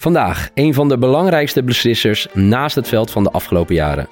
Vandaag 0.00 0.50
een 0.54 0.74
van 0.74 0.88
de 0.88 0.98
belangrijkste 0.98 1.62
beslissers 1.62 2.26
naast 2.32 2.76
het 2.76 2.88
veld 2.88 3.10
van 3.10 3.22
de 3.22 3.30
afgelopen 3.30 3.74
jaren. 3.74 4.08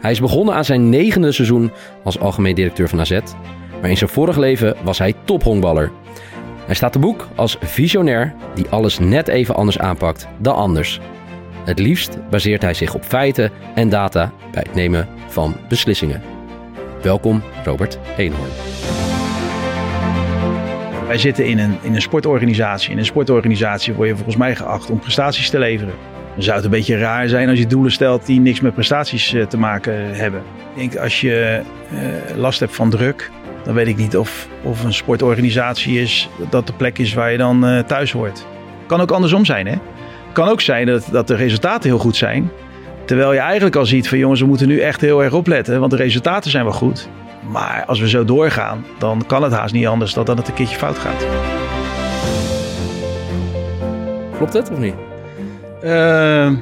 Hij 0.00 0.10
is 0.10 0.20
begonnen 0.20 0.54
aan 0.54 0.64
zijn 0.64 0.88
negende 0.88 1.32
seizoen 1.32 1.72
als 2.04 2.18
algemeen 2.18 2.54
directeur 2.54 2.88
van 2.88 3.00
AZ. 3.00 3.20
Maar 3.80 3.90
in 3.90 3.96
zijn 3.96 4.10
vorig 4.10 4.36
leven 4.36 4.76
was 4.82 4.98
hij 4.98 5.14
tophongballer. 5.24 5.90
Hij 6.66 6.74
staat 6.74 6.92
te 6.92 6.98
boek 6.98 7.28
als 7.34 7.56
visionair 7.60 8.34
die 8.54 8.68
alles 8.68 8.98
net 8.98 9.28
even 9.28 9.54
anders 9.54 9.78
aanpakt 9.78 10.26
dan 10.38 10.54
anders. 10.54 11.00
Het 11.64 11.78
liefst 11.78 12.18
baseert 12.30 12.62
hij 12.62 12.74
zich 12.74 12.94
op 12.94 13.04
feiten 13.04 13.50
en 13.74 13.88
data 13.88 14.32
bij 14.52 14.62
het 14.66 14.74
nemen 14.74 15.08
van 15.28 15.56
beslissingen. 15.68 16.22
Welkom 17.02 17.42
Robert 17.64 17.98
Eenhoorn. 18.16 19.13
Wij 21.06 21.18
zitten 21.18 21.46
in 21.46 21.58
een, 21.58 21.78
in 21.82 21.94
een 21.94 22.02
sportorganisatie. 22.02 22.90
In 22.90 22.98
een 22.98 23.04
sportorganisatie 23.04 23.94
word 23.94 24.08
je 24.08 24.14
volgens 24.14 24.36
mij 24.36 24.56
geacht 24.56 24.90
om 24.90 24.98
prestaties 24.98 25.50
te 25.50 25.58
leveren. 25.58 25.94
Dan 26.34 26.42
zou 26.42 26.56
het 26.56 26.64
een 26.64 26.70
beetje 26.70 26.98
raar 26.98 27.28
zijn 27.28 27.48
als 27.48 27.58
je 27.58 27.66
doelen 27.66 27.92
stelt 27.92 28.26
die 28.26 28.40
niks 28.40 28.60
met 28.60 28.74
prestaties 28.74 29.34
eh, 29.34 29.46
te 29.46 29.58
maken 29.58 30.14
hebben. 30.14 30.42
Ik 30.74 30.80
denk 30.80 30.96
als 30.96 31.20
je 31.20 31.60
uh, 31.92 32.36
last 32.36 32.60
hebt 32.60 32.74
van 32.74 32.90
druk, 32.90 33.30
dan 33.64 33.74
weet 33.74 33.86
ik 33.86 33.96
niet 33.96 34.16
of, 34.16 34.48
of 34.62 34.84
een 34.84 34.92
sportorganisatie 34.92 36.00
is 36.00 36.28
dat 36.50 36.66
de 36.66 36.72
plek 36.72 36.98
is 36.98 37.14
waar 37.14 37.32
je 37.32 37.38
dan 37.38 37.68
uh, 37.68 37.78
thuis 37.78 38.12
hoort. 38.12 38.46
Kan 38.86 39.00
ook 39.00 39.10
andersom 39.10 39.44
zijn, 39.44 39.66
hè? 39.66 39.74
Kan 40.32 40.48
ook 40.48 40.60
zijn 40.60 40.86
dat, 40.86 41.08
dat 41.10 41.26
de 41.26 41.36
resultaten 41.36 41.90
heel 41.90 41.98
goed 41.98 42.16
zijn. 42.16 42.50
Terwijl 43.04 43.32
je 43.32 43.38
eigenlijk 43.38 43.76
al 43.76 43.86
ziet 43.86 44.08
van 44.08 44.18
jongens, 44.18 44.40
we 44.40 44.46
moeten 44.46 44.68
nu 44.68 44.80
echt 44.80 45.00
heel 45.00 45.22
erg 45.22 45.32
opletten, 45.32 45.80
want 45.80 45.90
de 45.90 45.96
resultaten 45.96 46.50
zijn 46.50 46.64
wel 46.64 46.72
goed. 46.72 47.08
Maar 47.50 47.84
als 47.84 48.00
we 48.00 48.08
zo 48.08 48.24
doorgaan, 48.24 48.84
dan 48.98 49.26
kan 49.26 49.42
het 49.42 49.52
haast 49.52 49.74
niet 49.74 49.86
anders 49.86 50.14
dan 50.14 50.24
dat 50.24 50.38
het 50.38 50.48
een 50.48 50.54
keertje 50.54 50.76
fout 50.76 50.98
gaat. 50.98 51.26
Klopt 54.36 54.52
het 54.52 54.70
of 54.70 54.78
niet? 54.78 54.94
Uh, 55.82 56.52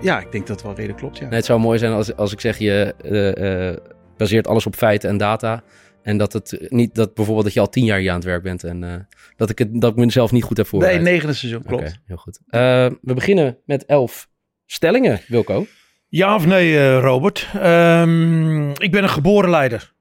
ja, 0.00 0.20
ik 0.20 0.32
denk 0.32 0.46
dat 0.46 0.56
het 0.56 0.62
wel 0.62 0.74
redelijk 0.74 0.98
klopt. 0.98 1.18
Ja. 1.18 1.26
Nee, 1.26 1.34
het 1.34 1.44
zou 1.44 1.60
mooi 1.60 1.78
zijn 1.78 1.92
als, 1.92 2.16
als 2.16 2.32
ik 2.32 2.40
zeg 2.40 2.58
je 2.58 2.94
uh, 3.04 3.70
uh, 3.70 3.76
baseert 4.16 4.46
alles 4.46 4.66
op 4.66 4.74
feiten 4.74 5.08
en 5.08 5.16
data. 5.16 5.62
En 6.02 6.18
dat 6.18 6.32
het 6.32 6.66
niet 6.68 6.94
dat 6.94 7.14
bijvoorbeeld 7.14 7.44
dat 7.44 7.54
je 7.54 7.60
al 7.60 7.68
tien 7.68 7.84
jaar 7.84 7.98
hier 7.98 8.10
aan 8.10 8.16
het 8.16 8.24
werk 8.24 8.42
bent 8.42 8.64
en 8.64 8.82
uh, 8.82 8.94
dat 9.36 9.50
ik 9.50 9.58
het 9.58 9.80
dat 9.80 9.90
ik 9.90 9.96
mezelf 9.96 10.32
niet 10.32 10.44
goed 10.44 10.56
heb 10.56 10.66
voorbereid. 10.66 11.02
Nee, 11.02 11.12
negende 11.12 11.34
seizoen, 11.34 11.62
klopt. 11.62 11.82
Okay, 11.82 11.96
heel 12.06 12.16
goed. 12.16 12.38
Uh, 12.46 12.60
we 13.02 13.14
beginnen 13.14 13.58
met 13.64 13.84
elf 13.84 14.28
stellingen, 14.66 15.20
Wilco. 15.26 15.66
Ja 16.08 16.34
of 16.34 16.46
nee, 16.46 16.72
uh, 16.72 16.98
Robert? 16.98 17.48
Um, 17.64 18.70
ik 18.70 18.90
ben 18.90 19.02
een 19.02 19.08
geboren 19.08 19.50
leider. 19.50 19.94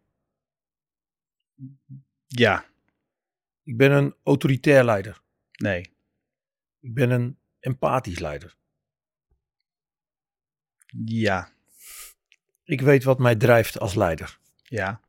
Ja. 2.36 2.66
Ik 3.64 3.78
ben 3.78 3.92
een 3.92 4.16
autoritair 4.24 4.84
leider. 4.84 5.22
Nee. 5.52 5.82
Ik 6.80 6.94
ben 6.94 7.10
een 7.10 7.38
empathisch 7.60 8.20
leider. 8.20 8.56
Ja. 11.06 11.52
Ik 12.64 12.82
weet 12.82 13.04
wat 13.04 13.20
mij 13.20 13.36
drijft 13.36 13.80
als 13.80 13.96
leider. 13.96 14.40
Ja. 14.64 15.02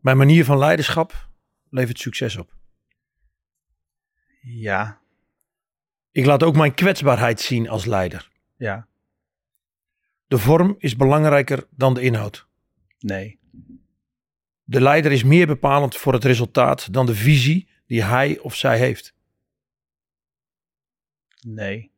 Mijn 0.00 0.16
manier 0.16 0.44
van 0.44 0.58
leiderschap 0.58 1.28
levert 1.70 1.98
succes 1.98 2.36
op. 2.36 2.54
Ja. 4.40 5.00
Ik 6.10 6.24
laat 6.24 6.42
ook 6.42 6.56
mijn 6.56 6.74
kwetsbaarheid 6.74 7.40
zien 7.40 7.68
als 7.68 7.84
leider. 7.84 8.30
Ja. 8.56 8.88
De 10.26 10.38
vorm 10.38 10.74
is 10.78 10.96
belangrijker 10.96 11.66
dan 11.70 11.94
de 11.94 12.00
inhoud. 12.00 12.46
Nee. 12.98 13.40
De 14.72 14.80
leider 14.80 15.12
is 15.12 15.22
meer 15.22 15.46
bepalend 15.46 15.96
voor 15.96 16.12
het 16.12 16.24
resultaat 16.24 16.92
dan 16.92 17.06
de 17.06 17.14
visie 17.14 17.68
die 17.86 18.02
hij 18.02 18.38
of 18.38 18.54
zij 18.54 18.78
heeft. 18.78 19.14
Nee. 21.40 21.92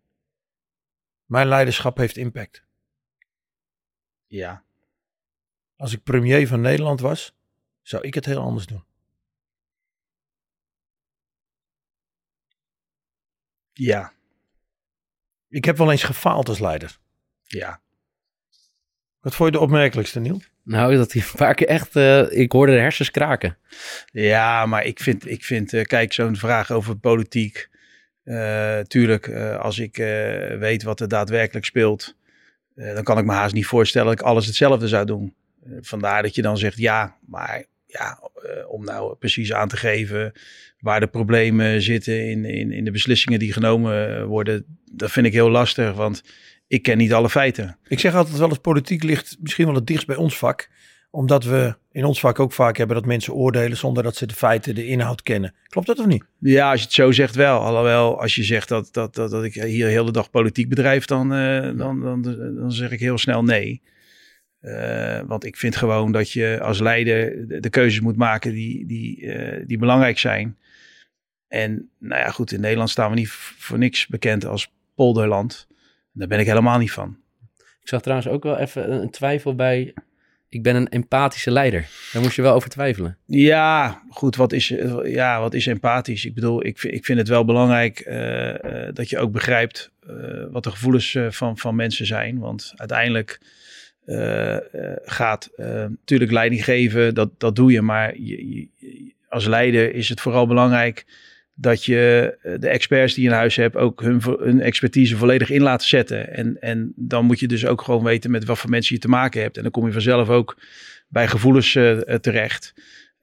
Mijn 1.25 1.47
leiderschap 1.47 1.97
heeft 1.97 2.17
impact. 2.17 2.65
Ja. 4.27 4.65
Als 5.77 5.93
ik 5.93 6.03
premier 6.03 6.49
van 6.49 6.61
Nederland 6.61 7.01
was, 7.01 7.37
zou 7.83 8.03
ik 8.03 8.15
het 8.15 8.25
heel 8.25 8.41
anders 8.41 8.67
doen. 8.67 8.85
Ja. 13.73 14.13
Ik 15.49 15.65
heb 15.65 15.77
wel 15.77 15.91
eens 15.91 16.03
gefaald 16.05 16.49
als 16.49 16.59
leider. 16.59 16.99
Ja. 17.43 17.84
Wat 19.25 19.35
vond 19.35 19.53
je 19.53 19.59
de 19.59 19.65
opmerkelijkste, 19.65 20.21
Niel? 20.21 20.41
Nou, 20.63 20.97
dat 20.97 21.13
hij 21.13 21.23
een 21.23 21.37
paar 21.37 21.55
keer 21.55 21.67
echt... 21.67 21.97
Uh, 21.97 22.33
ik 22.33 22.53
hoorde 22.53 22.73
de 22.73 22.79
hersens 22.79 23.11
kraken. 23.11 23.57
Ja, 24.13 24.67
maar 24.67 24.85
ik 24.85 25.01
vind... 25.01 25.31
Ik 25.31 25.45
vind 25.45 25.73
uh, 25.73 25.83
kijk, 25.83 26.13
zo'n 26.13 26.37
vraag 26.37 26.71
over 26.71 26.97
politiek... 26.97 27.69
Uh, 28.25 28.79
tuurlijk, 28.79 29.29
als 29.59 29.79
ik 29.79 29.97
weet 30.59 30.83
wat 30.83 31.01
er 31.01 31.09
daadwerkelijk 31.09 31.67
speelt... 31.67 32.17
dan 32.75 33.03
kan 33.03 33.19
ik 33.19 33.25
me 33.25 33.33
haast 33.33 33.55
niet 33.55 33.67
voorstellen 33.67 34.09
dat 34.09 34.21
ik 34.21 34.27
alles 34.27 34.47
hetzelfde 34.47 34.89
zou 34.89 35.07
doen. 35.07 35.35
vandaar 35.81 36.23
dat 36.23 36.35
je 36.35 36.43
dan 36.43 36.59
zegt 36.59 36.79
ja, 36.79 37.17
maar 37.27 37.65
ja, 37.87 38.31
om 38.69 38.85
nou 38.85 39.17
precies 39.17 39.53
aan 39.53 39.69
te 39.69 39.77
geven 39.77 40.33
waar 40.79 41.01
de 41.01 41.07
problemen 41.07 41.83
zitten 41.83 42.29
in, 42.29 42.45
in, 42.45 42.73
in 42.73 42.85
de 42.85 42.91
beslissingen 42.91 43.39
die 43.39 43.53
genomen 43.53 44.27
worden, 44.27 44.79
dat 44.93 45.11
vind 45.11 45.27
ik 45.27 45.33
heel 45.33 45.51
lastig, 45.51 45.95
want 45.95 46.23
ik 46.67 46.83
ken 46.83 46.99
niet 46.99 47.13
alle 47.13 47.31
feiten. 47.31 47.79
Ik 47.89 48.01
zeg 48.01 48.15
altijd 48.15 48.39
wel 48.39 48.49
eens 48.49 48.59
politiek 48.59 49.03
ligt 49.03 49.37
misschien 49.41 49.67
wel 49.67 49.75
het 49.75 49.87
dichtst 49.87 50.07
bij 50.07 50.17
ons 50.17 50.39
vak, 50.39 50.69
omdat 51.11 51.45
we 51.45 51.77
in 51.93 52.05
ons 52.05 52.21
vak 52.21 52.41
ook 52.41 52.53
vaak 52.53 52.77
hebben 52.77 52.97
dat 52.97 53.07
mensen 53.07 53.35
oordelen 53.35 53.77
zonder 53.77 54.03
dat 54.03 54.17
ze 54.17 54.27
de 54.27 54.35
feiten, 54.35 54.75
de 54.75 54.87
inhoud 54.87 55.23
kennen. 55.23 55.55
Klopt 55.67 55.87
dat 55.87 55.99
of 55.99 56.07
niet? 56.07 56.25
Ja, 56.39 56.71
als 56.71 56.81
je 56.81 56.87
het 56.87 56.95
zo 56.95 57.13
zegt 57.13 57.35
wel. 57.35 57.61
Alhoewel, 57.61 58.21
als 58.21 58.35
je 58.35 58.43
zegt 58.43 58.69
dat, 58.69 58.89
dat, 58.93 59.15
dat, 59.15 59.31
dat 59.31 59.45
ik 59.45 59.55
hier 59.55 59.85
de 59.85 59.91
hele 59.91 60.11
dag 60.11 60.31
politiek 60.31 60.69
bedrijf, 60.69 61.05
dan, 61.05 61.33
uh, 61.35 61.79
dan, 61.79 62.01
dan, 62.01 62.23
dan 62.57 62.73
zeg 62.73 62.91
ik 62.91 63.01
heel 63.01 63.19
snel 63.19 63.43
nee. 63.43 63.83
Uh, 64.61 65.21
want 65.27 65.45
ik 65.45 65.57
vind 65.57 65.77
gewoon 65.77 66.13
dat 66.13 66.31
je 66.31 66.61
als 66.63 66.81
leider 66.81 67.49
de, 67.49 67.61
de 67.61 67.71
keuzes 67.71 68.01
moet 68.01 68.17
maken 68.17 68.53
die, 68.53 68.87
die, 68.87 69.21
uh, 69.21 69.67
die 69.67 69.79
belangrijk 69.79 70.19
zijn. 70.19 70.57
En 71.49 71.91
nou 71.99 72.21
ja, 72.21 72.31
goed, 72.31 72.53
in 72.53 72.61
Nederland 72.61 72.91
staan 72.91 73.11
we 73.11 73.17
niet 73.17 73.31
voor 73.31 73.79
niks 73.79 74.07
bekend 74.07 74.45
als 74.45 74.73
polderland. 74.95 75.67
Daar 76.15 76.29
ben 76.29 76.39
ik 76.39 76.47
helemaal 76.47 76.79
niet 76.79 76.93
van. 76.93 77.17
Ik 77.59 77.89
zag 77.89 78.03
trouwens 78.03 78.29
ook 78.29 78.43
wel 78.43 78.59
even 78.59 78.93
een 78.93 79.11
twijfel 79.11 79.55
bij. 79.55 79.95
Ik 80.49 80.63
ben 80.63 80.77
een 80.77 80.89
empathische 80.89 81.51
leider. 81.51 81.89
Daar 82.13 82.23
moest 82.23 82.37
je 82.37 82.43
wel 82.43 82.55
over 82.55 82.71
twijfelen. 82.71 83.17
Ja, 83.25 84.03
goed. 84.09 84.37
Wat 84.37 84.53
is, 84.53 84.69
ja, 85.05 85.41
wat 85.41 85.55
is 85.55 85.67
empathisch? 85.67 86.25
Ik 86.25 86.35
bedoel, 86.35 86.65
ik, 86.67 86.83
ik 86.83 87.05
vind 87.05 87.19
het 87.19 87.29
wel 87.29 87.45
belangrijk 87.45 88.07
uh, 88.07 88.49
uh, 88.49 88.55
dat 88.93 89.11
je 89.11 89.19
ook 89.19 89.33
begrijpt 89.33 89.91
uh, 90.09 90.45
wat 90.51 90.65
de 90.65 90.71
gevoelens 90.71 91.19
van, 91.29 91.59
van 91.59 91.75
mensen 91.75 92.07
zijn. 92.07 92.39
Want 92.39 92.73
uiteindelijk 92.77 93.41
gaat 95.05 95.51
natuurlijk 95.57 96.31
leiding 96.31 96.65
geven, 96.65 97.15
dat, 97.15 97.31
dat 97.41 97.57
doe 97.57 97.73
je. 97.73 97.83
Maar 97.83 98.19
je, 98.19 98.55
je, 98.55 98.69
als 99.29 99.47
leider 99.47 99.95
is 99.95 100.09
het 100.09 100.21
vooral 100.21 100.47
belangrijk 100.47 101.05
dat 101.55 101.85
je 101.85 102.37
de 102.61 102.69
experts 102.69 103.15
die 103.15 103.25
je 103.25 103.31
in 103.31 103.37
huis 103.37 103.57
hebt 103.57 103.77
ook 103.77 104.03
hun, 104.03 104.23
hun 104.23 104.61
expertise 104.61 105.17
volledig 105.17 105.51
in 105.51 105.63
laat 105.63 105.83
zetten. 105.83 106.35
En, 106.35 106.61
en 106.61 106.93
dan 106.97 107.25
moet 107.25 107.41
je 107.41 107.49
dus 107.49 107.67
ook 107.67 107.83
gewoon 107.83 108.05
weten 108.05 108.31
met 108.31 108.45
wat 108.45 108.59
voor 108.59 108.71
mensen 108.71 108.95
je 108.95 109.01
te 109.01 109.09
maken 109.09 109.41
hebt. 109.41 109.57
En 109.57 109.63
dan 109.63 109.73
kom 109.73 109.87
je 109.87 109.93
vanzelf 109.93 110.29
ook 110.29 110.57
bij 111.09 111.29
gevoelens 111.29 111.75
uh, 111.75 111.99
terecht. 111.99 112.75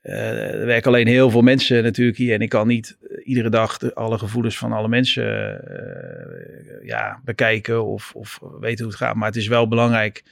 Uh, 0.03 0.53
er 0.59 0.65
werken 0.65 0.91
alleen 0.91 1.07
heel 1.07 1.29
veel 1.29 1.41
mensen 1.41 1.83
natuurlijk 1.83 2.17
hier. 2.17 2.33
En 2.33 2.41
ik 2.41 2.49
kan 2.49 2.67
niet 2.67 2.97
iedere 3.23 3.49
dag 3.49 3.77
de, 3.77 3.93
alle 3.93 4.17
gevoelens 4.17 4.57
van 4.57 4.71
alle 4.71 4.87
mensen 4.87 5.61
uh, 5.69 6.87
ja, 6.87 7.21
bekijken 7.23 7.85
of, 7.85 8.11
of 8.15 8.39
weten 8.59 8.83
hoe 8.83 8.93
het 8.93 9.01
gaat. 9.01 9.15
Maar 9.15 9.27
het 9.27 9.35
is 9.35 9.47
wel 9.47 9.67
belangrijk 9.67 10.23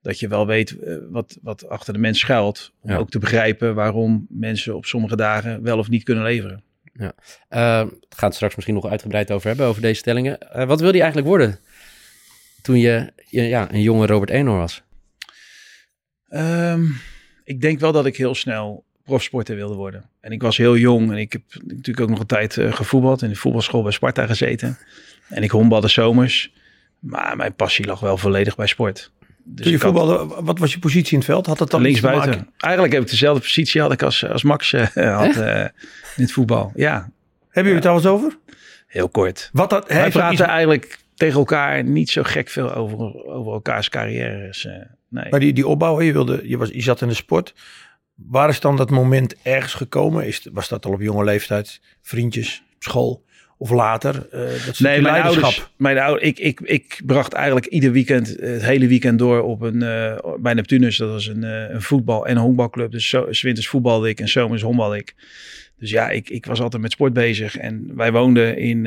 dat 0.00 0.20
je 0.20 0.28
wel 0.28 0.46
weet 0.46 0.76
wat, 1.10 1.38
wat 1.42 1.68
achter 1.68 1.92
de 1.92 1.98
mens 1.98 2.18
schuilt. 2.18 2.72
Om 2.80 2.90
ja. 2.90 2.96
ook 2.96 3.10
te 3.10 3.18
begrijpen 3.18 3.74
waarom 3.74 4.26
mensen 4.28 4.76
op 4.76 4.84
sommige 4.84 5.16
dagen 5.16 5.62
wel 5.62 5.78
of 5.78 5.88
niet 5.88 6.02
kunnen 6.02 6.24
leveren. 6.24 6.62
Ja. 6.92 7.12
Uh, 7.50 7.90
we 7.90 8.16
gaan 8.16 8.28
het 8.28 8.34
straks 8.34 8.54
misschien 8.54 8.74
nog 8.74 8.86
uitgebreid 8.86 9.30
over 9.30 9.48
hebben, 9.48 9.66
over 9.66 9.82
deze 9.82 9.98
stellingen. 9.98 10.38
Uh, 10.56 10.64
wat 10.64 10.80
wilde 10.80 10.96
je 10.96 11.02
eigenlijk 11.02 11.28
worden 11.28 11.58
toen 12.62 12.78
je, 12.78 13.12
je 13.28 13.42
ja, 13.42 13.72
een 13.72 13.82
jonge 13.82 14.06
Robert 14.06 14.30
Eenhoorn 14.30 14.58
was? 14.58 14.82
Um, 16.30 17.00
ik 17.44 17.60
denk 17.60 17.80
wel 17.80 17.92
dat 17.92 18.06
ik 18.06 18.16
heel 18.16 18.34
snel 18.34 18.84
profsporter 19.04 19.56
wilde 19.56 19.74
worden. 19.74 20.10
En 20.20 20.32
ik 20.32 20.42
was 20.42 20.56
heel 20.56 20.76
jong 20.76 21.10
en 21.10 21.16
ik 21.16 21.32
heb 21.32 21.42
natuurlijk 21.64 22.00
ook 22.00 22.08
nog 22.08 22.20
een 22.20 22.26
tijd 22.26 22.56
uh, 22.56 22.72
gevoetbald. 22.72 23.22
In 23.22 23.28
de 23.28 23.36
voetbalschool 23.36 23.82
bij 23.82 23.92
Sparta 23.92 24.26
gezeten. 24.26 24.78
En 25.28 25.42
ik 25.42 25.50
honkbalde 25.50 25.88
zomers. 25.88 26.52
Maar 26.98 27.36
mijn 27.36 27.54
passie 27.54 27.86
lag 27.86 28.00
wel 28.00 28.16
volledig 28.16 28.56
bij 28.56 28.66
sport. 28.66 29.12
Dus 29.44 29.62
Toen 29.64 29.72
je 29.72 29.78
voetbalde, 29.78 30.42
wat 30.42 30.58
was 30.58 30.72
je 30.72 30.78
positie 30.78 31.12
in 31.12 31.18
het 31.18 31.26
veld? 31.26 31.46
Had 31.46 31.58
dat 31.58 31.70
dan 31.70 31.80
linksbuiten? 31.80 32.48
Eigenlijk 32.56 32.92
heb 32.94 33.02
ik 33.02 33.10
dezelfde 33.10 33.42
positie 33.42 33.80
had 33.80 33.92
ik 33.92 34.02
als, 34.02 34.28
als 34.28 34.42
Max 34.42 34.72
uh, 34.72 34.86
had 35.18 35.36
uh, 35.36 35.60
in 36.16 36.22
het 36.22 36.32
voetbal. 36.32 36.72
Ja. 36.74 37.10
Hebben 37.48 37.72
jullie 37.72 37.74
het 37.74 37.86
al 37.86 37.94
eens 37.96 38.06
over? 38.06 38.38
Heel 38.86 39.08
kort. 39.08 39.50
Wat 39.52 39.70
dat, 39.70 39.88
Wij 39.88 40.10
praten 40.10 40.32
iets... 40.32 40.42
eigenlijk 40.42 40.98
tegen 41.14 41.38
elkaar 41.38 41.84
niet 41.84 42.10
zo 42.10 42.22
gek 42.22 42.48
veel 42.48 42.74
over, 42.74 43.24
over 43.24 43.52
elkaars 43.52 43.88
carrières. 43.88 44.64
Uh, 44.64 44.72
nee. 45.08 45.30
Maar 45.30 45.40
die, 45.40 45.52
die 45.52 45.66
opbouw, 45.66 46.00
je, 46.00 46.12
wilde, 46.12 46.48
je, 46.48 46.56
was, 46.56 46.68
je 46.68 46.82
zat 46.82 47.00
in 47.00 47.08
de 47.08 47.14
sport. 47.14 47.54
Waar 48.14 48.48
is 48.48 48.60
dan 48.60 48.76
dat 48.76 48.90
moment 48.90 49.34
ergens 49.42 49.74
gekomen? 49.74 50.26
Is, 50.26 50.48
was 50.52 50.68
dat 50.68 50.86
al 50.86 50.92
op 50.92 51.00
jonge 51.00 51.24
leeftijd? 51.24 51.80
Vriendjes, 52.02 52.62
school? 52.78 53.24
Of 53.62 53.70
later? 53.70 54.14
Uh, 54.34 54.40
dat 54.66 54.78
nee, 54.78 55.00
mijn 55.00 55.22
ouders, 55.22 55.66
mijn 55.76 55.98
ouders, 55.98 56.28
ik, 56.28 56.38
ik, 56.38 56.60
ik 56.60 57.00
bracht 57.06 57.32
eigenlijk 57.32 57.66
ieder 57.66 57.92
weekend, 57.92 58.28
het 58.40 58.64
hele 58.64 58.86
weekend 58.86 59.18
door 59.18 59.42
op 59.42 59.60
een, 59.60 59.82
uh, 59.82 60.18
bij 60.38 60.54
Neptunus. 60.54 60.96
Dat 60.96 61.10
was 61.10 61.26
een, 61.26 61.44
uh, 61.44 61.70
een 61.70 61.82
voetbal- 61.82 62.26
en 62.26 62.36
honkbalclub. 62.36 62.90
Dus 62.90 63.08
zo, 63.08 63.28
winters 63.40 63.68
voetbalde 63.68 64.08
ik 64.08 64.20
en 64.20 64.28
zomers 64.28 64.62
honkbalde 64.62 64.96
ik. 64.96 65.14
Dus 65.78 65.90
ja, 65.90 66.10
ik, 66.10 66.30
ik 66.30 66.46
was 66.46 66.60
altijd 66.60 66.82
met 66.82 66.92
sport 66.92 67.12
bezig. 67.12 67.56
En 67.56 67.92
wij 67.96 68.12
woonden 68.12 68.56
in, 68.56 68.86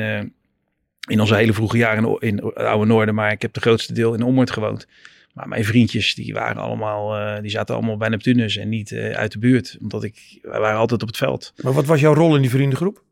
in 1.08 1.20
onze 1.20 1.34
hele 1.34 1.52
vroege 1.52 1.76
jaren 1.76 2.04
in, 2.04 2.28
in 2.28 2.36
het 2.44 2.54
Oude 2.56 2.86
Noorden. 2.86 3.14
Maar 3.14 3.32
ik 3.32 3.42
heb 3.42 3.52
de 3.52 3.60
grootste 3.60 3.92
deel 3.92 4.14
in 4.14 4.22
Ommoord 4.22 4.50
gewoond. 4.50 4.86
Maar 5.34 5.48
mijn 5.48 5.64
vriendjes, 5.64 6.14
die 6.14 6.32
waren 6.32 6.62
allemaal, 6.62 7.18
uh, 7.18 7.40
die 7.40 7.50
zaten 7.50 7.74
allemaal 7.74 7.96
bij 7.96 8.08
Neptunus 8.08 8.56
en 8.56 8.68
niet 8.68 8.90
uh, 8.90 9.10
uit 9.10 9.32
de 9.32 9.38
buurt. 9.38 9.76
Omdat 9.80 10.04
ik, 10.04 10.38
wij 10.42 10.60
waren 10.60 10.78
altijd 10.78 11.02
op 11.02 11.08
het 11.08 11.16
veld. 11.16 11.52
Maar 11.62 11.72
wat 11.72 11.86
was 11.86 12.00
jouw 12.00 12.14
rol 12.14 12.34
in 12.34 12.40
die 12.40 12.50
vriendengroep? 12.50 13.04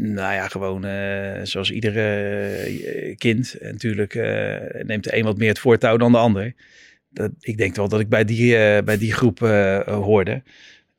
Nou 0.00 0.34
ja, 0.34 0.48
gewoon 0.48 0.86
uh, 0.86 1.40
zoals 1.42 1.70
iedere 1.70 3.14
kind. 3.16 3.58
En 3.58 3.72
natuurlijk 3.72 4.14
neemt 4.82 5.04
de 5.04 5.16
een 5.16 5.24
wat 5.24 5.38
meer 5.38 5.48
het 5.48 5.58
voortouw 5.58 5.96
dan 5.96 6.12
de 6.12 6.18
ander. 6.18 6.54
Dat, 7.08 7.30
ik 7.40 7.56
denk 7.56 7.74
wel 7.74 7.88
dat 7.88 8.00
ik 8.00 8.08
bij 8.08 8.24
die, 8.24 8.82
bij 8.82 8.98
die 8.98 9.12
groep 9.12 9.38
hoorde. 9.86 10.42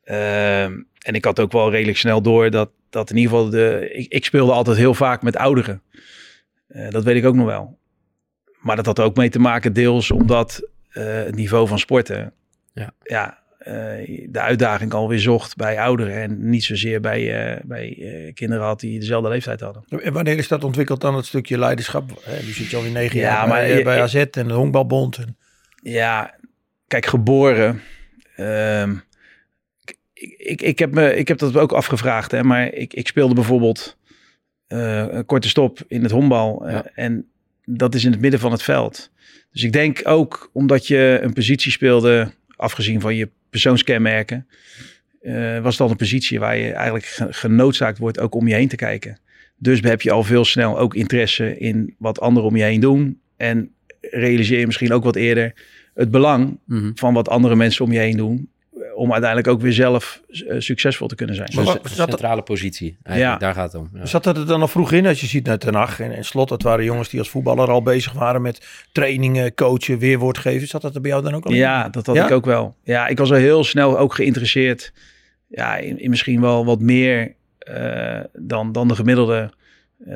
Ehm, 0.04 0.80
en 0.98 1.14
ik 1.14 1.24
had 1.24 1.40
ook 1.40 1.52
wel 1.52 1.70
redelijk 1.70 1.98
snel 1.98 2.22
door 2.22 2.50
dat, 2.50 2.70
dat 2.90 3.10
in 3.10 3.16
ieder 3.16 3.32
geval 3.32 3.50
de... 3.50 3.90
Ik, 3.92 4.12
ik 4.12 4.24
speelde 4.24 4.52
altijd 4.52 4.76
heel 4.76 4.94
vaak 4.94 5.22
met 5.22 5.36
ouderen. 5.36 5.82
dat 6.90 7.04
weet 7.04 7.16
ik 7.16 7.24
ook 7.24 7.34
nog 7.34 7.46
wel. 7.46 7.78
Maar 8.60 8.76
dat 8.76 8.86
had 8.86 9.00
ook 9.00 9.16
mee 9.16 9.30
te 9.30 9.38
maken 9.38 9.72
deels 9.72 10.10
omdat 10.10 10.68
het 10.88 11.34
niveau 11.34 11.68
van 11.68 11.78
sporten... 11.78 12.32
Ja, 12.72 12.94
ja 13.02 13.39
de 13.64 14.40
uitdaging 14.40 14.92
alweer 14.92 15.18
zocht 15.18 15.56
bij 15.56 15.80
ouderen 15.80 16.14
en 16.14 16.50
niet 16.50 16.64
zozeer 16.64 17.00
bij, 17.00 17.52
uh, 17.54 17.60
bij 17.64 18.32
kinderen 18.34 18.64
had 18.64 18.80
die 18.80 19.00
dezelfde 19.00 19.28
leeftijd 19.28 19.60
hadden. 19.60 19.84
En 19.88 20.12
wanneer 20.12 20.38
is 20.38 20.48
dat 20.48 20.64
ontwikkeld 20.64 21.00
dan 21.00 21.16
het 21.16 21.26
stukje 21.26 21.58
leiderschap? 21.58 22.22
Nu 22.44 22.52
zit 22.52 22.70
je 22.70 22.76
alweer 22.76 22.92
negen 22.92 23.18
ja, 23.18 23.24
jaar 23.24 23.48
maar, 23.48 23.66
bij, 23.66 23.82
bij 23.82 24.02
AZ 24.02 24.14
en 24.14 24.48
de 24.48 24.52
Honkbalbond. 24.52 25.16
En... 25.16 25.36
Ja, 25.82 26.34
kijk, 26.86 27.06
geboren... 27.06 27.82
Ehm, 28.36 28.94
ik, 30.12 30.34
ik, 30.36 30.62
ik, 30.62 30.78
heb 30.78 30.94
me, 30.94 31.16
ik 31.16 31.28
heb 31.28 31.38
dat 31.38 31.56
ook 31.56 31.72
afgevraagd, 31.72 32.30
hè, 32.30 32.42
maar 32.42 32.72
ik, 32.72 32.94
ik 32.94 33.06
speelde 33.06 33.34
bijvoorbeeld 33.34 33.96
een 34.66 35.24
korte 35.24 35.48
stop 35.48 35.78
in 35.88 36.02
het 36.02 36.10
honkbal. 36.10 36.68
Ja. 36.68 36.84
en 36.94 37.30
dat 37.64 37.94
is 37.94 38.04
in 38.04 38.10
het 38.10 38.20
midden 38.20 38.40
van 38.40 38.52
het 38.52 38.62
veld. 38.62 39.10
Dus 39.52 39.62
ik 39.62 39.72
denk 39.72 40.00
ook 40.02 40.50
omdat 40.52 40.86
je 40.86 41.18
een 41.22 41.32
positie 41.32 41.72
speelde, 41.72 42.32
afgezien 42.56 43.00
van 43.00 43.14
je 43.14 43.28
persoonskenmerken, 43.50 44.46
uh, 45.22 45.58
was 45.58 45.76
dat 45.76 45.90
een 45.90 45.96
positie 45.96 46.38
waar 46.38 46.56
je 46.56 46.72
eigenlijk 46.72 47.06
genoodzaakt 47.30 47.98
wordt 47.98 48.20
ook 48.20 48.34
om 48.34 48.48
je 48.48 48.54
heen 48.54 48.68
te 48.68 48.76
kijken. 48.76 49.18
Dus 49.56 49.80
heb 49.80 50.02
je 50.02 50.10
al 50.10 50.22
veel 50.22 50.44
snel 50.44 50.78
ook 50.78 50.94
interesse 50.94 51.58
in 51.58 51.94
wat 51.98 52.20
anderen 52.20 52.48
om 52.48 52.56
je 52.56 52.62
heen 52.62 52.80
doen. 52.80 53.20
En 53.36 53.70
realiseer 54.00 54.58
je 54.58 54.66
misschien 54.66 54.92
ook 54.92 55.04
wat 55.04 55.16
eerder 55.16 55.52
het 55.94 56.10
belang 56.10 56.58
mhm. 56.64 56.90
van 56.94 57.14
wat 57.14 57.28
andere 57.28 57.56
mensen 57.56 57.84
om 57.84 57.92
je 57.92 57.98
heen 57.98 58.16
doen 58.16 58.48
om 58.94 59.12
uiteindelijk 59.12 59.50
ook 59.50 59.60
weer 59.60 59.72
zelf 59.72 60.20
uh, 60.28 60.60
succesvol 60.60 61.06
te 61.06 61.14
kunnen 61.14 61.36
zijn. 61.36 61.50
Maar 61.54 61.64
wat, 61.64 61.80
centrale 61.84 62.42
positie, 62.42 62.98
ja. 63.04 63.36
daar 63.36 63.54
gaat 63.54 63.72
het 63.72 63.80
om. 63.80 63.90
Ja. 63.94 64.06
Zat 64.06 64.24
dat 64.24 64.36
er 64.36 64.46
dan 64.46 64.60
al 64.60 64.68
vroeg 64.68 64.92
in, 64.92 65.06
als 65.06 65.20
je 65.20 65.26
ziet 65.26 65.46
naar 65.46 65.58
Ten 65.58 65.74
Hag 65.74 66.00
en, 66.00 66.12
en 66.12 66.24
Slot, 66.24 66.48
dat 66.48 66.62
waren 66.62 66.84
jongens 66.84 67.08
die 67.08 67.18
als 67.18 67.28
voetballer 67.28 67.68
al 67.68 67.82
bezig 67.82 68.12
waren 68.12 68.42
met 68.42 68.86
trainingen, 68.92 69.54
coachen, 69.54 69.98
weerwoord 69.98 70.38
geven. 70.38 70.68
Zat 70.68 70.82
dat 70.82 70.94
er 70.94 71.00
bij 71.00 71.10
jou 71.10 71.22
dan 71.22 71.34
ook 71.34 71.46
al 71.46 71.52
Ja, 71.52 71.88
dat 71.88 72.06
had 72.06 72.16
ik 72.16 72.30
ook 72.30 72.44
wel. 72.44 72.76
Ja, 72.82 73.06
ik 73.06 73.18
was 73.18 73.30
al 73.30 73.36
heel 73.36 73.64
snel 73.64 73.98
ook 73.98 74.14
geïnteresseerd 74.14 74.92
ja, 75.46 75.76
in, 75.76 76.00
in 76.00 76.10
misschien 76.10 76.40
wel 76.40 76.64
wat 76.64 76.80
meer 76.80 77.34
uh, 77.70 78.20
dan, 78.32 78.72
dan 78.72 78.88
de 78.88 78.94
gemiddelde. 78.94 79.50
Uh, 80.08 80.14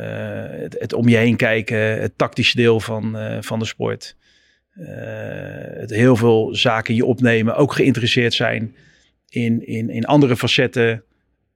het, 0.48 0.76
het, 0.78 0.92
om 0.92 1.08
je 1.08 1.16
heen 1.16 1.36
kijken, 1.36 2.00
het 2.00 2.18
tactische 2.18 2.56
deel 2.56 2.80
van, 2.80 3.16
van 3.40 3.58
de 3.58 3.64
sport. 3.64 4.16
Uh, 4.80 4.86
het 5.80 5.90
heel 5.90 6.16
veel 6.16 6.54
zaken 6.54 6.94
je 6.94 7.04
opnemen, 7.04 7.56
ook 7.56 7.72
geïnteresseerd 7.72 8.34
zijn 8.34 8.74
in, 9.28 9.66
in, 9.66 9.90
in 9.90 10.04
andere 10.04 10.36
facetten 10.36 11.04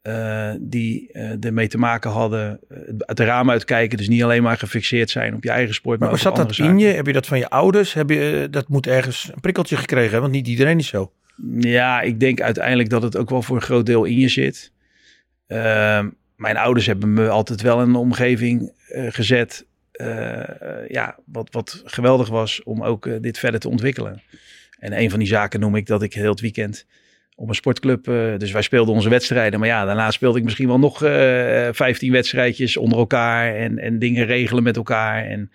uh, 0.03 0.50
die 0.61 1.11
uh, 1.12 1.44
ermee 1.44 1.69
te 1.69 1.79
maken 1.79 2.11
hadden. 2.11 2.61
het 2.99 3.20
raam 3.20 3.50
uitkijken, 3.50 3.99
dus 3.99 4.09
niet 4.09 4.23
alleen 4.23 4.43
maar 4.43 4.56
gefixeerd 4.56 5.11
zijn 5.11 5.35
op 5.35 5.44
je 5.44 5.50
eigen 5.50 5.75
sport. 5.75 6.00
Maar, 6.00 6.09
maar 6.09 6.19
zat 6.19 6.37
dat 6.37 6.59
in 6.59 6.79
je? 6.79 6.87
Heb 6.87 7.06
je 7.06 7.12
dat 7.12 7.26
van 7.26 7.38
je 7.38 7.49
ouders? 7.49 7.93
Heb 7.93 8.11
je, 8.11 8.49
dat 8.50 8.69
moet 8.69 8.87
ergens 8.87 9.31
een 9.35 9.41
prikkeltje 9.41 9.76
gekregen 9.76 10.11
hebben, 10.11 10.31
want 10.31 10.32
niet 10.32 10.49
iedereen 10.49 10.79
is 10.79 10.88
zo. 10.88 11.12
Ja, 11.59 12.00
ik 12.00 12.20
denk 12.20 12.41
uiteindelijk 12.41 12.91
dat 12.91 13.03
het 13.03 13.17
ook 13.17 13.31
wel 13.31 13.43
voor 13.43 13.56
een 13.56 13.62
groot 13.62 13.87
deel 13.87 14.05
in 14.05 14.19
je 14.19 14.29
zit. 14.29 14.73
Ehm, 15.47 16.09
mijn 16.37 16.56
ouders 16.56 16.87
hebben 16.87 17.12
me 17.12 17.29
altijd 17.29 17.62
wel 17.62 17.82
in 17.82 17.88
een 17.88 17.94
omgeving 17.94 18.73
gezet 19.09 19.67
ja, 20.88 21.16
wat, 21.24 21.48
wat 21.52 21.82
geweldig 21.84 22.28
was 22.28 22.62
om 22.62 22.82
ook 22.82 23.06
uh, 23.06 23.16
dit 23.20 23.38
verder 23.38 23.60
te 23.60 23.68
ontwikkelen. 23.68 24.22
En 24.78 25.00
een 25.00 25.10
van 25.10 25.18
die 25.18 25.28
zaken 25.28 25.60
noem 25.60 25.76
ik 25.76 25.86
dat 25.86 26.02
ik 26.02 26.14
heel 26.14 26.30
het 26.30 26.40
weekend 26.40 26.86
op 27.34 27.48
een 27.48 27.54
sportclub. 27.54 28.08
Uh, 28.08 28.36
dus 28.36 28.52
wij 28.52 28.62
speelden 28.62 28.94
onze 28.94 29.08
wedstrijden. 29.08 29.58
Maar 29.58 29.68
ja, 29.68 29.84
daarna 29.84 30.10
speelde 30.10 30.38
ik 30.38 30.44
misschien 30.44 30.68
wel 30.68 30.78
nog 30.78 30.98
15 30.98 32.12
wedstrijdjes 32.12 32.76
onder 32.76 32.98
elkaar. 32.98 33.54
En, 33.54 33.78
en 33.78 33.98
dingen 33.98 34.26
regelen 34.26 34.62
met 34.62 34.76
elkaar. 34.76 35.24
En 35.24 35.50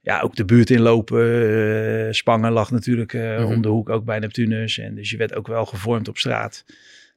ja, 0.00 0.20
ook 0.20 0.36
de 0.36 0.44
buurt 0.44 0.70
inlopen. 0.70 2.14
Spangen 2.14 2.52
lag 2.52 2.70
natuurlijk 2.70 3.12
mm 3.12 3.44
om 3.44 3.62
de 3.62 3.68
hoek 3.68 3.88
ook 3.88 4.04
bij 4.04 4.18
Neptunus. 4.18 4.78
En 4.78 4.94
dus 4.94 5.10
je 5.10 5.16
werd 5.16 5.34
ook 5.34 5.46
wel 5.46 5.64
gevormd 5.64 6.08
op 6.08 6.18
straat. 6.18 6.64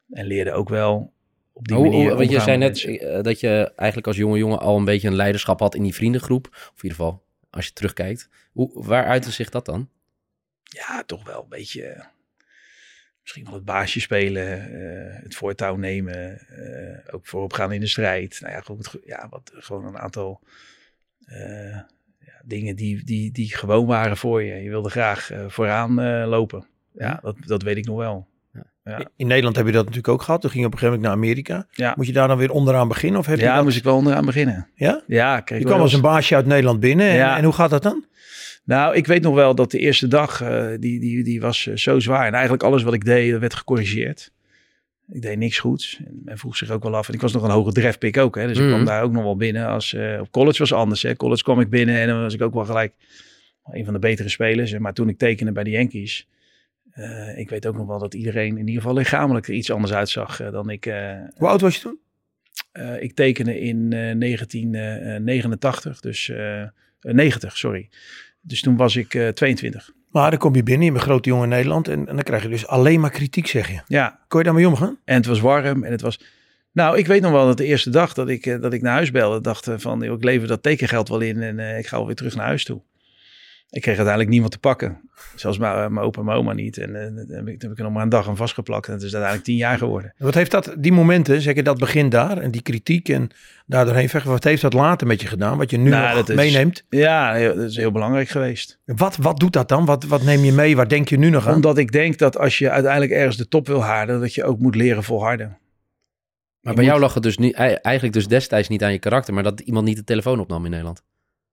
En 0.10 0.26
leerde 0.26 0.52
ook 0.52 0.70
wel 0.70 1.14
op 1.58 1.68
die 1.68 1.78
manier. 1.78 2.16
Want 2.16 2.30
je 2.30 2.40
zei 2.40 2.58
net 2.58 2.84
eh, 2.84 3.22
dat 3.22 3.40
je 3.40 3.72
eigenlijk 3.76 4.08
als 4.08 4.18
jonge 4.18 4.38
jongen 4.38 4.60
al 4.60 4.78
een 4.78 4.86
beetje 4.86 5.08
een 5.08 5.16
leiderschap 5.16 5.60
had 5.60 5.76
in 5.76 5.84
die 5.84 5.94
vriendengroep. 5.94 6.48
Of 6.52 6.74
in 6.76 6.90
ieder 6.90 6.98
geval, 6.98 7.24
als 7.50 7.66
je 7.66 7.74
terugkijkt. 7.74 8.30
Hoe, 8.52 8.84
waar 8.86 9.06
uitte 9.06 9.32
zich 9.32 9.50
dat 9.50 9.66
dan? 9.66 9.90
Ja, 10.64 11.04
toch 11.04 11.26
wel 11.26 11.44
een 11.44 11.50
beetje. 11.50 12.06
Misschien 13.22 13.46
wel 13.46 13.54
het 13.54 13.66
baasje 13.66 14.00
spelen, 14.00 14.72
uh, 14.72 15.24
het 15.24 15.36
voortouw 15.36 15.76
nemen, 15.76 16.48
uh, 16.52 17.14
ook 17.16 17.28
voorop 17.28 17.54
gaan 17.54 17.72
in 17.72 17.80
de 17.80 17.88
strijd. 17.88 18.40
Nou 18.42 18.54
ja, 18.54 18.62
goed, 18.62 18.96
ja 19.06 19.28
wat, 19.30 19.52
gewoon 19.54 19.86
een 19.86 19.98
aantal 19.98 20.42
ja, 22.20 22.42
dingen 22.44 22.76
die, 22.76 23.04
die, 23.04 23.32
die 23.32 23.56
gewoon 23.56 23.86
waren 23.86 24.18
voor 24.18 24.44
je. 24.44 24.56
Je 24.56 24.70
wilde 24.70 24.90
graag 24.90 25.32
vooraan 25.48 25.94
lopen. 26.28 26.68
Ja, 26.94 27.20
dat, 27.22 27.36
dat 27.46 27.62
weet 27.62 27.78
ik 27.78 27.86
nog 27.86 27.98
wel. 27.98 28.28
Ja. 28.88 29.10
In 29.16 29.28
Nederland 29.28 29.56
heb 29.56 29.66
je 29.66 29.72
dat 29.72 29.82
natuurlijk 29.82 30.14
ook 30.14 30.22
gehad. 30.22 30.42
Toen 30.42 30.50
ging 30.50 30.62
je 30.62 30.68
op 30.68 30.74
een 30.74 30.80
gegeven 30.80 31.02
moment 31.02 31.20
naar 31.20 31.30
Amerika. 31.30 31.68
Ja. 31.72 31.94
Moet 31.98 32.06
je 32.06 32.14
daar 32.14 32.28
dan 32.28 32.38
weer 32.38 32.52
onderaan 32.52 32.88
beginnen? 32.88 33.20
Of 33.20 33.26
heb 33.26 33.40
ja, 33.40 33.50
je 33.50 33.56
dat... 33.56 33.64
moest 33.64 33.78
ik 33.78 33.84
wel 33.84 33.96
onderaan 33.96 34.26
beginnen. 34.26 34.68
Ja? 34.76 35.02
Ja. 35.08 35.44
je 35.46 35.64
kwam 35.64 35.80
als 35.80 35.94
een 35.94 36.02
baasje 36.02 36.36
uit 36.36 36.46
Nederland 36.46 36.80
binnen. 36.80 37.10
En, 37.10 37.36
en, 37.36 37.44
hoe 37.44 37.54
gaat 37.54 37.70
dat 37.70 37.84
dan? 37.84 38.06
Nou, 38.64 38.96
ik 38.96 39.08
weet 39.08 39.22
nog 39.22 39.36
wel 39.36 39.56
dat 39.56 39.72
de 39.72 39.80
eerste 39.80 40.08
dag, 40.08 40.42
uh, 40.42 40.68
die, 40.80 41.00
die, 41.00 41.24
die 41.24 41.42
was 41.42 41.66
uh, 41.66 41.76
zo 41.76 42.00
zwaar. 42.00 42.28
En 42.28 42.34
eigenlijk 42.34 42.64
alles 42.64 42.84
wat 42.84 42.94
ik 42.94 43.06
deed, 43.06 43.40
werd 43.40 43.54
gecorrigeerd. 43.54 44.32
Ik 45.12 45.22
deed 45.22 45.38
niks 45.38 45.60
goeds. 45.60 46.00
En 46.06 46.22
men 46.24 46.38
vroeg 46.38 46.58
zich 46.58 46.70
ook 46.70 46.84
wel 46.84 46.96
af. 46.96 47.08
En 47.08 47.14
ik 47.14 47.22
was 47.22 47.34
nog 47.34 47.44
een 47.44 47.50
hoge 47.50 47.72
drefpik 47.72 48.18
ook. 48.18 48.36
Hè, 48.36 48.48
dus 48.48 48.58
mm. 48.58 48.64
ik 48.64 48.70
kwam 48.70 48.86
daar 48.86 49.04
ook 49.04 49.12
nog 49.12 49.24
wel 49.24 49.36
binnen. 49.36 49.68
Als, 49.68 49.94
uh, 49.94 50.20
op 50.20 50.32
college 50.32 50.60
was 50.60 50.74
anders. 50.74 51.02
Hè. 51.02 51.16
College 51.16 51.44
kwam 51.44 51.60
ik 51.60 51.70
binnen 51.70 51.96
en 51.96 52.08
dan 52.08 52.22
was 52.22 52.34
ik 52.34 52.42
ook 52.42 52.54
wel 52.54 52.66
gelijk 52.66 52.94
een 53.72 53.86
van 53.86 53.94
de 53.94 54.00
betere 54.00 54.30
spelers. 54.30 54.78
Maar 54.78 54.94
toen 54.94 55.10
ik 55.10 55.18
tekende 55.18 55.52
bij 55.52 55.64
de 55.64 55.70
Yankees 55.70 56.28
uh, 56.98 57.38
ik 57.38 57.50
weet 57.50 57.68
ook 57.68 57.76
nog 57.76 57.88
wel 57.88 58.00
dat 58.00 58.14
iedereen 58.14 58.58
in 58.58 58.68
ieder 58.68 58.82
geval 58.82 58.98
lichamelijk 58.98 59.48
er 59.48 59.54
iets 59.54 59.72
anders 59.72 59.94
uitzag 59.94 60.42
uh, 60.42 60.52
dan 60.52 60.70
ik. 60.70 60.86
Uh, 60.86 61.12
Hoe 61.36 61.48
oud 61.48 61.62
was 61.62 61.76
je 61.76 61.82
toen? 61.82 62.00
ik 63.00 63.14
tekende 63.14 63.60
in 63.60 63.90
1989, 63.90 66.00
dus 66.00 66.32
90, 67.00 67.58
sorry. 67.58 67.90
Dus 68.42 68.62
toen 68.62 68.78
was 68.78 68.96
ik 68.96 69.32
22. 69.34 69.92
Maar 70.12 70.30
dan 70.30 70.40
kom 70.40 70.56
je 70.56 70.64
binnen, 70.64 70.86
je 70.86 70.92
bent 70.92 71.04
grote 71.04 71.30
jongen 71.30 71.44
in 71.44 71.50
Nederland 71.50 71.88
en, 71.88 72.08
en, 72.08 72.16
dan 72.16 72.24
krijg 72.24 72.44
je 72.44 72.50
dus 72.50 72.68
alleen 72.68 73.00
maar 73.00 73.10
kritiek, 73.10 73.48
zeg 73.48 73.70
je. 73.70 73.82
Ja. 73.88 74.20
Kon 74.28 74.40
je 74.40 74.46
daarmee 74.46 74.68
omgaan? 74.68 75.00
En 75.06 75.16
het 75.16 75.26
was 75.26 75.40
warm 75.40 75.84
en 75.84 75.92
het 75.92 76.02
was... 76.02 76.20
Nou, 76.72 76.98
ik 76.98 77.08
weet 77.08 77.22
nog 77.22 77.32
wel 77.32 77.46
dat 77.46 77.58
de 77.58 77.66
eerste 77.66 77.90
dag 77.90 78.14
dat 78.14 78.30
ik, 78.30 78.62
dat 78.62 78.74
ik 78.74 78.82
naar 78.82 78.94
huis 78.94 79.12
belde, 79.12 79.42
dacht 79.42 79.70
van, 79.76 80.04
ik 80.04 80.24
lever 80.24 80.48
dat 80.48 80.64
tekengeld 80.64 81.10
wel 81.10 81.20
in 81.20 81.42
en 81.42 81.78
ik 81.78 81.88
ga 81.88 81.98
alweer 81.98 82.16
terug 82.16 82.36
naar 82.36 82.46
huis 82.46 82.64
toe. 82.64 82.82
Ik 83.70 83.82
kreeg 83.82 83.96
uiteindelijk 83.96 84.30
niemand 84.30 84.52
te 84.52 84.60
pakken. 84.60 85.07
Zelfs 85.36 85.58
mijn, 85.58 86.00
opa 86.00 86.20
en 86.20 86.26
mijn 86.26 86.38
oma 86.38 86.54
niet. 86.54 86.78
En 86.78 86.90
uh, 86.90 87.02
dan 87.04 87.38
heb 87.38 87.48
ik, 87.48 87.62
heb 87.62 87.72
ik 87.72 87.78
er 87.78 87.84
nog 87.84 87.94
maar 87.94 88.04
een 88.04 88.10
dag 88.10 88.28
aan 88.28 88.38
vastgeplakt. 88.38 88.88
En 88.88 88.94
het 88.94 89.02
is 89.02 89.12
uiteindelijk 89.12 89.44
tien 89.44 89.56
jaar 89.58 89.78
geworden. 89.78 90.14
Wat 90.18 90.34
heeft 90.34 90.52
dat, 90.52 90.76
die 90.78 90.92
momenten, 90.92 91.42
zeg 91.42 91.56
je 91.56 91.64
dat 91.64 91.78
begin 91.78 92.10
daar 92.10 92.38
en 92.38 92.52
die 92.52 92.62
kritiek 92.62 93.10
en 93.10 93.30
daar 93.66 93.86
doorheen 93.86 94.10
vechten. 94.10 94.32
Wat 94.32 94.44
heeft 94.44 94.62
dat 94.62 94.74
later 94.74 95.08
met 95.08 95.22
je 95.22 95.28
gedaan? 95.28 95.58
Wat 95.58 95.70
je 95.70 95.78
nu 95.78 95.90
nou, 95.90 96.16
nog 96.16 96.28
meeneemt? 96.28 96.84
ja, 96.90 97.40
dat 97.40 97.58
is 97.58 97.76
heel 97.76 97.92
belangrijk 97.92 98.30
geweest. 98.30 98.80
Wat, 98.86 99.18
wat 99.18 99.40
doet 99.40 99.54
dat 99.54 99.70
dan? 99.70 99.86
Wat, 99.86 100.04
wat 100.04 100.24
neem 100.24 100.44
je 100.44 100.52
mee? 100.52 100.76
Waar 100.76 100.88
denk 100.88 101.10
je 101.10 101.18
nu 101.18 101.30
nog 101.30 101.48
aan? 101.48 101.56
Omdat 101.56 101.78
ik 101.78 101.92
denk 101.92 102.18
dat 102.18 102.38
als 102.38 102.58
je 102.58 102.70
uiteindelijk 102.70 103.12
ergens 103.12 103.38
de 103.38 103.48
top 103.48 103.68
wil 103.68 103.84
halen, 103.84 104.20
dat 104.20 104.34
je 104.34 104.44
ook 104.44 104.60
moet 104.60 104.76
leren 104.76 105.04
volharden. 105.04 105.58
Maar 106.62 106.76
bij 106.76 106.86
jou 106.86 107.00
lag 107.00 107.14
het 107.14 107.24
dus 107.24 107.38
niet, 107.38 107.54
eigenlijk 107.54 108.14
dus 108.14 108.28
destijds 108.28 108.68
niet 108.68 108.84
aan 108.84 108.92
je 108.92 109.00
karakter, 109.00 109.34
maar 109.34 109.44
dat 109.44 109.60
iemand 109.60 109.86
niet 109.86 109.96
de 109.96 110.04
telefoon 110.04 110.40
opnam 110.40 110.64
in 110.64 110.70
Nederland. 110.70 111.04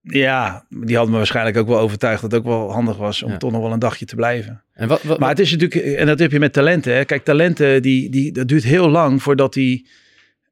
Ja, 0.07 0.65
die 0.69 0.95
hadden 0.95 1.13
me 1.13 1.17
waarschijnlijk 1.19 1.57
ook 1.57 1.69
wel 1.69 1.79
overtuigd 1.79 2.23
dat 2.23 2.31
het 2.33 2.41
ook 2.41 2.47
wel 2.47 2.73
handig 2.73 2.97
was 2.97 3.23
om 3.23 3.39
toch 3.39 3.53
nog 3.53 3.63
wel 3.63 3.73
een 3.73 3.79
dagje 3.79 4.05
te 4.05 4.15
blijven. 4.17 4.63
En 4.75 4.89
wat, 4.89 5.03
wat, 5.03 5.19
maar 5.19 5.29
het 5.29 5.39
is 5.39 5.51
natuurlijk, 5.51 5.97
en 5.97 6.07
dat 6.07 6.19
heb 6.19 6.31
je 6.31 6.39
met 6.39 6.53
talenten. 6.53 6.95
Hè. 6.95 7.05
Kijk, 7.05 7.25
talenten, 7.25 7.83
die, 7.83 8.11
die, 8.11 8.33
dat 8.33 8.49
duurt 8.49 8.65
heel 8.65 8.89
lang 8.89 9.23
voordat 9.23 9.53
die 9.53 9.87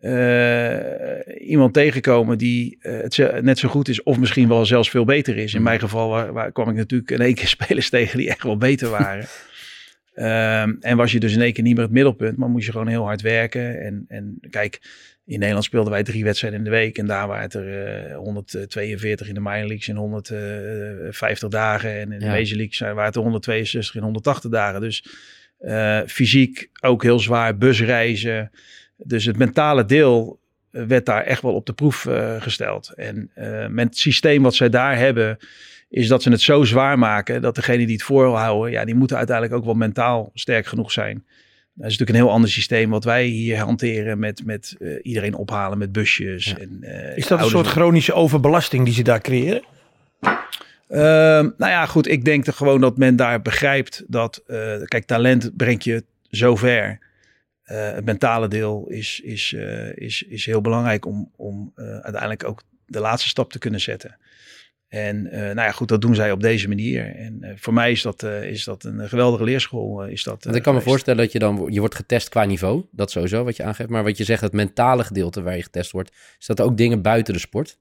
eh, 0.01 1.49
iemand 1.49 1.75
tegenkomen 1.75 2.39
die 2.39 2.79
eh, 2.81 2.93
het 3.01 3.43
net 3.43 3.59
zo 3.59 3.69
goed 3.69 3.89
is 3.89 4.03
of 4.03 4.19
misschien 4.19 4.49
wel 4.49 4.67
zelfs 4.67 4.91
veel 4.91 5.05
beter 5.05 5.37
is. 5.37 5.53
In 5.53 5.59
Mm. 5.59 5.65
mijn 5.65 5.81
geval 5.81 6.09
waar, 6.09 6.33
waar 6.33 6.53
kwam 6.53 6.69
ik 6.69 6.77
natuurlijk 6.77 7.11
in 7.11 7.21
één 7.21 7.35
keer 7.35 7.49
spelers 7.59 7.91
tegen 7.91 8.19
die 8.19 8.29
echt 8.29 8.43
wel 8.43 8.57
beter 8.57 8.91
waren. 8.91 9.27
Ehm, 10.15 10.73
en 10.81 10.97
was 10.97 11.13
je 11.13 11.21
dus 11.21 11.35
in 11.35 11.41
één 11.41 11.53
keer 11.53 11.65
niet 11.65 11.75
meer 11.75 11.85
het 11.85 11.93
middelpunt, 11.93 12.37
maar 12.37 12.49
moest 12.49 12.67
je 12.67 12.73
gewoon 12.73 12.87
heel 12.87 13.05
hard 13.05 13.21
werken. 13.21 13.81
En, 13.81 14.05
en 14.09 14.39
kijk, 14.51 14.81
in 15.25 15.39
Nederland 15.39 15.65
speelden 15.65 15.93
wij 15.93 16.03
drie 16.03 16.25
wedstrijden 16.25 16.59
in 16.59 16.65
de 16.65 16.71
week. 16.71 16.99
En 16.99 17.07
daar 17.07 17.27
waren 17.27 17.43
het 17.43 17.55
er 17.55 17.87
eh, 18.11 18.17
142 18.17 19.29
in 19.29 19.35
de 19.35 19.41
minor 19.41 19.67
leagues 19.67 19.89
in 19.89 19.97
150 19.97 21.49
dagen. 21.49 21.91
En 22.01 22.13
in 22.13 22.19
de 22.19 22.25
Ja. 22.25 22.31
major 22.31 22.57
leagues 22.57 22.77
zijn- 22.77 22.91
waren 22.91 23.07
het 23.07 23.17
er 23.17 23.23
162 23.23 23.95
in 23.95 24.03
180 24.03 24.51
dagen. 24.51 24.81
Dus 24.81 25.05
eh, 25.59 26.01
fysiek 26.07 26.71
ook 26.81 27.03
heel 27.03 27.19
zwaar, 27.19 27.57
busreizen. 27.57 28.51
Dus 28.97 29.25
het 29.25 29.37
mentale 29.39 29.85
deel 29.85 30.41
eh, 30.71 30.83
werd 30.85 31.07
daar 31.07 31.23
echt 31.25 31.43
wel 31.43 31.55
op 31.55 31.67
de 31.67 31.73
proef 31.73 32.07
eh, 32.07 32.41
gesteld. 32.43 32.93
En 32.97 33.31
eh, 33.35 33.67
met 33.67 33.85
het 33.85 33.99
systeem 33.99 34.43
wat 34.43 34.55
zij 34.55 34.69
daar 34.69 34.97
hebben, 34.99 35.37
is 35.89 36.09
dat 36.09 36.23
ze 36.23 36.31
het 36.31 36.41
zo 36.41 36.65
zwaar 36.65 36.99
maken 36.99 37.43
dat 37.43 37.55
degene 37.55 37.85
die 37.87 37.95
het 37.95 38.03
voorhouden, 38.03 38.71
ja, 38.73 38.85
die 38.85 38.95
moeten 38.95 39.17
uiteindelijk 39.17 39.57
ook 39.57 39.65
wel 39.65 39.75
mentaal 39.75 40.31
sterk 40.35 40.67
genoeg 40.67 40.93
zijn. 40.93 41.25
Dat 41.75 41.91
is 41.91 41.99
natuurlijk 41.99 42.19
een 42.19 42.25
heel 42.25 42.35
ander 42.35 42.51
systeem 42.51 42.91
wat 42.91 43.05
wij 43.05 43.25
hier 43.25 43.59
hanteren 43.59 44.19
met, 44.19 44.45
met 44.45 44.77
eh, 44.81 44.91
iedereen 45.03 45.35
ophalen 45.35 45.79
met 45.79 45.93
busjes. 45.93 46.45
Ja. 46.45 46.59
En, 46.59 46.79
eh, 46.83 47.17
Is 47.17 47.27
dat 47.27 47.41
een 47.41 47.49
soort 47.49 47.67
chronische 47.67 48.13
overbelasting 48.13 48.85
die 48.85 48.95
ze 48.95 49.03
daar 49.03 49.21
creëren? 49.21 49.63
Ehm, 50.89 51.51
nou 51.57 51.71
ja, 51.71 51.87
goed. 51.87 52.09
Ik 52.09 52.25
denk 52.25 52.47
er 52.47 52.53
gewoon 52.53 52.81
dat 52.81 52.97
men 52.97 53.17
daar 53.17 53.43
begrijpt 53.43 54.05
dat, 54.07 54.43
eh, 54.47 54.83
kijk, 54.85 55.05
talent 55.05 55.57
brengt 55.57 55.85
je 55.85 56.05
zo 56.31 56.57
ver. 56.57 56.99
Eh, 57.63 57.93
het 57.93 58.05
mentale 58.05 58.49
deel 58.49 58.87
is, 58.89 59.21
is, 59.21 59.53
is, 59.95 60.23
is 60.23 60.47
heel 60.47 60.61
belangrijk 60.61 61.07
om, 61.07 61.31
om 61.37 61.73
uiteindelijk 61.75 62.45
ook 62.45 62.63
de 62.87 63.01
laatste 63.01 63.29
stap 63.29 63.53
te 63.53 63.59
kunnen 63.59 63.81
zetten. 63.81 64.17
En 64.93 65.31
eh, 65.31 65.41
nou 65.41 65.55
ja, 65.55 65.71
goed, 65.71 65.89
dat 65.89 66.01
doen 66.01 66.15
zij 66.15 66.33
op 66.33 66.41
deze 66.41 66.69
manier. 66.69 67.15
En 67.15 67.43
eh, 67.43 67.53
voor 67.57 67.73
mij 67.73 67.91
is 67.91 68.03
dat, 68.03 68.23
eh, 68.23 68.51
is 68.51 68.65
dat 68.65 68.85
een 68.85 69.09
geweldige 69.09 69.45
leerschool. 69.45 70.05
is 70.05 70.23
dat, 70.23 70.45
Want 70.45 70.57
ik 70.57 70.63
kan 70.63 70.75
me 70.75 70.81
voorstellen 70.81 71.21
dat 71.23 71.33
je 71.33 71.39
dan 71.39 71.67
je 71.71 71.81
wordt 71.81 71.95
getest 71.95 72.29
qua 72.29 72.45
niveau. 72.45 72.85
Dat 72.91 73.11
sowieso 73.11 73.45
wat 73.45 73.57
je 73.57 73.63
aangeeft. 73.63 73.89
Maar 73.89 74.05
wat 74.05 74.17
je 74.17 74.25
zegt, 74.25 74.41
het 74.41 74.53
mentale 74.53 75.05
gedeelte 75.05 75.43
waar 75.43 75.57
je 75.57 75.63
getest 75.63 75.91
wordt, 75.91 76.13
is 76.39 76.47
dat 76.47 76.61
ook 76.61 76.77
dingen 76.77 77.03
buiten 77.03 77.35
de 77.35 77.41
sport? 77.41 77.79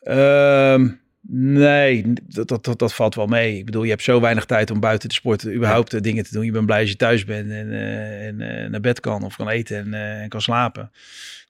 Ehm, 0.00 0.88
nee, 1.30 2.12
dat, 2.26 2.48
dat, 2.48 2.64
dat, 2.64 2.78
dat 2.78 2.94
valt 2.94 3.14
wel 3.14 3.26
mee. 3.26 3.58
Ik 3.58 3.64
bedoel, 3.64 3.82
je 3.82 3.90
hebt 3.90 4.02
zo 4.02 4.20
weinig 4.20 4.44
tijd 4.44 4.70
om 4.70 4.80
buiten 4.80 5.08
de 5.08 5.14
sport 5.14 5.46
überhaupt 5.46 6.02
dingen 6.02 6.24
te 6.24 6.32
doen. 6.32 6.44
Je 6.44 6.52
bent 6.52 6.66
blij 6.66 6.80
als 6.80 6.90
je 6.90 6.96
thuis 6.96 7.24
bent 7.24 7.50
en, 7.50 7.72
en 7.72 8.70
naar 8.70 8.80
bed 8.80 9.00
kan 9.00 9.22
of 9.22 9.36
kan 9.36 9.48
eten 9.48 9.76
en, 9.76 10.20
en 10.20 10.28
kan 10.28 10.40
slapen. 10.40 10.90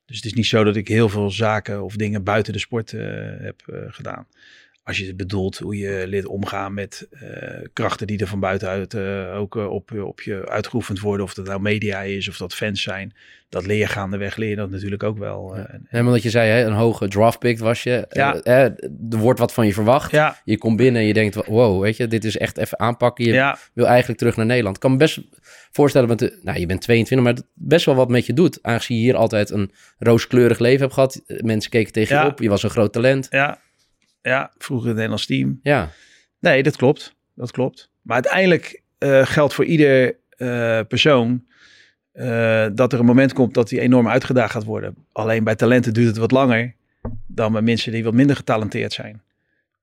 Dus 0.07 0.17
het 0.17 0.25
is 0.25 0.33
niet 0.35 0.47
zo 0.47 0.65
dat 0.65 0.77
ik 0.77 0.89
heel 0.89 1.09
veel 1.09 1.31
zaken 1.31 1.83
of 1.83 1.97
dingen 1.97 2.23
buiten 2.25 2.53
de 2.53 2.59
sport 2.59 2.93
eh, 2.93 3.07
heb 3.39 3.63
eh, 3.67 3.79
gedaan. 3.89 4.27
Als 4.83 4.99
je 4.99 5.07
het 5.07 5.17
bedoelt 5.17 5.59
hoe 5.59 5.77
je 5.77 6.05
leert 6.07 6.27
omgaan 6.27 6.75
met 6.75 7.07
eh, 7.11 7.29
krachten 7.73 8.07
die 8.07 8.19
er 8.19 8.27
van 8.27 8.41
buitenuit 8.41 8.95
ook 9.35 9.55
op, 9.55 9.93
op 9.93 10.21
je 10.21 10.49
uitgeoefend 10.49 11.01
worden. 11.01 11.27
Of 11.27 11.35
dat 11.35 11.47
nou 11.47 11.61
media 11.61 12.01
is 12.03 12.29
of 12.29 12.37
dat 12.37 12.55
fans 12.55 12.83
zijn. 12.83 13.15
Dat 13.49 13.67
leer 13.67 13.79
je 13.79 13.87
gaandeweg, 13.87 14.37
leer 14.37 14.49
je 14.49 14.57
dat 14.57 14.71
natuurlijk 14.71 15.03
ook 15.03 15.19
wel. 15.19 15.55
eh, 15.57 15.75
en- 15.75 15.87
En 15.91 16.07
omdat 16.07 16.23
je 16.23 16.31
zei, 16.31 16.51
hè, 16.51 16.65
een 16.65 16.73
hoge 16.73 17.09
draft 17.09 17.39
pick 17.39 17.59
was 17.59 17.83
je. 17.83 18.07
Ja. 18.11 18.35
Eh, 18.43 18.63
er 19.11 19.19
wordt 19.19 19.39
wat 19.39 19.53
van 19.53 19.67
je 19.67 19.73
verwacht. 19.73 20.11
ja, 20.11 20.41
Je 20.45 20.59
komt 20.59 20.77
binnen 20.77 21.01
en 21.01 21.07
je 21.07 21.13
denkt, 21.15 21.35
wow, 21.47 21.83
weet 21.83 21.97
je, 21.97 22.07
dit 22.07 22.25
is 22.25 22.37
echt 22.37 22.57
even 22.59 22.79
aanpakken. 22.81 23.25
Je 23.25 23.33
ja, 23.33 23.59
wil 23.73 23.87
eigenlijk 23.87 24.19
terug 24.19 24.37
naar 24.37 24.47
Nederland. 24.47 24.79
Kan 24.79 24.99
best 24.99 25.21
voorstellen, 25.77 26.09
met 26.09 26.19
de, 26.19 26.39
nou, 26.43 26.59
je 26.59 26.67
bent 26.67 26.81
22, 26.81 27.27
maar 27.27 27.43
best 27.55 27.87
wel 27.87 27.95
wat 27.95 28.09
met 28.09 28.27
je 28.27 28.33
doet. 28.33 28.59
Aangezien 28.63 28.97
je 28.97 29.03
hier 29.03 29.17
altijd 29.17 29.51
een 29.51 29.73
rooskleurig 29.99 30.59
leven 30.59 30.81
hebt 30.81 30.95
gehad. 30.95 31.23
Mensen 31.27 31.71
keken 31.71 31.93
tegen 31.93 32.17
je 32.17 32.23
Ja. 32.23 32.29
op, 32.29 32.39
je 32.39 32.49
was 32.49 32.63
een 32.63 32.71
groot 32.71 32.93
talent. 32.93 33.27
ja, 33.31 33.59
ja. 34.23 34.53
Vroeger 34.59 34.87
het 34.87 34.95
Nederlands 34.95 35.27
team. 35.27 35.59
Ja, 35.63 35.91
Nee, 36.41 36.63
dat 36.63 36.77
klopt. 36.77 37.15
Dat 37.35 37.51
klopt. 37.51 37.91
Maar 38.03 38.15
uiteindelijk 38.15 38.83
eh, 38.99 39.27
geldt 39.27 39.55
voor 39.55 39.65
ieder 39.65 40.17
eh, 40.29 40.81
persoon 40.89 41.45
eh, 42.13 42.67
dat 42.75 42.93
er 42.93 42.99
een 42.99 43.05
moment 43.05 43.33
komt 43.33 43.55
dat 43.55 43.71
hij 43.71 43.79
enorm 43.79 44.09
uitgedaagd 44.09 44.53
gaat 44.53 44.65
worden. 44.65 44.95
Alleen 45.13 45.45
bij 45.45 45.55
talenten 45.55 45.95
duurt 45.95 46.07
het 46.07 46.17
wat 46.17 46.31
langer 46.31 46.75
dan 47.27 47.53
bij 47.53 47.63
mensen 47.63 47.93
die 47.93 48.05
wat 48.05 48.15
minder 48.15 48.37
getalenteerd 48.37 48.93
zijn. 48.93 49.23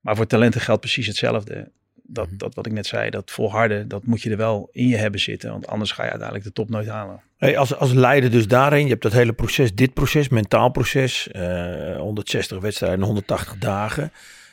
Maar 0.00 0.16
voor 0.16 0.26
talenten 0.26 0.60
geldt 0.60 0.80
precies 0.80 1.06
hetzelfde. 1.06 1.70
Dat, 2.06 2.26
Mhm. 2.26 2.36
dat 2.36 2.54
wat 2.54 2.66
ik 2.66 2.72
net 2.72 2.86
zei, 2.86 3.10
dat 3.10 3.30
volharden, 3.30 3.88
dat 3.88 4.04
moet 4.06 4.22
je 4.22 4.30
er 4.30 4.36
wel 4.36 4.68
in 4.72 4.88
je 4.88 4.96
hebben 4.96 5.20
zitten. 5.20 5.50
Want 5.50 5.66
anders 5.66 5.92
ga 5.92 6.02
je 6.02 6.08
uiteindelijk 6.08 6.48
de 6.48 6.52
top 6.54 6.70
nooit 6.70 6.88
halen. 6.88 7.20
Hey, 7.36 7.58
als, 7.58 7.74
als 7.76 7.92
leider 7.92 8.30
dus 8.30 8.46
daarheen, 8.48 8.82
je 8.84 8.88
hebt 8.90 9.02
dat 9.02 9.12
hele 9.12 9.32
proces, 9.32 9.74
dit 9.74 9.94
proces, 9.94 10.28
mentaal 10.28 10.70
proces, 10.70 11.28
eh 11.30 11.96
160 11.96 12.60
wedstrijden, 12.60 13.04
180 13.04 13.58
dagen. 13.58 14.12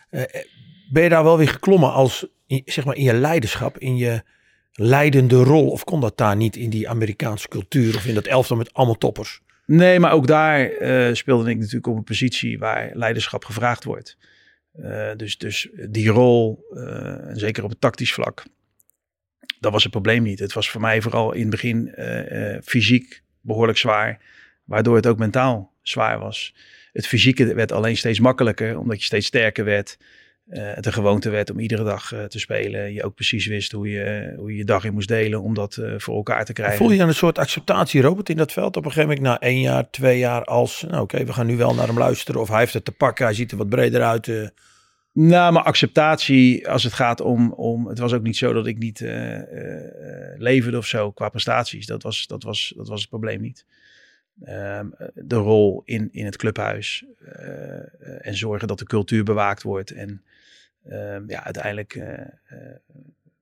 Eh, 0.09 0.21
eh, 0.21 0.27
ben 0.91 1.03
je 1.03 1.09
daar 1.09 1.23
wel 1.23 1.37
weer 1.37 1.49
geklommen 1.49 1.91
als, 1.93 2.27
in, 2.47 2.61
zeg 2.65 2.85
maar, 2.85 2.95
in 2.95 3.03
je 3.03 3.13
leiderschap, 3.13 3.77
in 3.77 3.95
je 3.97 4.21
leidende 4.73 5.43
rol? 5.43 5.69
Of 5.69 5.83
kon 5.83 5.99
dat 6.01 6.17
daar 6.17 6.35
niet 6.35 6.55
in 6.55 6.69
die 6.69 6.89
Amerikaanse 6.89 7.47
cultuur 7.47 7.95
of 7.95 8.05
in 8.05 8.13
dat 8.13 8.27
elftal 8.27 8.57
met 8.57 8.73
allemaal 8.73 8.97
toppers? 8.97 9.41
Nee, 9.65 9.99
maar 9.99 10.11
ook 10.11 10.27
daar 10.27 10.69
eh, 10.69 11.13
speelde 11.13 11.49
ik 11.49 11.57
natuurlijk 11.57 11.87
op 11.87 11.95
een 11.95 12.03
positie 12.03 12.59
waar 12.59 12.89
leiderschap 12.93 13.45
gevraagd 13.45 13.83
wordt. 13.83 14.17
Eh, 14.71 15.11
dus, 15.15 15.37
dus 15.37 15.69
die 15.89 16.09
rol, 16.09 16.65
eh, 16.73 17.27
zeker 17.33 17.63
op 17.63 17.69
het 17.69 17.81
tactisch 17.81 18.13
vlak, 18.13 18.43
dat 19.59 19.71
was 19.71 19.83
het 19.83 19.91
probleem 19.91 20.23
niet. 20.23 20.39
Het 20.39 20.53
was 20.53 20.69
voor 20.69 20.81
mij 20.81 21.01
vooral 21.01 21.33
in 21.33 21.41
het 21.41 21.49
begin 21.49 21.95
eh, 21.95 22.57
fysiek 22.63 23.23
behoorlijk 23.41 23.77
zwaar, 23.77 24.19
waardoor 24.63 24.95
het 24.95 25.07
ook 25.07 25.17
mentaal 25.17 25.73
zwaar 25.81 26.19
was. 26.19 26.55
Het 26.93 27.07
fysieke 27.07 27.53
werd 27.53 27.71
alleen 27.71 27.97
steeds 27.97 28.19
makkelijker, 28.19 28.77
omdat 28.79 28.99
je 28.99 29.05
steeds 29.05 29.25
sterker 29.25 29.65
werd. 29.65 29.97
Eh, 30.49 30.73
het 30.73 30.85
een 30.85 30.93
gewoonte 30.93 31.29
werd 31.29 31.49
om 31.51 31.59
iedere 31.59 31.83
dag 31.83 32.13
eh, 32.13 32.23
te 32.23 32.39
spelen. 32.39 32.93
Je 32.93 33.03
ook 33.03 33.15
precies 33.15 33.45
wist 33.45 33.71
hoe 33.71 33.89
je, 33.89 34.33
hoe 34.37 34.51
je 34.51 34.57
je 34.57 34.65
dag 34.65 34.83
in 34.83 34.93
moest 34.93 35.07
delen 35.07 35.41
om 35.41 35.53
dat 35.53 35.77
eh, 35.77 35.93
voor 35.97 36.15
elkaar 36.15 36.45
te 36.45 36.53
krijgen. 36.53 36.77
Voel 36.77 36.91
je 36.91 36.97
dan 36.97 37.07
een 37.07 37.13
soort 37.13 37.37
acceptatie, 37.37 38.01
Robert, 38.01 38.29
in 38.29 38.37
dat 38.37 38.51
veld? 38.51 38.77
Op 38.77 38.85
een 38.85 38.91
gegeven 38.91 39.09
moment 39.09 39.27
na 39.27 39.39
één 39.39 39.61
jaar, 39.61 39.89
twee 39.89 40.19
jaar 40.19 40.43
als, 40.43 40.85
nou 40.87 41.01
oké, 41.01 41.25
we 41.25 41.33
gaan 41.33 41.45
nu 41.45 41.57
wel 41.57 41.73
naar 41.73 41.87
hem 41.87 41.97
luisteren. 41.97 42.41
Of 42.41 42.49
hij 42.49 42.59
heeft 42.59 42.73
het 42.73 42.85
te 42.85 42.91
pakken, 42.91 43.25
hij 43.25 43.33
ziet 43.33 43.51
er 43.51 43.57
wat 43.57 43.69
breder 43.69 44.01
uit. 44.01 44.27
eh. 44.27 44.47
Nou, 45.13 45.53
maar 45.53 45.63
acceptatie 45.63 46.69
als 46.69 46.83
het 46.83 46.93
gaat 46.93 47.21
om... 47.21 47.51
om 47.51 47.87
het 47.87 47.99
was 47.99 48.13
ook 48.13 48.21
niet 48.21 48.37
zo 48.37 48.53
dat 48.53 48.67
ik 48.67 48.77
niet 48.77 49.01
eh, 49.01 49.37
eh, 49.37 50.39
leverde 50.39 50.77
of 50.77 50.85
zo 50.85 51.11
qua 51.11 51.29
prestaties. 51.29 51.85
Dat 51.85 52.03
was, 52.03 52.27
dat 52.27 52.43
was, 52.43 52.73
dat 52.75 52.87
was 52.87 52.99
het 52.99 53.09
probleem 53.09 53.41
niet. 53.41 53.65
Ehm, 54.43 54.89
de 55.13 55.35
rol 55.35 55.81
in, 55.85 56.09
in 56.11 56.25
het 56.25 56.37
clubhuis. 56.37 57.05
eh, 57.25 58.27
en 58.27 58.35
zorgen 58.37 58.67
dat 58.67 58.79
de 58.79 58.85
cultuur 58.85 59.23
bewaakt 59.23 59.63
wordt. 59.63 59.91
En 59.91 60.23
ja, 61.27 61.43
uiteindelijk 61.43 61.95
eh, 61.95 62.19
eh, 62.19 62.75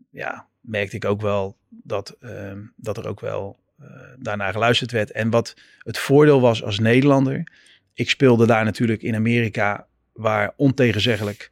ja, 0.09 0.47
merkte 0.61 0.95
ik 0.95 1.05
ook 1.05 1.21
wel 1.21 1.57
dat, 1.69 2.15
ehm, 2.21 2.59
dat 2.75 2.97
er 2.97 3.07
ook 3.07 3.19
wel 3.19 3.57
eh, 3.79 3.85
daarnaar 4.17 4.53
geluisterd 4.53 4.91
werd. 4.91 5.11
En 5.11 5.29
wat 5.29 5.55
het 5.79 5.97
voordeel 5.97 6.41
was 6.41 6.63
als 6.63 6.79
Nederlander. 6.79 7.51
Ik 7.93 8.09
speelde 8.09 8.45
daar 8.45 8.63
natuurlijk 8.63 9.01
in 9.01 9.15
Amerika 9.15 9.87
waar 10.13 10.53
ontegenzeggelijk 10.55 11.51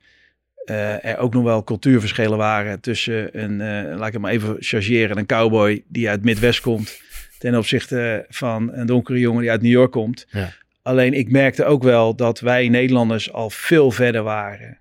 er 0.65 1.17
ook 1.17 1.33
nog 1.33 1.43
wel 1.43 1.63
cultuurverschillen 1.63 2.37
waren 2.37 2.79
tussen 2.79 3.43
een, 3.43 3.57
laat 3.97 4.07
ik 4.07 4.13
het 4.13 4.21
maar 4.21 4.31
even 4.31 4.55
chargeren, 4.59 5.17
een 5.17 5.25
cowboy 5.25 5.83
die 5.87 6.09
uit 6.09 6.15
het 6.15 6.25
Midwest 6.25 6.61
komt 6.61 7.01
ten 7.37 7.55
opzichte 7.55 8.25
van 8.29 8.73
een 8.73 8.85
donkere 8.85 9.19
jongen 9.19 9.41
die 9.41 9.51
uit 9.51 9.61
New 9.61 9.71
York 9.71 9.91
komt. 9.91 10.27
Ja. 10.29 10.53
Alleen 10.81 11.13
ik 11.13 11.31
merkte 11.31 11.65
ook 11.65 11.83
wel 11.83 12.15
dat 12.15 12.39
wij 12.39 12.69
Nederlanders 12.69 13.31
al 13.31 13.49
veel 13.49 13.91
verder 13.91 14.23
waren 14.23 14.79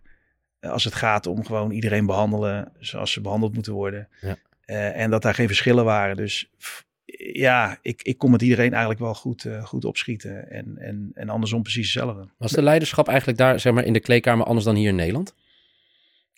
als 0.70 0.84
het 0.84 0.94
gaat 0.94 1.26
om 1.26 1.44
gewoon 1.44 1.70
iedereen 1.70 2.06
behandelen 2.06 2.72
zoals 2.78 3.12
ze 3.12 3.20
behandeld 3.20 3.54
moeten 3.54 3.72
worden. 3.72 4.08
Ja. 4.20 4.36
Eh, 4.64 5.00
en 5.00 5.10
dat 5.10 5.22
daar 5.22 5.34
geen 5.34 5.46
verschillen 5.46 5.84
waren. 5.84 6.16
Dus 6.16 6.50
f- 6.62 6.84
ja, 7.32 7.78
ik, 7.82 8.02
ik 8.02 8.18
kon 8.18 8.30
met 8.30 8.42
iedereen 8.42 8.70
eigenlijk 8.70 9.00
wel 9.00 9.14
goed, 9.14 9.44
eh, 9.44 9.64
goed 9.64 9.84
opschieten. 9.84 10.50
En, 10.50 10.78
en, 10.78 11.10
en 11.14 11.28
andersom 11.28 11.62
precies 11.62 11.94
hetzelfde. 11.94 12.28
was 12.38 12.52
de 12.52 12.62
leiderschap 12.62 13.08
eigenlijk 13.08 13.38
daar, 13.38 13.60
zeg 13.60 13.72
maar, 13.72 13.84
in 13.84 13.92
de 13.92 14.00
kleedkamer 14.00 14.46
anders 14.46 14.64
dan 14.64 14.74
hier 14.74 14.88
in 14.88 14.94
Nederland? 14.96 15.34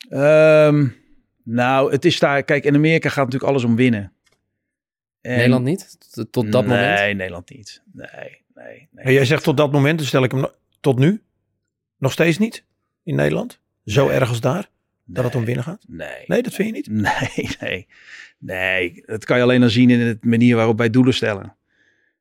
Ehm, 0.08 0.86
nou, 1.44 1.92
het 1.92 2.04
is 2.04 2.18
daar. 2.18 2.42
Kijk, 2.42 2.64
in 2.64 2.74
Amerika 2.74 3.08
gaat 3.08 3.24
natuurlijk 3.24 3.50
alles 3.50 3.64
om 3.64 3.76
winnen. 3.76 4.12
En- 5.20 5.36
Nederland 5.36 5.64
niet? 5.64 5.96
Tot, 6.30 6.52
dat 6.52 6.66
nee, 6.66 6.76
moment? 6.76 7.16
Nederland 7.16 7.50
niet. 7.50 7.82
Nee, 7.92 8.08
nee. 8.54 8.88
nee. 8.90 9.04
En 9.04 9.12
jij 9.12 9.24
zegt 9.24 9.42
tot 9.44 9.56
dat 9.56 9.72
moment, 9.72 9.98
dan 9.98 10.06
stel 10.06 10.24
ik 10.24 10.30
hem 10.30 10.46
tot 10.80 10.98
nu, 10.98 11.22
nog 11.96 12.12
steeds 12.12 12.38
niet 12.38 12.64
in 13.02 13.14
Nederland? 13.14 13.60
Zo 13.90 14.06
Nee. 14.06 14.14
erg 14.16 14.28
als 14.28 14.40
daar, 14.40 14.68
dat 15.04 15.24
het 15.24 15.34
om 15.34 15.44
winnen 15.44 15.64
gaat? 15.64 15.84
Nee. 15.88 16.24
Nee, 16.26 16.42
dat 16.42 16.54
vind 16.54 16.68
je 16.68 16.74
niet? 16.74 16.88
Nee, 17.10 17.48
nee. 17.60 17.86
Nee, 18.38 19.02
dat 19.06 19.24
kan 19.24 19.36
je 19.36 19.42
alleen 19.42 19.60
dan 19.60 19.70
zien 19.70 19.90
in 19.90 19.98
de 19.98 20.18
manier 20.20 20.56
waarop 20.56 20.78
wij 20.78 20.90
doelen 20.90 21.14
stellen. 21.14 21.56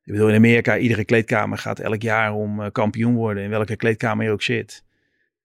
Ik 0.04 0.12
bedoel, 0.12 0.28
in 0.28 0.34
Amerika, 0.34 0.76
iedere 0.78 1.04
kleedkamer 1.04 1.58
gaat 1.58 1.78
elk 1.78 2.02
jaar 2.02 2.32
om 2.34 2.62
eh, 2.62 2.70
kampioen 2.72 3.14
worden. 3.14 3.42
In 3.42 3.50
welke 3.50 3.76
kleedkamer 3.76 4.24
je 4.24 4.30
ook 4.30 4.42
zit. 4.42 4.84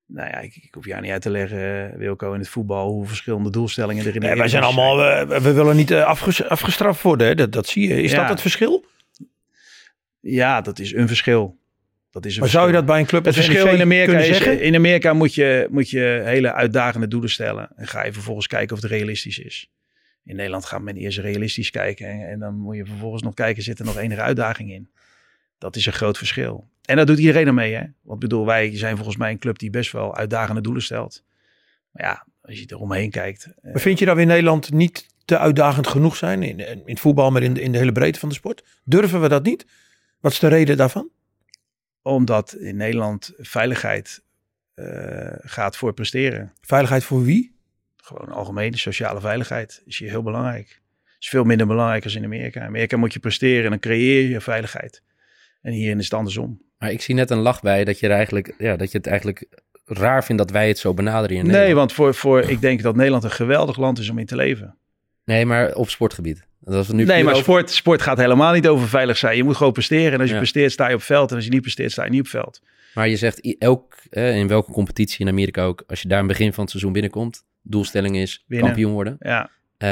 Nou 0.06 0.28
ja, 0.30 0.40
ik, 0.40 0.56
ik 0.56 0.74
hoef 0.74 0.86
jou 0.86 1.02
niet 1.02 1.12
uit 1.12 1.22
te 1.22 1.30
leggen, 1.30 1.92
eh, 1.92 1.98
Wilco, 1.98 2.34
in 2.34 2.40
het 2.40 2.50
voetbal, 2.50 2.90
hoe 2.92 3.06
verschillende 3.08 3.50
doelstellingen 3.50 4.06
er 4.06 4.16
in 4.16 4.22
Nee, 4.22 4.36
wij 4.36 4.48
zijn 4.48 4.64
allemaal, 4.64 4.98
we, 4.98 5.40
we 5.42 5.54
willen 5.54 5.76
niet 5.76 5.92
eh, 5.92 6.04
afges- 6.04 6.44
afgestraft 6.44 7.02
worden, 7.02 7.28
hè? 7.28 7.36
Dat, 7.36 7.52
dat 7.52 7.68
zie 7.68 7.88
je. 7.88 8.02
Is 8.02 8.12
Ja. 8.12 8.20
dat 8.20 8.30
het 8.30 8.42
verschil? 8.42 8.86
Ja, 10.20 10.62
dat 10.62 10.80
is 10.80 10.94
een 10.94 11.08
verschil. 11.08 11.58
Dat 12.14 12.26
is 12.26 12.40
Maar 12.40 12.50
zou 12.50 12.68
je 12.68 12.74
dat 12.74 12.86
bij 12.86 13.00
een 13.00 13.06
club 13.06 13.26
Het 13.26 13.36
verschil 13.36 13.66
NEC 13.66 13.74
in 13.74 13.82
Amerika 13.82 14.18
is, 14.20 14.28
zeggen? 14.28 14.62
in 14.62 14.76
Amerika 14.76 15.14
moet 15.14 15.34
je, 15.36 15.68
moet 15.72 15.90
je 15.90 16.22
hele 16.26 16.54
uitdagende 16.54 17.08
doelen 17.08 17.30
stellen. 17.30 17.70
En 17.76 17.88
ga 17.88 18.06
je 18.06 18.14
vervolgens 18.14 18.48
kijken 18.48 18.76
of 18.76 18.82
het 18.82 18.92
realistisch 18.92 19.40
is. 19.40 19.70
In 20.24 20.36
Nederland 20.36 20.66
gaat 20.66 20.82
men 20.82 20.96
eerst 20.96 21.18
realistisch 21.18 21.70
kijken. 21.70 22.08
En, 22.08 22.30
en 22.30 22.40
dan 22.40 22.56
moet 22.56 22.76
je 22.76 22.86
vervolgens 22.86 23.24
nog 23.24 23.34
kijken, 23.34 23.64
zit 23.64 23.80
er 23.80 23.86
nog 23.86 23.98
enige 23.98 24.22
uitdaging 24.22 24.72
in? 24.72 24.90
Dat 25.58 25.76
is 25.76 25.86
een 25.86 25.94
groot 25.94 26.18
verschil. 26.18 26.68
En 26.86 26.96
dat 26.96 27.08
doet 27.08 27.20
iedereen 27.20 27.48
ermee, 27.48 27.74
hè? 27.74 27.84
Want 28.02 28.20
bedoel, 28.20 28.46
wij 28.46 28.78
zijn 28.78 28.96
volgens 28.96 29.18
mij 29.18 29.32
een 29.32 29.40
club 29.40 29.60
die 29.60 29.70
best 29.70 29.92
wel 29.92 30.16
uitdagende 30.16 30.62
doelen 30.62 30.82
stelt. 30.84 31.24
Maar 31.92 32.06
ja, 32.06 32.26
als 32.42 32.60
je 32.60 32.66
er 32.68 32.78
omheen 32.80 33.10
kijkt. 33.10 33.46
eh, 33.62 33.72
Maar 33.72 33.82
vind 33.82 34.00
je 34.00 34.06
dat 34.06 34.16
we 34.16 34.22
in 34.22 34.28
Nederland 34.28 34.72
niet 34.72 35.08
te 35.26 35.38
uitdagend 35.38 35.88
genoeg 35.88 36.16
zijn? 36.16 36.44
In, 36.44 36.60
in 36.60 36.82
het 36.86 37.00
voetbal, 37.00 37.32
maar 37.32 37.44
in 37.44 37.54
de, 37.54 37.62
in 37.62 37.72
de 37.72 37.78
hele 37.78 37.92
breedte 37.92 38.20
van 38.20 38.30
de 38.30 38.36
sport? 38.36 38.64
Durven 38.84 39.22
we 39.22 39.28
dat 39.28 39.44
niet? 39.44 39.66
Wat 40.20 40.32
is 40.32 40.40
de 40.40 40.48
reden 40.48 40.78
daarvan? 40.78 41.10
Omdat 42.04 42.54
in 42.54 42.76
Nederland 42.76 43.34
veiligheid 43.38 44.24
eh, 44.74 44.86
gaat 45.38 45.78
voor 45.78 45.94
presteren. 45.94 46.54
Veiligheid 46.62 47.04
voor 47.04 47.24
wie? 47.24 47.56
Gewoon 47.98 48.30
algemene 48.30 48.78
sociale 48.78 49.22
veiligheid 49.22 49.82
is 49.86 50.00
hier 50.00 50.10
heel 50.10 50.24
belangrijk. 50.24 50.82
Is 51.20 51.30
veel 51.30 51.44
minder 51.44 51.68
belangrijk 51.68 52.04
als 52.04 52.16
in 52.16 52.24
Amerika. 52.24 52.60
In 52.60 52.68
Amerika 52.68 52.98
moet 52.98 53.14
je 53.14 53.20
presteren 53.20 53.64
en 53.64 53.70
dan 53.70 53.80
creëer 53.80 54.30
je 54.30 54.42
veiligheid. 54.42 55.04
En 55.62 55.72
hierin 55.72 55.98
is 55.98 56.04
het 56.04 56.14
andersom. 56.14 56.62
Maar 56.78 56.92
ik 56.92 57.02
zie 57.02 57.16
net 57.16 57.30
een 57.30 57.38
lach 57.38 57.62
bij 57.62 57.84
dat 57.84 58.00
je, 58.00 58.08
er 58.08 58.14
eigenlijk, 58.14 58.56
ja, 58.58 58.76
dat 58.76 58.92
je 58.92 58.98
het 58.98 59.08
eigenlijk 59.08 59.46
raar 59.86 60.24
vindt 60.24 60.42
dat 60.42 60.52
wij 60.52 60.68
het 60.68 60.78
zo 60.78 60.94
benaderen 60.94 61.38
in 61.38 61.48
Nee, 61.48 61.76
want 61.76 61.94
voor, 61.94 62.14
voor, 62.14 62.42
ik 62.42 62.62
denk 62.62 62.82
dat 62.82 62.96
Nederland 62.96 63.24
een 63.24 63.32
geweldig 63.32 63.78
land 63.78 64.00
is 64.00 64.10
om 64.10 64.18
in 64.18 64.26
te 64.26 64.36
leven. 64.36 64.78
Nee, 65.26 65.46
maar 65.46 65.74
op 65.76 65.90
sportgebied. 65.90 66.46
Dat 66.60 66.88
nu 66.88 67.04
nee, 67.06 67.24
maar 67.24 67.32
over- 67.34 67.44
sport, 67.44 67.72
sport 67.72 68.02
gaat 68.02 68.18
helemaal 68.18 68.54
niet 68.54 68.68
over 68.68 68.88
veilig 68.88 69.18
zijn. 69.18 69.38
Je 69.38 69.44
moet 69.44 69.56
gewoon 69.56 69.72
presteren. 69.74 70.12
En 70.14 70.18
als 70.20 70.28
je 70.28 70.34
Ja. 70.34 70.40
presteert, 70.40 70.72
sta 70.72 70.88
je 70.88 70.96
op 70.96 71.02
veld. 71.02 71.30
En 71.30 71.36
als 71.36 71.46
je 71.46 71.52
niet 71.52 71.62
presteert, 71.62 71.92
sta 71.92 72.04
je 72.04 72.10
niet 72.10 72.20
op 72.22 72.28
veld. 72.28 72.62
Maar 72.94 73.08
je 73.10 73.16
zegt 73.18 73.58
elk, 73.58 73.96
eh, 74.10 74.36
in 74.38 74.48
welke 74.48 74.72
competitie 74.72 75.20
in 75.26 75.32
Amerika 75.32 75.64
ook, 75.64 75.84
als 75.88 76.02
je 76.02 76.08
daar 76.08 76.20
in 76.20 76.28
het 76.28 76.38
begin 76.38 76.54
van 76.54 76.62
het 76.62 76.70
seizoen 76.72 76.94
binnenkomt, 76.94 77.44
doelstelling 77.62 78.18
is 78.18 78.44
Winnen. 78.48 78.68
kampioen 78.68 78.92
worden. 78.92 79.16
Ja, 79.20 79.50
Eh, 79.78 79.90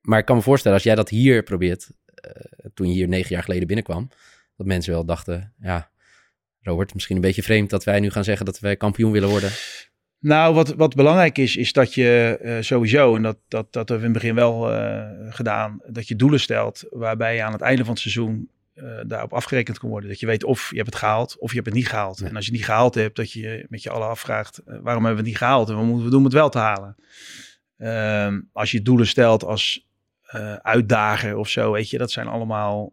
maar 0.00 0.18
ik 0.18 0.24
kan 0.24 0.36
me 0.36 0.42
voorstellen, 0.42 0.76
als 0.76 0.86
jij 0.86 0.94
dat 0.94 1.08
hier 1.08 1.42
probeert, 1.42 1.90
eh, 2.14 2.30
toen 2.74 2.86
je 2.86 2.92
hier 2.92 3.08
negen 3.08 3.30
jaar 3.34 3.42
geleden 3.42 3.66
binnenkwam, 3.66 4.08
dat 4.56 4.66
mensen 4.66 4.92
wel 4.92 5.04
dachten, 5.04 5.52
ja, 5.60 5.90
Robert, 6.62 6.94
misschien 6.94 7.16
een 7.16 7.22
beetje 7.22 7.42
vreemd 7.42 7.70
dat 7.70 7.84
wij 7.84 8.00
nu 8.00 8.10
gaan 8.10 8.24
zeggen 8.24 8.46
dat 8.46 8.58
wij 8.58 8.76
kampioen 8.76 9.12
willen 9.12 9.28
worden. 9.28 9.50
Nou, 10.20 10.54
wat, 10.54 10.74
wat 10.74 10.94
belangrijk 10.94 11.38
is, 11.38 11.56
is 11.56 11.72
dat 11.72 11.94
je 11.94 12.38
eh, 12.42 12.56
sowieso, 12.60 13.16
en 13.16 13.22
dat, 13.22 13.38
dat, 13.48 13.72
dat 13.72 13.88
hebben 13.88 13.98
we 13.98 14.06
in 14.06 14.12
het 14.12 14.22
begin 14.22 14.34
wel 14.34 14.72
eh, 14.72 15.34
gedaan, 15.34 15.80
dat 15.86 16.08
je 16.08 16.16
doelen 16.16 16.40
stelt 16.40 16.84
waarbij 16.90 17.34
je 17.34 17.42
aan 17.42 17.52
het 17.52 17.60
einde 17.60 17.82
van 17.84 17.92
het 17.92 18.02
seizoen 18.02 18.50
eh, 18.74 18.84
daarop 19.06 19.32
afgerekend 19.32 19.78
kan 19.78 19.88
worden. 19.88 20.08
Dat 20.08 20.20
je 20.20 20.26
weet 20.26 20.44
of 20.44 20.70
je 20.70 20.76
hebt 20.76 20.88
het 20.88 20.98
gehaald 20.98 21.38
of 21.38 21.48
je 21.48 21.54
hebt 21.54 21.66
het 21.66 21.76
niet 21.76 21.88
gehaald. 21.88 22.18
Ja. 22.18 22.26
En 22.26 22.34
als 22.36 22.44
je 22.44 22.50
het 22.50 22.60
niet 22.60 22.68
gehaald 22.68 22.94
hebt, 22.94 23.16
dat 23.16 23.32
je 23.32 23.66
met 23.68 23.82
je 23.82 23.90
allen 23.90 24.08
afvraagt, 24.08 24.62
waarom 24.64 25.04
hebben 25.04 25.10
we 25.10 25.16
het 25.16 25.26
niet 25.26 25.36
gehaald 25.36 25.68
en 25.68 25.74
wat 25.74 25.84
moeten 25.84 26.04
we 26.04 26.10
doen 26.10 26.18
om 26.18 26.24
het 26.24 26.34
wel 26.34 26.50
te 26.50 26.58
halen. 26.58 26.96
Ehm, 27.78 28.40
als 28.52 28.70
je 28.70 28.82
doelen 28.82 29.06
stelt 29.06 29.44
als 29.44 29.86
uitdager 30.62 31.36
of 31.36 31.48
zo, 31.48 31.72
weet 31.72 31.90
je, 31.90 31.98
dat 31.98 32.10
zijn 32.10 32.26
allemaal 32.26 32.92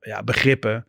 ja, 0.00 0.22
begrippen. 0.24 0.86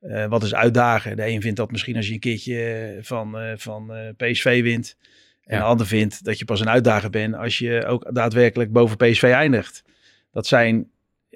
Eh, 0.00 0.26
wat 0.26 0.42
is 0.42 0.54
uitdagen? 0.54 1.16
De 1.16 1.26
een 1.26 1.40
vindt 1.40 1.56
dat 1.56 1.70
misschien 1.70 1.96
als 1.96 2.06
je 2.06 2.12
een 2.12 2.18
keertje 2.20 2.98
van, 3.00 3.38
eh, 3.38 3.52
van 3.56 3.94
eh, 3.94 4.08
PSV 4.16 4.62
wint. 4.62 4.96
En 5.44 5.54
Ja. 5.56 5.62
de 5.62 5.68
ander 5.68 5.86
vindt 5.86 6.24
dat 6.24 6.38
je 6.38 6.44
pas 6.44 6.60
een 6.60 6.68
uitdager 6.68 7.10
bent 7.10 7.34
als 7.34 7.58
je 7.58 7.84
ook 7.86 8.14
daadwerkelijk 8.14 8.72
boven 8.72 8.96
PSV 8.96 9.22
eindigt. 9.22 9.84
Dat 10.32 10.46
zijn, 10.46 10.90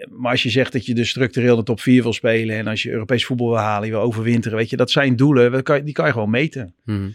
maar 0.08 0.30
als 0.30 0.42
je 0.42 0.50
zegt 0.50 0.72
dat 0.72 0.86
je 0.86 0.94
dus 0.94 1.08
structureel 1.08 1.56
de 1.56 1.62
top 1.62 1.80
4 1.80 2.02
wil 2.02 2.12
spelen 2.12 2.56
en 2.56 2.66
als 2.66 2.82
je 2.82 2.90
Europees 2.90 3.24
voetbal 3.26 3.48
wil 3.48 3.58
halen, 3.58 3.86
je 3.88 3.92
wil 3.94 4.02
overwinteren, 4.02 4.58
weet 4.58 4.70
je, 4.70 4.76
dat 4.76 4.90
zijn 4.90 5.16
doelen, 5.16 5.52
dat 5.52 5.62
kan 5.62 5.76
je- 5.76 5.82
die 5.82 5.94
kan 5.94 6.06
je 6.06 6.12
gewoon 6.12 6.30
meten. 6.30 6.74
Mhm. 6.84 7.10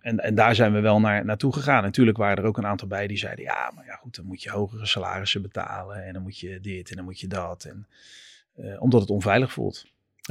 En, 0.00 0.18
en 0.18 0.34
daar 0.34 0.54
zijn 0.54 0.72
we 0.72 0.80
wel 0.80 1.00
naar, 1.00 1.24
naartoe 1.24 1.52
gegaan. 1.52 1.82
Natuurlijk 1.82 2.16
waren 2.18 2.36
er 2.36 2.44
ook 2.48 2.58
een 2.58 2.66
aantal 2.66 2.88
bij 2.88 3.06
die 3.06 3.16
zeiden, 3.18 3.44
ja, 3.44 3.72
maar 3.74 3.84
ja 3.86 3.94
goed, 3.94 4.16
dan 4.16 4.24
moet 4.24 4.42
je 4.42 4.50
hogere 4.50 4.86
salarissen 4.86 5.42
betalen 5.42 6.04
en 6.04 6.12
dan 6.12 6.22
moet 6.22 6.38
je 6.38 6.60
dit 6.60 6.90
en 6.90 6.96
dan 6.96 7.04
moet 7.04 7.20
je 7.20 7.26
dat. 7.26 7.64
En, 7.64 7.86
omdat 8.78 9.00
het 9.00 9.10
onveilig 9.10 9.52
voelt. 9.52 9.86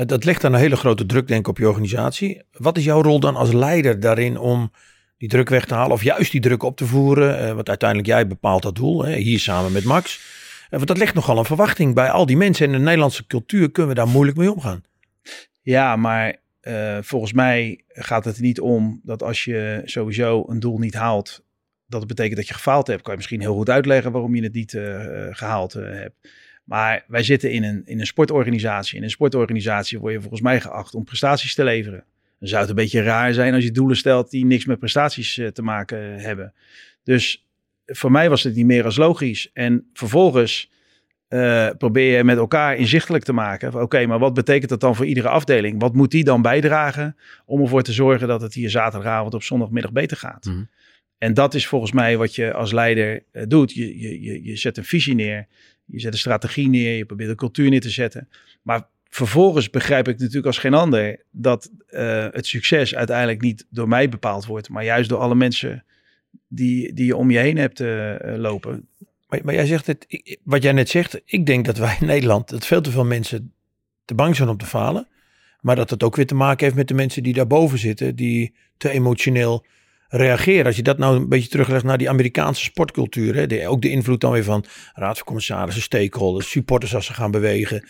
Dat 0.05 0.23
legt 0.23 0.41
dan 0.41 0.53
een 0.53 0.60
hele 0.60 0.75
grote 0.75 1.05
druk 1.05 1.27
denk 1.27 1.39
ik 1.39 1.47
op 1.47 1.57
je 1.57 1.67
organisatie. 1.67 2.41
Wat 2.51 2.77
is 2.77 2.83
jouw 2.83 3.01
rol 3.01 3.19
dan 3.19 3.36
als 3.36 3.53
leider 3.53 3.99
daarin 3.99 4.38
om 4.38 4.71
die 5.17 5.29
druk 5.29 5.49
weg 5.49 5.65
te 5.65 5.73
halen 5.73 5.91
of 5.91 6.03
juist 6.03 6.31
die 6.31 6.41
druk 6.41 6.63
op 6.63 6.77
te 6.77 6.86
voeren? 6.86 7.39
Eh, 7.39 7.53
want 7.53 7.69
uiteindelijk 7.69 8.10
jij 8.10 8.27
bepaalt 8.27 8.62
dat 8.62 8.75
doel, 8.75 9.05
hier 9.05 9.39
samen 9.39 9.71
met 9.71 9.83
Max. 9.83 10.19
Eh, 10.63 10.69
want 10.69 10.88
dat 10.88 10.97
legt 10.97 11.13
nogal 11.13 11.38
een 11.38 11.45
verwachting 11.45 11.93
bij 11.93 12.10
al 12.10 12.25
die 12.25 12.38
mensen. 12.38 12.65
En 12.65 12.71
in 12.71 12.77
de 12.77 12.83
Nederlandse 12.83 13.27
cultuur 13.27 13.71
kunnen 13.71 13.91
we 13.91 13.97
daar 13.97 14.07
moeilijk 14.07 14.38
mee 14.38 14.51
omgaan. 14.51 14.83
Ja, 15.62 15.95
maar 15.95 16.36
eh, 16.60 16.97
volgens 17.01 17.33
mij 17.33 17.83
gaat 17.88 18.25
het 18.25 18.39
niet 18.39 18.60
om 18.60 19.01
dat 19.03 19.23
als 19.23 19.43
je 19.43 19.81
sowieso 19.86 20.43
een 20.47 20.60
doel 20.60 20.77
niet 20.77 20.93
haalt, 20.93 21.45
dat 21.88 21.99
het 21.99 22.10
betekent 22.10 22.36
dat 22.38 22.47
je 22.47 22.53
gefaald 22.53 22.88
hebt. 22.88 23.01
Kan 23.01 23.12
je 23.12 23.17
misschien 23.17 23.39
heel 23.39 23.55
goed 23.55 23.69
uitleggen 23.69 24.12
waarom 24.12 24.36
je 24.36 24.43
het 24.43 24.53
niet 24.53 24.73
eh, 24.73 25.27
eh, 25.27 25.36
gehaald 25.36 25.75
eh, 25.75 25.91
hebt. 25.91 26.29
Maar 26.67 27.03
wij 27.08 27.23
zitten 27.23 27.51
in 27.51 27.63
een, 27.63 27.82
in 27.86 27.99
een 27.99 28.06
sportorganisatie. 28.06 28.97
In 28.97 29.03
een 29.03 29.10
sportorganisatie 29.10 29.99
word 29.99 30.13
je 30.13 30.19
volgens 30.19 30.41
mij 30.41 30.62
geacht 30.62 30.95
om 30.95 31.03
prestaties 31.03 31.56
te 31.56 31.63
leveren. 31.63 32.03
Dan 32.39 32.47
zou 32.47 32.62
het 32.62 32.69
een 32.69 32.75
beetje 32.75 33.01
raar 33.01 33.34
zijn 33.34 33.53
als 33.53 33.63
je 33.63 33.71
doelen 33.71 33.97
stelt 33.97 34.30
die 34.30 34.45
niks 34.45 34.65
met 34.65 34.80
prestaties 34.80 35.38
eh, 35.38 35.47
te 35.47 35.62
maken 35.62 36.19
hebben. 36.19 36.53
Dus 37.03 37.45
voor 37.86 38.12
mij 38.12 38.30
was 38.30 38.43
het 38.43 38.56
niet 38.56 38.65
meer 38.65 38.86
als 38.86 38.97
logisch. 38.97 39.49
En 39.53 39.89
vervolgens 39.93 40.71
eh, 41.27 41.69
probeer 41.77 42.17
je 42.17 42.23
met 42.23 42.38
elkaar 42.38 42.75
inzichtelijk 42.75 43.23
te 43.23 43.34
maken. 43.34 43.82
Oké, 43.82 44.06
maar 44.06 44.19
wat 44.19 44.34
betekent 44.34 44.69
dat 44.69 44.80
dan 44.80 44.95
voor 44.95 45.06
iedere 45.06 45.30
afdeling? 45.30 45.82
Wat 45.82 45.93
moet 45.93 46.12
die 46.12 46.23
dan 46.23 46.41
bijdragen 46.41 47.15
om 47.45 47.62
ervoor 47.62 47.84
te 47.84 47.93
zorgen 47.93 48.27
dat 48.27 48.41
het 48.41 48.53
hier 48.53 48.69
zaterdagavond 48.69 49.34
op 49.34 49.43
zondagmiddag 49.43 49.91
beter 49.91 50.17
gaat? 50.17 50.45
Mhm. 50.45 50.63
En 51.17 51.34
dat 51.34 51.53
is 51.53 51.67
volgens 51.67 51.91
mij 51.91 52.17
wat 52.17 52.36
je 52.36 52.53
als 52.53 52.71
leider 52.71 53.23
eh, 53.32 53.43
doet. 53.47 53.73
Je, 53.73 53.99
je, 53.99 54.21
je, 54.21 54.43
je 54.43 54.56
zet 54.56 54.77
een 54.77 54.84
visie 54.84 55.15
neer, 55.15 55.47
je 55.88 56.00
zet 56.00 56.13
een 56.13 56.19
strategie 56.19 56.69
neer, 56.69 56.97
je 56.97 57.06
probeert 57.06 57.30
een 57.30 57.36
cultuur 57.36 57.69
neer 57.69 57.82
te 57.82 57.89
zetten. 57.89 58.30
Maar 58.62 58.88
vervolgens 59.10 59.69
begrijp 59.69 60.08
ik 60.08 60.19
natuurlijk 60.19 60.45
als 60.45 60.58
geen 60.58 60.73
ander 60.73 61.23
dat 61.32 61.71
eh, 61.88 62.28
het 62.32 62.45
succes 62.45 62.95
uiteindelijk 62.95 63.41
niet 63.41 63.65
door 63.69 63.88
mij 63.88 64.10
bepaald 64.10 64.45
wordt, 64.45 64.69
maar 64.69 64.84
juist 64.84 65.10
door 65.10 65.19
alle 65.19 65.36
mensen 65.36 65.84
die, 66.47 66.93
die 66.93 67.06
je 67.06 67.15
om 67.15 67.32
je 67.32 67.38
heen 67.38 67.58
hebt 67.58 67.80
eh, 67.80 68.34
eh, 68.34 68.39
lopen. 68.39 68.88
Maar, 69.28 69.39
maar 69.43 69.54
jij 69.54 69.65
zegt 69.65 69.88
het, 69.88 70.06
wat 70.43 70.63
jij 70.63 70.71
net 70.71 70.89
zegt, 70.89 71.21
ik 71.26 71.45
denk 71.45 71.65
dat 71.65 71.78
wij 71.78 71.97
in 72.00 72.08
Nederland, 72.08 72.50
dat 72.50 72.65
veel 72.65 72.82
te 72.82 72.91
veel 72.91 73.06
mensen 73.06 73.54
te 74.06 74.15
bang 74.15 74.36
zijn 74.36 74.50
om 74.50 74.58
te 74.58 74.65
falen. 74.65 75.08
Maar 75.62 75.76
dat 75.76 75.89
het 75.89 76.04
ook 76.04 76.15
weer 76.15 76.26
te 76.26 76.36
maken 76.36 76.63
heeft 76.63 76.78
met 76.78 76.88
de 76.88 76.93
mensen 76.93 77.23
die 77.23 77.34
daarboven 77.34 77.78
zitten, 77.78 78.15
die 78.15 78.54
te 78.78 78.89
emotioneel 78.89 79.65
reageren. 80.10 80.65
Als 80.65 80.76
je 80.76 80.84
dat 80.84 80.98
nou 80.98 81.15
een 81.15 81.30
beetje 81.30 81.50
teruglegt 81.50 81.84
naar 81.84 81.98
die 81.98 82.10
Amerikaanse 82.10 82.63
sportcultuur, 82.63 83.36
hè, 83.36 83.70
ook 83.70 83.82
de 83.82 83.89
invloed 83.89 84.22
dan 84.22 84.32
weer 84.32 84.43
van 84.43 84.65
raad 84.93 85.24
commissarissen, 85.24 85.84
stakeholders, 85.84 86.50
supporters 86.50 86.96
als 86.96 87.06
ze 87.06 87.13
gaan 87.13 87.32
bewegen. 87.32 87.84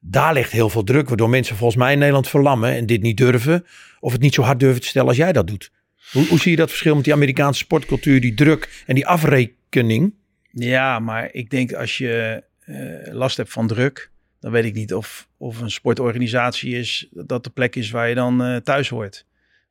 Daar 0.00 0.32
ligt 0.32 0.52
heel 0.52 0.68
veel 0.68 0.84
druk, 0.84 1.08
waardoor 1.08 1.30
mensen 1.30 1.56
volgens 1.56 1.78
mij 1.78 1.92
in 1.92 1.98
Nederland 1.98 2.28
verlammen 2.28 2.70
en 2.74 2.86
dit 2.86 3.02
niet 3.02 3.16
durven. 3.16 3.64
Of 4.00 4.12
het 4.12 4.20
niet 4.20 4.34
zo 4.34 4.42
hard 4.42 4.60
durven 4.60 4.80
te 4.80 4.86
stellen 4.86 5.08
als 5.08 5.16
jij 5.16 5.32
dat 5.32 5.46
doet. 5.46 5.70
Hoe, 6.12 6.26
hoe 6.26 6.38
zie 6.38 6.50
je 6.50 6.56
dat 6.56 6.68
verschil 6.68 6.94
met 6.94 7.04
die 7.04 7.12
Amerikaanse 7.12 7.58
sportcultuur, 7.58 8.20
die 8.20 8.34
druk 8.34 8.82
en 8.86 8.94
die 8.94 9.06
afrekening? 9.06 10.14
Ja, 10.50 10.98
maar 10.98 11.28
ik 11.32 11.50
denk 11.50 11.72
als 11.72 11.98
je 11.98 12.42
eh, 12.60 13.14
last 13.14 13.36
hebt 13.36 13.52
van 13.52 13.66
druk, 13.66 14.10
dan 14.40 14.52
weet 14.52 14.64
ik 14.64 14.74
niet 14.74 14.94
of, 14.94 15.28
of 15.36 15.60
een 15.60 15.70
sportorganisatie 15.70 16.76
is, 16.76 17.08
dat 17.10 17.44
de 17.44 17.50
plek 17.50 17.76
is 17.76 17.90
waar 17.90 18.08
je 18.08 18.14
dan 18.14 18.42
eh, 18.42 18.56
thuis 18.56 18.88
hoort. 18.88 19.26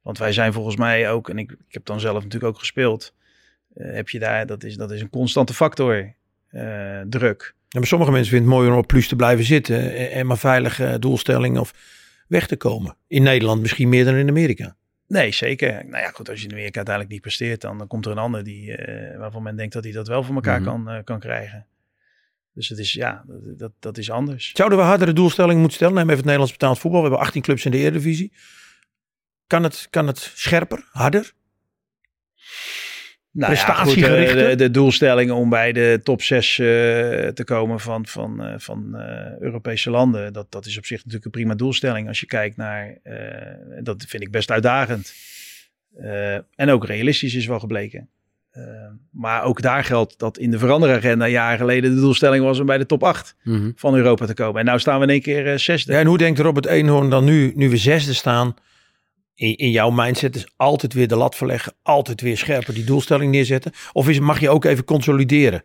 Want 0.09 0.21
wij 0.21 0.31
zijn 0.31 0.53
volgens 0.53 0.75
mij 0.75 1.11
ook, 1.11 1.29
en 1.29 1.37
ik, 1.37 1.51
ik 1.51 1.73
heb 1.73 1.85
dan 1.85 1.99
zelf 1.99 2.23
natuurlijk 2.23 2.53
ook 2.53 2.59
gespeeld, 2.59 3.13
eh, 3.73 3.93
heb 3.93 4.09
je 4.09 4.19
daar, 4.19 4.45
dat 4.45 4.63
is, 4.63 4.75
dat 4.75 4.91
is 4.91 5.01
een 5.01 5.09
constante 5.09 5.53
factor, 5.53 6.13
eh, 6.47 6.99
druk. 7.09 7.53
Ja, 7.67 7.79
maar 7.79 7.87
sommige 7.87 8.11
mensen 8.11 8.31
vinden 8.31 8.49
het 8.49 8.59
mooi 8.59 8.71
om 8.71 8.77
op 8.77 8.87
plus 8.87 9.07
te 9.07 9.15
blijven 9.15 9.45
zitten 9.45 9.95
en, 9.95 10.11
en 10.11 10.25
maar 10.25 10.37
veilige 10.37 10.99
doelstellingen 10.99 11.61
of 11.61 11.73
weg 12.27 12.47
te 12.47 12.55
komen. 12.55 12.95
In 13.07 13.23
Nederland 13.23 13.61
misschien 13.61 13.89
meer 13.89 14.05
dan 14.05 14.15
in 14.15 14.29
Amerika. 14.29 14.75
Nee, 15.07 15.31
zeker. 15.31 15.71
Nou 15.73 16.03
ja, 16.03 16.09
goed, 16.09 16.29
als 16.29 16.39
je 16.39 16.45
in 16.45 16.51
Amerika 16.51 16.75
uiteindelijk 16.75 17.13
niet 17.13 17.23
presteert, 17.23 17.61
dan, 17.61 17.77
dan 17.77 17.87
komt 17.87 18.05
er 18.05 18.11
een 18.11 18.17
ander 18.17 18.43
die, 18.43 18.75
eh, 18.75 19.17
waarvan 19.17 19.43
men 19.43 19.55
denkt 19.55 19.73
dat 19.73 19.83
hij 19.83 19.93
dat 19.93 20.07
wel 20.07 20.23
voor 20.23 20.35
elkaar 20.35 20.61
Mhm. 20.61 20.69
kan, 20.69 20.89
eh, 20.89 21.03
kan 21.03 21.19
krijgen. 21.19 21.65
Dus 22.53 22.69
het 22.69 22.79
is, 22.79 22.93
ja, 22.93 23.23
dat, 23.27 23.59
dat, 23.59 23.71
dat 23.79 23.97
is 23.97 24.11
anders. 24.11 24.51
Zouden 24.53 24.77
we 24.77 24.83
hardere 24.83 25.13
doelstellingen 25.13 25.59
moeten 25.59 25.75
stellen? 25.77 25.93
Neem 25.93 26.03
even 26.03 26.15
het 26.15 26.25
Nederlands 26.25 26.57
betaald 26.57 26.79
voetbal. 26.79 27.01
We 27.01 27.07
hebben 27.07 27.25
18 27.25 27.41
clubs 27.41 27.65
in 27.65 27.71
de 27.71 27.77
Eredivisie. 27.77 28.31
Kan 29.49 29.63
het, 29.63 29.87
kan 29.89 30.07
het 30.07 30.31
scherper, 30.35 30.83
harder? 30.91 31.31
Nou 33.31 33.53
ja, 33.53 33.57
goed, 33.57 33.65
Prestatiegerichte? 33.73 34.43
eh, 34.43 34.49
de, 34.49 34.55
de 34.55 34.71
doelstellingen 34.71 35.35
om 35.35 35.49
bij 35.49 35.71
de 35.71 35.99
top 36.03 36.21
6 36.21 36.55
te 36.55 37.41
komen 37.45 37.79
van, 37.79 38.05
van, 38.07 38.43
eh, 38.43 38.53
van 38.57 38.95
eh, 38.95 39.39
Europese 39.39 39.89
landen, 39.89 40.33
dat, 40.33 40.51
dat 40.51 40.65
is 40.65 40.77
op 40.77 40.85
zich 40.85 40.97
natuurlijk 40.97 41.25
een 41.25 41.31
prima 41.31 41.55
doelstelling. 41.55 42.07
Als 42.07 42.19
je 42.19 42.25
kijkt 42.25 42.57
naar, 42.57 42.97
eh, 43.03 43.79
dat 43.83 44.05
vind 44.07 44.23
ik 44.23 44.31
best 44.31 44.51
uitdagend. 44.51 45.13
Eh, 45.97 46.33
en 46.33 46.69
ook 46.69 46.85
realistisch 46.85 47.33
is 47.35 47.45
wel 47.45 47.59
gebleken. 47.59 48.09
Uh, 48.53 48.63
maar 49.11 49.43
ook 49.43 49.61
daar 49.61 49.83
geldt 49.83 50.19
dat 50.19 50.37
in 50.37 50.51
de 50.51 50.57
veranderagenda 50.59 51.27
jaren 51.27 51.57
geleden 51.57 51.95
de 51.95 52.01
doelstelling 52.01 52.43
was 52.43 52.59
om 52.59 52.65
bij 52.65 52.77
de 52.77 52.85
top 52.85 53.03
8 53.03 53.35
Mhm. 53.43 53.71
van 53.75 53.95
Europa 53.95 54.25
te 54.25 54.33
komen. 54.33 54.65
En 54.67 54.73
nu 54.73 54.79
staan 54.79 54.97
we 54.99 55.03
in 55.05 55.09
één 55.11 55.21
keer 55.21 55.47
eh, 55.51 55.57
zesde. 55.57 55.91
Ja, 55.93 55.99
en 55.99 56.05
hoe 56.05 56.17
denkt 56.17 56.39
Robert 56.39 56.65
Eenhoorn 56.65 57.09
dan 57.09 57.23
nu, 57.23 57.51
nu 57.55 57.69
we 57.69 57.77
zesde 57.77 58.13
staan, 58.13 58.55
in, 59.39 59.55
in 59.55 59.71
jouw 59.71 59.89
mindset 59.89 60.35
is 60.35 60.53
altijd 60.55 60.93
weer 60.93 61.07
de 61.07 61.15
lat 61.15 61.35
verleggen, 61.35 61.73
altijd 61.81 62.21
weer 62.21 62.37
scherper 62.37 62.73
die 62.73 62.83
doelstelling 62.83 63.31
neerzetten? 63.31 63.71
Of 63.93 64.09
is, 64.09 64.19
mag 64.19 64.39
je 64.39 64.49
ook 64.49 64.65
even 64.65 64.83
consolideren? 64.83 65.63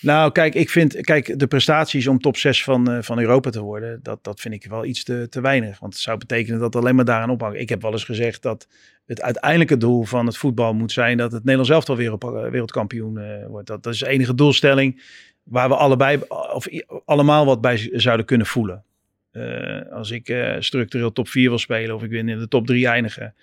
Nou, 0.00 0.32
kijk, 0.32 0.54
ik 0.54 0.70
vind, 0.70 1.00
kijk, 1.00 1.38
de 1.38 1.46
prestaties 1.46 2.06
om 2.06 2.18
top 2.18 2.36
6 2.36 2.64
van, 2.64 2.90
eh, 2.90 3.02
van 3.02 3.18
Europa 3.18 3.50
te 3.50 3.60
worden, 3.60 4.00
dat, 4.02 4.24
dat 4.24 4.40
vind 4.40 4.54
ik 4.54 4.66
wel 4.66 4.84
iets 4.84 5.04
te, 5.04 5.26
te 5.28 5.40
weinig. 5.40 5.78
Want 5.78 5.92
het 5.92 6.02
zou 6.02 6.18
betekenen 6.18 6.60
dat 6.60 6.76
alleen 6.76 6.94
maar 6.94 7.04
daaraan 7.04 7.30
ophangt. 7.30 7.58
Ik 7.58 7.68
heb 7.68 7.82
wel 7.82 7.92
eens 7.92 8.04
gezegd 8.04 8.42
dat 8.42 8.68
het 9.06 9.22
uiteindelijke 9.22 9.76
doel 9.76 10.02
van 10.02 10.26
het 10.26 10.36
voetbal 10.36 10.74
moet 10.74 10.92
zijn 10.92 11.16
dat 11.16 11.32
het 11.32 11.40
Nederlands 11.40 11.70
elftal 11.70 11.96
wereld, 11.96 12.24
eh, 12.24 12.30
wereldkampioen 12.30 13.18
eh, 13.18 13.46
wordt. 13.46 13.66
Dat, 13.66 13.82
dat 13.82 13.92
is 13.92 13.98
de 13.98 14.08
enige 14.08 14.34
doelstelling 14.34 15.02
waar 15.42 15.68
we 15.68 15.76
allebei, 15.76 16.20
of 16.28 16.66
allemaal 17.04 17.46
wat 17.46 17.60
bij 17.60 17.90
zouden 17.92 18.26
kunnen 18.26 18.46
voelen. 18.46 18.84
Eh, 19.32 19.92
als 19.92 20.10
ik 20.10 20.28
eh, 20.28 20.56
structureel 20.58 21.12
top 21.12 21.28
4 21.28 21.48
wil 21.48 21.58
spelen 21.58 21.94
of 21.94 22.02
ik 22.02 22.10
wil 22.10 22.28
in 22.28 22.38
de 22.38 22.48
top 22.48 22.66
3 22.66 22.86
eindigen, 22.86 23.34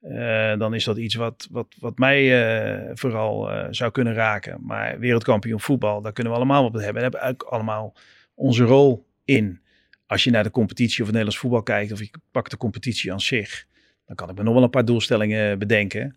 eh, 0.00 0.58
dan 0.58 0.74
is 0.74 0.84
dat 0.84 0.96
iets 0.96 1.14
wat, 1.14 1.48
wat, 1.50 1.66
wat 1.80 1.98
mij 1.98 2.94
vooral 2.94 3.50
zou 3.70 3.90
kunnen 3.90 4.14
raken. 4.14 4.58
Maar 4.60 4.98
wereldkampioen 4.98 5.60
voetbal, 5.60 6.02
daar 6.02 6.12
kunnen 6.12 6.32
we 6.32 6.38
allemaal 6.38 6.62
wat 6.62 6.82
hebben. 6.82 7.02
Daar 7.02 7.10
hebben 7.10 7.20
we 7.20 7.26
ook 7.26 7.42
allemaal 7.42 7.94
onze 8.34 8.64
rol 8.64 9.06
in. 9.24 9.60
Als 10.06 10.24
je 10.24 10.30
naar 10.30 10.42
de 10.42 10.50
competitie 10.50 11.00
of 11.00 11.06
het 11.06 11.16
Nederlands 11.16 11.38
voetbal 11.38 11.62
kijkt, 11.62 11.92
of 11.92 11.98
je 11.98 12.10
pakt 12.30 12.50
de 12.50 12.56
competitie 12.56 13.12
aan 13.12 13.20
zich, 13.20 13.66
dan 14.06 14.16
kan 14.16 14.30
ik 14.30 14.36
me 14.36 14.42
nog 14.42 14.54
wel 14.54 14.62
een 14.62 14.70
paar 14.70 14.84
doelstellingen 14.84 15.58
bedenken. 15.58 16.16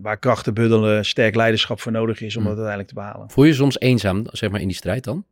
waar 0.00 0.18
krachten 0.18 0.54
buddelen, 0.54 1.04
sterk 1.04 1.34
leiderschap 1.34 1.80
voor 1.80 1.92
nodig 1.92 2.20
is 2.20 2.36
om 2.36 2.42
Hmm. 2.42 2.54
dat 2.54 2.64
uiteindelijk 2.64 2.88
te 2.88 2.94
behalen. 2.94 3.30
Voel 3.30 3.44
je 3.44 3.50
je 3.50 3.56
soms 3.56 3.80
eenzaam, 3.80 4.26
zeg 4.30 4.50
maar, 4.50 4.60
in 4.60 4.68
die 4.68 4.76
strijd 4.76 5.04
dan? 5.04 5.24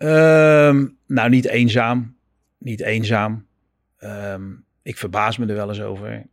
Ehm, 0.00 0.86
nou, 1.06 1.28
niet 1.30 1.46
eenzaam. 1.46 2.16
Niet 2.58 2.80
eenzaam. 2.80 3.46
Ehm, 3.96 4.50
ik 4.82 4.96
verbaas 4.96 5.38
me 5.38 5.46
er 5.46 5.54
wel 5.54 5.68
eens 5.68 5.80
over. 5.80 6.26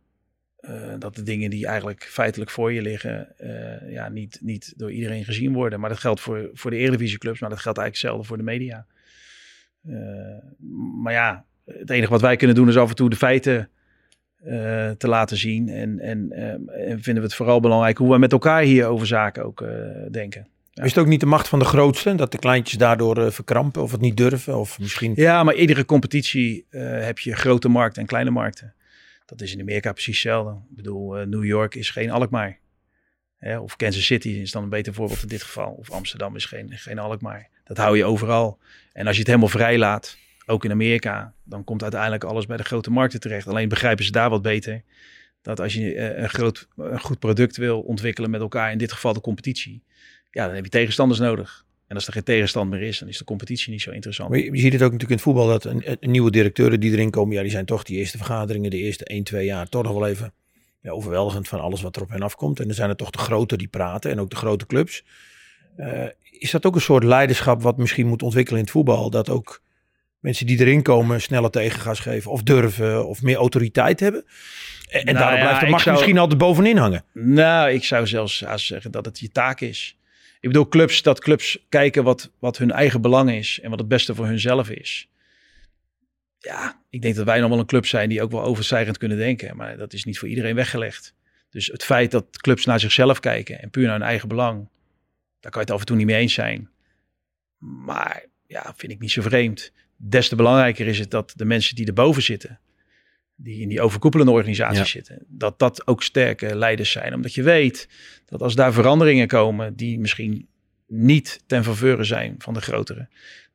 eh, 0.58 0.94
dat 0.98 1.14
de 1.14 1.22
dingen 1.22 1.50
die 1.50 1.66
eigenlijk 1.66 2.02
feitelijk 2.02 2.50
voor 2.50 2.72
je 2.72 2.82
liggen, 2.82 3.38
eh, 3.38 3.92
ja, 3.92 4.08
niet, 4.08 4.38
niet 4.42 4.74
door 4.76 4.92
iedereen 4.92 5.24
gezien 5.24 5.52
worden. 5.52 5.80
Maar 5.80 5.88
dat 5.88 5.98
geldt 5.98 6.20
voor, 6.20 6.50
voor 6.52 6.70
de 6.70 6.76
Eredivisieclubs, 6.76 7.40
maar 7.40 7.50
dat 7.50 7.58
geldt 7.60 7.78
eigenlijk 7.78 8.06
hetzelfde 8.06 8.28
voor 8.28 8.36
de 8.36 8.52
media. 8.58 8.86
Eh, 9.86 10.64
maar 11.02 11.12
ja, 11.12 11.44
het 11.64 11.90
enige 11.90 12.10
wat 12.10 12.20
wij 12.20 12.36
kunnen 12.36 12.56
doen 12.56 12.68
is 12.68 12.76
af 12.76 12.88
en 12.88 12.94
toe 12.94 13.10
de 13.10 13.16
feiten 13.16 13.70
te 14.98 15.08
laten 15.08 15.36
zien. 15.36 15.68
En, 15.68 15.98
en, 15.98 16.32
ehm, 16.32 16.68
en 16.68 17.02
vinden 17.02 17.22
we 17.22 17.28
het 17.28 17.34
vooral 17.34 17.60
belangrijk 17.60 17.98
hoe 17.98 18.12
we 18.12 18.18
met 18.18 18.32
elkaar 18.32 18.62
hier 18.62 18.86
over 18.86 19.06
zaken 19.06 19.44
ook 19.44 19.64
denken. 20.10 20.46
Is 20.84 20.94
het 20.94 20.98
ook 20.98 21.06
niet 21.06 21.20
de 21.20 21.26
macht 21.26 21.48
van 21.48 21.58
de 21.58 21.64
grootste, 21.64 22.14
dat 22.14 22.32
de 22.32 22.38
kleintjes 22.38 22.78
daardoor 22.78 23.24
eh, 23.24 23.30
verkrampen 23.30 23.82
of 23.82 23.90
het 23.90 24.00
niet 24.00 24.16
durven? 24.16 24.58
Of 24.58 24.78
misschien... 24.78 25.12
Ja, 25.16 25.42
maar 25.42 25.54
iedere 25.54 25.84
competitie 25.84 26.66
eh, 26.70 27.04
heb 27.04 27.18
je 27.18 27.36
grote 27.36 27.68
markten 27.68 28.02
en 28.02 28.08
kleine 28.08 28.30
markten. 28.30 28.74
Dat 29.26 29.40
is 29.40 29.52
in 29.52 29.60
Amerika 29.60 29.92
precies 29.92 30.22
hetzelfde. 30.22 30.52
Ik 30.70 30.76
bedoel, 30.76 31.18
eh, 31.18 31.26
New 31.26 31.44
York 31.44 31.74
is 31.74 31.90
geen 31.90 32.10
Alkmaar. 32.10 32.58
Hè, 33.36 33.58
of 33.58 33.76
Kansas 33.76 34.06
City 34.06 34.28
is 34.28 34.50
dan 34.50 34.62
een 34.62 34.68
beter 34.68 34.94
voorbeeld 34.94 35.22
in 35.22 35.28
dit 35.28 35.42
geval. 35.42 35.70
Of 35.70 35.90
Amsterdam 35.90 36.36
is 36.36 36.44
geen, 36.44 36.70
geen 36.70 36.98
Alkmaar. 36.98 37.48
Dat 37.64 37.76
hou 37.76 37.96
je 37.96 38.04
overal. 38.04 38.58
En 38.92 39.06
als 39.06 39.14
je 39.14 39.20
het 39.20 39.28
helemaal 39.28 39.48
vrij 39.48 39.78
laat, 39.78 40.16
ook 40.46 40.64
in 40.64 40.70
Amerika, 40.70 41.34
dan 41.44 41.64
komt 41.64 41.82
uiteindelijk 41.82 42.24
alles 42.24 42.46
bij 42.46 42.56
de 42.56 42.64
grote 42.64 42.90
markten 42.90 43.20
terecht. 43.20 43.46
Alleen 43.46 43.68
begrijpen 43.68 44.04
ze 44.04 44.10
daar 44.10 44.30
wat 44.30 44.42
beter. 44.42 44.82
Dat 45.42 45.60
als 45.60 45.74
je 45.74 46.16
een, 46.16 46.28
groot, 46.28 46.68
een 46.76 47.00
goed 47.00 47.18
product 47.18 47.56
wil 47.56 47.80
ontwikkelen 47.80 48.30
met 48.30 48.40
elkaar, 48.40 48.72
in 48.72 48.78
dit 48.78 48.92
geval 48.92 49.12
de 49.12 49.20
competitie, 49.20 49.82
ja, 50.38 50.46
dan 50.46 50.54
heb 50.54 50.64
je 50.64 50.70
tegenstanders 50.70 51.20
nodig. 51.20 51.64
En 51.86 51.94
als 51.94 52.06
er 52.06 52.12
geen 52.12 52.22
tegenstand 52.22 52.70
meer 52.70 52.82
is, 52.82 52.98
dan 52.98 53.08
is 53.08 53.18
de 53.18 53.24
competitie 53.24 53.72
niet 53.72 53.82
zo 53.82 53.90
interessant. 53.90 54.30
Maar 54.30 54.38
je, 54.38 54.44
je 54.52 54.60
ziet 54.60 54.72
het 54.72 54.82
ook 54.82 54.92
natuurlijk 54.92 55.10
in 55.10 55.16
het 55.16 55.24
voetbal 55.24 55.46
dat 55.46 55.64
een, 55.64 55.96
een 56.00 56.10
nieuwe 56.10 56.30
directeuren 56.30 56.80
die 56.80 56.92
erin 56.92 57.10
komen, 57.10 57.34
ja, 57.34 57.42
die 57.42 57.50
zijn 57.50 57.64
toch 57.64 57.82
die 57.82 57.98
eerste 57.98 58.16
vergaderingen, 58.16 58.70
de 58.70 58.76
eerste 58.76 59.04
1, 59.04 59.24
2 59.24 59.44
jaar, 59.44 59.68
toch 59.68 59.82
nog 59.82 59.92
wel 59.92 60.06
even 60.06 60.32
ja, 60.82 60.90
overweldigend 60.90 61.48
van 61.48 61.60
alles 61.60 61.82
wat 61.82 61.96
er 61.96 62.02
op 62.02 62.08
hen 62.08 62.22
afkomt. 62.22 62.60
En 62.60 62.66
dan 62.66 62.74
zijn 62.74 62.88
er 62.90 62.96
toch 62.96 63.10
de 63.10 63.18
grote 63.18 63.56
die 63.56 63.68
praten 63.68 64.10
en 64.10 64.20
ook 64.20 64.30
de 64.30 64.36
grote 64.36 64.66
clubs. 64.66 65.04
Eh, 65.76 66.04
is 66.30 66.50
dat 66.50 66.66
ook 66.66 66.74
een 66.74 66.80
soort 66.80 67.04
leiderschap 67.04 67.62
wat 67.62 67.76
misschien 67.76 68.06
moet 68.06 68.22
ontwikkelen 68.22 68.58
in 68.58 68.64
het 68.64 68.74
voetbal? 68.74 69.10
Dat 69.10 69.28
ook 69.28 69.62
mensen 70.20 70.46
die 70.46 70.60
erin 70.60 70.82
komen 70.82 71.20
sneller 71.20 71.50
tegengas 71.50 72.00
geven 72.00 72.30
of 72.30 72.42
durven 72.42 73.06
of 73.06 73.22
meer 73.22 73.36
autoriteit 73.36 74.00
hebben? 74.00 74.24
En, 74.88 75.00
en 75.00 75.04
Nou 75.04 75.18
daarom 75.18 75.40
blijft 75.40 75.60
de 75.60 75.66
macht 75.66 75.82
zou- 75.82 75.96
misschien 75.96 76.18
altijd 76.18 76.38
bovenin 76.38 76.76
hangen. 76.76 77.04
Nou, 77.12 77.70
ik 77.70 77.84
zou 77.84 78.06
zelfs 78.06 78.44
zeggen 78.54 78.90
dat 78.90 79.04
het 79.04 79.18
je 79.18 79.30
taak 79.30 79.60
is. 79.60 79.97
Ik 80.40 80.48
bedoel, 80.48 80.68
clubs, 80.68 81.02
dat 81.02 81.20
clubs 81.20 81.66
kijken 81.68 82.04
wat, 82.04 82.30
wat 82.38 82.58
hun 82.58 82.70
eigen 82.70 83.00
belang 83.00 83.30
is 83.30 83.60
en 83.60 83.70
wat 83.70 83.78
het 83.78 83.88
beste 83.88 84.14
voor 84.14 84.26
hunzelf 84.26 84.70
is. 84.70 85.08
Ja, 86.38 86.82
ik 86.90 87.02
denk 87.02 87.14
dat 87.14 87.24
wij 87.24 87.40
nog 87.40 87.48
wel 87.48 87.58
een 87.58 87.66
club 87.66 87.86
zijn 87.86 88.08
die 88.08 88.22
ook 88.22 88.30
wel 88.30 88.42
overstijgend 88.42 88.98
kunnen 88.98 89.18
denken. 89.18 89.56
Maar 89.56 89.76
dat 89.76 89.92
is 89.92 90.04
niet 90.04 90.18
voor 90.18 90.28
iedereen 90.28 90.54
weggelegd. 90.54 91.14
Dus 91.50 91.66
het 91.66 91.84
feit 91.84 92.10
dat 92.10 92.40
clubs 92.40 92.64
naar 92.64 92.80
zichzelf 92.80 93.20
kijken 93.20 93.60
en 93.60 93.70
puur 93.70 93.84
naar 93.84 93.98
hun 93.98 94.08
eigen 94.08 94.28
belang, 94.28 94.68
daar 95.40 95.50
kan 95.50 95.60
je 95.60 95.66
het 95.66 95.70
af 95.70 95.80
en 95.80 95.86
toe 95.86 95.96
niet 95.96 96.06
mee 96.06 96.20
eens 96.20 96.34
zijn. 96.34 96.70
Maar 97.58 98.24
ja, 98.46 98.74
vind 98.76 98.92
ik 98.92 98.98
niet 98.98 99.10
zo 99.10 99.22
vreemd. 99.22 99.72
Des 99.96 100.28
te 100.28 100.36
belangrijker 100.36 100.86
is 100.86 100.98
het 100.98 101.10
dat 101.10 101.32
de 101.36 101.44
mensen 101.44 101.76
die 101.76 101.86
erboven 101.86 102.22
zitten, 102.22 102.60
die 103.40 103.60
in 103.60 103.68
die 103.68 103.80
overkoepelende 103.80 104.32
organisaties 104.32 104.78
Ja. 104.78 104.84
zitten, 104.84 105.24
dat 105.28 105.58
dat 105.58 105.86
ook 105.86 106.02
sterke 106.02 106.56
leiders 106.56 106.90
zijn. 106.90 107.14
Omdat 107.14 107.34
je 107.34 107.42
weet 107.42 107.88
dat 108.26 108.42
als 108.42 108.54
daar 108.54 108.72
veranderingen 108.72 109.26
komen 109.26 109.76
die 109.76 109.98
misschien 109.98 110.48
niet 110.86 111.40
ten 111.46 111.64
faveur 111.64 112.04
zijn 112.04 112.34
van 112.38 112.54
de 112.54 112.60
grotere, 112.60 113.08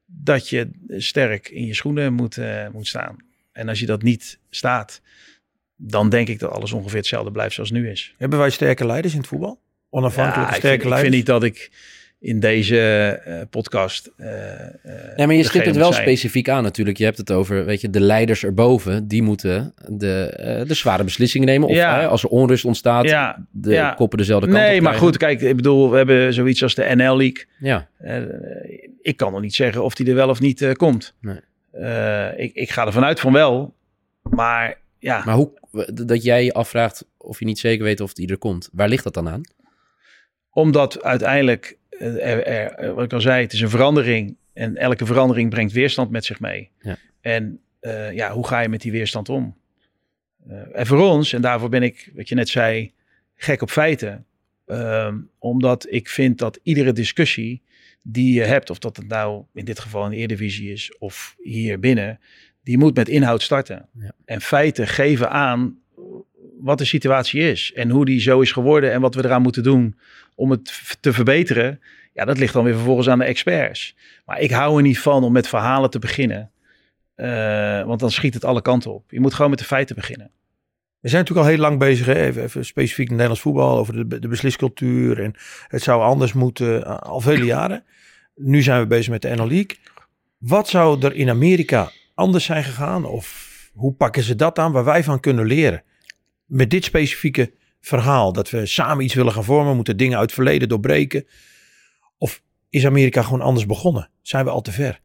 dat 0.05 0.49
je 0.49 0.69
sterk 0.87 1.49
in 1.49 1.65
je 1.65 1.73
schoenen 1.73 2.13
moet, 2.13 2.37
eh, 2.37 2.67
moet 2.69 2.87
staan. 2.87 3.17
En 3.51 3.69
als 3.69 3.79
je 3.79 3.85
dat 3.85 4.01
niet 4.01 4.39
staat, 4.49 5.01
dan 5.75 6.09
denk 6.09 6.27
ik 6.27 6.39
dat 6.39 6.51
alles 6.51 6.71
ongeveer 6.71 6.97
hetzelfde 6.97 7.31
blijft 7.31 7.53
zoals 7.53 7.69
het 7.69 7.79
nu 7.79 7.89
is. 7.89 8.13
Hebben 8.17 8.39
wij 8.39 8.49
sterke 8.49 8.85
leiders 8.85 9.13
in 9.13 9.19
het 9.19 9.27
voetbal? 9.27 9.61
Onafhankelijke 9.89 10.49
Ja, 10.49 10.55
ik, 10.55 10.61
sterke 10.61 10.81
vind, 10.81 10.93
ik 10.93 10.99
vind 10.99 11.13
leiders? 11.13 11.15
niet 11.15 11.25
dat 11.25 11.43
ik 11.43 11.71
in 12.23 12.39
deze 12.39 12.79
eh, 13.25 13.41
podcast. 13.49 14.11
eh, 14.17 14.61
eh, 14.61 14.71
Ja, 15.15 15.25
maar 15.25 15.35
je 15.35 15.39
stipt 15.43 15.53
degene 15.53 15.65
het 15.65 15.75
wel 15.75 15.91
zijn. 15.93 16.03
specifiek 16.03 16.49
aan 16.49 16.63
natuurlijk. 16.63 16.97
Je 16.97 17.03
hebt 17.03 17.17
het 17.17 17.31
over, 17.31 17.65
weet 17.65 17.81
je, 17.81 17.89
de 17.89 17.99
leiders 17.99 18.43
erboven, 18.43 19.07
die 19.07 19.21
moeten 19.21 19.73
de, 19.87 20.23
eh, 20.29 20.67
de 20.67 20.73
zware 20.73 21.03
beslissingen 21.03 21.47
nemen. 21.47 21.67
Of 21.67 21.75
Ja. 21.75 22.05
als 22.05 22.23
er 22.23 22.29
onrust 22.29 22.65
ontstaat, 22.65 23.05
Ja, 23.09 23.45
de 23.51 23.71
ja. 23.71 23.93
koppen 23.93 24.17
dezelfde 24.17 24.47
kant 24.47 24.59
Nee, 24.59 24.75
op 24.75 24.81
maar 24.81 24.81
krijgen. 24.93 25.07
goed, 25.07 25.17
kijk, 25.17 25.41
ik 25.41 25.55
bedoel, 25.55 25.91
we 25.91 25.97
hebben 25.97 26.33
zoiets 26.33 26.63
als 26.63 26.75
de 26.75 26.83
NL 26.95 27.17
League. 27.17 27.45
Ja, 27.59 27.87
Eh, 27.97 28.17
ik 29.01 29.17
kan 29.17 29.31
nog 29.31 29.41
niet 29.41 29.55
zeggen 29.55 29.83
of 29.83 29.93
die 29.95 30.07
er 30.07 30.15
wel 30.15 30.29
of 30.29 30.39
niet 30.39 30.61
eh, 30.61 30.71
komt. 30.71 31.13
Nee. 31.21 31.39
Eh, 31.71 32.39
ik, 32.39 32.53
ik 32.53 32.69
ga 32.71 32.85
ervan 32.85 33.03
uit 33.03 33.19
van 33.19 33.33
wel. 33.33 33.73
Maar 34.21 34.77
ja, 34.99 35.21
maar 35.25 35.35
hoe, 35.35 35.51
dat 35.93 36.23
jij 36.23 36.43
je 36.43 36.53
afvraagt 36.53 37.05
of 37.17 37.39
je 37.39 37.45
niet 37.45 37.59
zeker 37.59 37.83
weet 37.83 37.99
of 37.99 38.13
die 38.13 38.27
er 38.29 38.37
komt. 38.37 38.69
Waar 38.73 38.87
ligt 38.89 39.03
dat 39.03 39.13
dan 39.13 39.29
aan? 39.29 39.41
omdat 40.55 41.03
uiteindelijk, 41.03 41.65
eh, 41.65 41.73
er, 41.99 42.19
er, 42.19 42.71
eh, 42.71 42.93
wat 42.93 43.03
ik 43.03 43.13
al 43.13 43.21
zei, 43.21 43.41
het 43.41 43.53
is 43.53 43.61
een 43.61 43.69
verandering. 43.69 44.35
En 44.53 44.77
elke 44.77 45.05
verandering 45.05 45.49
brengt 45.49 45.73
weerstand 45.73 46.11
met 46.11 46.25
zich 46.25 46.39
mee. 46.39 46.69
Ja. 46.79 46.97
En 47.21 47.59
eh, 47.79 48.11
ja, 48.11 48.31
hoe 48.31 48.47
ga 48.47 48.59
je 48.59 48.69
met 48.69 48.81
die 48.81 48.91
weerstand 48.91 49.29
om? 49.29 49.57
Eh, 50.47 50.57
en 50.73 50.85
voor 50.85 51.01
ons, 51.01 51.33
en 51.33 51.41
daarvoor 51.41 51.69
ben 51.69 51.83
ik, 51.83 52.11
wat 52.15 52.29
je 52.29 52.35
net 52.35 52.49
zei, 52.49 52.93
gek 53.35 53.61
op 53.61 53.69
feiten. 53.69 54.25
Ehm, 54.65 55.17
omdat 55.39 55.87
ik 55.89 56.09
vind 56.09 56.37
dat 56.37 56.59
iedere 56.63 56.93
discussie 56.93 57.61
die 58.03 58.33
je 58.33 58.43
hebt, 58.43 58.69
of 58.69 58.79
dat 58.79 58.97
het 58.97 59.07
nou 59.07 59.43
in 59.53 59.65
dit 59.65 59.79
geval 59.79 60.09
de 60.09 60.15
Eredivisie 60.15 60.71
is 60.71 60.97
of 60.97 61.35
hier 61.41 61.79
binnen, 61.79 62.19
die 62.63 62.77
moet 62.77 62.95
met 62.95 63.09
inhoud 63.09 63.41
starten. 63.41 63.89
Ja. 63.99 64.11
En 64.25 64.41
feiten 64.41 64.87
geven 64.87 65.29
aan 65.29 65.77
wat 66.59 66.77
de 66.77 66.85
situatie 66.85 67.41
is 67.41 67.71
en 67.73 67.89
hoe 67.89 68.05
die 68.05 68.19
zo 68.19 68.41
is 68.41 68.51
geworden 68.51 68.91
en 68.91 69.01
wat 69.01 69.15
we 69.15 69.25
eraan 69.25 69.41
moeten 69.41 69.63
doen 69.63 69.97
om 70.35 70.51
het 70.51 70.97
te 70.99 71.13
verbeteren. 71.13 71.79
Ja, 72.13 72.25
dat 72.25 72.37
ligt 72.37 72.53
dan 72.53 72.63
weer 72.63 72.75
vervolgens 72.75 73.09
aan 73.09 73.19
de 73.19 73.25
experts. 73.25 73.95
Maar 74.25 74.39
ik 74.39 74.51
hou 74.51 74.77
er 74.77 74.83
niet 74.83 74.99
van 74.99 75.23
om 75.23 75.31
met 75.31 75.47
verhalen 75.47 75.89
te 75.89 75.99
beginnen. 75.99 76.51
Eh, 77.15 77.83
want 77.83 77.99
dan 77.99 78.11
schiet 78.11 78.33
het 78.33 78.45
alle 78.45 78.61
kanten 78.61 78.93
op. 78.93 79.11
Je 79.11 79.19
moet 79.19 79.33
gewoon 79.33 79.49
met 79.49 79.59
de 79.59 79.65
feiten 79.65 79.95
beginnen. 79.95 80.31
We 80.99 81.09
zijn 81.09 81.21
natuurlijk 81.21 81.47
al 81.47 81.53
heel 81.53 81.63
lang 81.63 81.79
bezig, 81.79 82.05
hè, 82.05 82.13
even, 82.13 82.43
even 82.43 82.65
specifiek 82.65 83.09
Nederlands 83.09 83.41
voetbal, 83.41 83.77
over 83.77 84.09
de, 84.09 84.19
de 84.19 84.27
besliscultuur. 84.27 85.23
En 85.23 85.33
het 85.67 85.81
zou 85.81 86.01
anders 86.01 86.33
moeten, 86.33 86.79
uh, 86.79 86.97
al 86.97 87.19
vele 87.19 87.45
jaren. 87.45 87.83
Nu 88.35 88.61
zijn 88.61 88.79
we 88.79 88.87
bezig 88.87 89.11
met 89.11 89.21
de 89.21 89.29
NL 89.29 89.47
League. 89.47 89.77
Wat 90.37 90.67
zou 90.67 91.05
er 91.05 91.15
in 91.15 91.29
Amerika 91.29 91.91
anders 92.13 92.45
zijn 92.45 92.63
gegaan? 92.63 93.05
Of 93.05 93.51
hoe 93.73 93.93
pakken 93.93 94.23
ze 94.23 94.35
dat 94.35 94.59
aan 94.59 94.71
waar 94.71 94.83
wij 94.83 95.03
van 95.03 95.19
kunnen 95.19 95.45
leren? 95.45 95.83
Met 96.45 96.69
dit 96.69 96.83
specifieke 96.83 97.53
verhaal, 97.85 98.33
dat 98.33 98.49
we 98.49 98.65
samen 98.65 99.03
iets 99.03 99.13
willen 99.13 99.33
gaan 99.33 99.43
vormen, 99.43 99.75
moeten 99.75 99.97
dingen 99.97 100.17
uit 100.17 100.25
het 100.25 100.33
verleden 100.33 100.69
doorbreken. 100.69 101.27
Of 102.17 102.41
is 102.69 102.85
Amerika 102.85 103.21
gewoon 103.21 103.41
anders 103.41 103.65
begonnen? 103.65 104.09
Zijn 104.21 104.45
we 104.45 104.51
al 104.51 104.61
te 104.61 104.71
ver? 104.71 105.01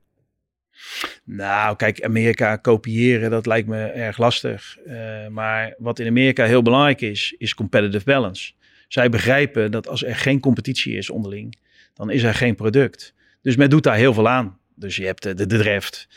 Nou, 1.24 1.76
kijk, 1.76 2.02
Amerika 2.02 2.56
kopiëren, 2.56 3.30
dat 3.30 3.46
lijkt 3.46 3.68
me 3.68 3.84
erg 3.84 4.18
lastig. 4.18 4.78
Uh, 4.86 5.26
maar 5.28 5.74
wat 5.78 5.98
in 5.98 6.06
Amerika 6.06 6.44
heel 6.44 6.62
belangrijk 6.62 7.00
is, 7.00 7.34
is 7.38 7.54
competitive 7.54 8.04
balance. 8.04 8.52
Zij 8.88 9.08
begrijpen 9.08 9.70
dat 9.70 9.88
als 9.88 10.04
er 10.04 10.16
geen 10.16 10.40
competitie 10.40 10.96
is 10.96 11.10
onderling, 11.10 11.58
dan 11.94 12.10
is 12.10 12.22
er 12.22 12.34
geen 12.34 12.54
product. 12.54 13.14
Dus 13.42 13.56
men 13.56 13.70
doet 13.70 13.82
daar 13.82 13.96
heel 13.96 14.14
veel 14.14 14.28
aan. 14.28 14.58
Dus 14.74 14.96
je 14.96 15.04
hebt 15.04 15.22
de, 15.22 15.34
de 15.34 15.46
draft, 15.46 16.08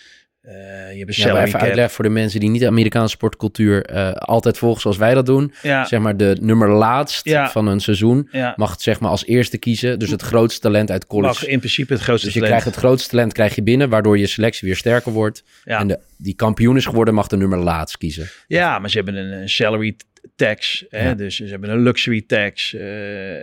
uh, 0.46 0.52
je 0.98 1.06
ja, 1.08 1.44
even 1.44 1.60
uitleg 1.60 1.92
voor 1.92 2.04
de 2.04 2.10
mensen 2.10 2.40
die 2.40 2.50
niet 2.50 2.62
de 2.62 2.68
Amerikaanse 2.68 3.10
sportcultuur 3.10 3.92
uh, 3.94 4.12
altijd 4.12 4.58
volgen 4.58 4.82
zoals 4.82 4.98
wij 4.98 5.14
dat 5.14 5.26
doen. 5.26 5.54
Ja. 5.62 5.86
Zeg 5.86 6.00
maar 6.00 6.18
de 6.18 6.38
nummer 6.42 6.70
laatst 6.70 7.26
Ja. 7.26 7.50
van 7.50 7.68
een 7.68 7.80
seizoen 7.80 8.30
mag 8.56 8.72
het 8.72 8.82
zeg 8.82 9.00
maar 9.00 9.10
als 9.10 9.26
eerste 9.26 9.58
kiezen. 9.58 10.00
Dus 10.00 10.10
het 10.10 10.22
grootste 10.22 10.60
talent 10.62 10.92
uit 10.92 11.08
college. 11.08 11.34
Mag 11.34 11.46
in 11.48 11.60
principe 11.60 11.94
het 11.94 12.02
grootste 12.02 12.26
dus 12.26 12.36
je 12.36 12.42
talent. 12.42 12.60
krijgt 12.60 12.76
het 12.78 12.86
grootste 12.86 13.10
talent 13.10 13.34
krijg 13.34 13.56
je 13.56 13.64
binnen, 13.64 13.90
waardoor 13.90 14.18
je 14.18 14.28
selectie 14.28 14.68
weer 14.68 14.78
sterker 14.78 15.12
wordt. 15.12 15.44
Ja. 15.64 15.80
En 15.80 15.88
de, 15.88 16.00
die 16.18 16.36
kampioen 16.36 16.78
is 16.78 16.86
geworden, 16.86 17.14
mag 17.14 17.28
de 17.28 17.38
nummer 17.38 17.60
laatst 17.60 17.98
kiezen. 17.98 18.30
Ja, 18.48 18.80
maar 18.80 18.90
ze 18.90 18.96
hebben 18.98 19.16
een, 19.16 19.32
een 19.42 19.50
salary 19.50 19.96
tax. 20.36 20.86
Hè? 20.90 21.16
Dus 21.16 21.36
ze 21.36 21.46
hebben 21.46 21.70
een 21.70 21.82
luxury 21.84 22.22
tax. 22.28 22.74
eh, 22.74 22.82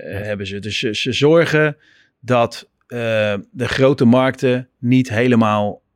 hebben 0.03 0.47
ze. 0.47 0.59
Dus 0.59 0.79
ze, 0.79 0.95
ze 0.95 1.13
zorgen 1.13 1.77
dat 2.21 2.69
eh, 2.87 2.99
de 3.51 3.69
grote 3.69 4.05
markten 4.05 4.69
niet 4.79 5.09
helemaal 5.09 5.71
eh, 5.73 5.88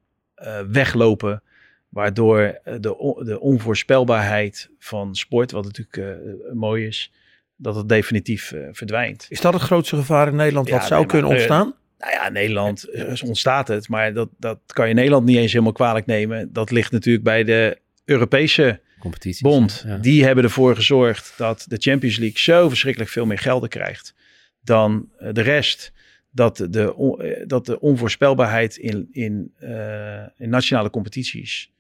weglopen. 0.71 1.43
Waardoor 1.89 2.41
eh, 2.41 2.75
de, 2.81 3.21
de 3.25 3.41
onvoorspelbaarheid 3.41 4.71
van 4.79 5.15
sport, 5.15 5.51
wat 5.51 5.65
natuurlijk 5.65 5.97
eh, 5.97 6.53
mooi 6.53 6.87
is, 6.87 7.13
dat 7.57 7.77
het 7.77 7.89
definitief 7.89 8.53
eh, 8.53 8.69
verdwijnt. 8.73 9.27
Is 9.29 9.41
dat 9.41 9.53
het 9.53 9.63
grootste 9.63 9.97
gevaar 9.97 10.29
in 10.29 10.37
Nederland 10.37 10.69
Ja, 10.69 10.77
wat 10.77 10.87
zou 10.87 11.01
nee, 11.01 11.09
kunnen 11.09 11.31
eh, 11.31 11.37
ontstaan? 11.37 11.75
Nou 11.99 12.13
ja, 12.13 12.29
Nederland 12.29 12.85
eh, 12.85 13.23
ontstaat 13.25 13.69
het, 13.69 13.89
maar 13.89 14.13
dat, 14.13 14.29
dat 14.39 14.59
kan 14.67 14.89
je 14.89 14.95
Nederland 14.95 15.25
niet 15.25 15.37
eens 15.37 15.53
helemaal 15.53 15.73
kwalijk 15.73 16.07
nemen. 16.07 16.53
Dat 16.53 16.71
ligt 16.71 16.93
natuurlijk 16.93 17.25
bij 17.25 17.45
de 17.45 17.79
Europese 18.05 18.81
Competities. 18.99 19.41
bond. 19.41 19.85
Ja. 19.87 19.97
Die 19.97 20.25
hebben 20.25 20.45
ervoor 20.45 20.77
gezorgd 20.77 21.35
dat 21.37 21.65
de 21.69 21.77
Champions 21.79 22.17
League 22.17 22.39
zo 22.39 22.69
verschrikkelijk 22.69 23.11
veel 23.11 23.27
meer 23.27 23.39
gelden 23.39 23.69
krijgt 23.69 24.15
dan 24.61 25.09
eh, 25.19 25.29
de 25.33 25.41
rest. 25.41 25.93
Dat 26.35 26.67
de, 26.71 26.95
on- 26.95 27.21
eh, 27.21 27.45
dat 27.47 27.67
de 27.67 27.81
onvoorspelbaarheid 27.81 28.77
in, 28.77 29.09
in, 29.11 29.53
eh, 29.59 30.23
in 30.37 30.49
nationale 30.49 30.91
competities, 30.91 31.73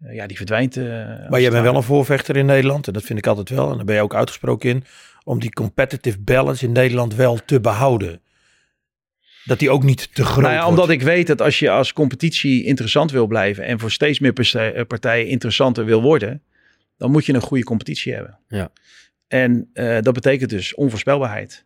eh, 0.00 0.14
ja, 0.14 0.26
die 0.26 0.36
verdwijnt. 0.36 0.76
Maar 0.76 1.40
jij 1.40 1.50
bent 1.50 1.62
wel 1.62 1.76
een 1.76 1.82
voorvechter 1.82 2.36
in 2.36 2.46
Nederland, 2.46 2.86
en 2.86 2.92
dat 2.92 3.02
vind 3.02 3.18
ik 3.18 3.26
altijd 3.26 3.48
wel. 3.48 3.70
En 3.70 3.76
daar 3.76 3.84
ben 3.84 3.94
je 3.94 4.00
ook 4.02 4.14
uitgesproken 4.14 4.70
in, 4.70 4.84
om 5.24 5.40
die 5.40 5.50
competitive 5.52 6.18
balance 6.20 6.64
in 6.64 6.72
Nederland 6.72 7.14
wel 7.14 7.38
te 7.44 7.60
behouden. 7.60 8.20
Dat 9.44 9.58
die 9.58 9.70
ook 9.70 9.82
niet 9.82 10.14
te 10.14 10.24
groot 10.24 10.42
Nou 10.42 10.54
ja, 10.54 10.58
wordt. 10.64 10.78
omdat 10.80 10.90
ik 10.94 11.02
weet 11.02 11.26
dat 11.26 11.40
als 11.40 11.58
je 11.58 11.70
als 11.70 11.92
competitie 11.92 12.64
interessant 12.64 13.10
wil 13.10 13.26
blijven 13.26 13.64
en 13.64 13.78
voor 13.80 13.90
steeds 13.90 14.18
meer 14.18 14.32
partij- 14.32 14.84
partijen 14.84 15.26
interessanter 15.28 15.84
wil 15.84 16.02
worden, 16.02 16.42
dan 16.96 17.10
moet 17.10 17.26
je 17.26 17.32
een 17.34 17.40
goede 17.40 17.64
competitie 17.64 18.12
hebben. 18.14 18.38
Ja. 18.48 18.70
En 19.28 19.70
dat 20.02 20.12
betekent 20.14 20.50
dus 20.50 20.74
onvoorspelbaarheid. 20.74 21.64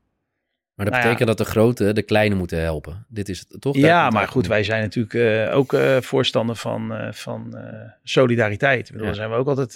Maar 0.77 0.85
dat 0.87 0.95
Nou 0.95 1.07
ja. 1.07 1.13
betekent 1.13 1.37
dat 1.37 1.47
de 1.47 1.53
grote 1.53 1.93
de 1.93 2.03
kleine 2.03 2.35
moeten 2.35 2.61
helpen. 2.61 3.07
Dit 3.09 3.29
is 3.29 3.39
het 3.39 3.61
toch? 3.61 3.77
Ja, 3.77 4.11
maar 4.11 4.29
goed, 4.29 4.47
wij 4.47 4.65
zijn 4.65 4.83
natuurlijk 4.83 5.15
eh, 5.15 5.57
ook 5.57 5.73
eh, 5.73 6.01
voorstander 6.01 6.57
van, 6.57 6.95
eh, 6.95 7.13
van 7.13 7.59
solidariteit. 8.03 8.87
Ik 8.87 8.93
bedoel, 8.93 9.01
Ja. 9.01 9.07
Daar 9.07 9.15
zijn 9.15 9.31
we 9.31 9.37
ook 9.37 9.49
altijd 9.49 9.75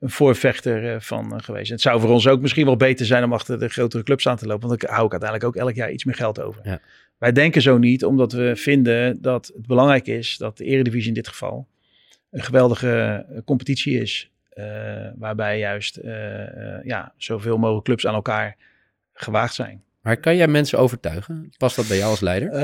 een 0.00 0.10
voorvechter 0.10 1.02
van 1.02 1.42
geweest. 1.42 1.70
Het 1.70 1.80
zou 1.80 2.00
voor 2.00 2.10
ons 2.10 2.26
ook 2.26 2.40
misschien 2.40 2.64
wel 2.64 2.76
beter 2.76 3.06
zijn 3.06 3.24
om 3.24 3.32
achter 3.32 3.58
de 3.58 3.68
grotere 3.68 4.02
clubs 4.02 4.28
aan 4.28 4.36
te 4.36 4.46
lopen, 4.46 4.68
want 4.68 4.80
dan 4.80 4.90
hou 4.90 5.04
ik 5.04 5.12
uiteindelijk 5.12 5.50
ook 5.50 5.62
elk 5.62 5.74
jaar 5.74 5.90
iets 5.90 6.04
meer 6.04 6.14
geld 6.14 6.40
over. 6.40 6.60
Ja. 6.64 6.80
Wij 7.18 7.32
denken 7.32 7.62
zo 7.62 7.78
niet, 7.78 8.04
omdat 8.04 8.32
we 8.32 8.56
vinden 8.56 9.22
dat 9.22 9.52
het 9.54 9.66
belangrijk 9.66 10.06
is 10.06 10.36
dat 10.36 10.56
de 10.56 10.64
Eredivisie 10.64 11.08
in 11.08 11.14
dit 11.14 11.28
geval 11.28 11.68
een 12.30 12.42
geweldige 12.42 13.26
competitie 13.44 14.00
is, 14.00 14.30
waarbij 15.16 15.58
juist 15.58 16.00
ja, 16.82 17.12
zoveel 17.16 17.56
mogelijk 17.56 17.84
clubs 17.84 18.06
aan 18.06 18.14
elkaar 18.14 18.56
gewaagd 19.12 19.54
zijn. 19.54 19.82
Maar 20.02 20.16
kan 20.16 20.36
jij 20.36 20.48
mensen 20.48 20.78
overtuigen? 20.78 21.52
Past 21.56 21.76
dat 21.76 21.88
bij 21.88 21.96
jou 21.96 22.10
als 22.10 22.20
leider? 22.20 22.48
Eh, 22.48 22.62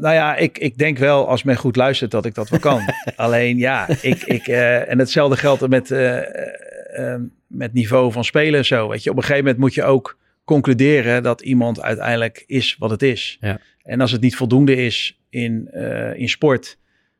nou 0.00 0.14
ja, 0.14 0.36
ik, 0.36 0.58
ik 0.58 0.78
denk 0.78 0.98
wel 0.98 1.28
als 1.28 1.42
men 1.42 1.56
goed 1.56 1.76
luistert 1.76 2.10
dat 2.10 2.24
ik 2.24 2.34
dat 2.34 2.48
wel 2.48 2.60
kan. 2.60 2.80
Alleen 3.16 3.58
ja, 3.58 3.88
ik, 3.88 4.22
ik, 4.22 4.46
eh, 4.46 4.90
en 4.90 4.98
hetzelfde 4.98 5.36
geldt 5.36 5.68
met, 5.68 5.90
eh, 5.90 7.14
met 7.46 7.72
niveau 7.72 8.12
van 8.12 8.24
spelen 8.24 8.58
en 8.58 8.64
zo. 8.64 8.88
Weet 8.88 9.02
je, 9.02 9.10
op 9.10 9.16
een 9.16 9.22
gegeven 9.22 9.44
moment 9.44 9.60
moet 9.60 9.74
je 9.74 9.84
ook 9.84 10.18
concluderen 10.44 11.22
dat 11.22 11.40
iemand 11.40 11.80
uiteindelijk 11.80 12.44
is 12.46 12.76
wat 12.78 12.90
het 12.90 13.02
is. 13.02 13.36
Ja. 13.40 13.58
En 13.82 14.00
als 14.00 14.12
het 14.12 14.20
niet 14.20 14.36
voldoende 14.36 14.76
is 14.76 15.20
in, 15.30 15.70
in 16.16 16.28
sport, 16.28 16.78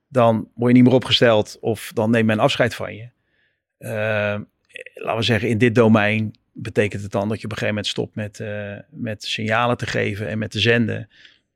dan 0.09 0.48
word 0.55 0.70
je 0.70 0.77
niet 0.77 0.87
meer 0.87 0.96
opgesteld 0.96 1.59
of 1.61 1.90
dan 1.94 2.11
neemt 2.11 2.27
men 2.27 2.38
afscheid 2.38 2.74
van 2.74 2.94
je. 2.94 3.09
Laten 4.94 5.16
we 5.16 5.22
zeggen, 5.22 5.48
in 5.48 5.59
dit 5.59 5.74
domein 5.74 6.35
betekent 6.55 7.03
het 7.03 7.12
dan 7.12 7.29
dat 7.29 7.40
je 7.40 7.45
op 7.45 7.51
een 7.51 7.59
gegeven 7.59 7.75
moment 7.75 7.87
stopt 7.87 8.14
met, 8.14 8.40
eh, 8.40 8.73
met 8.90 9.25
signalen 9.25 9.77
te 9.77 9.87
geven 9.87 10.29
en 10.29 10.38
met 10.38 10.51
te 10.51 10.61
zenden 10.61 11.09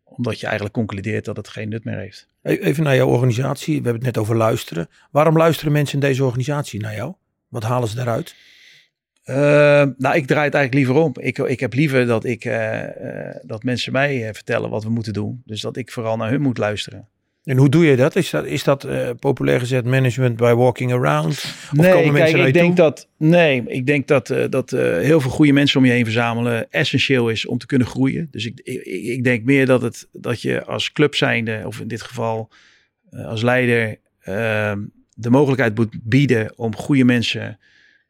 omdat 0.04 0.40
je 0.40 0.44
eigenlijk 0.46 0.74
concludeert 0.74 1.24
dat 1.24 1.36
het 1.36 1.48
geen 1.48 1.68
nut 1.68 1.84
meer 1.84 1.98
heeft. 1.98 2.28
E- 2.42 2.54
Even 2.54 2.84
naar 2.84 2.96
jouw 2.96 3.08
organisatie. 3.08 3.78
We 3.78 3.88
hebben 3.88 4.04
het 4.04 4.14
net 4.14 4.18
over 4.18 4.36
luisteren. 4.36 4.88
Waarom 5.10 5.36
luisteren 5.36 5.72
mensen 5.72 5.94
in 5.94 6.08
deze 6.08 6.24
organisatie 6.24 6.80
naar 6.80 6.94
jou? 6.94 7.14
Wat 7.48 7.62
halen 7.62 7.88
ze 7.88 7.96
daaruit? 7.96 8.34
Eh, 9.22 9.36
nou, 9.96 10.16
ik 10.16 10.26
draai 10.26 10.44
het 10.44 10.54
eigenlijk 10.54 10.74
liever 10.74 10.94
om. 10.94 11.12
Ik, 11.18 11.38
ik 11.38 11.60
heb 11.60 11.74
liever 11.74 12.06
dat, 12.06 12.24
ik, 12.24 12.44
eh, 12.44 12.80
dat 13.42 13.62
mensen 13.62 13.92
mij 13.92 14.34
vertellen 14.34 14.70
wat 14.70 14.84
we 14.84 14.90
moeten 14.90 15.12
doen. 15.12 15.42
Dus 15.44 15.60
dat 15.60 15.76
ik 15.76 15.90
vooral 15.90 16.16
naar 16.16 16.30
hun 16.30 16.40
moet 16.40 16.58
luisteren. 16.58 17.08
En 17.48 17.56
hoe 17.56 17.68
doe 17.68 17.86
je 17.86 17.96
dat? 17.96 18.16
Is 18.16 18.30
dat, 18.30 18.44
is 18.44 18.64
dat 18.64 18.84
eh, 18.84 19.10
populair 19.18 19.58
gezet 19.58 19.84
management 19.84 20.36
by 20.36 20.52
walking 20.52 20.92
around? 20.92 21.28
Of 21.28 21.72
nee, 21.72 21.92
komen 21.92 22.14
kijk, 22.14 22.36
ik 22.36 22.52
denk 22.52 22.66
toe? 22.66 22.74
dat, 22.74 23.08
nee, 23.16 23.62
ik 23.66 23.86
denk 23.86 24.06
dat, 24.06 24.30
eh, 24.30 24.44
dat 24.50 24.72
eh, 24.72 24.98
heel 24.98 25.20
veel 25.20 25.30
goede 25.30 25.52
mensen 25.52 25.78
om 25.78 25.86
je 25.86 25.92
heen 25.92 26.04
verzamelen 26.04 26.70
essentieel 26.70 27.28
is 27.28 27.46
om 27.46 27.58
te 27.58 27.66
kunnen 27.66 27.86
groeien. 27.86 28.28
Dus 28.30 28.46
ik, 28.46 28.60
ik, 28.62 28.82
ik 28.84 29.24
denk 29.24 29.44
meer 29.44 29.66
dat, 29.66 29.82
het, 29.82 30.08
dat 30.12 30.42
je 30.42 30.64
als 30.64 30.92
club 30.92 31.14
zijnde, 31.14 31.62
of 31.64 31.80
in 31.80 31.88
dit 31.88 32.02
geval 32.02 32.50
als 33.10 33.42
leider, 33.42 33.98
eh, 34.18 34.72
de 35.14 35.30
mogelijkheid 35.30 35.74
moet 35.74 35.96
bieden 36.02 36.52
om 36.56 36.76
goede 36.76 37.04
mensen 37.04 37.58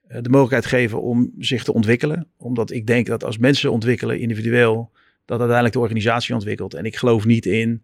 de 0.09 0.29
mogelijkheid 0.29 0.67
geven 0.67 1.03
om 1.03 1.33
zich 1.39 1.65
te 1.65 1.73
ontwikkelen. 1.73 2.27
Omdat 2.37 2.71
ik 2.71 2.87
denk 2.87 3.07
dat 3.07 3.25
als 3.25 3.39
mensen 3.39 3.73
ontwikkelen 3.73 4.21
individueel, 4.21 4.91
dat 5.25 5.39
uiteindelijk 5.39 5.75
de 5.75 5.81
organisatie 5.81 6.35
ontwikkelt. 6.35 6.75
En 6.75 6.85
ik 6.85 6.97
geloof 6.97 7.25
niet 7.25 7.47
in 7.47 7.83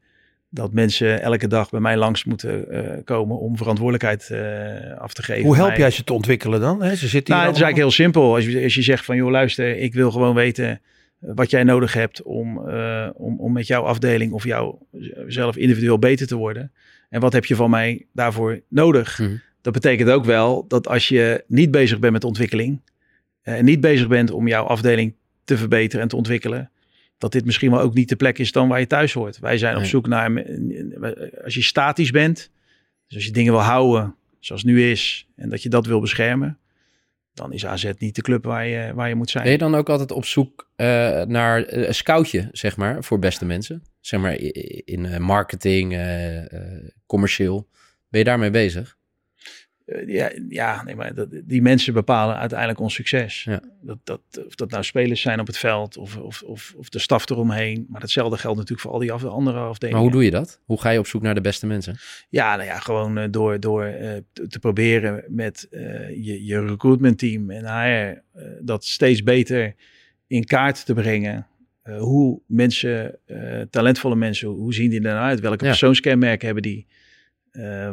dat 0.55 0.73
mensen 0.73 1.23
elke 1.23 1.47
dag 1.47 1.71
bij 1.71 1.81
mij 1.81 1.97
langs 1.97 2.25
moeten 2.25 2.71
eh, 2.71 3.05
komen 3.05 3.39
om 3.39 3.57
verantwoordelijkheid 3.57 4.31
eh, 4.31 5.01
af 5.01 5.15
te 5.15 5.23
geven. 5.23 5.45
Hoe 5.45 5.57
help 5.57 5.77
jij 5.77 5.91
ze 5.91 6.05
te 6.05 6.13
ontwikkelen 6.13 6.61
dan? 6.61 6.83
Hè, 6.83 6.95
ze 6.95 7.09
zitten 7.09 7.35
nou, 7.35 7.47
het 7.47 7.57
is 7.57 7.63
eigenlijk 7.63 7.77
heel 7.77 8.05
simpel. 8.05 8.35
Als 8.35 8.45
je, 8.45 8.63
als 8.63 8.75
je 8.75 8.83
zegt 8.83 9.05
van, 9.05 9.17
joh, 9.17 9.31
luister, 9.31 9.77
ik 9.77 9.95
wil 9.95 10.11
gewoon 10.11 10.35
weten 10.35 10.81
wat 11.19 11.51
jij 11.51 11.65
nodig 11.65 11.93
hebt 11.93 12.23
om, 12.23 12.69
eh, 12.69 13.09
om, 13.15 13.41
om 13.41 13.53
met 13.53 13.67
jouw 13.67 13.83
afdeling 13.83 14.33
of 14.33 14.45
jou 14.45 14.77
zelf 15.27 15.57
individueel 15.57 15.99
beter 15.99 16.27
te 16.27 16.37
worden. 16.37 16.73
En 17.09 17.21
wat 17.21 17.33
heb 17.33 17.45
je 17.45 17.57
van 17.57 17.71
mij 17.71 18.07
daarvoor 18.13 18.61
nodig? 18.69 19.19
Mhm. 19.19 19.37
Dat 19.61 19.73
betekent 19.73 20.11
ook 20.11 20.25
wel 20.25 20.65
dat 20.69 20.89
als 20.89 21.09
je 21.09 21.45
niet 21.47 21.71
bezig 21.71 21.99
bent 21.99 22.13
met 22.13 22.25
ontwikkeling 22.25 22.81
en 23.43 23.65
niet 23.65 23.81
bezig 23.81 24.09
bent 24.09 24.31
om 24.31 24.49
jouw 24.49 24.65
afdeling 24.65 25.15
te 25.45 25.57
verbeteren 25.57 26.03
en 26.03 26.09
te 26.09 26.17
ontwikkelen, 26.17 26.71
dat 27.19 27.33
dit 27.33 27.45
misschien 27.45 27.71
wel 27.71 27.81
ook 27.81 27.95
niet 27.95 28.09
de 28.09 28.17
plek 28.17 28.39
is 28.39 28.53
dan 28.53 28.69
waar 28.69 28.81
je 28.81 28.87
thuis 28.87 29.13
hoort. 29.13 29.39
Wij 29.39 29.59
zijn 29.59 29.77
op 29.77 29.85
zoek 29.85 30.07
naar, 30.07 30.45
als 31.45 31.55
je 31.55 31.63
statisch 31.63 32.11
bent, 32.11 32.51
dus 33.07 33.17
als 33.17 33.25
je 33.25 33.33
dingen 33.33 33.53
wil 33.53 33.63
houden 33.63 34.15
zoals 34.41 34.65
nu 34.65 34.91
is 34.91 35.29
en 35.37 35.49
dat 35.49 35.63
je 35.63 35.69
dat 35.69 35.87
wil 35.87 36.01
beschermen, 36.01 36.59
dan 37.35 37.53
is 37.53 37.67
AZ 37.67 37.91
niet 37.99 38.15
de 38.15 38.23
club 38.23 38.45
waar 38.45 38.67
je, 38.67 38.93
waar 38.95 39.09
je 39.09 39.15
moet 39.15 39.31
zijn. 39.31 39.43
Ben 39.45 39.53
je 39.53 39.59
dan 39.59 39.75
ook 39.75 39.89
altijd 39.89 40.13
op 40.13 40.25
zoek 40.25 40.69
eh, 40.77 40.87
naar 41.23 41.63
eh, 41.63 41.87
een 41.87 41.95
scoutje, 41.95 42.49
zeg 42.53 42.77
maar, 42.77 43.05
voor 43.05 43.19
beste 43.19 43.45
mensen? 43.45 43.83
Zeg 44.01 44.21
maar 44.21 44.35
in 44.85 45.07
eh, 45.07 45.19
marketing, 45.19 45.99
commercieel. 47.07 47.69
Ben 48.09 48.21
je 48.21 48.27
daarmee 48.27 48.51
bezig? 48.51 48.97
Eh, 49.85 50.09
ja, 50.09 50.31
ja 50.49 50.83
nee, 50.83 50.95
maar 50.95 51.15
dat, 51.15 51.29
die 51.45 51.63
mensen 51.63 51.93
bepalen 51.93 52.37
uiteindelijk 52.37 52.81
ons 52.81 52.95
succes. 52.95 53.45
Ja. 53.45 53.61
Dat, 53.81 53.99
dat, 54.05 54.21
of 54.47 54.55
dat 54.55 54.71
nou 54.71 54.85
spelers 54.85 55.21
zijn 55.21 55.41
op 55.41 55.47
het 55.47 55.59
veld 55.59 55.97
of, 55.97 56.17
of, 56.17 56.43
of, 56.43 56.75
of 56.77 56.89
de 56.89 56.99
staf 56.99 57.31
eromheen. 57.31 57.87
Maar 57.89 58.01
hetzelfde 58.01 58.37
geldt 58.37 58.57
natuurlijk 58.57 58.83
voor 58.83 58.93
al 58.93 58.99
die 58.99 59.13
af, 59.13 59.25
andere 59.25 59.59
afdelingen. 59.59 60.01
Maar 60.03 60.11
hoe 60.11 60.21
doe 60.21 60.25
je 60.25 60.31
dat? 60.31 60.61
Hoe 60.65 60.81
ga 60.81 60.91
je 60.91 60.99
op 60.99 61.07
zoek 61.07 61.23
naar 61.23 61.35
de 61.35 61.41
beste 61.41 61.67
mensen? 61.67 61.97
Ja, 62.29 62.57
nou 62.57 62.69
ja, 62.69 62.79
gewoon 62.79 63.19
eh, 63.19 63.29
door, 63.31 63.61
door 63.61 63.85
eh, 63.85 64.17
te, 64.33 64.47
te 64.47 64.59
proberen 64.59 65.25
met 65.29 65.67
je, 65.71 66.45
je 66.45 66.67
recruitment 66.67 67.19
team 67.19 67.51
en 67.51 67.65
HR 67.67 68.23
dat 68.61 68.85
steeds 68.85 69.23
beter 69.23 69.75
in 70.27 70.45
kaart 70.45 70.87
te 70.87 70.95
brengen. 70.95 71.47
Hoe 71.99 72.41
mensen, 72.47 73.19
talentvolle 73.71 74.17
mensen, 74.17 74.49
hoe 74.49 74.75
zien 74.75 74.91
die 74.91 75.03
er 75.03 75.15
nou? 75.15 75.37
Welke 75.41 75.65
Ja. 75.65 75.71
persoonskenmerken 75.71 76.45
hebben 76.47 76.63
die? 76.63 76.87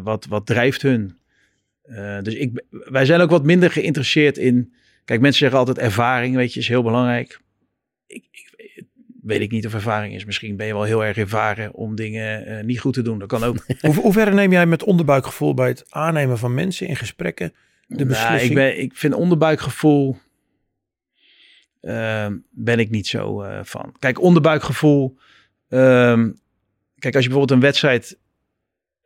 Wat, 0.04 0.26
wat 0.26 0.46
drijft 0.46 0.82
hun? 0.82 1.20
Eh, 1.82 2.22
dus 2.22 2.34
ik, 2.34 2.64
wij 2.70 3.06
zijn 3.06 3.22
ook 3.22 3.30
wat 3.30 3.44
minder 3.44 3.72
geïnteresseerd 3.72 4.38
in. 4.38 4.74
Kijk, 5.06 5.22
mensen 5.22 5.40
zeggen 5.40 5.60
altijd 5.60 5.78
ervaring, 5.78 6.36
weet 6.36 6.54
je, 6.54 6.60
is 6.60 6.68
heel 6.68 6.84
belangrijk. 6.84 7.40
Ik, 8.08 8.26
ik, 8.32 8.54
weet 9.22 9.42
ik 9.42 9.52
niet 9.52 9.66
of 9.66 9.74
ervaring 9.74 10.14
is. 10.14 10.26
Misschien 10.26 10.56
ben 10.56 10.66
je 10.68 10.74
wel 10.74 10.84
heel 10.84 11.06
erg 11.06 11.18
ervaren 11.18 11.74
om 11.74 11.96
dingen 11.96 12.46
eh, 12.46 12.64
niet 12.64 12.80
goed 12.80 12.94
te 12.94 13.02
doen. 13.02 13.20
Dat 13.20 13.28
kan 13.28 13.44
ook. 13.44 13.66
Hoe, 13.82 13.96
hoe 13.96 14.14
ver 14.14 14.34
neem 14.34 14.52
jij 14.52 14.66
met 14.66 14.84
onderbuikgevoel 14.84 15.54
bij 15.54 15.68
het 15.68 15.86
aannemen 15.90 16.38
van 16.38 16.54
mensen 16.54 16.88
in 16.88 16.96
gesprekken 16.96 17.54
de 17.88 17.96
Nou, 17.96 18.08
beslissing? 18.08 18.50
ik, 18.50 18.56
ben, 18.56 18.80
ik 18.80 18.96
vind 18.96 19.14
onderbuikgevoel. 19.14 20.18
ehm, 21.82 22.38
ben 22.50 22.80
ik 22.80 22.90
niet 22.90 23.08
zo 23.08 23.46
van. 23.64 23.96
Kijk, 24.00 24.22
onderbuikgevoel. 24.22 25.18
ehm, 25.70 26.32
kijk, 27.00 27.16
als 27.16 27.24
je 27.24 27.30
bijvoorbeeld 27.30 27.52
een 27.52 27.60
wedstrijd 27.66 28.18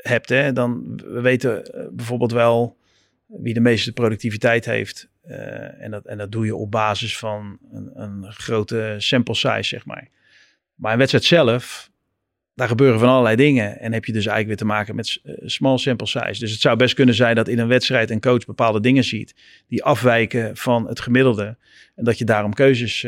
hebt, 0.07 0.29
hè, 0.29 0.53
dan 0.53 1.01
we 1.05 1.21
weten 1.21 1.65
eh, 1.65 1.85
bijvoorbeeld 1.91 2.31
wel 2.31 2.77
wie 3.27 3.53
de 3.53 3.59
meeste 3.59 3.93
productiviteit 3.93 4.65
heeft. 4.65 5.09
Eh, 5.21 5.81
en, 5.81 5.91
dat, 5.91 6.05
en 6.05 6.17
dat 6.17 6.31
doe 6.31 6.45
je 6.45 6.55
op 6.55 6.71
basis 6.71 7.17
van 7.17 7.57
een, 7.71 7.91
een 7.93 8.31
grote 8.31 8.95
sample 8.97 9.35
size, 9.35 9.63
zeg 9.63 9.85
maar. 9.85 10.07
Maar 10.75 10.91
een 10.91 10.97
wedstrijd 10.97 11.25
zelf, 11.25 11.89
daar 12.53 12.67
gebeuren 12.67 12.99
van 12.99 13.09
allerlei 13.09 13.35
dingen. 13.35 13.79
En 13.79 13.93
heb 13.93 14.05
je 14.05 14.11
dus 14.11 14.25
eigenlijk 14.25 14.47
weer 14.47 14.67
te 14.67 14.73
maken 14.75 14.95
met 14.95 15.19
eh, 15.23 15.33
small 15.37 15.77
sample 15.77 16.07
size. 16.07 16.39
Dus 16.39 16.51
het 16.51 16.61
zou 16.61 16.77
best 16.77 16.93
kunnen 16.93 17.15
zijn 17.15 17.35
dat 17.35 17.47
in 17.47 17.59
een 17.59 17.67
wedstrijd 17.67 18.09
een 18.09 18.19
coach 18.19 18.45
bepaalde 18.45 18.79
dingen 18.79 19.03
ziet 19.03 19.35
die 19.67 19.83
afwijken 19.83 20.57
van 20.57 20.87
het 20.87 20.99
gemiddelde. 20.99 21.57
En 21.95 22.03
dat 22.03 22.17
je 22.17 22.25
daarom 22.25 22.53
keuzes 22.53 23.07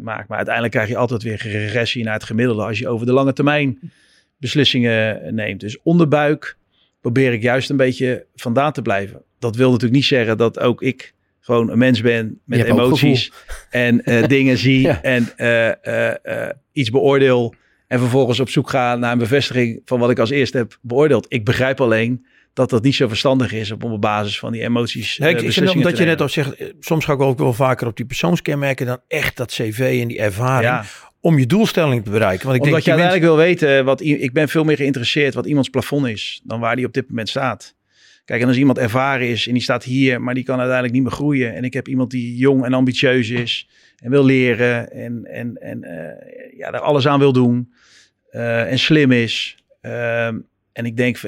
maakt. 0.00 0.28
Maar 0.28 0.36
uiteindelijk 0.36 0.74
krijg 0.74 0.88
je 0.88 0.96
altijd 0.96 1.22
weer 1.22 1.36
regressie 1.36 2.04
naar 2.04 2.14
het 2.14 2.24
gemiddelde 2.24 2.62
als 2.62 2.78
je 2.78 2.88
over 2.88 3.06
de 3.06 3.12
lange 3.12 3.32
termijn 3.32 3.92
beslissingen 4.38 5.34
neemt. 5.34 5.60
Dus 5.60 5.78
onderbuik 5.82 6.56
probeer 7.00 7.32
ik 7.32 7.42
juist 7.42 7.70
een 7.70 7.76
beetje 7.76 8.26
vandaan 8.34 8.72
te 8.72 8.82
blijven. 8.82 9.22
Dat 9.38 9.56
wil 9.56 9.66
natuurlijk 9.66 9.94
niet 9.94 10.04
zeggen 10.04 10.36
dat 10.36 10.58
ook 10.58 10.82
ik 10.82 11.14
gewoon 11.40 11.70
een 11.70 11.78
mens 11.78 12.00
ben 12.00 12.40
met 12.44 12.64
emoties 12.64 13.32
en 13.70 14.04
eh, 14.04 14.26
dingen 14.36 14.58
zie 14.58 14.80
Ja. 14.80 15.02
en 15.02 15.28
eh, 15.36 15.68
eh, 15.68 16.14
eh, 16.22 16.50
iets 16.72 16.90
beoordeel 16.90 17.54
en 17.86 17.98
vervolgens 17.98 18.40
op 18.40 18.48
zoek 18.48 18.70
ga 18.70 18.96
naar 18.96 19.12
een 19.12 19.18
bevestiging 19.18 19.80
van 19.84 19.98
wat 19.98 20.10
ik 20.10 20.18
als 20.18 20.30
eerste 20.30 20.56
heb 20.56 20.78
beoordeeld. 20.82 21.26
Ik 21.28 21.44
begrijp 21.44 21.80
alleen 21.80 22.26
dat 22.52 22.70
dat 22.70 22.82
niet 22.82 22.94
zo 22.94 23.08
verstandig 23.08 23.52
is 23.52 23.70
op 23.70 23.84
op 23.84 24.00
basis 24.00 24.38
van 24.38 24.52
die 24.52 24.62
emoties. 24.62 25.18
Ik, 25.18 25.40
ik 25.40 25.52
vind 25.52 25.74
omdat 25.74 25.96
te 25.96 26.02
je 26.02 26.08
net 26.08 26.20
al 26.20 26.28
zegt, 26.28 26.72
soms 26.80 27.04
ga 27.04 27.12
ik 27.12 27.20
ook 27.20 27.38
wel 27.38 27.52
vaker 27.52 27.86
op 27.86 27.96
die 27.96 28.06
persoonskenmerken 28.06 28.86
dan 28.86 29.00
echt 29.08 29.36
dat 29.36 29.50
cv 29.50 29.98
en 30.02 30.08
die 30.08 30.18
ervaring 30.18 30.72
Ja, 30.72 30.84
om 31.26 31.38
je 31.38 31.46
doelstelling 31.46 32.04
te 32.04 32.10
bereiken. 32.10 32.46
Want 32.46 32.58
ik 32.58 32.64
omdat 32.64 32.84
je 32.84 32.90
denk, 32.90 33.02
die 33.02 33.10
uiteindelijk 33.10 33.58
wil 33.58 33.68
weten 33.68 33.84
wat 33.84 34.00
ik 34.00 34.32
ben 34.32 34.48
veel 34.48 34.64
meer 34.64 34.76
geïnteresseerd 34.76 35.34
wat 35.34 35.46
iemands 35.46 35.68
plafond 35.68 36.06
is 36.06 36.40
dan 36.44 36.60
waar 36.60 36.76
die 36.76 36.86
op 36.86 36.92
dit 36.92 37.08
moment 37.08 37.28
staat. 37.28 37.74
Kijk, 38.24 38.40
en 38.40 38.48
als 38.48 38.56
iemand 38.56 38.78
ervaren 38.78 39.28
is 39.28 39.46
en 39.46 39.52
die 39.52 39.62
staat 39.62 39.84
hier, 39.84 40.22
maar 40.22 40.34
die 40.34 40.44
kan 40.44 40.56
uiteindelijk 40.56 40.94
niet 40.94 41.02
meer 41.02 41.12
groeien. 41.12 41.54
En 41.54 41.64
ik 41.64 41.72
heb 41.72 41.88
iemand 41.88 42.10
die 42.10 42.36
jong 42.36 42.64
en 42.64 42.72
ambitieus 42.72 43.30
is 43.30 43.68
en 43.98 44.10
wil 44.10 44.24
leren 44.24 44.92
en, 44.92 45.24
en, 45.24 45.56
en 45.60 45.84
eh, 45.84 46.58
ja, 46.58 46.70
daar 46.70 46.80
alles 46.80 47.06
aan 47.08 47.18
wil 47.18 47.32
doen 47.32 47.72
eh, 48.30 48.70
en 48.70 48.78
slim 48.78 49.12
is. 49.12 49.56
Ehm, 49.80 50.38
en 50.72 50.86
ik 50.86 50.96
denk, 50.96 51.18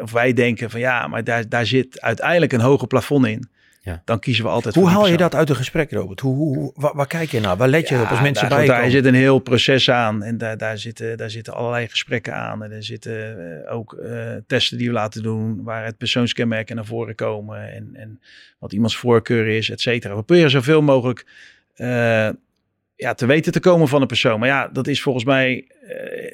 of 0.00 0.12
wij 0.12 0.32
denken 0.32 0.70
van 0.70 0.80
ja, 0.80 1.06
maar 1.06 1.24
daar, 1.24 1.48
daar 1.48 1.66
zit 1.66 2.00
uiteindelijk 2.00 2.52
een 2.52 2.60
hoger 2.60 2.86
plafond 2.86 3.26
in. 3.26 3.48
Ja. 3.84 4.02
Dan 4.04 4.18
kiezen 4.18 4.44
we 4.44 4.50
altijd 4.50 4.74
Hoe 4.74 4.88
haal 4.88 5.08
je 5.08 5.16
dat 5.16 5.34
uit 5.34 5.48
een 5.48 5.56
gesprek, 5.56 5.90
Robert? 5.92 6.20
Hoe, 6.20 6.34
hoe, 6.34 6.72
waar, 6.74 6.94
waar 6.94 7.06
kijk 7.06 7.30
je 7.30 7.40
naar? 7.40 7.56
Waar 7.56 7.68
let 7.68 7.88
je 7.88 7.94
op 8.00 8.06
als 8.06 8.16
Ja, 8.16 8.22
mensen 8.22 8.48
daar, 8.48 8.58
bij 8.58 8.60
je 8.60 8.66
daar 8.66 8.76
komen? 8.76 8.92
zit 8.92 9.04
een 9.04 9.14
heel 9.14 9.38
proces 9.38 9.90
aan 9.90 10.22
en 10.22 10.38
daar, 10.38 10.56
daar, 10.56 10.78
zitten, 10.78 11.16
daar 11.16 11.30
zitten 11.30 11.54
allerlei 11.54 11.88
gesprekken 11.88 12.34
aan. 12.34 12.64
En 12.64 12.72
er 12.72 12.82
zitten 12.84 13.38
eh, 13.66 13.74
ook 13.74 13.92
eh, 13.94 14.34
testen 14.46 14.78
die 14.78 14.86
we 14.86 14.92
laten 14.92 15.22
doen 15.22 15.62
waar 15.62 15.84
het 15.84 15.96
persoonskenmerken 15.96 16.76
naar 16.76 16.84
voren 16.84 17.14
komen 17.14 17.72
en, 17.72 17.90
en 17.92 18.20
wat 18.58 18.72
iemands 18.72 18.96
voorkeur 18.96 19.46
is, 19.46 19.70
et 19.70 19.80
cetera. 19.80 20.16
We 20.16 20.22
proberen 20.22 20.50
zoveel 20.50 20.82
mogelijk 20.82 21.26
eh, 21.74 22.28
ja, 22.96 23.14
te 23.14 23.26
weten 23.26 23.52
te 23.52 23.60
komen 23.60 23.88
van 23.88 24.00
een 24.00 24.06
persoon. 24.06 24.38
Maar 24.38 24.48
ja, 24.48 24.68
dat 24.68 24.86
is 24.86 25.02
volgens 25.02 25.24
mij 25.24 25.66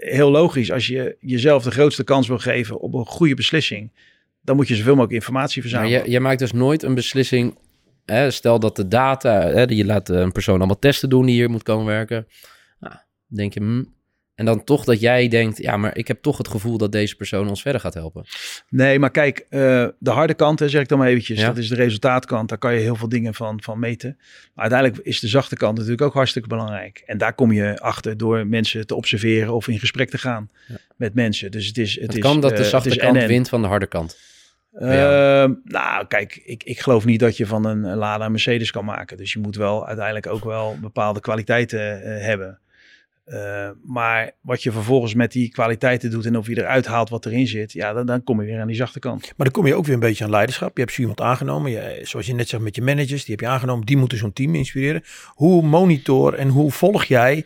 heel 0.00 0.30
logisch. 0.30 0.72
Als 0.72 0.86
je 0.86 1.16
jezelf 1.20 1.62
de 1.62 1.70
grootste 1.70 2.04
kans 2.04 2.28
wil 2.28 2.38
geven 2.38 2.80
op 2.80 2.94
een 2.94 3.06
goede 3.06 3.34
beslissing, 3.34 3.90
dan 4.48 4.56
moet 4.56 4.68
je 4.68 4.74
zoveel 4.74 4.94
mogelijk 4.94 5.14
informatie 5.14 5.62
verzamelen. 5.62 6.04
je, 6.04 6.10
je 6.10 6.20
maakt 6.20 6.38
dus 6.38 6.52
nooit 6.52 6.82
een 6.82 6.94
beslissing. 6.94 7.58
Hè, 8.04 8.30
stel 8.30 8.58
dat 8.58 8.76
de 8.76 8.88
data, 8.88 9.40
hè, 9.40 9.62
je 9.62 9.84
laat 9.84 10.08
een 10.08 10.32
persoon 10.32 10.58
allemaal 10.58 10.78
testen 10.78 11.08
doen 11.08 11.26
die 11.26 11.34
hier 11.34 11.50
moet 11.50 11.62
komen 11.62 11.86
werken. 11.86 12.26
Nou, 12.80 12.94
denk 13.26 13.54
je, 13.54 13.60
hm. 13.60 13.84
en 14.34 14.44
dan 14.44 14.64
toch 14.64 14.84
dat 14.84 15.00
jij 15.00 15.28
denkt, 15.28 15.58
ja, 15.58 15.76
maar 15.76 15.96
ik 15.96 16.08
heb 16.08 16.22
toch 16.22 16.38
het 16.38 16.48
gevoel 16.48 16.78
dat 16.78 16.92
deze 16.92 17.16
persoon 17.16 17.48
ons 17.48 17.62
verder 17.62 17.80
gaat 17.80 17.94
helpen. 17.94 18.24
Nee, 18.68 18.98
maar 18.98 19.10
kijk, 19.10 19.38
eh, 19.38 19.86
de 19.98 20.10
harde 20.10 20.34
kant, 20.34 20.58
hè, 20.58 20.68
zeg 20.68 20.82
ik 20.82 20.88
dan 20.88 20.98
maar 20.98 21.08
eventjes, 21.08 21.40
Ja. 21.40 21.46
dat 21.46 21.56
is 21.58 21.68
de 21.68 21.74
resultaatkant. 21.74 22.48
Daar 22.48 22.58
kan 22.58 22.74
je 22.74 22.80
heel 22.80 22.96
veel 22.96 23.08
dingen 23.08 23.34
van, 23.34 23.62
van 23.62 23.78
meten. 23.78 24.16
Maar 24.54 24.70
uiteindelijk 24.70 25.06
is 25.06 25.20
de 25.20 25.28
zachte 25.28 25.56
kant 25.56 25.74
natuurlijk 25.74 26.02
ook 26.02 26.14
hartstikke 26.14 26.48
belangrijk. 26.48 27.02
En 27.06 27.18
daar 27.18 27.34
kom 27.34 27.52
je 27.52 27.78
achter 27.78 28.16
door 28.16 28.46
mensen 28.46 28.86
te 28.86 28.94
observeren 28.94 29.54
of 29.54 29.68
in 29.68 29.78
gesprek 29.78 30.10
te 30.10 30.18
gaan 30.18 30.50
Ja. 30.66 30.76
met 30.96 31.14
mensen. 31.14 31.50
Dus 31.50 31.66
het 31.66 31.78
is. 31.78 31.94
Het, 31.94 32.02
Het, 32.02 32.14
is, 32.14 32.20
kan 32.20 32.40
dat 32.40 32.50
eh, 32.50 32.56
de 32.56 32.62
het 32.62 32.70
zachte 32.70 32.88
is 32.88 32.96
kant 32.96 33.24
wint 33.24 33.48
van 33.48 33.62
de 33.62 33.68
harde 33.68 33.86
kant. 33.86 34.16
Ehm, 34.78 35.52
nou, 35.64 36.06
kijk, 36.06 36.40
ik, 36.44 36.64
ik 36.64 36.80
geloof 36.80 37.04
niet 37.04 37.20
dat 37.20 37.36
je 37.36 37.46
van 37.46 37.64
een 37.64 37.96
Lada 37.96 38.24
een 38.24 38.30
Mercedes 38.30 38.70
kan 38.70 38.84
maken. 38.84 39.16
Dus 39.16 39.32
je 39.32 39.38
moet 39.38 39.56
wel 39.56 39.86
uiteindelijk 39.86 40.26
ook 40.26 40.44
wel 40.44 40.76
bepaalde 40.80 41.20
kwaliteiten 41.20 42.02
eh, 42.02 42.24
hebben. 42.24 42.58
Eh, 43.24 43.70
maar 43.84 44.30
wat 44.40 44.62
je 44.62 44.72
vervolgens 44.72 45.14
met 45.14 45.32
die 45.32 45.50
kwaliteiten 45.50 46.10
doet 46.10 46.26
en 46.26 46.36
of 46.36 46.46
je 46.46 46.58
eruit 46.58 46.86
haalt 46.86 47.08
wat 47.08 47.26
erin 47.26 47.46
zit, 47.46 47.72
ja, 47.72 47.92
dan, 47.92 48.06
dan 48.06 48.24
kom 48.24 48.40
je 48.40 48.46
weer 48.46 48.60
aan 48.60 48.66
die 48.66 48.76
zachte 48.76 48.98
kant. 48.98 49.20
Maar 49.22 49.46
dan 49.46 49.50
kom 49.50 49.66
je 49.66 49.74
ook 49.74 49.84
weer 49.84 49.94
een 49.94 50.00
beetje 50.00 50.24
aan 50.24 50.30
leiderschap. 50.30 50.76
Je 50.76 50.82
hebt 50.82 50.94
zo 50.94 51.00
iemand 51.00 51.20
aangenomen. 51.20 51.70
Je, 51.70 52.00
zoals 52.02 52.26
je 52.26 52.34
net 52.34 52.48
zegt 52.48 52.62
met 52.62 52.76
je 52.76 52.82
managers, 52.82 53.24
die 53.24 53.34
heb 53.34 53.40
je 53.40 53.50
aangenomen. 53.50 53.86
Die 53.86 53.96
moeten 53.96 54.18
zo'n 54.18 54.32
team 54.32 54.54
inspireren. 54.54 55.02
Hoe 55.26 55.62
monitor 55.62 56.34
en 56.34 56.48
hoe 56.48 56.70
volg 56.70 57.04
jij 57.04 57.44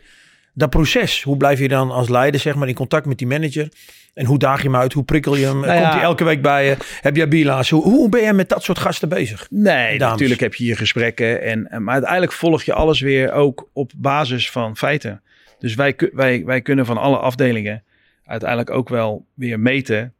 dat 0.53 0.69
proces? 0.69 1.23
Hoe 1.23 1.37
blijf 1.37 1.59
je 1.59 1.67
dan 1.67 1.91
als 1.91 2.09
leider 2.09 2.39
zeg 2.41 2.55
maar 2.55 2.67
in 2.67 2.73
contact 2.73 3.05
met 3.05 3.17
die 3.17 3.27
manager? 3.27 3.69
En 4.13 4.25
hoe 4.25 4.37
daag 4.39 4.57
je 4.61 4.67
hem 4.67 4.75
uit? 4.75 4.93
Hoe 4.93 5.03
prikkel 5.03 5.35
je 5.35 5.45
hem? 5.45 5.59
Nou 5.59 5.79
Komt 5.81 5.93
hij 5.93 6.01
elke 6.01 6.23
week 6.23 6.41
bij 6.41 6.65
je? 6.65 6.77
Heb 7.01 7.15
jij 7.15 7.27
bila's? 7.27 7.69
Hoe, 7.69 7.83
hoe 7.83 8.09
ben 8.09 8.21
jij 8.21 8.33
met 8.33 8.49
dat 8.49 8.63
soort 8.63 8.79
gasten 8.79 9.09
bezig? 9.09 9.47
Nee, 9.49 9.97
Dames. 9.97 10.11
natuurlijk 10.11 10.39
heb 10.39 10.53
je 10.55 10.65
je 10.65 10.75
gesprekken. 10.75 11.41
En, 11.41 11.67
en- 11.71 11.83
maar 11.83 11.93
uiteindelijk 11.93 12.31
volg 12.31 12.63
je 12.63 12.73
alles 12.73 12.99
weer 13.01 13.31
ook 13.31 13.69
op 13.73 13.91
basis 13.97 14.51
van 14.51 14.77
feiten. 14.77 15.21
Dus 15.59 15.75
wij, 15.75 15.95
wij, 16.13 16.45
wij 16.45 16.61
kunnen 16.61 16.85
van 16.85 16.97
alle 16.97 17.17
afdelingen 17.17 17.83
uiteindelijk 18.25 18.69
ook 18.69 18.89
wel 18.89 19.25
weer 19.33 19.59
meten 19.59 20.13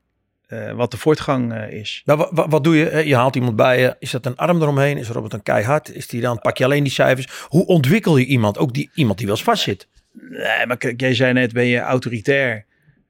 eh, 0.47 0.71
wat 0.71 0.91
de 0.91 0.97
voortgang 0.97 1.53
eh, 1.53 1.71
is. 1.79 2.01
Nou, 2.05 2.19
wa- 2.19 2.29
wa- 2.31 2.47
wat 2.47 2.63
doe 2.63 2.75
je? 2.77 2.89
Eh, 2.89 3.05
Je 3.07 3.15
haalt 3.15 3.35
iemand 3.35 3.55
bij 3.55 3.79
je. 3.79 3.95
Is 3.99 4.11
dat 4.11 4.25
een 4.25 4.35
arm 4.37 4.61
eromheen? 4.61 4.97
Is 4.97 5.09
Robert 5.09 5.33
een 5.33 5.43
keihard? 5.43 5.95
Is 5.95 6.07
die 6.07 6.21
dan? 6.21 6.39
Pak 6.39 6.57
je 6.57 6.63
alleen 6.63 6.83
die 6.83 6.91
cijfers? 6.93 7.27
Hoe 7.47 7.65
ontwikkel 7.65 8.17
je 8.17 8.25
iemand? 8.25 8.57
Ook 8.57 8.73
die 8.73 8.89
iemand 8.93 9.17
die 9.17 9.27
wel 9.27 9.35
eens 9.35 9.43
vastzit. 9.45 9.87
Nee, 10.13 10.65
maar 10.65 10.77
kijk, 10.77 10.99
jij 10.99 11.13
zei 11.13 11.33
net, 11.33 11.53
ben 11.53 11.65
je 11.65 11.79
autoritair? 11.79 12.65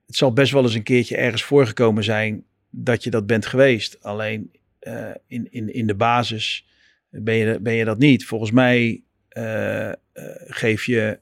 Het 0.06 0.16
zal 0.16 0.34
best 0.34 0.52
wel 0.52 0.64
eens 0.64 0.74
een 0.74 0.84
keertje 0.84 1.18
ergens 1.18 1.44
voorgekomen 1.44 2.04
zijn 2.04 2.44
dat 2.70 3.04
je 3.04 3.10
dat 3.10 3.28
bent 3.28 3.46
geweest. 3.46 4.04
Alleen 4.04 4.52
eh, 4.80 5.10
in, 5.28 5.48
in, 5.52 5.74
in 5.74 5.88
de 5.88 5.96
basis 5.96 6.68
ben 7.10 7.36
je, 7.36 7.60
ben 7.60 7.74
je 7.74 7.86
dat 7.86 7.98
niet. 7.98 8.26
Volgens 8.26 8.52
mij 8.52 9.04
eh, 9.30 9.90
eh, 9.90 9.96
geef 10.48 10.86
je 10.86 11.20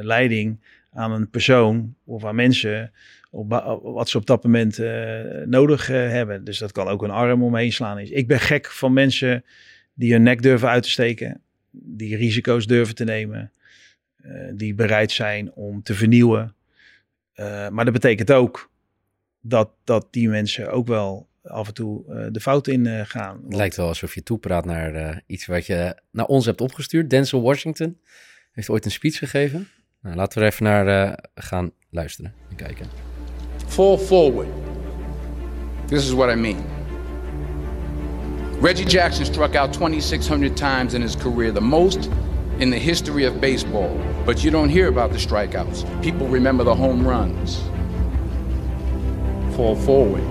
leiding 0.00 0.60
aan 0.92 1.12
een 1.12 1.30
persoon 1.30 1.94
of 2.04 2.24
aan 2.24 2.34
mensen 2.34 2.92
op 3.30 3.50
wat 3.82 4.08
ze 4.08 4.16
op 4.16 4.26
dat 4.26 4.44
moment 4.44 4.78
nodig 5.46 5.86
hebben. 5.86 6.44
Dus 6.44 6.58
dat 6.58 6.72
kan 6.72 6.88
ook 6.88 7.02
een 7.02 7.10
arm 7.10 7.42
omheen 7.42 7.72
slaan. 7.72 7.98
Ik 7.98 8.26
ben 8.26 8.40
gek 8.40 8.70
van 8.70 8.92
mensen 8.92 9.44
die 9.94 10.12
hun 10.12 10.22
nek 10.22 10.42
durven 10.42 10.68
uit 10.68 10.82
te 10.82 10.90
steken, 10.90 11.40
die 11.70 12.16
risico's 12.16 12.66
durven 12.66 12.94
te 12.94 13.04
nemen, 13.04 13.52
die 14.54 14.74
bereid 14.74 15.12
zijn 15.12 15.52
om 15.52 15.82
te 15.82 15.94
vernieuwen. 15.94 16.54
Eh, 17.32 17.68
maar 17.68 17.84
dat 17.84 17.94
betekent 17.94 18.32
ook 18.32 18.70
dat, 19.40 19.70
dat 19.84 20.06
die 20.10 20.28
mensen 20.28 20.70
ook 20.70 20.86
wel 20.86 21.28
af 21.42 21.66
en 21.68 21.74
toe 21.74 22.14
eh, 22.14 22.26
de 22.32 22.40
fout 22.40 22.66
in 22.66 22.86
eh, 22.86 23.00
gaan. 23.04 23.40
Het 23.44 23.54
lijkt 23.54 23.76
wel 23.76 23.88
alsof 23.88 24.14
je 24.14 24.22
toepraat 24.22 24.64
naar 24.64 24.94
eh, 24.94 25.16
iets 25.26 25.46
wat 25.46 25.66
je 25.66 25.96
naar 26.10 26.26
ons 26.26 26.44
hebt 26.44 26.60
opgestuurd. 26.60 27.10
Denzel 27.10 27.42
Washington 27.42 27.98
heeft 28.52 28.68
ooit 28.68 28.84
een 28.84 28.90
speech 28.90 29.18
gegeven. 29.18 29.68
Nou, 30.02 30.16
laten 30.16 30.38
we 30.38 30.44
er 30.44 30.52
even 30.52 30.64
naar 30.64 30.86
eh, 30.86 31.12
gaan 31.34 31.72
luisteren 31.90 32.34
en 32.50 32.56
kijken. 32.56 32.86
Fall 33.66 33.98
forward. 33.98 34.48
This 35.86 36.04
is 36.04 36.10
what 36.10 36.36
I 36.36 36.40
mean. 36.40 36.56
Reggie 38.62 38.86
Jackson 38.86 39.24
struck 39.24 39.54
out 39.54 39.72
2,600 39.72 40.56
times 40.56 40.94
in 40.94 41.00
his 41.00 41.16
career, 41.16 41.52
the 41.52 41.60
most 41.60 42.08
in 42.58 42.70
the 42.70 42.78
history 42.78 43.24
of 43.24 43.40
baseball. 43.40 43.96
But 44.24 44.42
you 44.44 44.50
don't 44.50 44.68
hear 44.68 44.88
about 44.88 45.12
the 45.12 45.18
strikeouts. 45.18 46.02
People 46.02 46.26
remember 46.28 46.64
the 46.64 46.74
home 46.74 47.06
runs. 47.06 47.60
Fall 49.56 49.76
forward. 49.76 50.24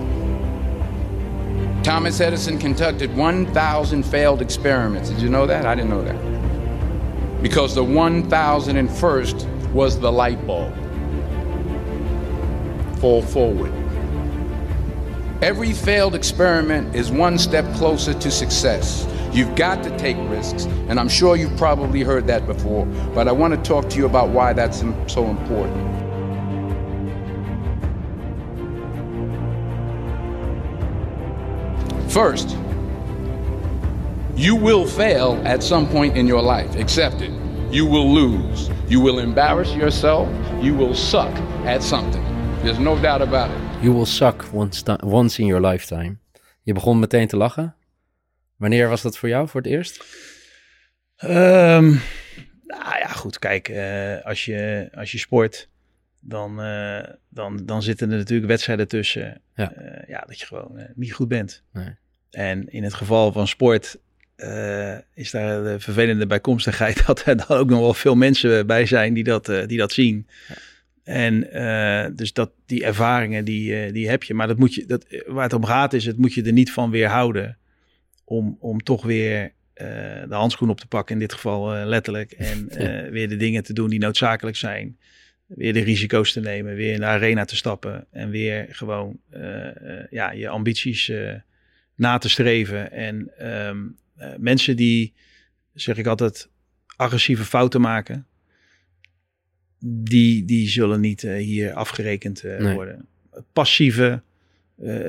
Thomas 1.84 2.20
Edison 2.20 2.58
conducted 2.58 3.16
1,000 3.16 4.02
failed 4.02 4.42
experiments. 4.42 5.08
Did 5.10 5.22
you 5.22 5.28
know 5.28 5.46
that? 5.46 5.64
I 5.64 5.74
didn't 5.74 5.90
know 5.90 6.02
that. 6.02 7.42
Because 7.42 7.74
the 7.74 7.84
1,001st 7.84 9.72
was 9.72 9.98
the 9.98 10.10
light 10.12 10.46
bulb. 10.46 10.74
Fall 12.98 13.22
forward. 13.22 13.72
Every 15.40 15.72
failed 15.72 16.14
experiment 16.16 16.96
is 16.96 17.12
one 17.12 17.38
step 17.38 17.64
closer 17.76 18.12
to 18.12 18.30
success. 18.30 19.06
You've 19.32 19.54
got 19.54 19.82
to 19.84 19.96
take 19.98 20.16
risks, 20.28 20.64
and 20.88 20.98
I'm 20.98 21.08
sure 21.08 21.36
you've 21.36 21.56
probably 21.56 22.02
heard 22.02 22.26
that 22.26 22.46
before, 22.46 22.86
but 23.14 23.28
I 23.28 23.32
want 23.32 23.54
to 23.54 23.60
talk 23.62 23.88
to 23.90 23.96
you 23.96 24.06
about 24.06 24.30
why 24.30 24.52
that's 24.52 24.80
so 25.06 25.26
important. 25.26 25.98
First, 32.10 32.56
you 34.34 34.56
will 34.56 34.86
fail 34.86 35.40
at 35.44 35.62
some 35.62 35.86
point 35.88 36.16
in 36.16 36.26
your 36.26 36.40
life. 36.40 36.74
Accept 36.76 37.20
it. 37.20 37.32
You 37.70 37.84
will 37.84 38.12
lose. 38.12 38.70
You 38.88 39.00
will 39.00 39.18
embarrass 39.18 39.74
yourself. 39.74 40.28
You 40.62 40.74
will 40.74 40.94
suck 40.94 41.32
at 41.66 41.82
something. 41.82 42.24
There's 42.62 42.78
no 42.78 42.96
doubt 42.98 43.20
about 43.20 43.50
it. 43.50 43.84
You 43.84 43.92
will 43.92 44.06
suck 44.06 44.46
once, 44.52 44.82
once 45.02 45.38
in 45.38 45.46
your 45.46 45.60
lifetime. 45.60 46.18
Je 46.64 46.72
begon 46.72 46.98
meteen 46.98 47.28
te 47.28 47.36
lachen. 47.36 47.74
Wanneer 48.58 48.88
was 48.88 49.02
dat 49.02 49.18
voor 49.18 49.28
jou 49.28 49.48
voor 49.48 49.60
het 49.60 49.70
eerst? 49.70 50.04
Ehm, 51.16 51.86
nou 52.64 52.98
ja, 52.98 53.06
goed. 53.06 53.38
Kijk, 53.38 53.68
eh, 53.68 54.24
als, 54.24 54.44
je, 54.44 54.88
als 54.94 55.12
je 55.12 55.18
sport, 55.18 55.68
dan, 56.20 56.62
eh, 56.62 57.04
dan, 57.28 57.60
dan 57.64 57.82
zitten 57.82 58.10
er 58.10 58.16
natuurlijk 58.16 58.48
wedstrijden 58.48 58.88
tussen. 58.88 59.40
Ja. 59.54 59.72
eh, 59.72 60.08
ja, 60.08 60.24
dat 60.26 60.40
je 60.40 60.46
gewoon 60.46 60.86
niet 60.94 61.12
goed 61.12 61.28
bent. 61.28 61.62
Nee. 61.72 61.96
En 62.30 62.68
in 62.68 62.82
het 62.82 62.94
geval 62.94 63.32
van 63.32 63.48
sport 63.48 63.98
is 65.14 65.30
daar 65.30 65.62
de 65.62 65.76
vervelende 65.78 66.26
bijkomstigheid 66.26 67.02
dat 67.06 67.26
er 67.26 67.36
dan 67.36 67.58
ook 67.58 67.68
nog 67.68 67.80
wel 67.80 67.94
veel 67.94 68.14
mensen 68.14 68.66
bij 68.66 68.86
zijn 68.86 69.14
die 69.14 69.24
dat, 69.24 69.46
die 69.46 69.78
dat 69.78 69.92
zien. 69.92 70.26
En 71.02 71.52
eh, 71.52 72.10
dus 72.14 72.32
dat, 72.32 72.50
die 72.66 72.84
ervaringen, 72.84 73.44
die, 73.44 73.92
die 73.92 74.08
heb 74.08 74.22
je. 74.22 74.34
Maar 74.34 74.46
dat 74.46 74.58
moet 74.58 74.74
je, 74.74 74.86
dat, 74.86 75.06
waar 75.26 75.42
het 75.42 75.52
om 75.52 75.64
gaat 75.64 75.92
is, 75.92 76.06
het 76.06 76.18
moet 76.18 76.34
je 76.34 76.42
er 76.42 76.52
niet 76.52 76.72
van 76.72 76.90
weerhouden 76.90 77.57
om, 78.28 78.56
om 78.60 78.82
toch 78.82 79.04
weer 79.04 79.52
eh, 79.74 79.86
de 80.28 80.34
handschoen 80.34 80.70
op 80.70 80.80
te 80.80 80.86
pakken, 80.86 81.14
in 81.14 81.20
dit 81.20 81.32
geval 81.32 81.74
eh, 81.74 81.86
letterlijk. 81.86 82.32
En 82.52 82.68
eh, 82.68 83.10
weer 83.10 83.28
de 83.28 83.36
dingen 83.36 83.62
te 83.62 83.72
doen 83.72 83.88
die 83.88 83.98
noodzakelijk 83.98 84.56
zijn. 84.56 84.98
Weer 85.46 85.72
de 85.72 85.80
risico's 85.80 86.32
te 86.32 86.40
nemen, 86.40 86.74
weer 86.74 86.92
in 86.92 87.00
de 87.00 87.06
arena 87.06 87.44
te 87.44 87.56
stappen. 87.56 88.06
En 88.10 88.30
weer 88.30 88.66
gewoon 88.70 89.20
ja, 90.10 90.30
je 90.30 90.48
ambities 90.48 91.12
na 91.94 92.18
te 92.18 92.28
streven. 92.28 92.92
En 92.92 93.30
ehm, 93.38 93.86
eh, 94.16 94.30
mensen 94.38 94.76
die, 94.76 95.14
zeg 95.74 95.96
ik 95.96 96.06
altijd, 96.06 96.48
agressieve 96.96 97.44
fouten 97.44 97.80
maken. 97.80 98.26
Die, 99.84 100.44
die 100.44 100.68
zullen 100.68 101.00
niet 101.00 101.22
hier 101.22 101.72
afgerekend 101.72 102.42
Nee. 102.42 102.74
worden. 102.74 103.06
Passieve 103.52 104.22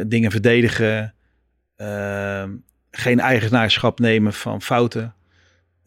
dingen 0.08 0.32
verdedigen. 0.32 1.14
Geen 3.00 3.20
eigenaarschap 3.20 4.00
nemen 4.00 4.34
van 4.34 4.62
fouten. 4.62 5.14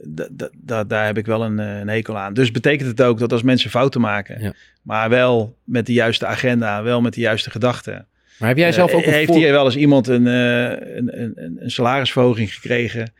Da- 0.04 0.28
da- 0.30 0.50
da- 0.56 0.84
daar 0.84 1.06
heb 1.06 1.18
ik 1.18 1.26
wel 1.26 1.44
een, 1.44 1.58
eh, 1.58 1.78
een 1.78 1.88
hekel 1.88 2.18
aan. 2.18 2.34
Dus 2.34 2.50
betekent 2.50 2.88
het 2.88 3.02
ook 3.02 3.18
dat 3.18 3.32
als 3.32 3.42
mensen 3.42 3.70
fouten 3.70 4.00
maken, 4.00 4.42
Ja. 4.42 4.52
maar 4.82 5.08
wel 5.08 5.56
met 5.64 5.86
de 5.86 5.92
juiste 5.92 6.26
agenda, 6.26 6.82
wel 6.82 7.00
met 7.00 7.14
de 7.14 7.20
juiste 7.20 7.50
gedachten. 7.50 8.06
Maar 8.38 8.48
heb 8.48 8.58
jij 8.58 8.72
zelf 8.72 8.90
Eh, 8.90 8.96
ook 8.96 9.04
een 9.06 9.12
heeft 9.12 9.26
voor- 9.26 9.36
hier 9.36 9.52
wel 9.52 9.64
eens 9.64 9.76
iemand 9.76 10.06
een, 10.06 10.26
eh, 10.26 10.70
een, 10.96 11.20
een, 11.22 11.32
een, 11.34 11.56
een 11.60 11.70
salarisverhoging 11.70 12.54
gekregen? 12.54 13.12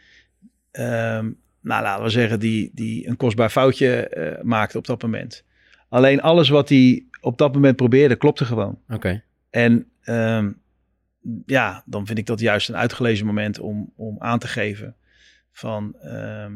Ehm, 0.70 1.30
nou, 1.60 1.82
laten 1.82 2.04
we 2.04 2.10
zeggen, 2.10 2.40
die, 2.40 2.70
die 2.74 3.08
een 3.08 3.16
kostbaar 3.16 3.50
foutje 3.50 4.10
maakte 4.42 4.78
op 4.78 4.86
dat 4.86 5.02
moment. 5.02 5.44
Alleen 5.88 6.20
alles 6.20 6.48
wat 6.48 6.68
hij 6.68 7.04
op 7.20 7.38
dat 7.38 7.54
moment 7.54 7.76
probeerde, 7.76 8.16
klopte 8.16 8.44
gewoon. 8.44 8.78
Oké. 8.88 9.22
En 9.50 9.86
ehm, 10.02 10.50
ja, 11.46 11.82
dan 11.86 12.06
vind 12.06 12.18
ik 12.18 12.26
dat 12.26 12.40
juist 12.40 12.68
een 12.68 12.76
uitgelezen 12.76 13.26
moment 13.26 13.58
om, 13.58 13.92
om 13.96 14.16
aan 14.18 14.38
te 14.38 14.48
geven 14.48 14.96
van, 15.52 15.96
ehm, 16.00 16.52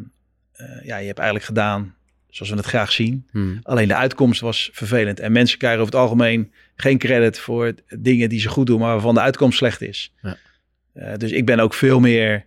eh, 0.52 0.84
ja, 0.84 0.96
je 0.96 1.06
hebt 1.06 1.18
eigenlijk 1.18 1.44
gedaan 1.44 1.94
zoals 2.28 2.50
we 2.50 2.56
het 2.56 2.66
graag 2.66 2.92
zien. 2.92 3.26
Hmm. 3.30 3.58
Alleen 3.62 3.88
de 3.88 3.94
uitkomst 3.94 4.40
was 4.40 4.70
vervelend. 4.72 5.20
En 5.20 5.32
mensen 5.32 5.58
krijgen 5.58 5.80
over 5.80 5.92
het 5.92 6.02
algemeen 6.02 6.52
geen 6.76 6.98
credit 6.98 7.38
voor 7.38 7.74
dingen 7.98 8.28
die 8.28 8.40
ze 8.40 8.48
goed 8.48 8.66
doen, 8.66 8.78
maar 8.78 8.92
waarvan 8.92 9.14
de 9.14 9.20
uitkomst 9.20 9.58
slecht 9.58 9.82
is. 9.82 10.14
Ja. 10.22 10.36
Eh, 10.92 11.14
dus 11.16 11.30
ik 11.30 11.46
ben 11.46 11.60
ook 11.60 11.74
veel 11.74 12.00
meer 12.00 12.44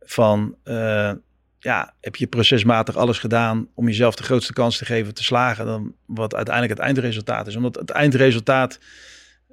van, 0.00 0.56
eh, 0.62 1.12
ja, 1.58 1.94
heb 2.00 2.16
je 2.16 2.26
procesmatig 2.26 2.96
alles 2.96 3.18
gedaan 3.18 3.68
om 3.74 3.86
jezelf 3.86 4.14
de 4.14 4.22
grootste 4.22 4.52
kans 4.52 4.78
te 4.78 4.84
geven 4.84 5.14
te 5.14 5.22
slagen 5.22 5.66
dan 5.66 5.94
wat 6.06 6.34
uiteindelijk 6.34 6.78
het 6.78 6.86
eindresultaat 6.86 7.46
is. 7.46 7.56
Omdat 7.56 7.74
het 7.74 7.90
eindresultaat, 7.90 8.78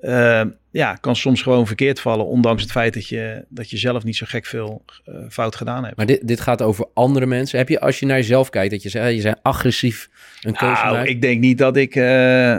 eh, 0.02 0.42
ja, 0.72 0.94
kan 0.96 1.16
soms 1.16 1.42
gewoon 1.42 1.68
verkeerd 1.68 2.00
vallen, 2.00 2.26
ondanks 2.26 2.62
het 2.62 2.72
feit 2.72 2.94
dat 2.94 3.08
je, 3.08 3.46
dat 3.50 3.70
je 3.70 3.78
zelf 3.78 4.04
niet 4.04 4.16
zo 4.16 4.26
gek 4.30 4.46
veel 4.46 4.84
eh, 5.06 5.14
fout 5.30 5.56
gedaan 5.56 5.84
hebt. 5.84 5.98
Maar 5.98 6.06
dit, 6.06 6.28
dit 6.28 6.40
gaat 6.42 6.62
over 6.62 6.86
andere 6.94 7.26
mensen. 7.26 7.58
Heb 7.58 7.70
je, 7.70 7.80
als 7.80 8.00
je 8.00 8.06
naar 8.06 8.18
jezelf 8.18 8.50
kijkt, 8.50 8.72
dat 8.72 8.84
je 8.84 8.90
zegt, 8.90 9.16
je 9.16 9.22
bent 9.22 9.40
agressief 9.42 10.10
een 10.42 10.56
keuze 10.56 10.84
Nou, 10.84 10.96
maakt? 10.96 11.10
ik 11.10 11.22
denk 11.22 11.40
niet 11.40 11.58
dat 11.58 11.78
ik 11.78 11.96
eh, 11.96 12.58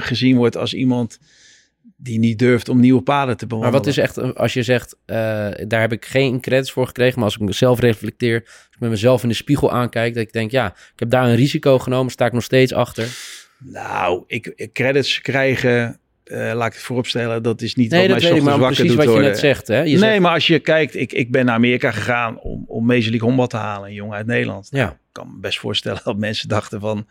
gezien 0.00 0.36
word 0.36 0.56
als 0.56 0.74
iemand 0.74 1.18
die 1.98 2.18
niet 2.18 2.38
durft 2.38 2.68
om 2.68 2.80
nieuwe 2.80 3.02
paden 3.02 3.36
te 3.36 3.46
Maar 3.46 3.56
bewandelen. 3.58 3.84
wat 3.84 3.86
is 3.96 3.98
echt, 3.98 4.36
als 4.36 4.52
je 4.52 4.62
zegt, 4.62 4.96
daar 5.06 5.80
heb 5.80 5.92
ik 5.92 6.04
geen 6.04 6.40
credits 6.40 6.72
voor 6.72 6.86
gekregen, 6.86 7.14
maar 7.14 7.24
als 7.24 7.34
ik 7.34 7.40
mezelf 7.40 7.80
reflecteer, 7.80 8.40
als 8.44 8.68
ik 8.74 8.80
met 8.80 8.90
mezelf 8.90 9.22
in 9.22 9.28
de 9.28 9.34
spiegel 9.34 9.72
aankijk, 9.72 10.14
dat 10.14 10.22
ik 10.22 10.32
denk, 10.32 10.50
ja, 10.50 10.66
ik 10.66 10.98
heb 10.98 11.10
daar 11.10 11.28
een 11.28 11.34
risico 11.34 11.78
genomen, 11.78 12.12
sta 12.12 12.26
ik 12.26 12.32
nog 12.32 12.42
steeds 12.42 12.72
achter. 12.72 13.08
Nou, 13.58 14.24
ik- 14.26 14.68
credits 14.72 15.20
krijgen, 15.20 15.98
eh, 16.26 16.38
laat 16.54 16.66
ik 16.66 16.72
het 16.72 16.82
vooropstellen, 16.82 17.42
dat 17.42 17.60
is 17.62 17.74
niet 17.74 17.90
Nee, 17.90 18.08
wat 18.08 18.20
mij 18.22 18.30
ochtends 18.30 18.44
wakker 18.44 18.66
precies 18.66 18.86
doet 18.96 19.04
wat 19.04 19.14
je 19.14 19.20
net 19.20 19.38
zegt. 19.38 19.68
Hè? 19.68 19.76
Je 19.78 19.82
nee, 19.84 19.98
zegt, 19.98 20.20
maar 20.20 20.32
als 20.32 20.46
je 20.46 20.58
kijkt, 20.58 20.94
ik, 20.96 21.12
ik 21.12 21.30
ben 21.30 21.44
naar 21.44 21.54
Amerika 21.54 21.90
gegaan 21.90 22.38
om, 22.40 22.64
om 22.66 22.86
Major 22.86 23.02
League 23.02 23.20
Honkbal 23.20 23.46
te 23.46 23.56
halen, 23.56 23.88
een 23.88 23.94
jongen 23.94 24.16
uit 24.16 24.26
Nederland. 24.26 24.68
Ja. 24.70 24.90
Ik 24.90 24.96
kan 25.12 25.26
me 25.32 25.38
best 25.40 25.58
voorstellen 25.58 26.00
dat 26.04 26.16
mensen 26.16 26.48
dachten 26.48 26.80
van, 26.80 27.08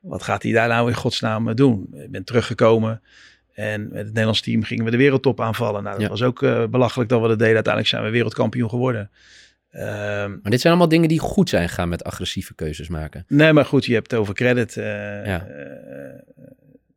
wat 0.00 0.22
gaat 0.22 0.42
hij 0.42 0.52
daar 0.52 0.68
nou 0.68 0.88
in 0.88 0.94
godsnaam 0.94 1.54
doen? 1.54 1.88
Ik 1.92 2.10
ben 2.10 2.24
teruggekomen 2.24 3.02
en 3.52 3.82
met 3.88 3.96
het 3.98 4.06
Nederlands 4.06 4.40
team 4.40 4.62
gingen 4.62 4.84
we 4.84 4.90
de 4.90 4.96
wereldtop 4.96 5.40
aanvallen. 5.40 5.82
Nou, 5.82 5.94
dat 5.94 6.04
Ja. 6.04 6.08
was 6.10 6.22
ook 6.22 6.42
eh, 6.42 6.64
belachelijk 6.66 7.08
dat 7.10 7.20
we 7.22 7.28
dat 7.28 7.38
deden. 7.38 7.54
Uiteindelijk 7.54 7.92
zijn 7.94 8.04
we 8.04 8.10
wereldkampioen 8.10 8.68
geworden. 8.68 9.10
Ehm, 9.70 10.30
Maar 10.30 10.50
dit 10.50 10.60
zijn 10.60 10.72
allemaal 10.72 10.88
dingen 10.88 11.08
die 11.08 11.18
goed 11.18 11.48
zijn 11.48 11.68
gegaan 11.68 11.88
met 11.88 12.04
agressieve 12.04 12.54
keuzes 12.54 12.88
maken. 12.88 13.24
Nee, 13.28 13.52
maar 13.52 13.64
goed, 13.64 13.84
je 13.84 13.94
hebt 13.94 14.10
het 14.10 14.20
over 14.20 14.34
credit. 14.34 14.76
eh, 14.76 14.84
Ja. 15.26 15.46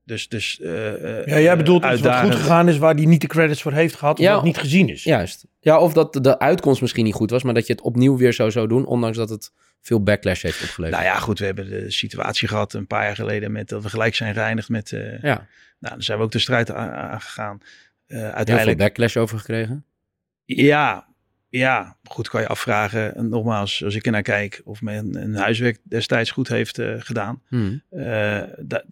Dus, 0.05 0.27
dus, 0.27 0.59
eh, 0.61 1.19
eh, 1.19 1.25
Ja, 1.27 1.39
jij 1.39 1.57
bedoelt 1.57 1.85
iets 1.85 2.01
wat 2.01 2.15
goed 2.15 2.35
gegaan 2.35 2.67
is, 2.69 2.77
waar 2.77 2.95
die 2.95 3.07
niet 3.07 3.21
de 3.21 3.27
credits 3.27 3.61
voor 3.61 3.71
heeft 3.71 3.95
gehad, 3.95 4.19
of 4.19 4.25
Ja. 4.25 4.33
wat 4.35 4.43
niet 4.43 4.57
gezien 4.57 4.89
is. 4.89 5.03
Juist. 5.03 5.45
Ja, 5.59 5.79
of 5.79 5.93
dat 5.93 6.13
de 6.23 6.39
uitkomst 6.39 6.81
misschien 6.81 7.03
niet 7.05 7.13
goed 7.13 7.29
was, 7.29 7.43
maar 7.43 7.53
dat 7.53 7.67
je 7.67 7.73
het 7.73 7.81
opnieuw 7.81 8.17
weer 8.17 8.33
zo 8.33 8.49
zou 8.49 8.67
doen, 8.67 8.85
ondanks 8.85 9.17
dat 9.17 9.29
het 9.29 9.51
veel 9.81 10.03
backlash 10.03 10.41
heeft 10.41 10.61
opgeleverd. 10.63 11.01
Nou 11.01 11.13
ja, 11.13 11.19
goed, 11.19 11.39
we 11.39 11.45
hebben 11.45 11.69
de 11.69 11.91
situatie 11.91 12.47
gehad 12.47 12.73
een 12.73 12.87
paar 12.87 13.03
jaar 13.03 13.15
geleden 13.15 13.51
met 13.51 13.69
dat 13.69 13.83
we 13.83 13.89
gelijk 13.89 14.15
zijn 14.15 14.33
geëindigd 14.33 14.69
met. 14.69 14.91
eh 14.91 15.21
ja, 15.21 15.47
Nou, 15.79 15.93
dan 15.93 16.01
zijn 16.01 16.17
we 16.17 16.23
ook 16.23 16.31
de 16.31 16.39
strijd 16.39 16.71
aangegaan. 16.71 17.57
Eh 18.07 18.17
heel 18.17 18.25
veel 18.27 18.33
uiteindelijk, 18.35 18.77
backlash 18.77 19.17
over 19.17 19.37
gekregen. 19.37 19.85
ja, 20.45 21.07
ja, 21.49 21.97
goed 22.03 22.29
kan 22.29 22.41
je 22.41 22.47
afvragen. 22.47 23.15
En 23.15 23.29
nogmaals, 23.29 23.83
als 23.83 23.95
ik 23.95 24.05
er 24.05 24.11
naar 24.11 24.21
kijk, 24.21 24.61
of 24.63 24.81
men 24.81 25.15
een 25.21 25.35
huiswerk 25.35 25.79
destijds 25.83 26.31
goed 26.31 26.47
heeft 26.47 26.79
eh, 26.79 26.93
gedaan. 26.97 27.41
Hmm. 27.47 27.81
Eh, 27.89 28.41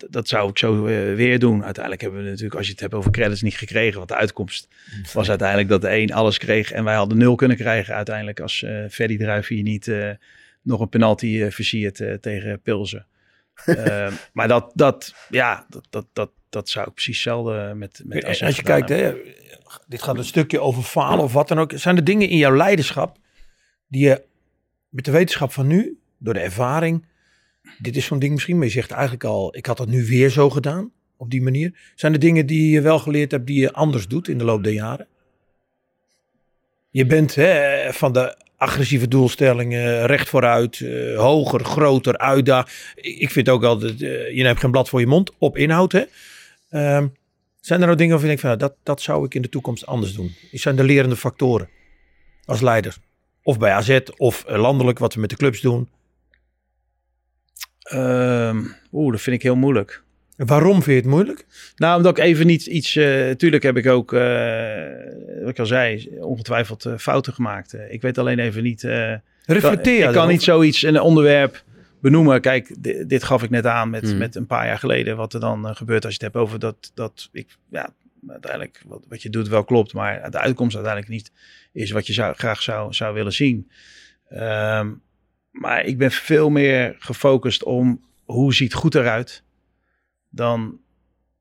dat, 0.09 0.27
zou 0.27 0.49
ik 0.49 0.57
zo 0.57 0.85
eh, 0.85 1.13
weer 1.13 1.39
doen. 1.39 1.63
Uiteindelijk 1.63 2.01
hebben 2.01 2.23
we 2.23 2.29
natuurlijk, 2.29 2.55
als 2.55 2.65
je 2.65 2.71
het 2.71 2.81
hebt 2.81 2.93
over 2.93 3.11
credits, 3.11 3.41
niet 3.41 3.57
gekregen. 3.57 3.97
Want 3.97 4.09
de 4.09 4.15
uitkomst 4.15 4.67
was 5.13 5.29
uiteindelijk 5.29 5.69
dat 5.69 5.81
de 5.81 5.95
een 5.95 6.13
alles 6.13 6.37
kreeg 6.37 6.71
en 6.71 6.83
wij 6.83 6.95
hadden 6.95 7.17
nul 7.17 7.35
kunnen 7.35 7.57
krijgen. 7.57 7.95
Uiteindelijk 7.95 8.39
als 8.39 8.63
eh 8.63 8.83
Ferdy 8.89 9.17
Druif 9.17 9.47
hier 9.47 9.63
niet 9.63 9.91
nog 10.61 10.79
een 10.79 10.89
penalty 10.89 11.49
versiert 11.49 12.03
tegen 12.21 12.61
Pilsen. 12.61 13.05
Maar 14.33 14.47
dat, 14.47 14.71
dat, 14.73 15.15
ja, 15.29 15.65
dat, 15.69 15.87
dat, 15.89 16.05
dat, 16.13 16.31
dat 16.53 16.69
zou 16.69 16.87
ik 16.87 16.93
precies 16.93 17.15
hetzelfde 17.15 17.73
met, 17.75 18.01
met 18.05 18.25
AZ 18.25 18.41
als 18.41 18.55
je 18.55 18.63
kijkt, 18.63 18.89
hè, 18.89 19.13
dit 19.87 20.01
gaat 20.01 20.17
een 20.17 20.23
stukje 20.23 20.59
over 20.59 20.83
falen 20.83 21.23
of 21.23 21.33
wat 21.33 21.47
dan 21.47 21.59
ook. 21.59 21.71
Zijn 21.75 21.95
er 21.95 22.03
dingen 22.03 22.29
in 22.29 22.37
jouw 22.37 22.55
leiderschap 22.55 23.17
die 23.87 24.07
je 24.07 24.23
met 24.89 25.05
de 25.05 25.11
wetenschap 25.11 25.51
van 25.51 25.67
nu, 25.67 25.99
door 26.17 26.33
de 26.33 26.39
ervaring, 26.39 27.05
dit 27.77 27.95
is 27.95 28.05
zo'n 28.05 28.19
ding 28.19 28.33
misschien, 28.33 28.57
maar 28.57 28.65
je 28.65 28.71
zegt 28.71 28.91
eigenlijk 28.91 29.23
al, 29.23 29.55
ik 29.55 29.65
had 29.65 29.77
dat 29.77 29.87
nu 29.87 30.05
weer 30.05 30.29
zo 30.29 30.49
gedaan, 30.49 30.91
op 31.17 31.29
die 31.29 31.41
manier. 31.41 31.91
Zijn 31.95 32.13
er 32.13 32.19
dingen 32.19 32.45
die 32.45 32.71
je 32.71 32.81
wel 32.81 32.99
geleerd 32.99 33.31
hebt 33.31 33.47
die 33.47 33.59
je 33.59 33.73
anders 33.73 34.07
doet 34.07 34.27
in 34.27 34.37
de 34.37 34.43
loop 34.43 34.63
der 34.63 34.73
jaren? 34.73 35.07
Je 36.89 37.05
bent 37.05 37.35
hè, 37.35 37.93
van 37.93 38.13
de 38.13 38.37
agressieve 38.57 39.07
doelstellingen, 39.07 40.05
recht 40.05 40.29
vooruit, 40.29 40.81
eh, 40.81 41.17
hoger, 41.17 41.65
groter, 41.65 42.17
uitdagen. 42.17 42.71
Ik 42.95 43.19
ik 43.19 43.29
vind 43.29 43.49
ook 43.49 43.63
altijd, 43.63 44.01
eh, 44.01 44.35
je 44.35 44.43
neemt 44.43 44.59
geen 44.59 44.71
blad 44.71 44.89
voor 44.89 44.99
je 44.99 45.07
mond, 45.07 45.31
op 45.37 45.57
inhoud 45.57 45.91
hè. 45.91 46.03
Ehm, 46.73 47.07
zijn 47.59 47.79
er 47.79 47.85
nou 47.85 47.97
dingen 47.97 48.11
waarvan 48.11 48.29
je 48.29 48.35
denkt 48.35 48.41
van, 48.41 48.49
nou, 48.49 48.59
dat, 48.59 48.75
dat 48.83 49.01
zou 49.01 49.25
ik 49.25 49.33
in 49.33 49.41
de 49.41 49.49
toekomst 49.49 49.85
anders 49.85 50.13
doen? 50.13 50.35
Zijn 50.51 50.77
er 50.77 50.85
lerende 50.85 51.15
factoren 51.15 51.69
als 52.45 52.61
leider? 52.61 52.97
Of 53.43 53.57
bij 53.57 53.71
AZ, 53.71 53.99
of 54.17 54.45
eh, 54.45 54.59
landelijk, 54.59 54.99
wat 54.99 55.13
we 55.13 55.19
met 55.19 55.29
de 55.29 55.35
clubs 55.35 55.61
doen. 55.61 55.89
Ehm, 57.81 58.63
Oeh, 58.91 59.11
dat 59.11 59.21
vind 59.21 59.35
ik 59.35 59.41
heel 59.41 59.55
moeilijk. 59.55 60.03
Waarom 60.37 60.73
vind 60.73 60.85
je 60.85 60.93
het 60.93 61.05
moeilijk? 61.05 61.45
Nou, 61.75 61.97
omdat 61.97 62.17
ik 62.17 62.23
even 62.23 62.45
niet 62.47 62.65
iets. 62.65 62.95
eh 62.95 63.29
tuurlijk 63.31 63.63
heb 63.63 63.77
ik 63.77 63.87
ook, 63.87 64.13
eh, 64.13 64.21
wat 65.41 65.49
ik 65.49 65.59
al 65.59 65.65
zei, 65.65 66.09
ongetwijfeld 66.19 66.87
fouten 66.97 67.33
gemaakt. 67.33 67.75
Ik 67.89 68.01
weet 68.01 68.17
alleen 68.17 68.39
even 68.39 68.63
niet. 68.63 68.81
Reflecteer 69.45 69.99
je 69.99 70.07
Ik 70.07 70.13
kan 70.13 70.27
niet 70.27 70.43
zoiets, 70.43 70.81
een 70.83 71.01
onderwerp 71.01 71.63
benoemen. 72.03 72.41
Kijk, 72.41 72.75
di- 72.83 73.05
dit 73.05 73.23
gaf 73.23 73.43
ik 73.43 73.49
net 73.49 73.65
aan 73.65 73.89
met, 73.89 74.03
Mm. 74.03 74.17
met 74.17 74.35
een 74.35 74.45
paar 74.45 74.65
jaar 74.65 74.77
geleden. 74.79 75.15
Wat 75.17 75.33
er 75.33 75.39
dan 75.39 75.67
eh, 75.67 75.75
gebeurt 75.75 76.05
als 76.05 76.15
je 76.15 76.23
het 76.23 76.33
hebt 76.33 76.45
over 76.45 76.59
dat, 76.59 76.91
dat 76.93 77.29
ik, 77.31 77.57
ja, 77.69 77.93
uiteindelijk 78.27 78.81
wat, 78.85 79.05
wat 79.09 79.21
je 79.21 79.29
doet 79.29 79.47
wel 79.47 79.63
klopt. 79.63 79.93
Maar 79.93 80.31
de 80.31 80.39
uitkomst 80.39 80.75
uiteindelijk 80.75 81.13
niet 81.13 81.31
is 81.71 81.91
wat 81.91 82.07
je 82.07 82.13
zou, 82.13 82.35
graag 82.35 82.61
zou, 82.61 82.93
zou 82.93 83.13
willen 83.13 83.33
zien. 83.33 83.69
Ehm, 84.29 84.91
maar 85.51 85.85
ik 85.85 85.97
ben 85.97 86.11
veel 86.11 86.49
meer 86.49 86.95
gefocust 86.99 87.63
om 87.63 88.01
hoe 88.23 88.53
ziet 88.53 88.73
goed 88.73 88.95
eruit 88.95 89.43
dan, 90.29 90.79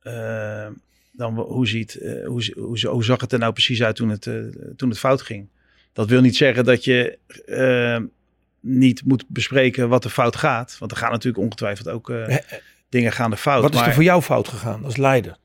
eh, 0.00 0.68
dan 1.12 1.34
hoe, 1.38 1.66
ziet, 1.68 1.94
eh, 1.94 2.26
hoe, 2.26 2.52
hoe, 2.54 2.86
hoe 2.88 3.04
zag 3.04 3.20
het 3.20 3.32
er 3.32 3.38
nou 3.38 3.52
precies 3.52 3.82
uit 3.82 3.96
toen 3.96 4.08
het, 4.08 4.22
toen 4.76 4.88
het 4.88 4.98
fout 4.98 5.22
ging. 5.22 5.48
Dat 5.92 6.08
wil 6.08 6.20
niet 6.20 6.36
zeggen 6.36 6.64
dat 6.64 6.84
je 6.84 7.18
niet 8.62 9.02
moet 9.04 9.24
bespreken 9.28 9.88
wat 9.88 10.04
er 10.04 10.10
fout 10.10 10.36
gaat. 10.36 10.76
Want 10.78 10.90
er 10.90 10.96
gaan 10.96 11.10
natuurlijk 11.10 11.44
ongetwijfeld 11.44 11.88
ook 11.88 12.10
eh, 12.10 12.26
Hè, 12.26 12.36
dingen 12.88 13.12
gaan 13.12 13.30
er 13.30 13.36
fout. 13.36 13.62
Wat 13.62 13.74
is 13.74 13.80
er 13.80 13.92
voor 13.94 14.02
jou 14.02 14.22
fout 14.22 14.48
gegaan 14.48 14.84
als 14.84 14.96
leider? 14.96 15.36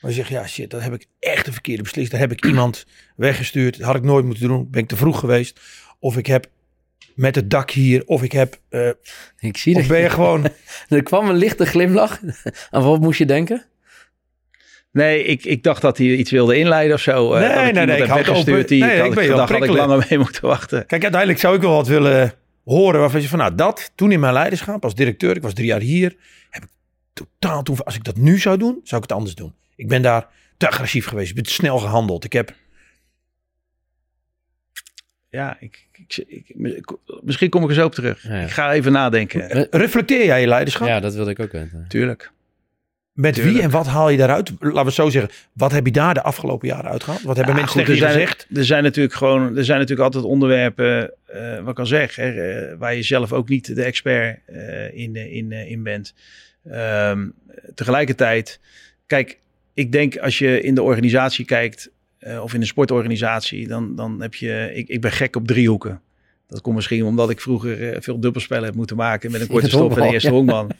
Maar 0.00 0.10
je 0.10 0.16
zegt, 0.16 0.28
ja 0.28 0.46
shit, 0.46 0.70
dat 0.70 0.82
heb 0.82 0.94
ik 0.94 1.06
echt 1.20 1.46
een 1.46 1.52
verkeerde 1.52 1.82
beslist. 1.82 2.10
Daar 2.10 2.20
heb 2.20 2.32
ik 2.32 2.44
iemand 2.46 2.86
weggestuurd. 3.16 3.76
Dat 3.78 3.86
had 3.86 3.96
ik 3.96 4.02
nooit 4.02 4.24
moeten 4.24 4.48
doen. 4.48 4.70
Ben 4.70 4.82
ik 4.82 4.88
te 4.88 4.96
vroeg 4.96 5.18
geweest. 5.18 5.60
Of 5.98 6.16
ik 6.16 6.26
heb 6.26 6.46
met 7.14 7.34
het 7.34 7.50
dak 7.50 7.70
hier. 7.70 8.02
Of 8.06 8.22
ik 8.22 8.32
heb... 8.32 8.60
eh, 8.68 8.88
Ik 9.38 9.56
zie 9.56 9.74
of 9.74 9.80
dat. 9.80 9.90
ben 9.90 10.00
je 10.00 10.10
gewoon... 10.10 10.48
Er 10.88 11.02
kwam 11.02 11.28
een 11.28 11.36
lichte 11.36 11.66
glimlach. 11.66 12.20
Aan 12.70 12.82
wat 12.82 13.00
moest 13.00 13.18
je 13.18 13.26
denken? 13.26 13.64
Nee, 14.92 15.24
ik, 15.24 15.44
ik 15.44 15.62
dacht 15.62 15.82
dat 15.82 15.98
hij 15.98 16.06
iets 16.06 16.30
wilde 16.30 16.56
inleiden 16.58 16.94
of 16.94 17.00
zo. 17.02 17.32
eh, 17.34 17.40
Nee, 17.40 17.48
dat 17.48 17.66
ik 17.66 17.74
nee, 17.74 17.86
nee, 17.86 17.96
ik 17.96 18.28
open. 18.28 18.66
Die, 18.66 18.82
Nee, 18.82 18.90
ik 18.92 18.98
had 19.00 19.08
ik 19.24 19.30
had 19.48 19.48
ik 19.62 19.70
langer 19.88 20.06
mee 20.10 20.18
moeten 20.18 20.42
wachten. 20.42 20.86
Kijk, 20.86 21.02
uiteindelijk 21.02 21.40
zou 21.40 21.54
ik 21.56 21.60
wel 21.60 21.72
wat 21.74 21.86
willen 21.86 22.32
horen. 22.64 23.00
Waarvan 23.00 23.20
je 23.20 23.28
van, 23.28 23.38
nou 23.38 23.54
dat, 23.54 23.92
toen 23.94 24.12
in 24.12 24.20
mijn 24.20 24.32
leiderschap 24.32 24.84
als 24.84 24.94
directeur. 24.94 25.36
Ik 25.36 25.42
was 25.42 25.52
drie 25.54 25.66
jaar 25.66 25.80
hier. 25.80 26.16
Heb 26.50 26.62
ik 26.62 26.68
totaal 27.12 27.62
toen... 27.62 27.84
Als 27.84 27.94
ik 27.94 28.04
dat 28.04 28.16
nu 28.16 28.38
zou 28.38 28.58
doen, 28.58 28.80
zou 28.82 29.02
ik 29.02 29.08
het 29.08 29.16
anders 29.18 29.34
doen. 29.34 29.54
Ik 29.76 29.88
ben 29.88 30.02
daar 30.02 30.26
te 30.56 30.68
agressief 30.68 31.06
geweest. 31.06 31.28
Ik 31.28 31.34
ben 31.34 31.44
te 31.44 31.52
snel 31.52 31.78
gehandeld. 31.78 32.24
Ik 32.24 32.32
heb... 32.32 32.54
Ja, 35.30 35.56
ik, 35.60 35.86
ik, 35.92 36.24
ik- 36.26 36.48
ik- 36.48 36.96
misschien 37.22 37.48
kom 37.48 37.62
ik 37.62 37.68
er 37.68 37.74
zo 37.74 37.84
op 37.84 37.94
terug. 37.94 38.22
Ja, 38.22 38.34
ja. 38.36 38.42
Ik 38.44 38.50
ga 38.50 38.72
even 38.72 38.92
nadenken. 38.92 39.50
Eh, 39.50 39.62
Reflecteer 39.70 40.24
jij 40.24 40.40
je 40.40 40.46
leiderschap? 40.46 40.88
Ja, 40.88 41.00
dat 41.00 41.14
wilde 41.14 41.30
ik 41.30 41.40
ook 41.40 41.52
weten. 41.52 41.84
Tuurlijk. 41.88 42.30
Met 43.18 43.42
wie 43.42 43.62
en 43.62 43.70
wat 43.70 43.86
haal 43.86 44.10
je 44.10 44.16
daaruit? 44.16 44.52
Laten 44.60 44.84
we 44.84 44.92
zo 44.92 45.08
zeggen. 45.08 45.30
Wat 45.52 45.72
heb 45.72 45.86
je 45.86 45.92
daar 45.92 46.14
de 46.14 46.22
afgelopen 46.22 46.68
jaren 46.68 46.90
uitgehaald? 46.90 47.22
Wat 47.22 47.36
hebben 47.36 47.54
Ja, 47.54 47.60
mensen 47.60 47.78
goed, 47.78 47.86
tegen 47.86 48.00
je 48.00 48.06
er 48.06 48.12
zijn, 48.12 48.26
gezegd? 48.26 48.56
Er 48.56 48.64
zijn 48.64 48.82
natuurlijk 48.82 49.14
gewoon, 49.14 49.56
er 49.56 49.64
zijn 49.64 49.78
natuurlijk 49.78 50.06
altijd 50.06 50.24
onderwerpen, 50.24 51.12
eh, 51.26 51.60
wat 51.60 51.68
ik 51.68 51.78
al 51.78 51.86
zeg, 51.86 52.16
hè, 52.16 52.30
eh, 52.30 52.78
waar 52.78 52.94
je 52.94 53.02
zelf 53.02 53.32
ook 53.32 53.48
niet 53.48 53.74
de 53.74 53.82
expert 53.82 54.38
eh, 54.46 54.94
in, 54.94 55.16
in, 55.16 55.52
in 55.52 55.82
bent. 55.82 56.14
Ehm, 56.70 57.28
tegelijkertijd, 57.74 58.60
kijk, 59.06 59.38
ik 59.74 59.92
denk 59.92 60.16
als 60.16 60.38
je 60.38 60.60
in 60.60 60.74
de 60.74 60.82
organisatie 60.82 61.44
kijkt, 61.44 61.90
of 62.40 62.54
in 62.54 62.60
een 62.60 62.66
sportorganisatie, 62.66 63.68
dan, 63.68 63.96
dan 63.96 64.22
heb 64.22 64.34
je, 64.34 64.70
ik, 64.74 64.88
ik 64.88 65.00
ben 65.00 65.12
gek 65.12 65.36
op 65.36 65.46
driehoeken. 65.46 66.00
Dat 66.48 66.60
komt 66.60 66.76
misschien 66.76 67.04
omdat 67.04 67.30
ik 67.30 67.40
vroeger 67.40 67.92
eh, 67.92 68.00
veel 68.00 68.20
dubbelspellen 68.20 68.64
heb 68.64 68.74
moeten 68.74 68.96
maken 68.96 69.30
met 69.30 69.40
een 69.40 69.46
korte 69.56 69.68
stop 69.68 69.96
en 69.96 70.02
de 70.02 70.12
eerste 70.12 70.30
honkman. 70.30 70.70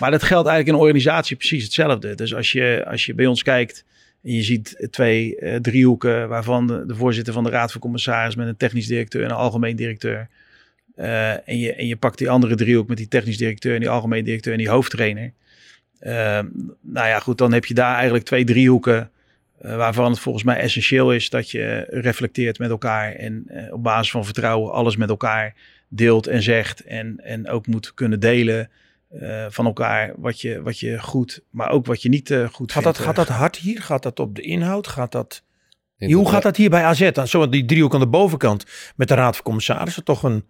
Maar 0.00 0.10
dat 0.10 0.22
geldt 0.22 0.48
eigenlijk 0.48 0.66
in 0.66 0.74
een 0.74 0.88
organisatie 0.88 1.36
precies 1.36 1.64
hetzelfde. 1.64 2.14
Dus 2.14 2.34
als 2.34 2.52
je, 2.52 2.84
als 2.88 3.06
je 3.06 3.14
bij 3.14 3.26
ons 3.26 3.42
kijkt 3.42 3.84
en 4.22 4.32
je 4.32 4.42
ziet 4.42 4.88
twee 4.90 5.36
eh, 5.36 5.56
driehoeken 5.60 6.28
waarvan 6.28 6.66
de, 6.66 6.86
de 6.86 6.94
voorzitter 6.94 7.32
van 7.32 7.44
de 7.44 7.50
raad 7.50 7.72
van 7.72 7.80
commissaris 7.80 8.34
met 8.34 8.46
een 8.46 8.56
technisch 8.56 8.86
directeur 8.86 9.22
en 9.22 9.30
een 9.30 9.36
algemeen 9.36 9.76
directeur. 9.76 10.28
eh, 10.96 11.48
en, 11.48 11.58
je, 11.58 11.74
en 11.74 11.86
je 11.86 11.96
pakt 11.96 12.18
die 12.18 12.30
andere 12.30 12.54
driehoek 12.54 12.88
met 12.88 12.96
die 12.96 13.08
technisch 13.08 13.38
directeur 13.38 13.74
en 13.74 13.80
die 13.80 13.88
algemeen 13.88 14.24
directeur 14.24 14.52
en 14.52 14.58
die 14.58 14.68
hoofdtrainer. 14.68 15.32
Eh, 15.98 16.40
nou 16.80 17.08
ja, 17.08 17.18
goed, 17.18 17.38
dan 17.38 17.52
heb 17.52 17.64
je 17.64 17.74
daar 17.74 17.94
eigenlijk 17.94 18.24
twee 18.24 18.44
driehoeken. 18.44 19.10
Eh, 19.62 19.76
waarvan 19.76 20.10
het 20.10 20.20
volgens 20.20 20.44
mij 20.44 20.56
essentieel 20.56 21.12
is 21.12 21.30
dat 21.30 21.50
je 21.50 21.86
reflecteert 21.88 22.58
met 22.58 22.70
elkaar. 22.70 23.12
En 23.12 23.44
eh, 23.46 23.72
op 23.72 23.82
basis 23.82 24.10
van 24.10 24.24
vertrouwen 24.24 24.72
alles 24.72 24.96
met 24.96 25.08
elkaar 25.08 25.54
deelt 25.88 26.26
en 26.26 26.42
zegt. 26.42 26.84
En, 26.84 27.20
en 27.24 27.48
ook 27.48 27.66
moet 27.66 27.94
kunnen 27.94 28.20
delen 28.20 28.70
eh, 29.08 29.46
van 29.48 29.66
elkaar 29.66 30.12
wat 30.16 30.40
je, 30.40 30.62
wat 30.62 30.78
je 30.78 31.00
goed, 31.00 31.42
maar 31.50 31.70
ook 31.70 31.86
wat 31.86 32.02
je 32.02 32.08
niet 32.08 32.26
goed 32.52 32.72
Gaat 32.72 32.82
vindt. 32.82 32.98
dat, 32.98 33.06
gaat 33.06 33.16
dat 33.16 33.28
hard 33.28 33.56
hier? 33.56 33.82
Gaat 33.82 34.02
dat 34.02 34.20
op 34.20 34.34
de 34.34 34.42
inhoud? 34.42 34.86
Gaat 34.86 35.12
dat... 35.12 35.42
Hoe 35.98 36.28
gaat 36.28 36.42
dat 36.42 36.56
hier 36.56 36.70
bij 36.70 36.84
AZ? 36.84 37.10
Dan 37.12 37.28
zo 37.28 37.48
die 37.48 37.64
driehoek 37.64 37.94
aan 37.94 38.00
de 38.00 38.06
bovenkant 38.06 38.64
met 38.96 39.08
de 39.08 39.14
raad 39.14 39.34
van 39.34 39.44
commissarissen. 39.44 40.04
Toch 40.04 40.22
een 40.22 40.44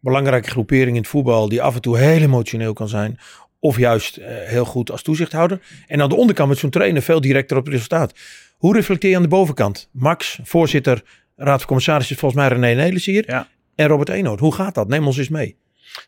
belangrijke 0.00 0.50
groepering 0.50 0.96
in 0.96 1.02
het 1.02 1.10
voetbal 1.10 1.48
die 1.48 1.62
af 1.62 1.74
en 1.74 1.80
toe 1.80 1.98
heel 1.98 2.22
emotioneel 2.22 2.72
kan 2.72 2.88
zijn. 2.88 3.18
Of 3.58 3.78
juist 3.78 4.18
heel 4.22 4.64
goed 4.64 4.90
als 4.90 5.02
toezichthouder. 5.02 5.60
En 5.86 6.02
aan 6.02 6.08
de 6.08 6.14
onderkant 6.14 6.48
met 6.48 6.58
zo'n 6.58 6.70
trainer 6.70 7.02
veel 7.02 7.20
directer 7.20 7.56
op 7.56 7.64
het 7.64 7.74
resultaat. 7.74 8.12
Hoe 8.60 8.74
reflecteer 8.74 9.10
je 9.10 9.16
aan 9.16 9.22
de 9.22 9.28
bovenkant? 9.28 9.88
Max, 9.92 10.40
voorzitter, 10.42 11.02
raad 11.36 11.58
van 11.58 11.66
commissarissen, 11.66 12.14
is 12.14 12.20
volgens 12.20 12.40
mij 12.40 12.50
René 12.50 12.82
Nelis 12.82 13.06
hier. 13.06 13.24
Ja. 13.26 13.48
En 13.74 13.86
Robert 13.86 14.08
Eenhoorn. 14.08 14.38
Hoe 14.38 14.54
gaat 14.54 14.74
dat? 14.74 14.88
Neem 14.88 15.06
ons 15.06 15.18
eens 15.18 15.28
mee. 15.28 15.56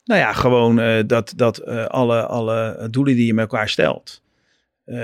Nou 0.04 0.20
ja, 0.20 0.32
gewoon 0.32 0.80
eh, 0.80 1.02
dat, 1.06 1.32
dat 1.36 1.58
eh, 1.58 1.84
alle, 1.84 2.26
alle 2.26 2.88
doelen 2.90 3.14
die 3.14 3.26
je 3.26 3.34
met 3.34 3.50
elkaar 3.50 3.68
stelt, 3.68 4.22
eh, 4.84 4.96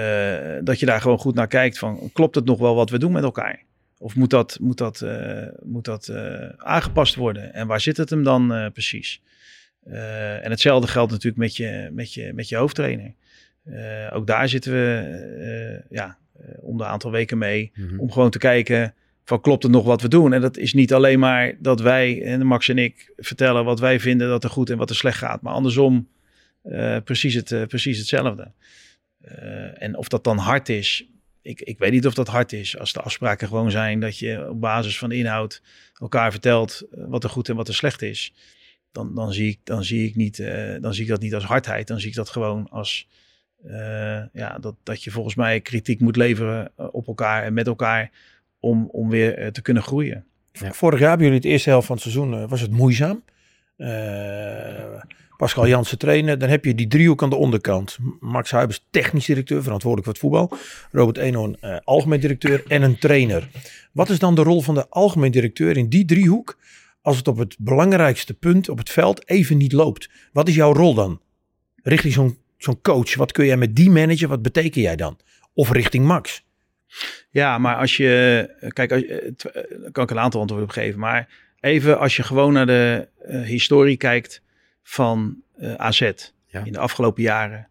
dat 0.61 0.81
je 0.81 0.87
daar 0.87 1.01
gewoon 1.01 1.19
goed 1.19 1.35
naar 1.35 1.47
kijkt 1.47 1.79
van, 1.79 2.11
klopt 2.13 2.35
het 2.35 2.45
nog 2.45 2.59
wel 2.59 2.75
wat 2.75 2.91
we 2.91 2.99
doen 2.99 3.13
met 3.13 3.23
elkaar? 3.23 3.63
Of 3.99 4.15
moet 4.15 4.31
dat, 4.31 4.59
moet 4.61 4.79
dat, 4.79 5.05
moet 5.63 5.85
dat 5.85 6.13
aangepast 6.57 7.15
worden? 7.15 7.55
En 7.55 7.67
waar 7.67 7.81
zit 7.81 7.97
het 7.97 8.11
hem 8.11 8.23
dan 8.23 8.71
precies? 8.73 9.23
En 10.43 10.51
hetzelfde 10.51 10.89
geldt 10.89 11.13
natuurlijk 11.13 11.43
met 11.43 11.57
je, 11.57 11.89
met 11.93 12.15
je, 12.15 12.33
met 12.35 12.49
je 12.49 12.57
hoofdtrainer. 12.57 13.15
Ook 14.13 14.27
daar 14.27 14.49
zitten 14.49 14.73
we 14.73 15.85
ja, 15.91 16.19
om 16.61 16.77
de 16.79 16.85
aantal 16.85 17.11
weken 17.11 17.39
mee 17.39 17.73
Mhm. 17.75 17.99
om 17.99 18.11
gewoon 18.13 18.31
te 18.31 18.39
kijken 18.39 18.95
van 19.25 19.41
klopt 19.41 19.63
het 19.63 19.73
nog 19.73 19.85
wat 19.85 20.03
we 20.03 20.09
doen. 20.09 20.33
En 20.33 20.41
dat 20.41 20.57
is 20.57 20.73
niet 20.73 20.93
alleen 20.93 21.19
maar 21.19 21.57
dat 21.61 21.81
wij, 21.81 22.23
en 22.23 22.47
Max 22.47 22.69
en 22.69 22.79
ik, 22.79 23.13
vertellen 23.17 23.65
wat 23.65 23.81
wij 23.81 24.01
vinden 24.01 24.29
dat 24.29 24.45
er 24.45 24.51
goed 24.51 24.71
en 24.71 24.77
wat 24.79 24.91
er 24.91 24.97
slecht 24.97 25.19
gaat. 25.19 25.43
Maar 25.43 25.53
andersom 25.53 26.09
eh, 26.63 26.97
precies, 27.05 27.35
het, 27.35 27.53
eh, 27.53 27.63
precies 27.67 27.99
hetzelfde. 27.99 28.53
Eh, 29.21 29.83
en 29.83 29.97
of 29.97 30.09
dat 30.09 30.25
dan 30.25 30.37
hard 30.39 30.69
is, 30.69 31.05
ik, 31.43 31.61
ik 31.61 31.79
weet 31.79 31.91
niet 31.93 32.07
of 32.07 32.15
dat 32.15 32.29
hard 32.29 32.53
is. 32.53 32.79
Als 32.79 32.93
de 32.93 33.01
afspraken 33.01 33.49
gewoon 33.49 33.71
zijn 33.71 34.01
dat 34.01 34.19
je 34.19 34.49
op 34.51 34.61
basis 34.61 34.99
van 34.99 35.09
de 35.09 35.17
inhoud 35.17 35.63
elkaar 35.95 36.31
vertelt 36.31 36.81
eh, 36.91 37.05
wat 37.09 37.25
er 37.25 37.31
goed 37.31 37.49
en 37.49 37.57
wat 37.57 37.69
er 37.69 37.75
slecht 37.75 38.03
is. 38.03 38.35
Dan, 38.93 39.15
dan, 39.15 39.33
zie, 39.33 39.49
ik, 39.49 39.59
dan, 39.65 39.85
zie 39.85 40.09
ik 40.09 40.15
niet, 40.15 40.39
eh, 40.39 40.75
dan 40.81 40.95
zie 40.95 41.03
ik 41.03 41.09
dat 41.09 41.21
niet 41.21 41.35
als 41.35 41.45
hardheid. 41.45 41.87
Dan 41.87 42.01
zie 42.01 42.09
ik 42.09 42.15
dat 42.15 42.29
gewoon 42.29 42.69
als 42.71 43.09
eh, 43.65 44.23
ja, 44.33 44.59
dat, 44.61 44.75
dat 44.83 45.05
je 45.05 45.11
volgens 45.11 45.35
mij 45.35 45.61
kritiek 45.61 46.01
moet 46.01 46.17
leveren 46.17 46.71
eh, 46.77 46.87
op 46.91 47.07
elkaar 47.07 47.43
en 47.43 47.53
met 47.53 47.67
elkaar 47.67 48.11
om, 48.61 48.89
om 48.93 49.09
weer 49.09 49.39
eh, 49.39 49.47
te 49.47 49.63
kunnen 49.63 49.83
groeien. 49.83 50.25
Ja. 50.53 50.73
Vorig 50.73 50.99
jaar 50.99 51.09
hebben 51.09 51.27
jullie 51.27 51.43
het 51.43 51.51
eerste 51.51 51.71
helft 51.71 51.87
van 51.87 51.95
het 51.95 52.05
seizoen, 52.05 52.49
was 52.49 52.61
het 52.61 52.71
moeizaam. 52.71 53.23
Eh, 53.77 55.03
Pascal 55.39 55.67
Jansen 55.67 55.99
trainen. 55.99 56.39
Dan 56.39 56.49
heb 56.49 56.65
je 56.65 56.75
die 56.75 56.87
driehoek 56.87 57.23
aan 57.23 57.31
de 57.31 57.37
onderkant. 57.37 57.99
Max 58.21 58.51
Huibers, 58.51 58.87
technisch 58.91 59.27
directeur, 59.27 59.63
verantwoordelijk 59.63 60.21
voor 60.21 60.31
het 60.31 60.49
voetbal. 60.49 60.59
Robert 60.93 61.19
eh, 61.61 61.77
algemeen 61.85 62.21
directeur 62.21 62.65
en 62.69 62.83
een 62.83 62.99
trainer. 62.99 63.49
Wat 63.93 64.09
is 64.09 64.19
dan 64.19 64.35
de 64.35 64.43
rol 64.43 64.63
van 64.63 64.75
de 64.75 64.89
algemeen 64.89 65.31
directeur 65.31 65.77
in 65.77 65.89
die 65.89 66.05
driehoek 66.05 66.59
als 67.03 67.17
het 67.17 67.29
op 67.29 67.37
het 67.37 67.57
belangrijkste 67.59 68.35
punt 68.35 68.69
op 68.69 68.79
het 68.79 68.91
veld 68.91 69.29
even 69.29 69.57
niet 69.57 69.73
loopt? 69.73 70.11
Wat 70.33 70.49
is 70.49 70.55
jouw 70.55 70.73
rol 70.73 70.95
dan? 70.95 71.21
Richting 71.83 72.13
zo'n 72.13 72.39
zo'n 72.59 72.81
coach, 72.81 73.15
wat 73.15 73.33
kun 73.33 73.47
jij 73.47 73.57
met 73.57 73.77
die 73.77 73.91
manager, 73.91 74.29
wat 74.29 74.43
beteken 74.43 74.81
jij 74.81 74.97
dan? 74.97 75.19
Of 75.55 75.71
richting 75.71 76.05
Max? 76.05 76.47
Ja, 77.31 77.59
maar 77.59 77.77
als 77.77 77.97
je, 77.97 78.49
kijk, 78.73 78.93
als, 78.93 79.03
eh, 79.03 79.23
kan 79.93 80.05
ik 80.05 80.11
een 80.11 80.19
aantal 80.19 80.41
antwoorden 80.41 80.69
op 80.69 80.75
geven. 80.75 80.99
Maar 80.99 81.29
even 81.61 81.99
als 81.99 82.17
je 82.17 82.23
gewoon 82.23 82.53
naar 82.53 82.67
de 82.67 83.09
eh, 83.19 83.43
historie 83.43 83.97
kijkt 83.97 84.43
van 84.83 85.43
eh, 85.57 85.75
AZ 85.75 86.13
Ja. 86.47 86.65
in 86.65 86.73
de 86.73 86.79
afgelopen 86.79 87.23
jaren. 87.23 87.69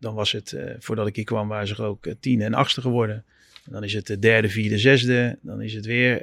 dan 0.00 0.14
was 0.14 0.32
het, 0.32 0.56
voordat 0.78 1.06
ik 1.06 1.16
hier 1.16 1.24
kwam, 1.24 1.48
waren 1.48 1.66
ze 1.66 1.82
ook 1.82 2.06
tiende 2.20 2.44
en 2.44 2.54
achtste 2.54 2.80
geworden. 2.80 3.24
Dan 3.64 3.84
is 3.84 3.92
het 3.92 4.06
de 4.06 4.18
derde, 4.18 4.48
vierde, 4.48 4.78
zesde. 4.78 5.38
Dan 5.42 5.62
is 5.62 5.74
het 5.74 5.86
weer 5.86 6.18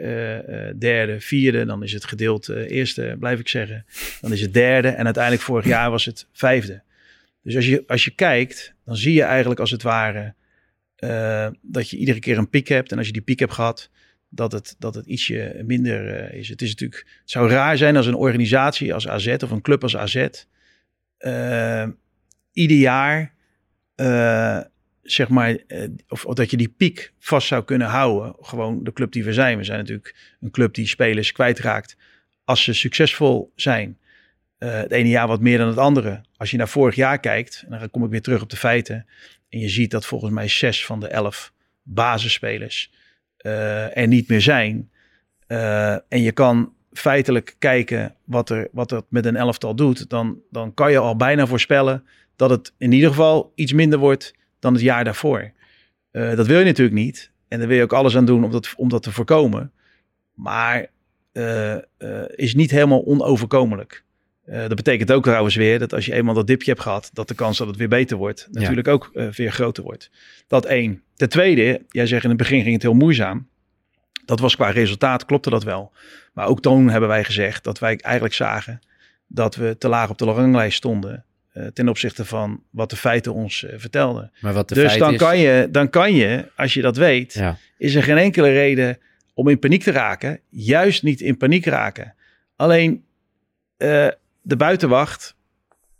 derde, 0.78 1.22
vierde. 1.22 1.66
Dan 1.66 1.84
is 1.84 1.94
het 1.94 2.06
gedeeld 2.06 2.50
eerste, 2.50 3.16
blijf 3.20 3.40
ik 3.40 3.48
zeggen. 3.48 3.86
Dan 4.22 4.32
is 4.32 4.42
het 4.42 4.54
derde. 4.54 4.88
En 4.88 5.06
uiteindelijk 5.06 5.44
vorig 5.44 5.66
jaar 5.66 5.90
was 5.90 6.06
het 6.06 6.28
vijfde. 6.32 6.82
Dus 7.44 7.56
als 7.56 7.68
je, 7.68 7.84
als 7.88 8.04
je 8.04 8.12
kijkt, 8.12 8.74
dan 8.86 8.96
zie 8.96 9.14
je 9.14 9.24
eigenlijk 9.24 9.60
als 9.60 9.72
het 9.72 9.84
ware 9.84 10.34
eh, 10.96 11.48
dat 11.62 11.90
je 11.90 11.98
iedere 11.98 12.20
keer 12.20 12.38
een 12.38 12.50
piek 12.50 12.68
hebt. 12.68 12.92
En 12.92 12.98
als 12.98 13.08
je 13.08 13.14
die 13.14 13.22
piek 13.22 13.40
hebt 13.40 13.54
gehad, 13.54 13.90
dat 14.30 14.52
het, 14.52 14.76
dat 14.80 14.96
het 14.96 15.06
ietsje 15.06 15.62
minder 15.66 16.08
eh, 16.08 16.40
is. 16.40 16.50
Het 16.50 16.62
is 16.62 16.70
natuurlijk, 16.70 17.08
zou 17.26 17.50
raar 17.50 17.78
zijn 17.78 17.96
als 17.96 18.06
een 18.06 18.16
organisatie 18.16 18.94
als 18.94 19.08
AZ 19.08 19.28
of 19.28 19.52
een 19.52 19.62
club 19.62 19.84
als 19.84 19.98
AZ 19.98 20.28
eh, 21.18 21.88
ieder 22.52 22.78
jaar 22.78 23.34
zeg 25.02 25.30
maar, 25.30 25.58
of, 26.08 26.26
of 26.26 26.34
dat 26.34 26.52
je 26.52 26.58
die 26.58 26.74
piek 26.78 27.14
vast 27.20 27.48
zou 27.48 27.64
kunnen 27.64 27.88
houden. 27.88 28.36
Gewoon 28.40 28.84
de 28.84 28.94
club 28.94 29.12
die 29.12 29.24
we 29.24 29.34
zijn. 29.34 29.58
We 29.58 29.64
zijn 29.64 29.80
natuurlijk 29.80 30.16
een 30.40 30.52
club 30.52 30.74
die 30.74 30.88
spelers 30.88 31.32
kwijtraakt 31.32 31.98
als 32.44 32.64
ze 32.64 32.74
succesvol 32.74 33.52
zijn, 33.56 33.98
eh, 34.62 34.74
het 34.74 34.92
ene 34.92 35.10
jaar 35.10 35.28
wat 35.28 35.40
meer 35.40 35.58
dan 35.58 35.68
het 35.68 35.78
andere. 35.78 36.22
Als 36.38 36.52
je 36.52 36.58
naar 36.58 36.68
vorig 36.68 36.96
jaar 36.96 37.20
kijkt, 37.20 37.66
en 37.70 37.80
dan 37.80 37.90
kom 37.90 38.04
ik 38.04 38.10
weer 38.10 38.22
terug 38.22 38.42
op 38.42 38.50
de 38.50 38.58
feiten. 38.58 39.06
En 39.50 39.60
je 39.60 39.70
ziet 39.70 39.92
dat 39.92 40.06
volgens 40.06 40.32
mij 40.32 40.48
zes 40.48 40.86
van 40.86 41.00
de 41.00 41.08
elf 41.08 41.54
basisspelers 41.84 42.92
eh, 43.38 43.98
er 43.98 44.08
niet 44.08 44.28
meer 44.28 44.42
zijn. 44.42 44.92
Eh, 45.48 45.92
en 45.92 46.22
je 46.22 46.32
kan 46.32 46.74
feitelijk 46.94 47.56
kijken 47.60 48.16
wat 48.24 48.50
er, 48.50 48.68
wat 48.72 48.90
het 48.90 49.06
met 49.10 49.26
een 49.26 49.36
elftal 49.36 49.76
doet. 49.76 50.10
Dan, 50.10 50.40
dan 50.52 50.74
kan 50.74 50.92
je 50.92 50.98
al 50.98 51.16
bijna 51.16 51.48
voorspellen 51.48 52.06
dat 52.36 52.50
het 52.50 52.74
in 52.78 52.92
ieder 52.92 53.10
geval 53.10 53.52
iets 53.56 53.74
minder 53.74 54.00
wordt 54.00 54.34
dan 54.60 54.74
het 54.74 54.82
jaar 54.82 55.04
daarvoor. 55.04 55.52
Dat 56.12 56.48
wil 56.48 56.60
je 56.60 56.66
natuurlijk 56.66 56.96
niet. 56.96 57.32
En 57.48 57.60
daar 57.60 57.68
wil 57.68 57.78
je 57.78 57.84
ook 57.84 57.94
alles 57.94 58.18
aan 58.18 58.26
doen 58.26 58.44
om 58.44 58.52
dat, 58.52 58.74
om 58.78 58.90
dat 58.90 59.04
te 59.04 59.12
voorkomen. 59.12 59.72
Maar 60.34 60.88
is 62.36 62.56
niet 62.56 62.72
helemaal 62.72 63.06
onoverkomelijk. 63.06 64.04
Eh, 64.46 64.60
dat 64.60 64.76
betekent 64.76 65.12
ook 65.12 65.24
trouwens 65.24 65.56
weer 65.56 65.80
dat 65.80 65.94
als 65.94 66.06
je 66.06 66.14
eenmaal 66.14 66.34
dat 66.34 66.48
dipje 66.48 66.72
hebt 66.72 66.84
gehad, 66.84 67.10
dat 67.14 67.28
de 67.28 67.34
kans 67.36 67.58
dat 67.58 67.68
het 67.68 67.76
weer 67.76 67.88
beter 67.88 68.18
wordt, 68.18 68.48
natuurlijk 68.52 68.88
ook 68.88 69.10
eh, 69.14 69.28
weer 69.28 69.52
groter 69.52 69.84
wordt. 69.84 70.10
Dat 70.48 70.66
één. 70.66 71.04
Ten 71.16 71.30
tweede, 71.30 71.82
jij 71.90 72.06
zegt 72.08 72.24
in 72.24 72.30
het 72.30 72.38
begin 72.38 72.62
ging 72.62 72.74
het 72.74 72.82
heel 72.82 72.94
moeizaam. 72.94 73.48
Dat 74.26 74.40
was 74.40 74.56
qua 74.56 74.70
resultaat, 74.70 75.26
klopte 75.26 75.50
dat 75.50 75.64
wel. 75.64 75.92
Maar 76.34 76.48
ook 76.48 76.62
toen 76.62 76.90
hebben 76.90 77.10
wij 77.10 77.24
gezegd 77.24 77.64
dat 77.64 77.80
wij 77.80 77.98
eigenlijk 77.98 78.36
zagen 78.36 78.80
dat 79.28 79.56
we 79.56 79.76
te 79.78 79.88
laag 79.88 80.10
op 80.10 80.18
de 80.18 80.26
ranglijst 80.26 80.78
stonden. 80.78 81.26
eh, 81.52 81.66
ten 81.66 81.90
opzichte 81.90 82.26
van 82.26 82.64
wat 82.70 82.90
de 82.90 82.96
feiten 82.96 83.34
ons 83.34 83.66
vertelden. 83.76 84.32
Maar 84.42 84.54
wat 84.54 84.70
de 84.70 84.76
dus 84.76 84.98
dan, 84.98 85.12
is... 85.12 85.18
kan 85.20 85.38
je, 85.38 85.68
dan 85.72 85.90
kan 85.90 86.14
je, 86.14 86.46
als 86.56 86.74
je 86.74 86.82
dat 86.82 86.98
weet, 86.98 87.34
Ja. 87.34 87.58
is 87.78 87.96
er 87.96 88.04
geen 88.04 88.18
enkele 88.18 88.52
reden 88.52 88.98
om 89.34 89.48
in 89.48 89.60
paniek 89.60 89.84
te 89.84 89.92
raken. 89.92 90.40
Juist 90.50 91.04
niet 91.04 91.22
in 91.22 91.38
paniek 91.38 91.66
raken. 91.66 92.16
Alleen 92.56 93.04
de 94.42 94.56
buitenwacht, 94.56 95.36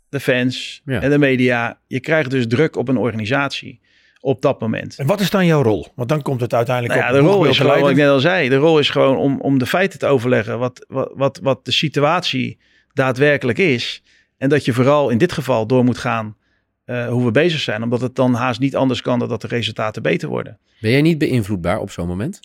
de 0.08 0.20
fans 0.20 0.82
Ja. 0.84 1.00
en 1.00 1.10
de 1.10 1.18
media. 1.18 1.78
Je 1.86 2.00
krijgt 2.00 2.30
dus 2.30 2.46
druk 2.46 2.76
op 2.76 2.88
een 2.88 2.96
organisatie 2.96 3.80
op 4.20 4.42
dat 4.42 4.60
moment. 4.60 4.98
En 4.98 5.06
wat 5.06 5.20
is 5.20 5.30
dan 5.30 5.46
jouw 5.46 5.62
rol? 5.62 5.86
Want 5.94 6.08
dan 6.08 6.22
komt 6.22 6.40
het 6.40 6.54
uiteindelijk 6.54 7.00
Nou 7.00 7.12
ja, 7.12 7.18
op 7.18 7.24
de 7.24 7.30
rol 7.32 7.44
is 7.44 7.58
gewoon, 7.58 7.80
wat 7.80 7.90
ik 7.90 7.96
net 7.96 8.08
al 8.08 8.20
zei, 8.20 8.48
de 8.48 8.56
rol 8.56 8.78
is 8.78 8.90
gewoon 8.90 9.16
om, 9.16 9.40
om 9.40 9.58
de 9.58 9.66
feiten 9.66 9.98
te 9.98 10.06
overleggen. 10.06 10.58
Wat, 10.58 10.84
wat, 10.88 11.12
wat, 11.14 11.38
wat 11.42 11.64
de 11.64 11.72
situatie 11.72 12.58
daadwerkelijk 12.92 13.58
is. 13.58 14.02
En 14.38 14.48
dat 14.48 14.64
je 14.64 14.72
vooral 14.72 15.10
in 15.10 15.18
dit 15.18 15.32
geval 15.32 15.66
door 15.66 15.84
moet 15.84 15.98
gaan 15.98 16.36
eh, 16.84 17.08
hoe 17.08 17.24
we 17.24 17.30
bezig 17.30 17.60
zijn. 17.60 17.82
Omdat 17.82 18.00
het 18.00 18.14
dan 18.14 18.34
haast 18.34 18.60
niet 18.60 18.76
anders 18.76 19.00
kan 19.00 19.18
dan 19.18 19.28
dat 19.28 19.40
de 19.40 19.46
resultaten 19.46 20.02
beter 20.02 20.28
worden. 20.28 20.58
Ben 20.80 20.90
jij 20.90 21.02
niet 21.02 21.18
beïnvloedbaar 21.18 21.78
op 21.78 21.90
zo'n 21.90 22.06
moment? 22.06 22.40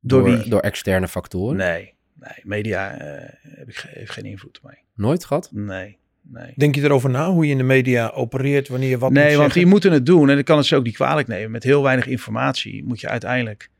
Door 0.00 0.24
door, 0.24 0.38
wie? 0.38 0.48
door 0.48 0.60
externe 0.60 1.08
factoren? 1.08 1.56
Nee, 1.56 1.94
nee 2.20 2.40
media 2.42 2.98
eh, 2.98 3.28
heb 3.42 3.68
ik, 3.68 3.76
ge- 3.76 3.88
heeft 3.90 4.10
geen 4.10 4.24
invloed 4.24 4.56
op 4.58 4.64
mij. 4.64 4.82
Nooit 4.94 5.24
gehad? 5.24 5.48
Nee, 5.52 5.96
nee. 6.22 6.52
Denk 6.56 6.74
je 6.74 6.82
erover 6.82 7.10
na 7.10 7.30
hoe 7.30 7.44
je 7.44 7.50
in 7.50 7.58
de 7.58 7.64
media 7.64 8.08
opereert, 8.08 8.68
wanneer 8.68 8.88
je 8.88 8.98
wat 8.98 9.10
nee, 9.10 9.22
moet 9.22 9.32
want 9.32 9.42
zeggen? 9.42 9.60
die 9.60 9.70
moeten 9.70 9.92
het 9.92 10.06
doen 10.06 10.30
en 10.30 10.38
ik 10.38 10.44
kan 10.44 10.56
het 10.56 10.66
ze 10.66 10.76
ook 10.76 10.84
niet 10.84 10.94
kwalijk 10.94 11.28
nemen. 11.28 11.50
Met 11.50 11.62
heel 11.62 11.82
weinig 11.82 12.06
informatie 12.06 12.84
moet 12.84 13.00
je 13.00 13.08
uiteindelijk 13.08 13.70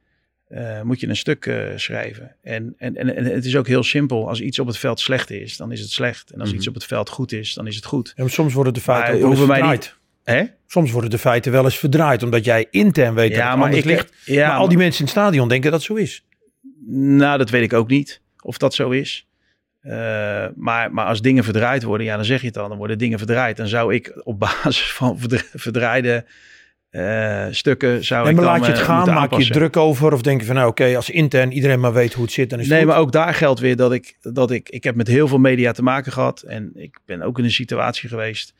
eh, 0.48 0.82
moet 0.82 1.00
je 1.00 1.08
een 1.08 1.16
stuk 1.16 1.46
eh, 1.46 1.66
schrijven. 1.76 2.36
En, 2.42 2.74
en, 2.78 2.96
en, 2.96 3.16
en 3.16 3.24
het 3.24 3.44
is 3.44 3.56
ook 3.56 3.66
heel 3.66 3.82
simpel. 3.82 4.28
Als 4.28 4.40
iets 4.40 4.58
op 4.58 4.66
het 4.66 4.76
veld 4.78 5.00
slecht 5.00 5.30
is, 5.30 5.56
dan 5.56 5.72
is 5.72 5.80
het 5.80 5.90
slecht. 5.90 6.30
En 6.30 6.40
als 6.40 6.48
Mhm. 6.48 6.58
iets 6.58 6.68
op 6.68 6.74
het 6.74 6.84
veld 6.84 7.08
goed 7.08 7.32
is, 7.32 7.54
dan 7.54 7.66
is 7.66 7.76
het 7.76 7.84
goed. 7.84 8.12
Ja, 8.16 8.22
maar 8.22 8.32
soms 8.32 8.54
worden 8.54 8.74
de 8.74 8.80
feiten 8.80 9.12
Maar 9.12 9.20
wel 9.20 9.30
eens 9.30 9.38
verdraaid. 9.40 9.98
Hè? 10.24 10.44
Soms 10.66 10.90
worden 10.90 11.10
de 11.10 11.18
feiten 11.18 11.52
wel 11.52 11.64
eens 11.64 11.78
verdraaid, 11.78 12.22
omdat 12.22 12.44
jij 12.44 12.66
intern 12.70 13.14
weet 13.14 13.28
dat 13.28 13.38
Ja, 13.38 13.48
het 13.48 13.56
maar 13.56 13.64
anders 13.66 13.84
ik 13.84 13.90
ligt. 13.90 14.12
Ja, 14.24 14.48
maar 14.48 14.56
al 14.56 14.68
die 14.68 14.76
mensen 14.78 14.98
in 15.00 15.04
het 15.04 15.14
stadion 15.14 15.48
denken 15.48 15.70
dat 15.70 15.78
het 15.80 15.88
zo 15.88 15.94
is. 16.02 16.24
Nou, 16.92 17.38
dat 17.38 17.50
weet 17.50 17.62
ik 17.62 17.72
ook 17.72 17.88
niet 17.88 18.20
of 18.42 18.58
dat 18.58 18.74
zo 18.74 18.90
is. 18.90 19.26
Eh, 19.80 20.46
maar, 20.54 20.92
maar 20.92 21.06
als 21.06 21.22
dingen 21.22 21.44
verdraaid 21.44 21.82
worden, 21.82 22.06
ja, 22.06 22.16
dan 22.16 22.24
zeg 22.24 22.40
je 22.40 22.46
het 22.46 22.58
al, 22.58 22.68
dan 22.68 22.78
worden 22.78 22.98
dingen 22.98 23.18
verdraaid. 23.18 23.56
Dan 23.56 23.68
zou 23.68 23.94
ik 23.94 24.20
op 24.24 24.38
basis 24.62 24.92
van 24.92 25.18
verdra- 25.18 25.44
verdraaide 25.54 26.24
eh, 26.90 27.46
stukken 27.50 28.04
zou 28.04 28.28
ik 28.28 28.34
maar 28.34 28.44
dan, 28.44 28.52
laat 28.52 28.64
je 28.64 28.70
het 28.70 28.80
eh, 28.80 28.86
gaan, 28.86 29.14
maak 29.14 29.34
je 29.34 29.50
druk 29.50 29.76
over 29.76 30.12
of 30.12 30.22
denk 30.22 30.40
je 30.40 30.46
van 30.46 30.54
nou 30.54 30.68
oké, 30.68 30.96
als 30.96 31.10
intern 31.10 31.52
iedereen 31.52 31.80
maar 31.80 31.92
weet 31.92 32.14
hoe 32.14 32.24
het 32.24 32.32
zit, 32.32 32.50
dan 32.50 32.58
is 32.58 32.64
het 32.64 32.74
Nee, 32.74 32.84
goed. 32.84 32.92
maar 32.92 33.00
ook 33.02 33.12
daar 33.12 33.34
geldt 33.34 33.60
weer 33.60 33.76
dat 33.76 33.92
ik, 33.92 34.16
dat 34.20 34.50
ik, 34.50 34.68
ik 34.68 34.84
heb 34.84 34.94
met 34.94 35.06
heel 35.06 35.28
veel 35.28 35.38
media 35.38 35.72
te 35.72 35.82
maken 35.82 36.12
gehad. 36.12 36.42
En 36.42 36.70
ik 36.74 36.98
ben 37.04 37.22
ook 37.22 37.38
in 37.38 37.44
een 37.44 37.50
situatie 37.50 38.08
geweest 38.08 38.54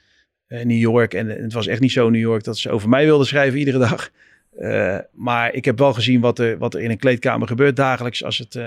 in 0.49 0.67
New 0.67 0.79
York. 0.79 1.15
En 1.15 1.29
het 1.29 1.53
was 1.53 1.67
echt 1.67 1.81
niet 1.81 1.93
zo 1.93 2.07
in 2.07 2.13
New 2.13 2.21
York 2.21 2.45
dat 2.45 2.59
ze 2.59 2.71
over 2.71 2.89
mij 2.89 3.05
wilden 3.05 3.27
schrijven 3.27 3.59
iedere 3.59 3.79
dag. 3.89 4.11
Maar 5.13 5.55
ik 5.55 5.65
heb 5.65 5.79
wel 5.79 5.93
gezien 5.93 6.21
wat 6.21 6.39
er, 6.39 6.59
wat 6.59 6.75
er 6.75 6.81
in 6.81 6.91
een 6.91 6.99
kleedkamer 6.99 7.49
gebeurt 7.49 7.77
dagelijks 7.77 8.25
als 8.25 8.39
het, 8.39 8.59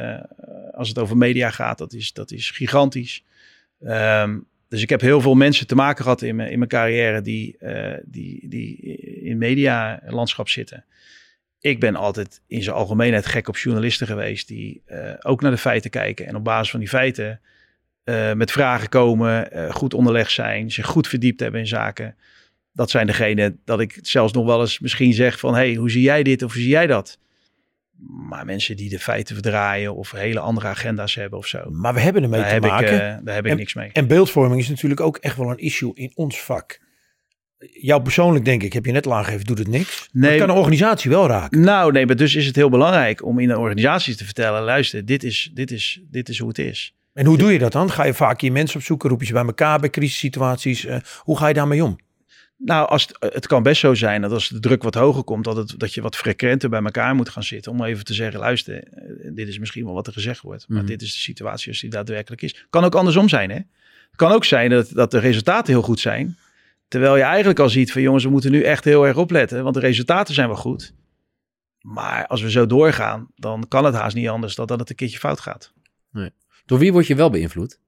als 0.74 0.88
het 0.88 1.00
over 1.00 1.18
media 1.18 1.50
gaat. 1.50 1.78
Dat 1.78 1.94
is, 1.94 2.14
dat 2.14 2.32
is 2.32 2.52
gigantisch. 2.52 3.24
Ehm, 3.80 4.38
dus 4.70 4.82
ik 4.82 4.90
heb 4.90 5.02
heel 5.02 5.22
veel 5.22 5.36
mensen 5.36 5.68
te 5.68 5.76
maken 5.76 6.04
gehad 6.04 6.22
in 6.22 6.36
mijn, 6.36 6.52
in 6.52 6.58
mijn 6.58 6.70
carrière 6.70 7.22
die, 7.22 7.58
eh, 7.58 7.98
die, 8.06 8.48
die 8.50 8.78
in 9.22 9.38
medialandschap 9.38 10.50
zitten. 10.50 10.86
Ik 11.60 11.80
ben 11.80 11.96
altijd 11.96 12.42
in 12.48 12.64
zijn 12.64 12.76
algemeenheid 12.76 13.26
gek 13.26 13.48
op 13.48 13.58
journalisten 13.58 14.08
geweest 14.08 14.48
die 14.48 14.82
eh, 14.86 15.14
ook 15.20 15.42
naar 15.42 15.52
de 15.52 15.58
feiten 15.58 15.90
kijken. 15.90 16.26
En 16.26 16.36
op 16.36 16.44
basis 16.44 16.70
van 16.70 16.80
die 16.80 16.90
feiten 16.90 17.40
eh, 18.04 18.34
met 18.34 18.52
vragen 18.52 18.90
komen, 18.90 19.50
goed 19.72 19.94
onderlegd 19.94 20.32
zijn, 20.32 20.72
zich 20.72 20.86
goed 20.86 21.08
verdiept 21.08 21.40
hebben 21.40 21.60
in 21.60 21.68
zaken. 21.68 22.16
Dat 22.72 22.90
zijn 22.90 23.08
degenen 23.08 23.60
dat 23.66 23.80
ik 23.80 24.00
zelfs 24.02 24.34
nog 24.34 24.46
wel 24.46 24.62
eens 24.62 24.80
misschien 24.80 25.14
zeg 25.14 25.40
van... 25.40 25.54
hey, 25.54 25.74
hoe 25.74 25.92
zie 25.92 26.02
jij 26.02 26.24
dit 26.24 26.44
of 26.44 26.54
hoe 26.54 26.62
zie 26.62 26.72
jij 26.72 26.88
dat? 26.88 27.20
Maar 28.30 28.46
mensen 28.46 28.76
die 28.78 28.90
de 28.90 29.00
feiten 29.00 29.34
verdraaien 29.36 29.96
of 29.96 30.12
hele 30.12 30.40
andere 30.40 30.68
agenda's 30.68 31.16
hebben 31.16 31.40
of 31.40 31.48
zo... 31.48 31.70
Maar 31.70 31.94
we 31.94 32.00
hebben 32.00 32.24
ermee 32.24 32.42
Daar 32.42 32.50
te 32.50 32.56
ik, 32.56 32.62
maken. 32.62 32.88
eh, 33.18 33.18
daar 33.24 33.36
heb 33.36 33.46
ik 33.46 33.52
En- 33.52 33.58
niks 33.58 33.74
mee. 33.74 33.90
En 33.94 34.08
beeldvorming 34.08 34.62
is 34.62 34.70
natuurlijk 34.70 35.02
ook 35.02 35.18
echt 35.18 35.38
wel 35.38 35.50
een 35.50 35.58
issue 35.58 35.92
in 35.94 36.12
ons 36.16 36.42
vak. 36.42 36.80
Jou 37.82 38.02
persoonlijk 38.02 38.46
denk 38.46 38.64
ik, 38.64 38.74
heb 38.74 38.86
je 38.86 38.92
net 38.92 39.06
al 39.06 39.14
aangegeven, 39.16 39.46
doet 39.46 39.58
het 39.58 39.68
niks. 39.68 40.10
Nee, 40.12 40.38
kan 40.40 40.50
een 40.50 40.56
organisatie 40.56 41.10
wel 41.12 41.28
raken. 41.28 41.60
Nou, 41.62 41.92
nee, 41.92 42.06
maar 42.06 42.16
dus 42.16 42.36
is 42.36 42.46
het 42.46 42.56
heel 42.56 42.70
belangrijk 42.70 43.26
om 43.26 43.40
in 43.40 43.50
een 43.50 43.58
organisatie 43.58 44.16
te 44.16 44.26
vertellen... 44.26 44.62
luister, 44.62 45.06
dit 45.06 45.24
is, 45.24 45.52
dit 45.54 45.72
is, 45.72 46.02
dit 46.10 46.30
is 46.30 46.40
hoe 46.40 46.48
het 46.48 46.58
is. 46.58 46.96
En 47.14 47.26
hoe 47.26 47.38
doe 47.38 47.52
je 47.52 47.60
dat 47.60 47.72
dan? 47.72 47.92
Ga 47.92 48.04
je 48.06 48.14
vaak 48.14 48.42
je 48.42 48.52
mensen 48.52 48.78
opzoeken, 48.78 49.10
roep 49.10 49.20
je 49.20 49.26
ze 49.26 49.34
bij 49.34 49.44
elkaar 49.46 49.80
bij 49.80 49.90
crisissituaties. 49.90 50.86
Eh, 50.86 50.98
hoe 51.20 51.38
ga 51.38 51.48
je 51.48 51.54
daarmee 51.54 51.84
om? 51.84 51.98
Nou, 52.66 52.88
als 52.90 53.08
het, 53.08 53.34
het 53.34 53.48
kan 53.48 53.64
best 53.64 53.80
zo 53.80 53.94
zijn 53.94 54.22
dat 54.22 54.32
als 54.32 54.48
de 54.50 54.60
druk 54.60 54.84
wat 54.84 54.94
hoger 54.94 55.24
komt, 55.24 55.44
dat, 55.44 55.56
het, 55.58 55.74
dat 55.80 55.94
je 55.94 56.02
wat 56.02 56.16
frequenter 56.16 56.70
bij 56.70 56.82
elkaar 56.84 57.16
moet 57.16 57.30
gaan 57.30 57.44
zitten. 57.44 57.72
Om 57.72 57.84
even 57.84 58.06
te 58.06 58.14
zeggen, 58.14 58.40
luister, 58.40 58.84
eh, 58.84 59.32
dit 59.36 59.48
is 59.48 59.60
misschien 59.60 59.86
wel 59.86 59.94
wat 59.94 60.08
er 60.08 60.14
gezegd 60.14 60.42
wordt. 60.42 60.66
Maar 60.68 60.78
Mhm. 60.78 60.88
dit 60.88 61.02
is 61.02 61.12
de 61.14 61.20
situatie 61.20 61.70
als 61.70 61.80
die 61.82 61.90
daadwerkelijk 61.90 62.42
is. 62.42 62.66
Kan 62.70 62.84
ook 62.84 62.96
andersom 62.96 63.30
zijn, 63.30 63.50
hè? 63.50 63.56
Het 63.56 64.16
kan 64.16 64.32
ook 64.32 64.46
zijn 64.46 64.70
dat, 64.70 64.90
dat 64.94 65.12
de 65.12 65.20
resultaten 65.20 65.74
heel 65.74 65.82
goed 65.82 66.00
zijn. 66.00 66.38
Terwijl 66.88 67.16
je 67.18 67.24
eigenlijk 67.24 67.60
al 67.60 67.70
ziet 67.70 67.92
van 67.92 68.02
jongens, 68.02 68.24
we 68.24 68.30
moeten 68.30 68.52
nu 68.52 68.62
echt 68.62 68.84
heel 68.84 69.08
erg 69.08 69.18
opletten. 69.18 69.64
Want 69.64 69.76
de 69.76 69.82
resultaten 69.82 70.34
zijn 70.34 70.48
wel 70.48 70.58
goed. 70.58 70.94
Maar 71.82 72.28
als 72.28 72.42
we 72.42 72.52
zo 72.52 72.66
doorgaan, 72.66 73.28
dan 73.36 73.66
kan 73.68 73.86
het 73.86 73.94
haast 73.96 74.16
niet 74.16 74.28
anders 74.28 74.56
dan 74.56 74.66
dat 74.68 74.80
het 74.80 74.90
een 74.90 74.96
keertje 74.96 75.18
fout 75.20 75.40
gaat. 75.40 75.74
Door 76.66 76.80
wie 76.80 76.92
word 76.92 77.08
je 77.08 77.16
wel 77.16 77.30
beïnvloed? 77.30 77.80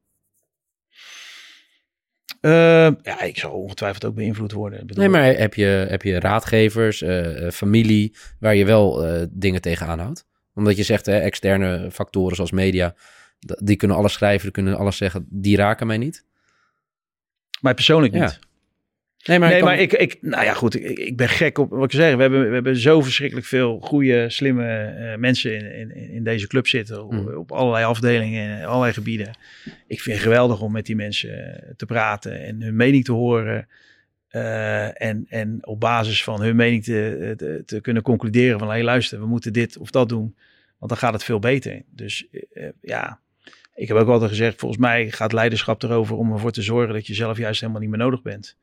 Eh, 2.46 2.92
ja, 3.04 3.22
ik 3.22 3.38
zal 3.38 3.52
ongetwijfeld 3.52 4.06
ook 4.06 4.16
beïnvloed 4.16 4.52
worden. 4.52 4.80
Bedoel, 4.80 5.04
Nee, 5.04 5.10
maar 5.10 5.38
heb 5.38 5.54
je, 5.54 5.66
heb 5.66 6.02
je 6.02 6.20
raadgevers, 6.20 7.02
eh, 7.02 7.46
eh, 7.46 7.52
familie, 7.52 8.16
waar 8.40 8.56
je 8.56 8.66
wel 8.66 9.06
eh, 9.06 9.26
dingen 9.30 9.62
tegenaan 9.62 10.00
houdt? 10.00 10.26
Omdat 10.54 10.78
je 10.78 10.84
zegt, 10.84 11.06
hè, 11.06 11.18
externe 11.20 11.92
factoren 11.92 12.36
zoals 12.36 12.52
media, 12.52 12.96
die 13.40 13.76
kunnen 13.76 13.98
alles 13.98 14.14
schrijven, 14.14 14.44
die 14.44 14.52
kunnen 14.52 14.78
alles 14.78 14.98
zeggen, 14.98 15.26
die 15.30 15.58
raken 15.58 15.88
mij 15.88 15.98
niet. 15.98 16.26
Mij 17.62 17.74
persoonlijk 17.74 18.14
niet. 18.14 18.22
Ja. 18.22 18.38
Nee, 19.28 19.40
maar, 19.40 19.48
nee, 19.50 19.58
ik 19.58 19.64
kan- 19.64 19.74
maar 19.74 19.82
ik, 19.82 19.94
ik, 19.94 20.18
nou 20.22 20.44
ja, 20.44 20.54
goed, 20.54 20.76
ik, 20.76 21.00
ik 21.00 21.18
ben 21.18 21.30
gek 21.30 21.58
op 21.58 21.70
wat 21.70 21.84
ik 21.84 21.92
zeg. 21.92 22.16
We 22.16 22.22
hebben, 22.22 22.48
we 22.48 22.54
hebben 22.54 22.78
zo 22.78 23.02
verschrikkelijk 23.02 23.48
veel 23.48 23.80
goede, 23.80 24.30
slimme 24.30 24.66
eh, 24.68 25.18
mensen 25.18 25.76
in, 25.76 25.96
in, 25.96 26.10
in 26.10 26.24
deze 26.24 26.48
club 26.48 26.68
zitten. 26.68 27.04
Op, 27.04 27.12
Mm. 27.12 27.28
op 27.36 27.52
allerlei 27.52 27.86
afdelingen, 27.86 28.58
in 28.60 28.66
allerlei 28.66 28.94
gebieden. 28.94 29.38
Ik 29.88 30.02
vind 30.02 30.16
het 30.16 30.26
geweldig 30.26 30.62
om 30.62 30.72
met 30.72 30.86
die 30.86 30.96
mensen 30.96 31.64
eh, 31.64 31.70
te 31.76 31.86
praten 31.86 32.44
en 32.44 32.62
hun 32.62 32.76
mening 32.76 33.04
te 33.04 33.12
horen. 33.12 33.68
eh, 34.28 35.02
en, 35.02 35.26
en 35.30 35.58
op 35.68 35.80
basis 35.80 36.24
van 36.24 36.42
hun 36.42 36.56
mening 36.56 36.84
te, 36.84 37.34
te, 37.38 37.64
te 37.66 37.82
kunnen 37.82 38.04
concluderen 38.04 38.60
van, 38.60 38.72
hé 38.72 38.82
luister, 38.84 39.20
we 39.20 39.26
moeten 39.26 39.54
dit 39.54 39.78
of 39.78 39.90
dat 39.92 40.10
doen. 40.10 40.36
Want 40.78 40.92
dan 40.92 40.98
gaat 40.98 41.14
het 41.14 41.24
veel 41.24 41.40
beter. 41.40 41.82
Dus 41.92 42.28
ja, 42.82 43.20
ik 43.76 43.88
heb 43.88 43.98
ook 43.98 44.08
altijd 44.08 44.30
gezegd, 44.30 44.60
volgens 44.60 44.82
mij 44.82 45.12
gaat 45.12 45.34
leiderschap 45.34 45.84
erover 45.84 46.16
om 46.16 46.32
ervoor 46.32 46.52
te 46.52 46.62
zorgen 46.62 46.94
dat 46.94 47.08
je 47.08 47.14
zelf 47.14 47.38
juist 47.38 47.60
helemaal 47.60 47.82
niet 47.82 47.90
meer 47.90 48.00
nodig 48.00 48.22
bent 48.22 48.58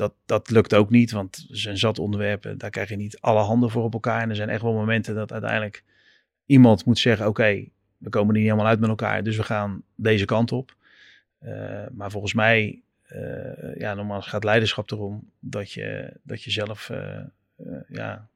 dat, 0.00 0.14
dat 0.26 0.50
lukt 0.50 0.74
ook 0.74 0.90
niet, 0.90 1.10
want 1.10 1.46
er 1.50 1.58
zijn 1.58 1.78
zat 1.78 1.98
onderwerpen, 1.98 2.58
daar 2.58 2.70
krijg 2.70 2.88
je 2.88 2.96
niet 2.96 3.20
alle 3.20 3.40
handen 3.40 3.70
voor 3.70 3.82
op 3.82 3.92
elkaar. 3.92 4.22
En 4.22 4.28
er 4.28 4.36
zijn 4.36 4.48
echt 4.48 4.62
wel 4.62 4.72
momenten 4.72 5.14
dat 5.14 5.32
uiteindelijk 5.32 5.84
iemand 6.46 6.84
moet 6.84 6.98
zeggen, 6.98 7.26
oké, 7.26 7.64
we 7.98 8.08
komen 8.08 8.28
er 8.28 8.40
niet 8.40 8.50
helemaal 8.50 8.70
uit 8.70 8.80
met 8.80 8.88
elkaar, 8.88 9.22
dus 9.22 9.36
we 9.36 9.42
gaan 9.42 9.82
deze 9.94 10.24
kant 10.24 10.52
op. 10.52 10.76
Eh, 11.38 11.86
maar 11.92 12.10
volgens 12.10 12.34
mij, 12.34 12.82
eh, 13.02 13.76
ja, 13.76 13.94
normaal 13.94 14.22
gaat 14.22 14.44
leiderschap 14.44 14.90
erom 14.90 15.30
dat 15.38 15.72
je, 15.72 16.16
dat 16.22 16.42
je 16.42 16.50
zelf, 16.50 16.90
eh, 16.90 17.20
ja, 17.88 18.28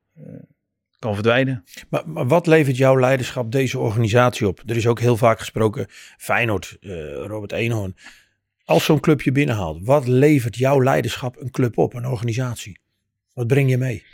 kan 0.99 1.15
verdwijnen. 1.15 1.65
Maar, 1.89 2.09
maar 2.09 2.27
wat 2.27 2.47
levert 2.47 2.77
jouw 2.77 2.99
leiderschap 2.99 3.53
deze 3.53 3.79
organisatie 3.79 4.47
op? 4.47 4.62
Er 4.67 4.77
is 4.77 4.87
ook 4.87 5.01
heel 5.01 5.17
vaak 5.17 5.39
gesproken, 5.39 5.87
Feyenoord, 6.17 6.77
Robert 7.27 7.53
Eenhoorn. 7.53 7.97
Als 8.65 8.85
zo'n 8.85 9.01
club 9.01 9.23
je 9.23 9.33
binnenhaalt, 9.33 9.79
wat 9.85 10.07
levert 10.07 10.57
jouw 10.57 10.83
leiderschap 10.83 11.41
een 11.41 11.51
club 11.51 11.79
op, 11.79 11.95
een 11.95 12.07
organisatie? 12.07 12.79
Wat 13.33 13.47
breng 13.47 13.71
je 13.71 13.79
mee? 13.79 14.05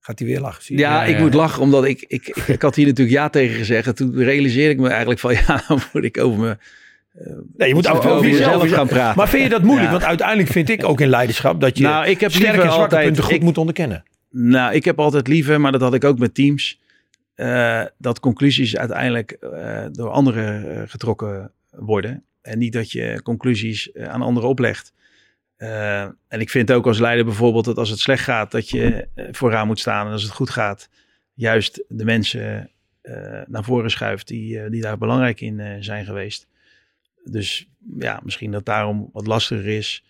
Gaat 0.00 0.18
hij 0.18 0.28
weer 0.28 0.40
lachen? 0.40 0.62
Zie 0.64 0.76
je? 0.76 0.82
Ja, 0.82 1.04
ik 1.04 1.18
moet 1.18 1.34
lachen, 1.34 1.62
omdat 1.62 1.84
ik, 1.84 2.04
ik, 2.06 2.28
ik, 2.28 2.36
ik 2.46 2.62
had 2.62 2.74
hier 2.74 2.86
natuurlijk 2.86 3.16
ja 3.16 3.28
tegen 3.28 3.56
gezegd. 3.56 3.86
En 3.86 3.94
toen 3.94 4.14
realiseerde 4.16 4.70
ik 4.72 4.78
me 4.78 4.88
eigenlijk 4.88 5.20
van, 5.20 5.32
ja, 5.46 5.62
dan 5.68 5.80
moet 5.92 6.04
ik 6.04 6.18
over 6.18 6.38
me... 6.40 6.56
Nee, 7.56 7.68
je 7.68 7.74
moet 7.74 7.88
over, 7.88 8.10
over, 8.10 8.30
jezelf 8.30 8.70
gaan 8.70 8.86
praten. 8.88 9.16
Maar 9.18 9.28
vind 9.28 9.42
je 9.42 9.48
dat 9.48 9.62
moeilijk? 9.62 9.86
Ja. 9.86 9.92
Want 9.92 10.04
uiteindelijk 10.04 10.48
vind 10.48 10.68
ik 10.68 10.84
ook 10.84 11.00
in 11.00 11.08
leiderschap 11.08 11.60
dat 11.60 11.78
je 11.78 11.84
Nou, 11.84 12.06
ik 12.06 12.20
heb 12.20 12.30
sterke 12.32 12.56
en 12.56 12.62
zwakke 12.62 12.80
altijd- 12.80 13.04
punten 13.04 13.24
goed 13.24 13.32
ik- 13.32 13.42
moet 13.42 13.58
onderkennen. 13.58 14.04
Nou, 14.30 14.74
ik 14.74 14.84
heb 14.84 14.98
altijd 14.98 15.28
liever, 15.28 15.60
maar 15.60 15.72
dat 15.72 15.80
had 15.80 15.94
ik 15.94 16.04
ook 16.04 16.18
met 16.18 16.34
teams, 16.34 16.80
eh, 17.34 17.82
dat 17.98 18.20
conclusies 18.20 18.76
uiteindelijk 18.76 19.30
eh, 19.30 19.84
door 19.92 20.08
anderen 20.08 20.76
eh, 20.76 20.82
getrokken 20.88 21.52
worden. 21.78 22.24
En 22.42 22.58
niet 22.58 22.72
dat 22.72 22.92
je 22.92 23.20
conclusies 23.22 23.92
eh, 23.92 24.08
aan 24.08 24.22
anderen 24.22 24.48
oplegt. 24.48 24.92
Eh, 25.56 26.02
en 26.02 26.40
ik 26.40 26.50
vind 26.50 26.72
ook 26.72 26.86
als 26.86 26.98
leider 26.98 27.24
bijvoorbeeld 27.24 27.64
dat 27.64 27.76
als 27.78 27.90
het 27.90 27.98
slecht 27.98 28.24
gaat, 28.24 28.50
dat 28.50 28.68
je 28.68 29.08
eh, 29.14 29.24
vooraan 29.30 29.66
moet 29.66 29.80
staan. 29.80 30.06
En 30.06 30.12
als 30.12 30.22
het 30.22 30.32
goed 30.32 30.50
gaat, 30.50 30.88
juist 31.34 31.84
de 31.88 32.04
mensen 32.04 32.70
naar 33.46 33.64
voren 33.64 33.90
schuift 33.90 34.26
die, 34.26 34.70
die 34.70 34.82
daar 34.82 34.98
belangrijk 34.98 35.40
in 35.40 35.84
zijn 35.84 36.04
geweest. 36.04 36.46
Dus 37.24 37.68
ja, 37.98 38.20
misschien 38.24 38.50
dat 38.50 38.64
daarom 38.64 39.10
wat 39.12 39.26
lastiger 39.26 39.66
is. 39.66 40.04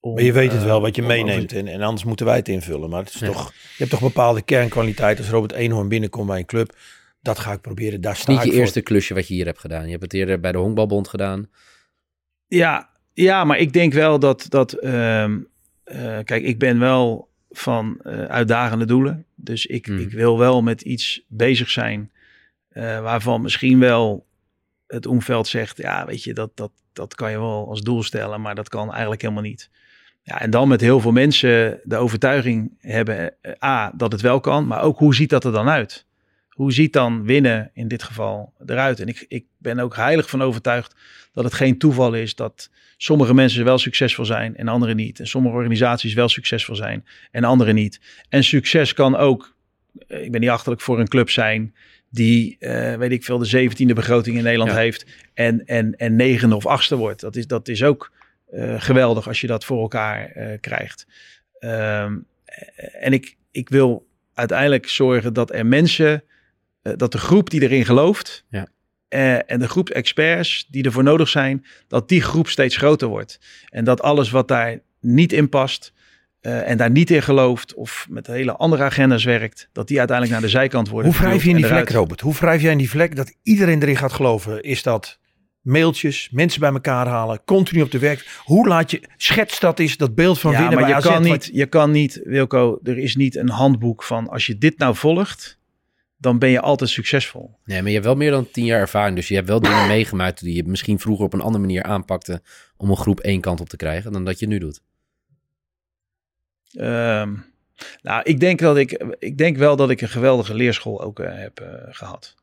om, 0.00 0.14
Maar 0.14 0.22
je 0.22 0.32
weet 0.32 0.52
het 0.52 0.62
wel 0.62 0.80
wat 0.80 0.96
je 0.96 1.02
meeneemt 1.02 1.52
en, 1.52 1.66
en 1.68 1.82
anders 1.82 2.04
moeten 2.04 2.26
wij 2.26 2.36
het 2.36 2.48
invullen. 2.48 2.90
Maar 2.90 3.02
het 3.04 3.14
is 3.14 3.20
Ja. 3.20 3.26
toch, 3.26 3.52
je 3.52 3.74
hebt 3.76 3.90
toch 3.90 4.00
bepaalde 4.00 4.42
kernkwaliteiten. 4.42 5.24
Als 5.24 5.32
Robert 5.32 5.52
Eenhoorn 5.52 5.88
binnenkomt 5.88 6.26
bij 6.26 6.38
een 6.38 6.46
club, 6.46 6.76
dat 7.22 7.38
ga 7.38 7.52
ik 7.52 7.60
proberen. 7.60 8.00
Daar 8.00 8.16
sta 8.16 8.32
niet 8.32 8.42
je 8.42 8.50
voor. 8.50 8.58
eerste 8.58 8.80
klusje 8.80 9.14
wat 9.14 9.28
je 9.28 9.34
hier 9.34 9.46
hebt 9.46 9.58
gedaan. 9.60 9.84
Je 9.84 9.90
hebt 9.90 10.02
het 10.02 10.12
eerder 10.12 10.40
bij 10.40 10.52
de 10.52 10.58
Honkbalbond 10.58 11.08
gedaan. 11.08 11.50
Ja, 12.46 12.90
ja, 13.12 13.44
maar 13.44 13.58
ik 13.58 13.72
denk 13.72 13.92
wel 13.92 14.18
dat, 14.18 14.46
dat 14.48 14.72
ehm, 14.72 15.40
eh, 15.84 16.18
kijk, 16.24 16.42
ik 16.42 16.58
ben 16.58 16.78
wel 16.78 17.30
van 17.50 18.00
eh, 18.02 18.24
uitdagende 18.24 18.84
doelen. 18.84 19.26
Dus 19.34 19.66
ik, 19.66 19.86
Hmm. 19.86 19.98
ik 19.98 20.10
wil 20.10 20.38
wel 20.38 20.62
met 20.62 20.80
iets 20.80 21.24
bezig 21.28 21.70
zijn 21.70 22.10
eh, 22.68 23.00
waarvan 23.00 23.42
misschien 23.42 23.78
wel 23.78 24.26
het 24.86 25.06
omveld 25.06 25.46
zegt, 25.46 25.76
ja, 25.76 26.06
weet 26.06 26.24
je, 26.24 26.34
dat, 26.34 26.56
dat, 26.56 26.72
dat 26.92 27.14
kan 27.14 27.30
je 27.30 27.38
wel 27.38 27.68
als 27.68 27.80
doel 27.80 28.02
stellen, 28.02 28.40
maar 28.40 28.54
dat 28.54 28.68
kan 28.68 28.90
eigenlijk 28.90 29.22
helemaal 29.22 29.42
niet. 29.42 29.70
Ja, 30.22 30.40
en 30.40 30.50
dan 30.50 30.68
met 30.68 30.80
heel 30.80 31.00
veel 31.00 31.12
mensen 31.12 31.80
de 31.84 31.96
overtuiging 31.96 32.74
hebben, 32.78 33.34
A, 33.64 33.92
dat 33.96 34.12
het 34.12 34.20
wel 34.20 34.40
kan, 34.40 34.66
maar 34.66 34.82
ook 34.82 34.98
hoe 34.98 35.14
ziet 35.14 35.30
dat 35.30 35.44
er 35.44 35.52
dan 35.52 35.68
uit? 35.68 36.06
Hoe 36.52 36.72
ziet 36.72 36.92
dan 36.92 37.24
winnen 37.24 37.70
in 37.74 37.88
dit 37.88 38.02
geval 38.02 38.52
eruit? 38.66 39.00
En 39.00 39.06
ik, 39.06 39.24
ik 39.28 39.44
ben 39.58 39.78
ook 39.78 39.96
heilig 39.96 40.30
van 40.30 40.42
overtuigd 40.42 40.94
dat 41.32 41.44
het 41.44 41.54
geen 41.54 41.78
toeval 41.78 42.14
is 42.14 42.34
dat 42.34 42.70
sommige 42.96 43.34
mensen 43.34 43.64
wel 43.64 43.78
succesvol 43.78 44.24
zijn 44.24 44.56
en 44.56 44.68
anderen 44.68 44.96
niet. 44.96 45.20
En 45.20 45.26
sommige 45.26 45.54
organisaties 45.56 46.14
wel 46.14 46.28
succesvol 46.28 46.76
zijn 46.76 47.06
en 47.30 47.44
anderen 47.44 47.74
niet. 47.74 48.00
En 48.28 48.44
succes 48.44 48.92
kan 48.92 49.16
ook, 49.16 49.56
eh, 50.08 50.24
ik 50.24 50.30
ben 50.32 50.40
niet 50.40 50.50
achterlijk 50.50 50.82
voor 50.82 51.00
een 51.00 51.08
club 51.08 51.30
zijn 51.30 51.74
die, 52.10 52.56
eh, 52.58 52.94
weet 52.96 53.12
ik 53.12 53.24
veel, 53.24 53.38
de 53.38 53.44
zeventiende 53.44 53.94
begroting 53.94 54.36
in 54.36 54.42
Nederland 54.42 54.70
Ja. 54.70 54.76
heeft 54.76 55.06
en, 55.34 55.64
en, 55.64 55.96
en 55.96 56.16
negende 56.16 56.54
of 56.56 56.66
achtste 56.66 56.96
wordt. 56.96 57.20
Dat 57.20 57.36
is, 57.36 57.46
dat 57.46 57.68
is 57.68 57.82
ook 57.82 58.12
eh, 58.50 58.80
geweldig 58.80 59.28
als 59.28 59.40
je 59.40 59.46
dat 59.46 59.64
voor 59.64 59.80
elkaar 59.80 60.32
krijgt. 60.60 61.06
Ehm, 61.58 62.18
eh, 62.44 63.04
en 63.04 63.12
ik, 63.12 63.36
ik 63.50 63.68
wil 63.68 64.06
uiteindelijk 64.34 64.88
zorgen 64.88 65.32
dat 65.32 65.52
er 65.52 65.66
mensen, 65.66 66.24
eh, 66.82 66.92
dat 66.96 67.12
de 67.12 67.18
groep 67.18 67.50
die 67.50 67.62
erin 67.62 67.84
gelooft, 67.84 68.44
Ja. 68.48 68.66
eh, 69.08 69.50
en 69.50 69.58
de 69.58 69.68
groep 69.68 69.88
experts 69.88 70.66
die 70.70 70.84
ervoor 70.84 71.02
nodig 71.02 71.28
zijn, 71.28 71.64
dat 71.88 72.08
die 72.08 72.20
groep 72.22 72.48
steeds 72.48 72.76
groter 72.76 73.08
wordt. 73.08 73.38
En 73.68 73.84
dat 73.84 74.02
alles 74.02 74.30
wat 74.30 74.48
daar 74.48 74.78
niet 75.00 75.32
in 75.32 75.48
past 75.48 75.92
eh, 76.40 76.68
en 76.70 76.76
daar 76.76 76.90
niet 76.90 77.10
in 77.10 77.22
gelooft 77.22 77.74
of 77.74 78.06
met 78.10 78.26
hele 78.26 78.52
andere 78.56 78.82
agenda's 78.82 79.24
werkt, 79.24 79.68
dat 79.72 79.88
die 79.88 79.98
uiteindelijk 79.98 80.38
naar 80.40 80.46
de 80.50 80.56
zijkant 80.56 80.88
worden. 80.88 81.10
Hoe 81.12 81.20
wrijf 81.20 81.42
je 81.44 81.50
in 81.50 81.56
die 81.56 81.66
vlek. 81.66 81.90
Robert? 81.90 82.20
Hoe 82.20 82.34
wrijf 82.34 82.62
jij 82.62 82.72
in 82.72 82.78
die 82.78 82.90
vlek 82.90 83.16
dat 83.16 83.34
iedereen 83.42 83.82
erin 83.82 83.96
gaat 83.96 84.12
geloven? 84.12 84.62
Is 84.62 84.82
dat 84.82 85.18
mailtjes, 85.60 86.28
mensen 86.32 86.60
bij 86.60 86.70
elkaar 86.72 87.06
halen, 87.06 87.40
continu 87.44 87.82
op 87.82 87.90
de 87.90 87.98
werk? 87.98 88.40
Hoe 88.44 88.68
laat 88.68 88.90
je, 88.90 89.02
schets 89.16 89.60
dat 89.60 89.78
is 89.78 89.96
dat 89.96 90.14
beeld 90.14 90.40
van 90.40 90.50
Ja, 90.52 90.58
winnen 90.58 90.74
maar 90.78 90.84
bij 90.88 90.92
je 90.96 91.00
AZ, 91.00 91.06
kan, 91.06 91.22
wat- 91.22 91.32
niet, 91.32 91.50
je 91.52 91.66
kan 91.66 91.90
niet, 91.90 92.20
Wilco, 92.24 92.78
er 92.82 92.98
is 92.98 93.16
niet 93.16 93.36
een 93.36 93.48
handboek 93.48 94.02
van 94.02 94.28
als 94.28 94.46
je 94.46 94.58
dit 94.58 94.78
nou 94.78 94.94
volgt, 94.96 95.58
dan 96.22 96.38
ben 96.38 96.48
je 96.48 96.60
altijd 96.60 96.90
succesvol. 96.90 97.58
Nee, 97.64 97.78
maar 97.78 97.88
je 97.88 97.94
hebt 97.94 98.06
wel 98.06 98.16
meer 98.16 98.30
dan 98.30 98.50
tien 98.50 98.64
jaar 98.64 98.80
ervaring. 98.80 99.16
Dus 99.16 99.28
je 99.28 99.34
hebt 99.34 99.48
wel 99.48 99.60
dingen 99.60 99.86
meegemaakt 99.86 100.40
die 100.40 100.54
je 100.54 100.64
misschien 100.64 100.98
vroeger 100.98 101.24
op 101.24 101.32
een 101.32 101.40
andere 101.40 101.64
manier 101.64 101.82
aanpakte 101.82 102.42
om 102.76 102.90
een 102.90 102.96
groep 102.96 103.20
één 103.20 103.40
kant 103.40 103.60
op 103.60 103.68
te 103.68 103.76
krijgen 103.76 104.12
dan 104.12 104.24
dat 104.24 104.38
je 104.38 104.46
nu 104.46 104.58
doet. 104.58 104.82
Ehm, 106.72 107.34
nou, 108.02 108.22
ik 108.22 108.40
denk, 108.40 108.58
dat 108.58 108.76
ik, 108.76 109.04
ik 109.18 109.38
denk 109.38 109.56
wel 109.56 109.76
dat 109.76 109.90
ik 109.90 110.00
een 110.00 110.08
geweldige 110.08 110.54
leerschool 110.54 111.02
ook 111.02 111.20
eh, 111.20 111.38
heb 111.38 111.60
eh, 111.60 111.68
gehad. 111.88 112.34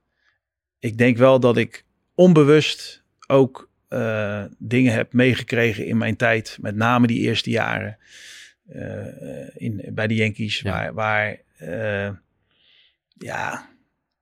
Ik 0.79 0.97
denk 0.97 1.17
wel 1.17 1.39
dat 1.39 1.57
ik 1.57 1.85
onbewust 2.15 3.03
ook 3.27 3.69
eh, 3.87 4.43
dingen 4.57 4.93
heb 4.93 5.13
meegekregen 5.13 5.85
in 5.85 5.97
mijn 5.97 6.15
tijd. 6.15 6.57
Met 6.61 6.75
name 6.75 7.07
die 7.07 7.19
eerste 7.19 7.49
jaren 7.49 7.97
in, 9.53 9.89
bij 9.93 10.07
de 10.07 10.15
Yankees. 10.15 10.59
Ja. 10.59 10.93
Waar, 10.93 10.93
waar 10.93 12.21
ja, 13.19 13.69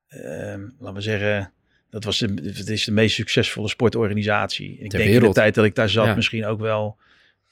ehm, 0.08 0.62
laten 0.80 0.96
we 0.96 1.02
zeggen... 1.02 1.52
Dat 1.90 2.04
was 2.04 2.18
de, 2.18 2.34
het 2.44 2.70
is 2.70 2.86
de 2.86 2.92
meest 2.92 3.16
succesvolle 3.16 3.68
sportorganisatie. 3.68 4.78
Ik 4.80 4.90
Ter 4.90 5.00
denk 5.00 5.12
in 5.12 5.20
de 5.20 5.34
tijd 5.34 5.56
dat 5.56 5.66
ik 5.66 5.76
daar 5.76 5.90
zat 5.90 6.06
Ja. 6.06 6.16
misschien 6.16 6.46
ook 6.46 6.60
wel 6.60 6.98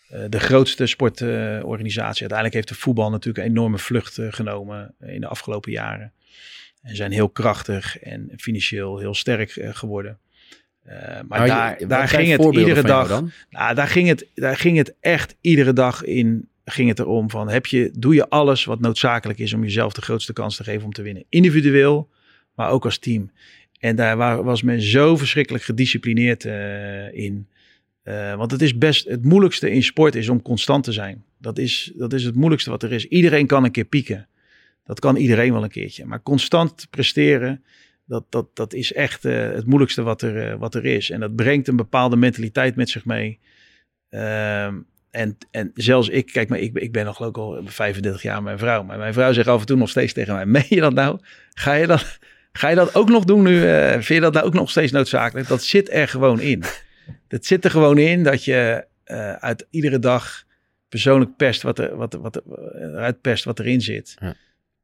eh, 0.10 0.20
de 0.30 0.40
grootste 0.40 0.86
sportorganisatie. 0.86 2.20
Uiteindelijk 2.20 2.54
heeft 2.54 2.68
de 2.68 2.76
voetbal 2.76 3.10
natuurlijk 3.10 3.46
een 3.46 3.52
enorme 3.52 3.78
vlucht 3.78 4.18
eh, 4.18 4.28
genomen 4.30 4.96
in 5.00 5.22
de 5.22 5.28
afgelopen 5.28 5.72
jaren. 5.72 6.14
En 6.82 6.96
zijn 6.96 7.12
heel 7.12 7.30
krachtig 7.30 8.00
en 8.00 8.32
financieel 8.38 9.00
heel 9.00 9.14
sterk 9.14 9.56
eh, 9.56 9.70
geworden. 9.74 10.20
Eh, 10.84 11.20
maar 11.28 11.40
Nou, 11.40 11.48
daar, 11.48 11.88
daar 11.88 12.08
ging 12.08 12.32
het 12.32 12.56
iedere 12.56 12.82
dag. 12.82 13.24
Nou, 13.50 13.76
daar 13.76 13.88
ging 13.88 14.08
het, 14.08 14.28
daar 14.34 14.58
ging 14.58 14.78
het 14.78 14.96
echt 15.00 15.36
iedere 15.42 15.74
dag 15.74 16.04
in. 16.04 16.50
Ging 16.66 16.90
het 16.90 17.00
erom 17.00 17.30
van: 17.30 17.50
heb 17.50 17.66
je, 17.66 17.92
doe 17.98 18.14
je 18.14 18.30
alles 18.30 18.66
wat 18.66 18.80
noodzakelijk 18.80 19.40
is 19.40 19.54
om 19.54 19.62
jezelf 19.64 19.94
de 19.94 20.02
grootste 20.02 20.34
kans 20.34 20.56
te 20.56 20.64
geven 20.64 20.86
om 20.86 20.94
te 20.94 21.02
winnen? 21.02 21.26
Individueel, 21.30 22.10
maar 22.56 22.70
ook 22.70 22.86
als 22.86 22.98
team. 22.98 23.32
En 23.80 23.96
daar 23.96 24.18
wa- 24.18 24.44
was 24.44 24.62
men 24.62 24.82
zo 24.82 25.18
verschrikkelijk 25.18 25.64
gedisciplineerd 25.64 26.46
eh, 26.46 27.14
in. 27.14 27.48
Eh, 28.04 28.36
want 28.36 28.52
het 28.52 28.62
is 28.62 28.78
best 28.78 29.08
het 29.08 29.24
moeilijkste 29.24 29.72
in 29.72 29.84
sport 29.84 30.16
is 30.16 30.30
om 30.30 30.42
constant 30.42 30.84
te 30.84 30.92
zijn. 30.92 31.24
Dat 31.38 31.58
is, 31.58 31.92
dat 31.96 32.14
is 32.14 32.24
het 32.24 32.36
moeilijkste 32.36 32.70
wat 32.70 32.84
er 32.84 32.92
is. 32.92 33.06
Iedereen 33.06 33.48
kan 33.48 33.64
een 33.64 33.72
keer 33.72 33.86
pieken. 33.86 34.28
Dat 34.84 35.00
kan 35.00 35.16
iedereen 35.16 35.54
wel 35.54 35.64
een 35.64 35.70
keertje. 35.70 36.06
Maar 36.06 36.22
constant 36.24 36.88
presteren, 36.90 37.64
dat, 38.06 38.26
dat, 38.30 38.56
dat 38.56 38.74
is 38.74 38.94
echt 38.94 39.26
eh, 39.26 39.52
het 39.52 39.66
moeilijkste 39.66 40.02
wat 40.02 40.22
er, 40.22 40.58
wat 40.58 40.76
er 40.76 40.86
is. 40.86 41.10
En 41.10 41.20
dat 41.20 41.36
brengt 41.36 41.68
een 41.68 41.76
bepaalde 41.76 42.16
mentaliteit 42.16 42.76
met 42.76 42.90
zich 42.90 43.06
mee. 43.06 43.40
Ehm, 44.10 44.76
en, 45.16 45.38
en 45.52 45.72
zelfs 45.74 46.10
ik, 46.10 46.26
kijk 46.26 46.50
maar, 46.50 46.60
ik, 46.60 46.74
ben- 46.74 46.84
ik 46.84 46.92
ben 46.92 47.06
nog 47.06 47.28
ik 47.28 47.38
al 47.38 47.62
35 47.66 48.22
jaar 48.22 48.36
met 48.36 48.44
mijn 48.44 48.58
vrouw. 48.58 48.84
Maar 48.84 48.98
mijn 48.98 49.14
vrouw 49.14 49.34
zegt 49.34 49.48
af 49.48 49.60
en 49.60 49.66
toe 49.66 49.78
nog 49.78 49.90
steeds 49.90 50.14
tegen 50.14 50.34
mij, 50.34 50.46
meen 50.56 50.66
je 50.70 50.80
dat 50.80 50.94
nou? 50.94 51.20
Ga 51.54 51.74
je 51.74 51.88
dat, 51.88 52.20
ga 52.52 52.68
je 52.70 52.76
dat 52.76 52.96
ook 52.96 53.10
nog 53.10 53.24
doen 53.26 53.44
nu? 53.44 53.68
eh, 53.70 53.92
vind 53.92 54.06
je 54.08 54.20
dat 54.20 54.34
nou 54.34 54.46
ook 54.46 54.54
nog 54.54 54.70
steeds 54.70 54.92
noodzakelijk? 54.92 55.48
Dat 55.48 55.64
zit 55.64 55.92
er 55.92 56.08
gewoon 56.08 56.40
in. 56.40 56.64
Dat 57.28 57.46
zit 57.46 57.66
er 57.66 57.72
gewoon 57.72 57.98
in 57.98 58.24
dat 58.24 58.44
je 58.44 58.86
eh, 59.04 59.34
uit 59.34 59.68
iedere 59.70 60.00
dag 60.00 60.44
persoonlijk 60.90 61.36
pest 61.36 61.62
wat 61.62 61.80
er, 61.80 61.96
wat, 61.96 62.14
wat, 62.14 62.36
er- 62.36 62.44
eruit 62.76 63.22
pest 63.22 63.44
wat 63.44 63.60
erin 63.60 63.82
zit. 63.82 64.16
Ja. 64.20 64.34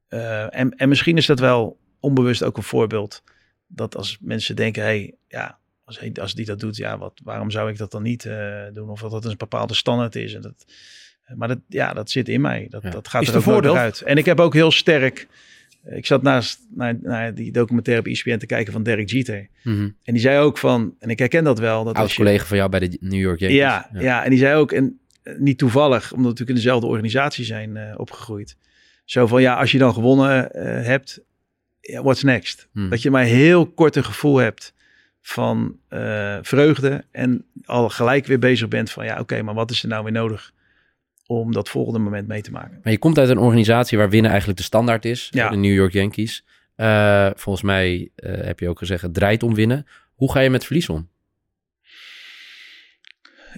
Eh, 0.08 0.60
en, 0.60 0.70
en 0.76 0.88
misschien 0.88 1.16
is 1.16 1.26
dat 1.26 1.38
wel 1.38 1.78
onbewust 2.00 2.42
ook 2.44 2.56
een 2.56 2.62
voorbeeld. 2.62 3.22
Dat 3.66 3.96
als 3.96 4.18
mensen 4.20 4.56
denken, 4.56 4.82
hey, 4.82 5.14
ja, 5.28 5.58
als, 5.92 6.00
hij, 6.00 6.22
als 6.22 6.34
die 6.34 6.44
dat 6.44 6.60
doet, 6.60 6.76
ja, 6.76 6.98
wat, 6.98 7.20
waarom 7.24 7.50
zou 7.50 7.70
ik 7.70 7.78
dat 7.78 7.90
dan 7.90 8.02
niet 8.02 8.24
eh, 8.24 8.62
doen? 8.72 8.88
Of 8.88 9.00
dat 9.00 9.10
dat 9.10 9.24
een 9.24 9.36
bepaalde 9.36 9.74
standaard 9.74 10.16
is. 10.16 10.34
En 10.34 10.40
dat, 10.40 10.64
maar 11.36 11.48
dat, 11.48 11.58
ja, 11.68 11.92
dat 11.92 12.10
zit 12.10 12.28
in 12.28 12.40
mij. 12.40 12.66
Dat, 12.70 12.82
Ja. 12.82 12.90
dat 12.90 13.08
gaat 13.08 13.22
Is 13.22 13.28
er 13.28 13.34
het 13.34 13.44
ook 13.44 13.52
voordeel? 13.52 13.76
uit. 13.76 14.00
En 14.00 14.16
ik 14.16 14.24
heb 14.24 14.40
ook 14.40 14.54
heel 14.54 14.70
sterk... 14.70 15.26
Ik 15.84 16.06
zat 16.06 16.22
naast 16.22 16.60
naar, 16.74 16.98
naar 17.02 17.34
die 17.34 17.52
documentaire 17.52 18.02
op 18.02 18.08
ESPN 18.12 18.36
te 18.36 18.46
kijken 18.46 18.72
van 18.72 18.82
Derek 18.82 19.10
Jeter. 19.10 19.48
Mhm. 19.62 19.88
En 20.02 20.12
die 20.12 20.20
zei 20.20 20.38
ook 20.38 20.58
van, 20.58 20.94
en 20.98 21.10
ik 21.10 21.18
herken 21.18 21.44
dat 21.44 21.58
wel. 21.58 21.84
Dat 21.84 21.94
Oud 21.94 22.02
als 22.02 22.10
je, 22.10 22.22
collega 22.22 22.44
van 22.44 22.56
jou 22.56 22.70
bij 22.70 22.80
de 22.80 22.96
New 23.00 23.20
York 23.20 23.38
Yankees. 23.38 23.58
ja, 23.58 23.90
ja. 23.92 24.24
en 24.24 24.30
die 24.30 24.38
zei 24.38 24.56
ook, 24.56 24.72
en 24.72 25.00
eh, 25.22 25.34
niet 25.38 25.58
toevallig, 25.58 26.02
omdat 26.02 26.14
we 26.14 26.22
natuurlijk 26.22 26.48
in 26.48 26.54
dezelfde 26.54 26.86
organisatie 26.86 27.44
zijn 27.44 27.76
eh, 27.76 27.94
opgegroeid. 27.98 28.56
Zo 29.04 29.26
van, 29.26 29.42
ja, 29.42 29.54
als 29.54 29.72
je 29.72 29.78
dan 29.78 29.92
gewonnen 29.94 30.52
eh, 30.52 30.86
hebt, 30.86 31.20
what's 31.80 32.22
next? 32.22 32.68
Hmm. 32.72 32.88
Dat 32.88 33.02
je 33.02 33.10
maar 33.10 33.24
heel 33.24 33.66
kort 33.66 33.96
een 33.96 34.04
gevoel 34.04 34.36
hebt 34.36 34.74
van 35.22 35.78
eh, 35.88 36.38
vreugde 36.42 37.04
en 37.10 37.44
al 37.64 37.88
gelijk 37.88 38.26
weer 38.26 38.38
bezig 38.38 38.68
bent 38.68 38.90
van, 38.90 39.04
ja, 39.04 39.20
oké, 39.20 39.42
maar 39.42 39.54
wat 39.54 39.70
is 39.70 39.82
er 39.82 39.88
nou 39.88 40.04
weer 40.04 40.12
nodig 40.12 40.52
om 41.26 41.52
dat 41.52 41.68
volgende 41.68 41.98
moment 41.98 42.28
mee 42.28 42.42
te 42.42 42.50
maken. 42.50 42.80
Maar 42.82 42.92
je 42.92 42.98
komt 42.98 43.18
uit 43.18 43.28
een 43.28 43.38
organisatie 43.38 43.98
waar 43.98 44.10
winnen 44.10 44.30
eigenlijk 44.30 44.60
de 44.60 44.66
standaard 44.66 45.04
is. 45.04 45.28
Ja. 45.30 45.48
De 45.48 45.56
New 45.56 45.74
York 45.74 45.92
Yankees. 45.92 46.44
Eh, 46.74 47.30
volgens 47.34 47.64
mij 47.64 48.10
eh, 48.14 48.44
heb 48.44 48.60
je 48.60 48.68
ook 48.68 48.78
gezegd, 48.78 49.02
het 49.02 49.14
draait 49.14 49.42
om 49.42 49.54
winnen. 49.54 49.86
Hoe 50.14 50.32
ga 50.32 50.40
je 50.40 50.50
met 50.50 50.64
verlies 50.64 50.88
om? 50.88 51.08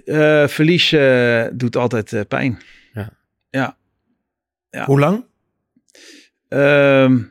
Eh, 0.05 0.47
verlies 0.47 0.91
doet 1.53 1.77
altijd 1.77 2.13
eh, 2.13 2.21
pijn. 2.29 2.61
Ja. 2.93 3.11
Ja. 3.51 3.77
Ja. 4.71 4.85
Hoe 4.85 4.99
lang? 4.99 5.25
Ehm, 6.49 7.23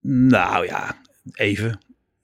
nou 0.00 0.66
ja, 0.66 0.96
even. 1.32 1.80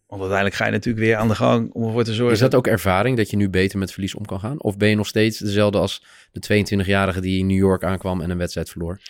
Want 0.09 0.21
uiteindelijk 0.21 0.55
ga 0.61 0.65
je 0.67 0.71
natuurlijk 0.71 1.05
weer 1.05 1.17
aan 1.17 1.29
de 1.29 1.35
gang 1.35 1.73
om 1.73 1.85
ervoor 1.87 2.05
te 2.05 2.15
zorgen. 2.15 2.35
Is 2.35 2.41
dat 2.41 2.55
ook 2.55 2.67
ervaring 2.67 3.17
dat 3.17 3.31
je 3.31 3.37
nu 3.37 3.49
beter 3.51 3.79
met 3.79 3.93
verlies 3.93 4.15
om 4.15 4.25
kan 4.25 4.41
gaan? 4.41 4.61
Of 4.63 4.77
ben 4.77 4.89
je 4.89 4.95
nog 4.97 5.07
steeds 5.07 5.39
dezelfde 5.39 5.79
als 5.79 6.05
de 6.33 6.65
22-jarige 6.85 7.21
die 7.21 7.39
in 7.39 7.47
New 7.47 7.57
York 7.57 7.85
aankwam 7.85 8.21
en 8.21 8.31
een 8.31 8.39
wedstrijd 8.39 8.71
verloor? 8.71 9.01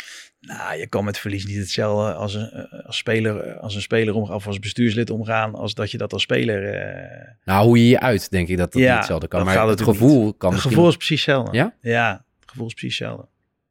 Nou, 0.40 0.78
je 0.78 0.86
kan 0.86 1.04
met 1.04 1.18
verlies 1.18 1.46
niet 1.46 1.56
hetzelfde 1.56 2.12
als 2.14 2.34
een, 2.34 2.50
eh, 2.50 2.86
als 2.86 2.96
speler, 2.96 3.58
als 3.58 3.74
een 3.74 3.80
speler 3.82 4.14
omgaan 4.14 4.34
of 4.34 4.46
als 4.46 4.58
bestuurslid 4.58 5.10
omgaan 5.10 5.54
als 5.54 5.74
dat 5.74 5.90
je 5.90 5.98
dat 5.98 6.12
als 6.12 6.22
speler. 6.22 6.74
eh, 6.74 7.28
Nou, 7.44 7.66
hoe 7.66 7.78
je 7.78 7.88
je 7.88 8.00
uit, 8.00 8.30
denk 8.30 8.48
ik 8.48 8.56
dat 8.56 8.72
dat 8.72 8.82
Ja, 8.82 8.88
niet 8.88 8.98
hetzelfde 8.98 9.28
kan. 9.28 9.44
Maar 9.44 9.68
het 9.68 9.82
gevoel 9.82 10.34
kan 10.34 10.34
het 10.38 10.50
misschien... 10.50 10.70
gevoel 10.72 10.88
is 10.88 10.96
precies 10.96 11.24
hetzelfde. 11.26 11.56
Ja? 11.56 11.74
Ja, 11.80 12.24
het 12.40 12.50
gevoel 12.50 12.66
is 12.66 12.74
precies 12.74 12.98
hetzelfde. 12.98 13.26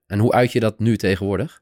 En 0.08 0.20
hoe 0.20 0.32
uit 0.32 0.52
je 0.52 0.60
dat 0.60 0.80
nu 0.80 0.98
tegenwoordig? 0.98 1.62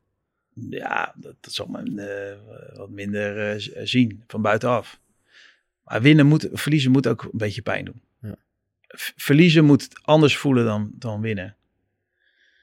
Ja, 0.70 1.14
dat, 1.16 1.36
dat 1.42 1.54
zal 1.54 1.66
men 1.66 2.00
eh, 2.00 2.36
wat 2.78 2.90
minder 2.90 3.56
zien 3.84 4.24
van 4.28 4.42
buitenaf. 4.42 5.00
Maar 5.86 6.02
winnen 6.02 6.26
moet, 6.26 6.48
verliezen 6.52 6.92
moet 6.92 7.08
ook 7.08 7.24
een 7.24 7.30
beetje 7.34 7.62
pijn 7.62 7.86
doen. 7.86 8.02
Ja. 8.22 8.36
Verliezen 9.16 9.66
moet 9.66 9.88
anders 10.02 10.38
voelen 10.38 10.66
dan, 10.66 10.92
dan 10.94 11.22
winnen. 11.22 11.56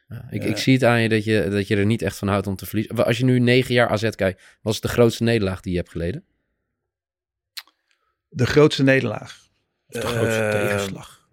Ja, 0.08 0.26
ik, 0.30 0.44
ik 0.44 0.56
zie 0.56 0.74
het 0.74 0.84
aan 0.84 1.00
je 1.00 1.08
dat, 1.08 1.24
je 1.24 1.48
dat 1.50 1.68
je 1.68 1.76
er 1.76 1.86
niet 1.86 2.02
echt 2.02 2.16
van 2.16 2.28
houdt 2.28 2.46
om 2.46 2.56
te 2.56 2.66
verliezen. 2.66 3.04
Als 3.04 3.18
je 3.18 3.24
nu 3.24 3.38
negen 3.38 3.74
jaar 3.74 3.88
AZ 3.88 4.10
kijkt, 4.10 4.42
was 4.62 4.74
het 4.74 4.82
de 4.82 4.88
grootste 4.88 5.22
nederlaag 5.22 5.60
die 5.60 5.72
je 5.72 5.78
hebt 5.78 5.90
geleden? 5.90 6.24
De 8.28 8.46
grootste 8.46 8.82
nederlaag. 8.82 9.48
Of 9.86 10.00
de 10.00 10.06
grootste 10.06 10.42
Eh, 10.42 10.50
tegenslag? 10.50 11.26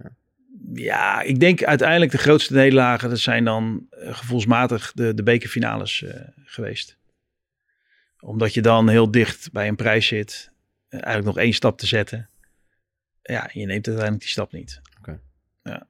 Ja, 0.73 1.21
ik 1.21 1.39
denk 1.39 1.63
uiteindelijk 1.63 2.11
de 2.11 2.17
grootste 2.17 2.53
nederlagen, 2.53 3.09
dat 3.09 3.19
zijn 3.19 3.43
dan 3.43 3.87
eh, 3.89 4.15
gevoelsmatig 4.15 4.91
de, 4.91 5.13
de 5.13 5.23
bekerfinales 5.23 6.03
eh, 6.03 6.21
geweest. 6.45 6.97
Omdat 8.19 8.53
je 8.53 8.61
dan 8.61 8.89
heel 8.89 9.11
dicht 9.11 9.51
bij 9.51 9.67
een 9.67 9.75
prijs 9.75 10.07
zit, 10.07 10.48
eigenlijk 10.89 11.25
nog 11.25 11.37
één 11.37 11.53
stap 11.53 11.77
te 11.77 11.85
zetten. 11.85 12.29
Ja, 13.21 13.49
je 13.53 13.65
neemt 13.65 13.87
uiteindelijk 13.87 14.19
die 14.19 14.31
stap 14.31 14.51
niet. 14.51 14.81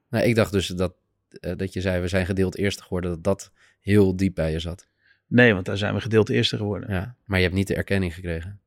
Nou, 0.10 0.26
ik 0.26 0.36
dacht 0.36 0.52
dus 0.52 0.68
dat, 0.68 0.94
eh, 1.40 1.56
dat 1.58 1.74
je 1.74 1.82
zei, 1.82 2.02
we 2.02 2.08
zijn 2.08 2.26
gedeeld 2.26 2.58
eerste 2.58 2.84
geworden, 2.84 3.12
dat 3.12 3.24
dat 3.24 3.52
heel 3.80 4.16
diep 4.16 4.36
bij 4.36 4.52
je 4.52 4.60
zat. 4.60 4.88
Nee, 5.28 5.54
want 5.54 5.66
daar 5.66 5.78
zijn 5.78 5.94
we 5.94 6.02
gedeeld 6.02 6.30
eerste 6.30 6.58
geworden. 6.58 6.94
Ja, 6.94 7.16
maar 7.26 7.38
je 7.38 7.44
hebt 7.44 7.56
niet 7.56 7.68
de 7.68 7.76
erkenning 7.76 8.14
gekregen. 8.14 8.60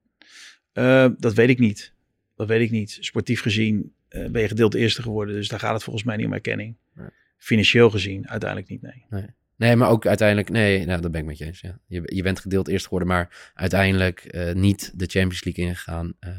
Eh, 0.73 1.09
dat 1.19 1.35
weet 1.35 1.49
ik 1.49 1.59
niet. 1.59 1.93
Dat 2.37 2.49
weet 2.49 2.61
ik 2.61 2.71
niet. 2.71 2.99
Sportief 3.01 3.41
gezien 3.41 3.93
eh, 4.09 4.27
ben 4.31 4.43
je 4.43 4.49
gedeeld 4.49 4.75
eerste 4.75 5.03
geworden, 5.03 5.35
dus 5.35 5.49
daar 5.49 5.59
gaat 5.59 5.75
het 5.75 5.83
volgens 5.83 6.05
mij 6.05 6.17
niet 6.17 6.27
om 6.27 6.33
erkenning. 6.33 6.77
Ja. 6.97 7.11
Financieel 7.37 7.91
gezien 7.91 8.29
uiteindelijk 8.29 8.71
niet, 8.71 8.83
nee. 8.83 9.05
Nee, 9.11 9.27
maar 9.77 9.89
ook 9.89 10.07
uiteindelijk, 10.07 10.49
nee, 10.51 10.87
nou, 10.87 11.01
dat 11.01 11.11
ben 11.11 11.21
ik 11.21 11.27
met 11.27 11.39
je 11.39 11.45
eens. 11.45 11.61
Ja. 11.61 11.79
Je, 11.87 12.03
je 12.05 12.23
bent 12.23 12.41
gedeeld 12.41 12.69
eerst 12.69 12.85
geworden, 12.85 13.09
maar 13.09 13.51
uiteindelijk 13.55 14.21
eh, 14.25 14.55
niet 14.55 14.93
de 14.95 15.07
Champions 15.07 15.45
League 15.45 15.65
ingegaan. 15.65 16.13
eh. 16.21 16.31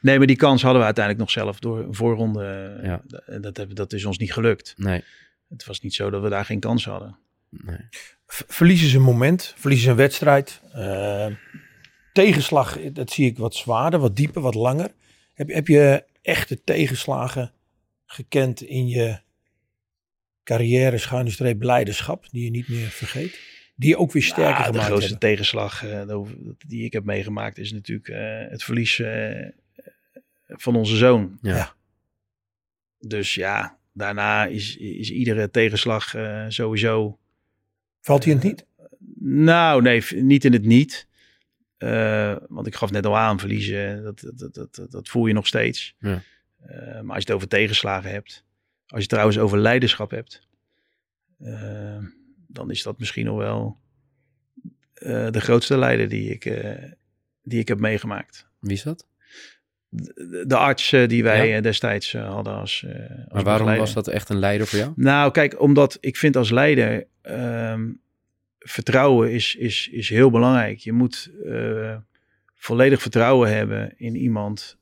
Nee, 0.00 0.18
maar 0.18 0.26
die 0.26 0.36
kans 0.36 0.60
hadden 0.62 0.78
we 0.80 0.84
uiteindelijk 0.86 1.24
nog 1.24 1.34
zelf 1.34 1.58
door 1.58 1.78
een 1.78 1.94
voorronde. 1.94 2.44
eh, 2.80 2.84
Ja. 2.84 3.02
Dat, 3.38 3.56
heb- 3.56 3.74
dat 3.74 3.92
is 3.92 4.04
ons 4.04 4.18
niet 4.18 4.32
gelukt. 4.32 4.74
nee, 4.76 5.04
Het 5.48 5.64
was 5.66 5.80
niet 5.80 5.94
zo 5.94 6.10
dat 6.10 6.22
we 6.22 6.28
daar 6.28 6.44
geen 6.44 6.60
kans 6.60 6.84
hadden. 6.84 7.16
nee. 7.50 7.78
Verliezen 8.26 8.88
ze 8.88 8.96
een 8.96 9.02
moment, 9.02 9.54
verliezen 9.56 9.84
ze 9.86 9.90
een 9.90 9.96
wedstrijd. 9.96 10.60
Eh, 10.72 11.26
tegenslag, 12.12 12.78
dat 12.92 13.10
zie 13.10 13.26
ik 13.26 13.38
wat 13.38 13.54
zwaarder, 13.54 14.00
wat 14.00 14.16
dieper, 14.16 14.42
wat 14.42 14.54
langer. 14.54 14.90
Heb, 15.34 15.48
heb 15.48 15.66
je 15.66 16.04
echte 16.22 16.64
tegenslagen 16.64 17.52
gekend 18.06 18.60
in 18.62 18.88
je 18.88 19.18
carrière, 20.44 20.98
schuine 20.98 21.30
streep, 21.30 21.62
leiderschap, 21.62 22.26
die 22.30 22.44
je 22.44 22.50
niet 22.50 22.68
meer 22.68 22.88
vergeet? 22.88 23.40
Die 23.76 23.88
je 23.88 23.96
ook 23.96 24.12
weer 24.12 24.22
sterker 24.22 24.56
de 24.56 24.62
gemaakt 24.62 24.84
grootste 24.86 25.10
hebben? 25.10 25.28
tegenslag 25.28 25.84
eh, 25.84 26.06
de- 26.06 26.54
die 26.66 26.84
ik 26.84 26.92
heb 26.92 27.04
meegemaakt 27.04 27.58
is 27.58 27.72
natuurlijk 27.72 28.08
eh, 28.08 28.50
het 28.50 28.62
verlies 28.64 28.98
eh, 28.98 29.48
van 30.46 30.76
onze 30.76 30.96
zoon. 30.96 31.38
Ja. 31.42 31.56
Ja. 31.56 31.74
Dus 32.98 33.34
ja, 33.34 33.78
daarna 33.92 34.46
is, 34.46 34.76
is 34.76 35.10
iedere 35.10 35.50
tegenslag 35.50 36.14
eh, 36.14 36.44
sowieso 36.48 37.18
Valt 38.00 38.24
hij 38.24 38.32
het 38.34 38.42
niet? 38.42 38.66
Nou, 39.22 39.82
nee, 39.82 40.02
niet 40.10 40.44
in 40.44 40.52
het 40.52 40.64
niet. 40.64 41.08
Eh, 41.76 42.36
want 42.48 42.66
ik 42.66 42.74
gaf 42.74 42.90
net 42.90 43.06
al 43.06 43.16
aan, 43.16 43.38
verliezen, 43.38 44.02
dat, 44.02 44.20
dat, 44.34 44.54
dat, 44.54 44.74
dat, 44.74 44.90
dat 44.90 45.08
voel 45.08 45.26
je 45.26 45.32
nog 45.32 45.46
steeds. 45.46 45.94
Ja. 45.98 46.22
Eh, 46.60 46.76
maar 47.00 47.14
als 47.14 47.24
je 47.24 47.28
het 47.28 47.30
over 47.30 47.48
tegenslagen 47.48 48.10
hebt, 48.10 48.44
als 48.90 49.02
je 49.02 49.08
trouwens 49.08 49.38
over 49.38 49.58
leiderschap 49.58 50.10
hebt, 50.10 50.40
eh, 51.38 51.98
dan 52.46 52.70
is 52.70 52.82
dat 52.82 52.98
misschien 52.98 53.24
nog 53.24 53.36
wel 53.36 53.78
eh, 54.94 55.30
de 55.30 55.40
grootste 55.40 55.78
leider 55.78 56.08
die 56.08 56.30
ik, 56.30 56.44
eh, 56.44 56.92
die 57.42 57.58
ik 57.60 57.68
heb 57.68 57.78
meegemaakt. 57.78 58.46
Wie 58.58 58.72
is 58.72 58.82
dat? 58.82 59.06
De, 59.88 60.44
de 60.46 60.56
arts 60.56 60.90
die 60.90 61.22
wij 61.22 61.48
Ja. 61.48 61.60
destijds 61.60 62.12
hadden 62.12 62.52
als, 62.54 62.84
als 62.84 62.92
Maar 62.98 63.26
waarom 63.28 63.44
begeleider. 63.44 63.78
was 63.78 63.92
dat 63.92 64.08
echt 64.08 64.28
een 64.28 64.38
leider 64.38 64.66
voor 64.66 64.78
jou? 64.78 64.92
Nou, 64.96 65.30
kijk, 65.30 65.60
omdat 65.60 65.98
ik 66.00 66.16
vind 66.16 66.36
als 66.36 66.50
leider 66.50 67.06
ehm, 67.22 67.90
vertrouwen 68.58 69.32
is, 69.32 69.54
is, 69.54 69.88
is 69.92 70.08
heel 70.08 70.30
belangrijk. 70.30 70.78
Je 70.78 70.92
moet 70.92 71.30
volledig 72.54 73.00
vertrouwen 73.02 73.54
hebben 73.54 73.94
in 73.96 74.16
iemand 74.16 74.78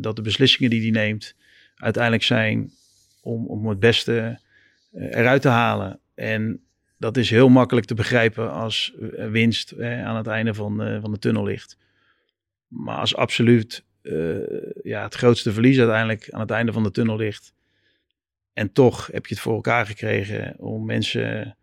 dat 0.00 0.16
de 0.16 0.22
beslissingen 0.22 0.70
die 0.70 0.80
die 0.80 0.92
neemt 0.92 1.34
uiteindelijk 1.74 2.22
zijn 2.22 2.72
om, 3.24 3.46
om 3.46 3.68
het 3.68 3.78
beste 3.78 4.38
eh, 4.92 5.16
eruit 5.16 5.42
te 5.42 5.48
halen. 5.48 6.00
En 6.14 6.64
dat 6.98 7.16
is 7.16 7.30
heel 7.30 7.48
makkelijk 7.48 7.86
te 7.86 7.94
begrijpen 7.94 8.52
als 8.52 8.94
eh, 8.94 9.28
winst 9.28 9.80
aan 9.80 10.16
het 10.16 10.26
einde 10.26 10.54
van, 10.54 10.82
eh, 10.82 11.00
van 11.00 11.12
de 11.12 11.18
tunnel 11.18 11.44
ligt. 11.44 11.78
Maar 12.66 12.96
als 12.96 13.16
absoluut 13.16 13.84
ja, 14.82 15.02
het 15.02 15.14
grootste 15.14 15.52
verlies 15.52 15.78
uiteindelijk 15.78 16.30
aan 16.30 16.40
het 16.40 16.50
einde 16.50 16.72
van 16.72 16.82
de 16.82 16.90
tunnel 16.90 17.16
ligt. 17.16 17.54
En 18.52 18.72
toch 18.72 19.06
heb 19.06 19.26
je 19.26 19.34
het 19.34 19.42
voor 19.42 19.54
elkaar 19.54 19.86
gekregen 19.86 20.54
om 20.58 20.84
mensen 20.84 21.56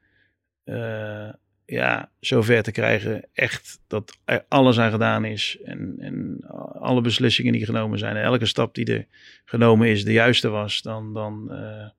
ja, 1.66 2.09
zover 2.20 2.64
te 2.64 2.72
krijgen. 2.72 3.26
Echt 3.34 3.80
dat 3.88 4.18
er 4.26 4.45
alles 4.47 4.80
aan 4.80 4.91
gedaan 4.91 5.26
is. 5.26 5.57
En, 5.64 5.95
en 5.99 6.38
alle 6.80 7.01
beslissingen 7.01 7.53
die 7.53 7.66
genomen 7.66 7.99
zijn. 7.99 8.16
En 8.16 8.24
elke 8.24 8.45
stap 8.45 8.76
die 8.76 8.86
er 8.93 9.05
genomen 9.45 9.88
is 9.88 10.03
de 10.03 10.12
juiste 10.14 10.49
was. 10.49 10.82
Dan, 10.82 11.14
dan, 11.14 11.51
eh, 11.51 11.89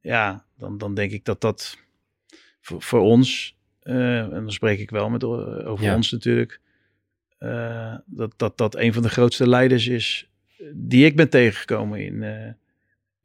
ja, 0.00 0.44
dan, 0.58 0.78
dan 0.78 0.94
denk 0.94 1.10
ik 1.12 1.24
dat 1.24 1.40
dat 1.40 1.78
voor, 2.60 2.82
voor 2.82 3.00
ons. 3.00 3.54
eh, 3.80 4.18
en 4.18 4.30
dan 4.30 4.52
spreek 4.52 4.78
ik 4.78 4.90
wel 4.90 5.10
met, 5.10 5.22
eh, 5.22 5.28
over 5.68 5.84
Ja. 5.84 5.94
ons 5.94 6.10
natuurlijk. 6.10 6.60
dat, 8.06 8.32
dat 8.36 8.56
dat 8.58 8.76
een 8.76 8.92
van 8.92 9.02
de 9.02 9.08
grootste 9.08 9.48
leiders 9.48 9.86
is 9.86 10.28
die 10.72 11.04
ik 11.04 11.16
ben 11.16 11.28
tegengekomen 11.28 12.04
in, 12.04 12.22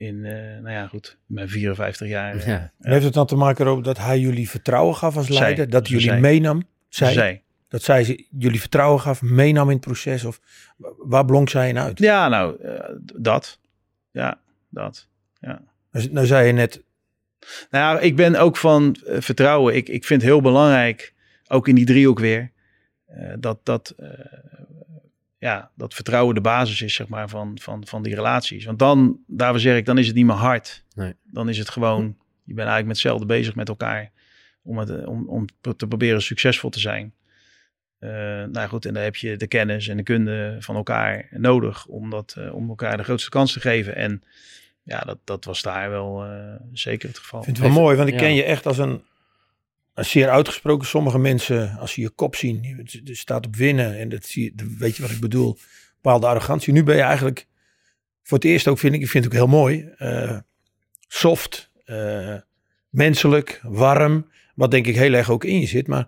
in 0.01 0.25
eh, 0.25 0.33
nou 0.61 0.69
ja, 0.69 0.87
goed, 0.87 1.17
mijn 1.25 1.49
54 1.49 2.07
jaar. 2.07 2.35
eh, 2.35 2.47
Ja. 2.47 2.71
En 2.79 2.91
heeft 2.91 3.03
het 3.05 3.13
dan 3.13 3.25
te 3.25 3.35
maken 3.35 3.67
ook 3.67 3.83
dat 3.83 3.97
hij 3.97 4.19
jullie 4.19 4.49
vertrouwen 4.49 4.95
gaf 4.95 5.17
als 5.17 5.25
Zij. 5.27 5.39
leider? 5.39 5.69
Dat 5.69 5.87
jullie 5.87 6.03
zij. 6.05 6.19
meenam? 6.19 6.63
Zij, 6.89 7.13
zij. 7.13 7.41
Dat 7.67 7.81
zij 7.83 8.03
ze- 8.03 8.25
jullie 8.37 8.59
vertrouwen 8.59 9.01
gaf, 9.01 9.21
meenam 9.21 9.67
in 9.67 9.75
het 9.75 9.85
proces? 9.85 10.25
Of 10.25 10.39
wa- 10.77 10.89
waar 10.97 11.25
blonk 11.25 11.49
zij 11.49 11.69
in 11.69 11.77
uit? 11.79 11.99
Ja, 11.99 12.27
nou, 12.27 12.61
eh, 12.63 12.89
dat. 13.15 13.59
Ja, 14.11 14.39
dat. 14.69 15.07
Nou, 15.39 15.57
nou 16.11 16.25
zei 16.25 16.47
je 16.47 16.53
net, 16.53 16.83
Nou, 17.69 17.95
ja, 17.95 17.99
ik 18.01 18.15
ben 18.15 18.35
ook 18.35 18.57
van 18.57 18.95
vertrouwen. 19.03 19.75
Ik, 19.75 19.89
ik 19.89 20.05
vind 20.05 20.21
het 20.21 20.29
heel 20.31 20.41
belangrijk, 20.41 21.13
ook 21.47 21.67
in 21.67 21.75
die 21.75 21.85
driehoek 21.85 22.19
weer, 22.19 22.51
eh, 23.07 23.33
dat, 23.39 23.59
dat, 23.63 23.93
eh, 23.97 24.09
ja, 25.41 25.71
dat 25.75 25.93
vertrouwen 25.93 26.35
de 26.35 26.41
basis 26.41 26.81
is, 26.81 26.93
zeg 26.93 27.07
maar, 27.07 27.29
van, 27.29 27.57
van, 27.61 27.87
van 27.87 28.03
die 28.03 28.15
relaties. 28.15 28.65
Want 28.65 28.79
dan, 28.79 29.19
daarvoor 29.27 29.59
zeg 29.59 29.77
ik, 29.77 29.85
dan 29.85 29.97
is 29.97 30.07
het 30.07 30.15
niet 30.15 30.25
meer 30.25 30.35
hard. 30.35 30.83
Nee. 30.95 31.13
Dan 31.23 31.49
is 31.49 31.57
het 31.57 31.69
gewoon, 31.69 32.03
je 32.43 32.53
bent 32.53 32.67
eigenlijk 32.67 32.87
met 32.87 32.95
hetzelfde 32.95 33.25
bezig 33.25 33.55
met 33.55 33.69
elkaar 33.69 34.11
om, 34.61 34.77
het, 34.77 35.05
om, 35.05 35.29
om 35.29 35.45
te 35.61 35.87
proberen 35.87 36.21
succesvol 36.21 36.69
te 36.69 36.79
zijn. 36.79 37.13
Eh, 37.99 38.09
nou 38.43 38.67
goed, 38.67 38.85
en 38.85 38.93
daar 38.93 39.03
heb 39.03 39.15
je 39.15 39.37
de 39.37 39.47
kennis 39.47 39.87
en 39.87 39.97
de 39.97 40.03
kunde 40.03 40.55
van 40.59 40.75
elkaar 40.75 41.27
nodig 41.31 41.85
om, 41.85 42.09
dat, 42.09 42.35
eh, 42.37 42.55
om 42.55 42.69
elkaar 42.69 42.97
de 42.97 43.03
grootste 43.03 43.29
kans 43.29 43.53
te 43.53 43.59
geven. 43.59 43.95
En 43.95 44.23
ja, 44.83 44.99
dat, 44.99 45.17
dat 45.23 45.45
was 45.45 45.61
daar 45.61 45.89
wel 45.89 46.23
eh, 46.23 46.55
zeker 46.73 47.07
het 47.07 47.17
geval. 47.17 47.39
Ik 47.39 47.45
vind 47.45 47.57
het 47.57 47.65
wel 47.65 47.75
mooi, 47.75 47.95
want 47.95 48.07
ik 48.07 48.13
ja. 48.13 48.19
ken 48.19 48.35
je 48.35 48.43
echt 48.43 48.65
als 48.65 48.77
een, 48.77 49.03
zeer 50.03 50.29
uitgesproken. 50.29 50.87
Sommige 50.87 51.19
mensen, 51.19 51.77
als 51.77 51.91
ze 51.91 52.01
je 52.01 52.09
kop 52.09 52.35
zien, 52.35 52.87
staat 53.03 53.45
op 53.45 53.55
winnen. 53.55 53.99
En 53.99 54.09
dat 54.09 54.25
zie 54.25 54.43
je, 54.43 54.75
weet 54.77 54.95
je 54.95 55.01
wat 55.01 55.11
ik 55.11 55.19
bedoel, 55.19 55.57
bepaalde 56.01 56.27
arrogantie. 56.27 56.73
Nu 56.73 56.83
ben 56.83 56.95
je 56.95 57.01
eigenlijk 57.01 57.47
voor 58.23 58.37
het 58.37 58.47
eerst 58.47 58.67
ook, 58.67 58.79
vind 58.79 58.93
ik, 58.93 59.01
ik 59.01 59.09
vind 59.09 59.23
het 59.23 59.33
ook 59.33 59.39
heel 59.39 59.57
mooi, 59.57 59.89
eh, 59.97 60.37
soft, 61.07 61.71
eh, 61.85 62.35
menselijk, 62.89 63.59
warm. 63.63 64.29
Wat 64.55 64.71
denk 64.71 64.87
ik 64.87 64.95
heel 64.95 65.13
erg 65.13 65.29
ook 65.29 65.43
in 65.43 65.59
je 65.59 65.67
zit. 65.67 65.87
Maar 65.87 66.07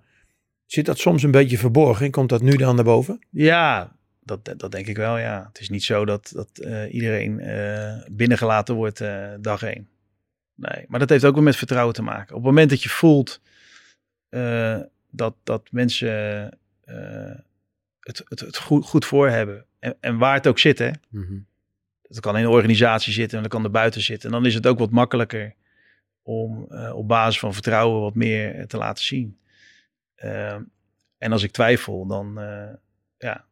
zit 0.65 0.85
dat 0.85 0.97
soms 0.99 1.23
een 1.23 1.31
beetje 1.31 1.57
verborgen 1.57 2.05
en 2.05 2.11
komt 2.11 2.29
dat 2.29 2.41
nu 2.41 2.55
dan 2.55 2.75
naar 2.75 2.83
boven? 2.83 3.19
Ja, 3.29 3.95
dat, 4.21 4.53
dat 4.57 4.71
denk 4.71 4.87
ik 4.87 4.97
wel, 4.97 5.17
ja. 5.17 5.45
Het 5.47 5.59
is 5.59 5.69
niet 5.69 5.83
zo 5.83 6.05
dat, 6.05 6.31
dat 6.35 6.57
eh, 6.57 6.93
iedereen 6.93 7.41
binnengelaten 8.11 8.75
wordt 8.75 9.03
dag 9.41 9.63
één. 9.63 9.87
Nee, 10.55 10.85
maar 10.87 10.99
dat 10.99 11.09
heeft 11.09 11.25
ook 11.25 11.33
wel 11.33 11.43
met 11.43 11.55
vertrouwen 11.55 11.93
te 11.93 12.01
maken. 12.01 12.35
Op 12.35 12.41
het 12.41 12.49
moment 12.51 12.69
dat 12.69 12.83
je 12.83 12.89
voelt 12.89 13.41
eh, 14.33 14.79
dat, 15.09 15.35
dat 15.43 15.71
mensen 15.71 16.49
eh, 16.83 17.35
het, 17.99 18.23
het, 18.27 18.39
het 18.39 18.57
goed, 18.57 18.85
goed 18.85 19.05
voor 19.05 19.29
hebben. 19.29 19.65
En, 19.79 19.95
en 19.99 20.17
waar 20.17 20.33
het 20.33 20.47
ook 20.47 20.59
zit, 20.59 20.79
hè. 20.79 20.91
Mhm. 21.09 21.37
Dat 22.01 22.19
kan 22.19 22.37
in 22.37 22.43
een 22.43 22.49
organisatie 22.49 23.13
zitten 23.13 23.37
en 23.37 23.43
dat 23.43 23.51
kan 23.51 23.63
er 23.63 23.71
buiten 23.71 24.01
zitten. 24.01 24.29
En 24.29 24.35
dan 24.35 24.45
is 24.45 24.53
het 24.53 24.67
ook 24.67 24.79
wat 24.79 24.91
makkelijker 24.91 25.53
om 26.21 26.65
eh, 26.69 26.95
op 26.95 27.07
basis 27.07 27.39
van 27.39 27.53
vertrouwen 27.53 28.01
wat 28.01 28.15
meer 28.15 28.67
te 28.67 28.77
laten 28.77 29.03
zien. 29.03 29.37
Ehm, 30.15 30.61
en 31.17 31.31
als 31.31 31.43
ik 31.43 31.51
twijfel, 31.51 32.05
dan, 32.07 32.33
ja, 33.17 33.45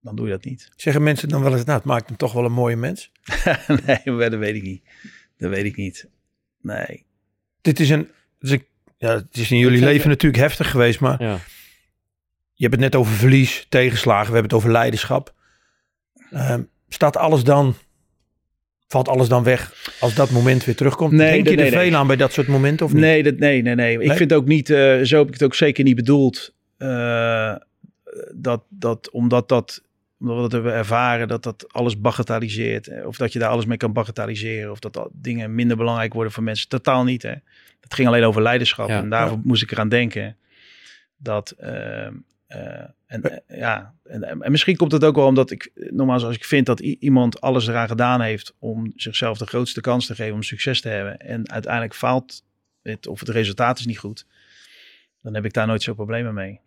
dan 0.00 0.16
doe 0.16 0.26
je 0.26 0.32
dat 0.32 0.44
niet. 0.44 0.70
Zeggen 0.76 1.02
mensen 1.02 1.28
dan 1.28 1.42
wel 1.42 1.52
eens, 1.52 1.64
nou 1.64 1.78
het 1.78 1.86
maakt 1.86 2.08
hem 2.08 2.16
toch 2.16 2.32
wel 2.32 2.44
een 2.44 2.52
mooie 2.52 2.76
mens? 2.76 3.12
nee, 3.86 4.02
dat 4.04 4.34
weet 4.34 4.54
ik 4.54 4.62
niet. 4.62 4.82
Dat 5.36 5.50
weet 5.50 5.64
ik 5.64 5.76
niet. 5.76 6.08
Nee. 6.60 7.04
Dit 7.60 7.80
is 7.80 7.90
een, 7.90 8.08
dit 8.38 8.50
is 8.50 8.50
een 8.50 8.66
ja, 8.96 9.14
het 9.14 9.26
is 9.36 9.50
in 9.50 9.58
jullie 9.58 9.80
leven 9.84 10.08
natuurlijk 10.08 10.42
heftig 10.42 10.70
geweest, 10.70 11.00
maar 11.00 11.22
Ja. 11.22 11.38
je 12.52 12.62
hebt 12.66 12.72
het 12.72 12.80
net 12.92 12.94
over 12.94 13.12
verlies, 13.12 13.66
tegenslagen, 13.68 14.26
we 14.26 14.32
hebben 14.32 14.50
het 14.50 14.58
over 14.60 14.70
leiderschap. 14.72 15.34
Ehm, 16.30 16.62
staat 16.88 17.16
alles 17.16 17.44
dan, 17.44 17.74
valt 18.88 19.08
alles 19.08 19.28
dan 19.28 19.42
weg 19.42 19.92
als 20.00 20.14
dat 20.14 20.30
moment 20.30 20.64
weer 20.64 20.76
terugkomt? 20.76 21.12
Nee, 21.12 21.32
Denk 21.32 21.48
je 21.48 21.54
nee, 21.56 21.64
er 21.64 21.76
nee. 21.76 21.88
veel 21.90 21.98
aan 21.98 22.06
bij 22.06 22.16
dat 22.16 22.32
soort 22.32 22.46
momenten 22.46 22.86
of 22.86 22.92
niet? 22.92 23.00
Nee, 23.00 23.22
dat, 23.22 23.38
nee, 23.38 23.62
nee, 23.62 23.74
nee. 23.74 23.98
Ik 24.00 24.12
vind 24.12 24.32
ook 24.32 24.46
niet, 24.46 24.70
eh, 24.70 25.00
zo 25.02 25.18
heb 25.18 25.26
ik 25.26 25.32
het 25.32 25.42
ook 25.42 25.54
zeker 25.54 25.84
niet 25.84 25.96
bedoeld. 25.96 26.54
eh, 26.76 27.54
dat, 28.34 28.64
dat, 28.68 29.10
omdat 29.10 29.48
dat, 29.48 29.82
omdat 30.28 30.36
we 30.36 30.42
dat 30.42 30.52
hebben 30.52 30.72
ervaren, 30.72 31.28
dat 31.28 31.42
dat 31.42 31.72
alles 31.72 32.00
bagatelliseert. 32.00 32.88
eh, 32.88 33.06
Of 33.06 33.16
dat 33.16 33.32
je 33.32 33.38
daar 33.38 33.48
alles 33.48 33.66
mee 33.66 33.76
kan 33.76 33.92
bagatelliseren. 33.92 34.70
Of 34.70 34.78
dat, 34.78 35.08
dingen 35.12 35.54
minder 35.54 35.76
belangrijk 35.76 36.12
worden 36.14 36.32
voor 36.32 36.42
mensen. 36.42 36.68
Totaal 36.68 37.04
niet, 37.04 37.22
hè. 37.22 37.34
Het 37.80 37.94
ging 37.94 38.08
alleen 38.08 38.24
over 38.24 38.42
leiderschap. 38.42 38.88
Ja. 38.88 38.98
en 38.98 39.10
daarvoor 39.10 39.40
moest 39.44 39.62
ik 39.62 39.70
eraan 39.72 39.88
denken. 39.88 40.36
Dat, 41.16 41.50
eh, 41.50 42.06
eh, 42.06 42.84
en, 43.06 43.42
ja, 43.48 43.94
en, 44.04 44.42
en 44.42 44.50
misschien 44.50 44.76
komt 44.76 44.92
het 44.92 45.04
ook 45.04 45.16
wel 45.16 45.26
omdat 45.26 45.50
ik, 45.50 45.70
nogmaals, 45.74 46.24
als 46.24 46.36
ik 46.36 46.44
vind 46.44 46.66
dat 46.66 46.80
iemand 46.80 47.40
alles 47.40 47.66
eraan 47.66 47.88
gedaan 47.88 48.20
heeft 48.20 48.54
om 48.58 48.92
zichzelf 48.96 49.38
de 49.38 49.46
grootste 49.46 49.80
kans 49.80 50.06
te 50.06 50.14
geven 50.14 50.34
om 50.34 50.42
succes 50.42 50.80
te 50.80 50.88
hebben. 50.88 51.18
En 51.18 51.50
uiteindelijk 51.50 51.94
faalt 51.94 52.42
het 52.82 53.06
of 53.06 53.20
het 53.20 53.28
resultaat 53.28 53.78
is 53.78 53.86
niet 53.86 53.98
goed. 53.98 54.26
Dan 55.22 55.34
heb 55.34 55.44
ik 55.44 55.52
daar 55.52 55.66
nooit 55.66 55.82
zo 55.82 55.94
problemen 55.94 56.34
mee. 56.34 56.60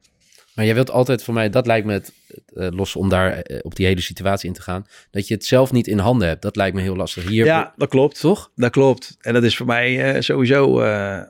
Maar 0.57 0.65
jij 0.65 0.75
wilt 0.75 0.91
altijd 0.91 1.23
voor 1.23 1.33
mij, 1.33 1.49
dat 1.49 1.65
lijkt 1.65 1.85
me 1.85 1.93
het, 1.93 2.13
eh, 2.55 2.67
los 2.69 2.95
om 2.95 3.09
daar 3.09 3.31
eh, 3.39 3.59
op 3.61 3.75
die 3.75 3.85
hele 3.85 4.01
situatie 4.01 4.47
in 4.47 4.53
te 4.55 4.61
gaan, 4.61 4.85
dat 5.11 5.27
je 5.27 5.33
het 5.33 5.45
zelf 5.45 5.71
niet 5.71 5.87
in 5.87 5.97
handen 5.97 6.27
hebt. 6.27 6.41
Dat 6.41 6.55
lijkt 6.55 6.75
me 6.75 6.81
heel 6.81 6.95
lastig. 6.95 7.27
Hier, 7.27 7.45
ja, 7.45 7.73
dat 7.75 7.89
klopt. 7.89 8.19
toch? 8.19 8.51
Dat 8.55 8.71
klopt. 8.71 9.17
En 9.21 9.33
dat 9.33 9.43
is 9.43 9.57
voor 9.57 9.65
mij 9.65 10.13
eh, 10.13 10.21
sowieso 10.21 10.81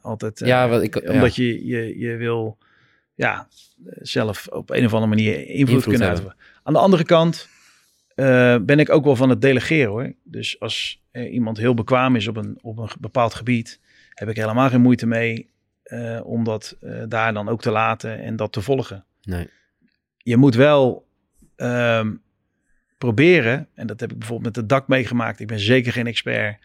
altijd. 0.02 0.40
Ja, 0.40 0.68
wat 0.70 0.82
ik- 0.82 1.02
ja. 1.04 1.12
Omdat 1.12 1.36
je, 1.36 1.66
je, 1.66 1.98
je 2.00 2.16
wil 2.16 2.58
ja, 3.16 3.48
zelf 4.02 4.48
op 4.48 4.70
een 4.70 4.86
of 4.86 4.94
andere 4.94 5.10
manier 5.16 5.38
invloed, 5.40 5.58
Invloed 5.58 5.84
kunnen 5.84 6.02
hebben. 6.08 6.18
hebben. 6.28 6.44
Aan 6.64 6.74
de 6.74 6.80
andere 6.80 7.04
kant 7.04 7.48
ben 8.66 8.80
ik 8.80 8.90
ook 8.90 9.04
wel 9.06 9.16
van 9.16 9.30
het 9.30 9.42
delegeren 9.42 9.90
hoor. 9.90 10.14
Dus 10.24 10.60
als 10.60 11.02
iemand 11.12 11.58
heel 11.58 11.74
bekwaam 11.74 12.16
is 12.16 12.28
op 12.28 12.36
een, 12.38 12.58
op 12.62 12.78
een 12.78 12.90
bepaald 13.00 13.34
gebied, 13.34 13.80
heb 14.14 14.30
ik 14.30 14.36
helemaal 14.36 14.70
geen 14.70 14.82
moeite 14.82 15.08
mee 15.08 15.50
om 16.24 16.44
dat 16.44 16.76
daar 17.08 17.34
dan 17.34 17.50
ook 17.50 17.62
te 17.62 17.72
laten 17.72 18.20
en 18.24 18.36
dat 18.36 18.52
te 18.52 18.62
volgen. 18.62 19.06
Nee. 19.28 19.50
je 20.18 20.38
moet 20.38 20.56
wel 20.56 21.08
ehm, 21.56 22.14
proberen, 22.98 23.68
en 23.74 23.88
dat 23.88 24.00
heb 24.00 24.12
ik 24.12 24.18
bijvoorbeeld 24.18 24.48
met 24.48 24.56
het 24.56 24.70
dak 24.70 24.88
meegemaakt. 24.88 25.40
Ik 25.40 25.48
ben 25.48 25.60
zeker 25.60 25.92
geen 25.92 26.08
expert 26.08 26.58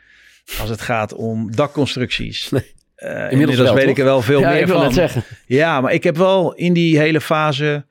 als 0.60 0.68
het 0.68 0.80
gaat 0.80 1.14
om 1.14 1.56
dakconstructies. 1.56 2.50
Nee. 2.50 2.74
Eh, 2.94 3.30
Inmiddels 3.30 3.58
wel, 3.58 3.74
weet 3.74 3.82
toch? 3.82 3.92
ik 3.92 3.98
er 3.98 4.04
wel 4.04 4.22
veel 4.22 4.40
ja, 4.40 4.50
meer 4.50 4.60
ik 4.60 4.66
wil 4.66 4.74
van. 4.76 4.84
net 4.84 4.94
zeggen. 4.94 5.24
Ja, 5.46 5.80
maar 5.80 5.92
ik 5.92 6.02
heb 6.02 6.16
wel 6.16 6.54
in 6.54 6.72
die 6.72 6.98
hele 6.98 7.20
fase 7.20 7.84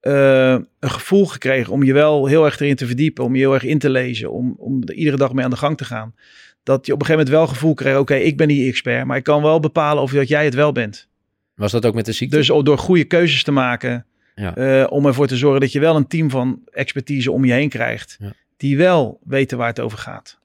eh, 0.00 0.50
een 0.78 0.90
gevoel 0.90 1.26
gekregen 1.26 1.72
om 1.72 1.82
je 1.84 1.92
wel 1.92 2.26
heel 2.26 2.44
erg 2.44 2.60
erin 2.60 2.76
te 2.76 2.86
verdiepen, 2.86 3.24
om 3.24 3.34
je 3.34 3.40
heel 3.40 3.54
erg 3.54 3.62
in 3.62 3.78
te 3.78 3.90
lezen, 3.90 4.32
om, 4.32 4.54
om 4.58 4.82
er 4.84 4.94
iedere 4.94 5.16
dag 5.16 5.32
mee 5.32 5.44
aan 5.44 5.50
de 5.50 5.56
gang 5.56 5.76
te 5.76 5.84
gaan. 5.84 6.14
Dat 6.62 6.86
je 6.86 6.92
op 6.92 7.00
een 7.00 7.06
gegeven 7.06 7.10
moment 7.10 7.28
wel 7.28 7.40
het 7.40 7.50
gevoel 7.50 7.74
kreeg, 7.74 7.96
oké, 7.98 8.14
ik 8.14 8.36
ben 8.36 8.48
die 8.48 8.68
expert, 8.68 9.04
maar 9.04 9.16
ik 9.16 9.24
kan 9.24 9.42
wel 9.42 9.60
bepalen 9.60 10.02
of 10.02 10.12
dat 10.12 10.28
jij 10.28 10.44
het 10.44 10.54
wel 10.54 10.72
bent. 10.72 11.08
Was 11.54 11.72
dat 11.72 11.86
ook 11.86 11.94
met 11.94 12.06
de 12.06 12.12
ziekte? 12.12 12.36
Dus 12.36 12.46
door 12.46 12.78
goede 12.78 13.04
keuzes 13.04 13.42
te 13.42 13.52
maken, 13.52 14.06
Ja. 14.38 14.56
eh, 14.56 14.90
om 14.92 15.06
ervoor 15.06 15.26
te 15.26 15.36
zorgen 15.36 15.60
dat 15.60 15.72
je 15.72 15.80
wel 15.80 15.96
een 15.96 16.06
team 16.06 16.30
van 16.30 16.62
expertise 16.70 17.32
om 17.32 17.44
je 17.44 17.52
heen 17.52 17.68
krijgt, 17.68 18.16
Ja. 18.18 18.32
die 18.56 18.76
wel 18.76 19.20
weten 19.24 19.58
waar 19.58 19.68
het 19.68 19.80
over 19.80 19.98
gaat. 19.98 20.38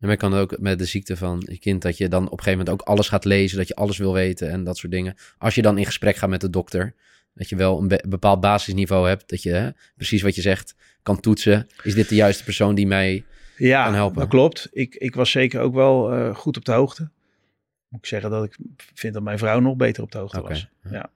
En 0.00 0.08
men 0.08 0.16
kan 0.16 0.34
ook 0.34 0.58
met 0.58 0.78
de 0.78 0.84
ziekte 0.84 1.16
van 1.16 1.42
je 1.50 1.58
kind 1.58 1.82
dat 1.82 1.96
je 1.96 2.08
dan 2.08 2.24
op 2.24 2.30
een 2.32 2.38
gegeven 2.38 2.58
moment 2.58 2.80
ook 2.80 2.88
alles 2.88 3.08
gaat 3.08 3.24
lezen, 3.24 3.58
dat 3.58 3.68
je 3.68 3.74
alles 3.74 3.96
wil 3.98 4.12
weten 4.12 4.50
en 4.50 4.64
dat 4.64 4.76
soort 4.76 4.92
dingen. 4.92 5.14
Als 5.38 5.54
je 5.54 5.62
dan 5.62 5.78
in 5.78 5.84
gesprek 5.84 6.16
gaat 6.16 6.28
met 6.28 6.40
de 6.40 6.50
dokter, 6.50 6.94
dat 7.34 7.48
je 7.48 7.56
wel 7.56 7.78
een 7.80 7.88
be- 7.88 8.04
bepaald 8.08 8.40
basisniveau 8.40 9.08
hebt, 9.08 9.28
dat 9.30 9.42
je 9.42 9.50
hè, 9.50 9.70
precies 9.96 10.22
wat 10.22 10.34
je 10.34 10.40
zegt 10.40 10.74
kan 11.02 11.20
toetsen. 11.20 11.66
Is 11.82 11.94
dit 11.94 12.08
de 12.08 12.14
juiste 12.14 12.44
persoon 12.44 12.74
die 12.74 12.86
mij... 12.86 13.24
Ja, 13.56 13.84
Kan 13.84 13.94
helpen. 13.94 14.18
dat 14.18 14.28
klopt. 14.28 14.68
Ik, 14.72 14.94
ik 14.94 15.14
was 15.14 15.30
zeker 15.30 15.60
ook 15.60 15.74
wel 15.74 16.12
eh, 16.12 16.34
goed 16.34 16.56
op 16.56 16.64
de 16.64 16.72
hoogte. 16.72 17.10
Moet 17.88 18.00
ik 18.00 18.06
zeggen 18.06 18.30
dat 18.30 18.44
ik 18.44 18.56
vind 18.94 19.14
dat 19.14 19.22
mijn 19.22 19.38
vrouw 19.38 19.60
nog 19.60 19.76
beter 19.76 20.02
op 20.02 20.12
de 20.12 20.18
hoogte 20.18 20.40
was. 20.40 20.68
Ja. 20.90 21.10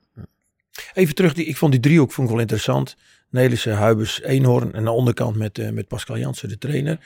Even 0.94 1.14
terug, 1.14 1.34
die, 1.34 1.44
ik 1.44 1.56
vond 1.56 1.72
die 1.72 1.80
driehoek 1.80 2.12
vond 2.12 2.26
ik 2.26 2.32
wel 2.32 2.42
interessant. 2.42 2.96
Nelissen, 3.30 3.74
Huibers, 3.76 4.22
Eenhoorn 4.22 4.72
en 4.72 4.78
aan 4.78 4.84
de 4.84 4.90
onderkant 4.90 5.36
met, 5.36 5.58
eh, 5.58 5.70
met 5.70 5.88
Pascal 5.88 6.18
Jansen, 6.18 6.48
de 6.48 6.58
trainer. 6.58 6.98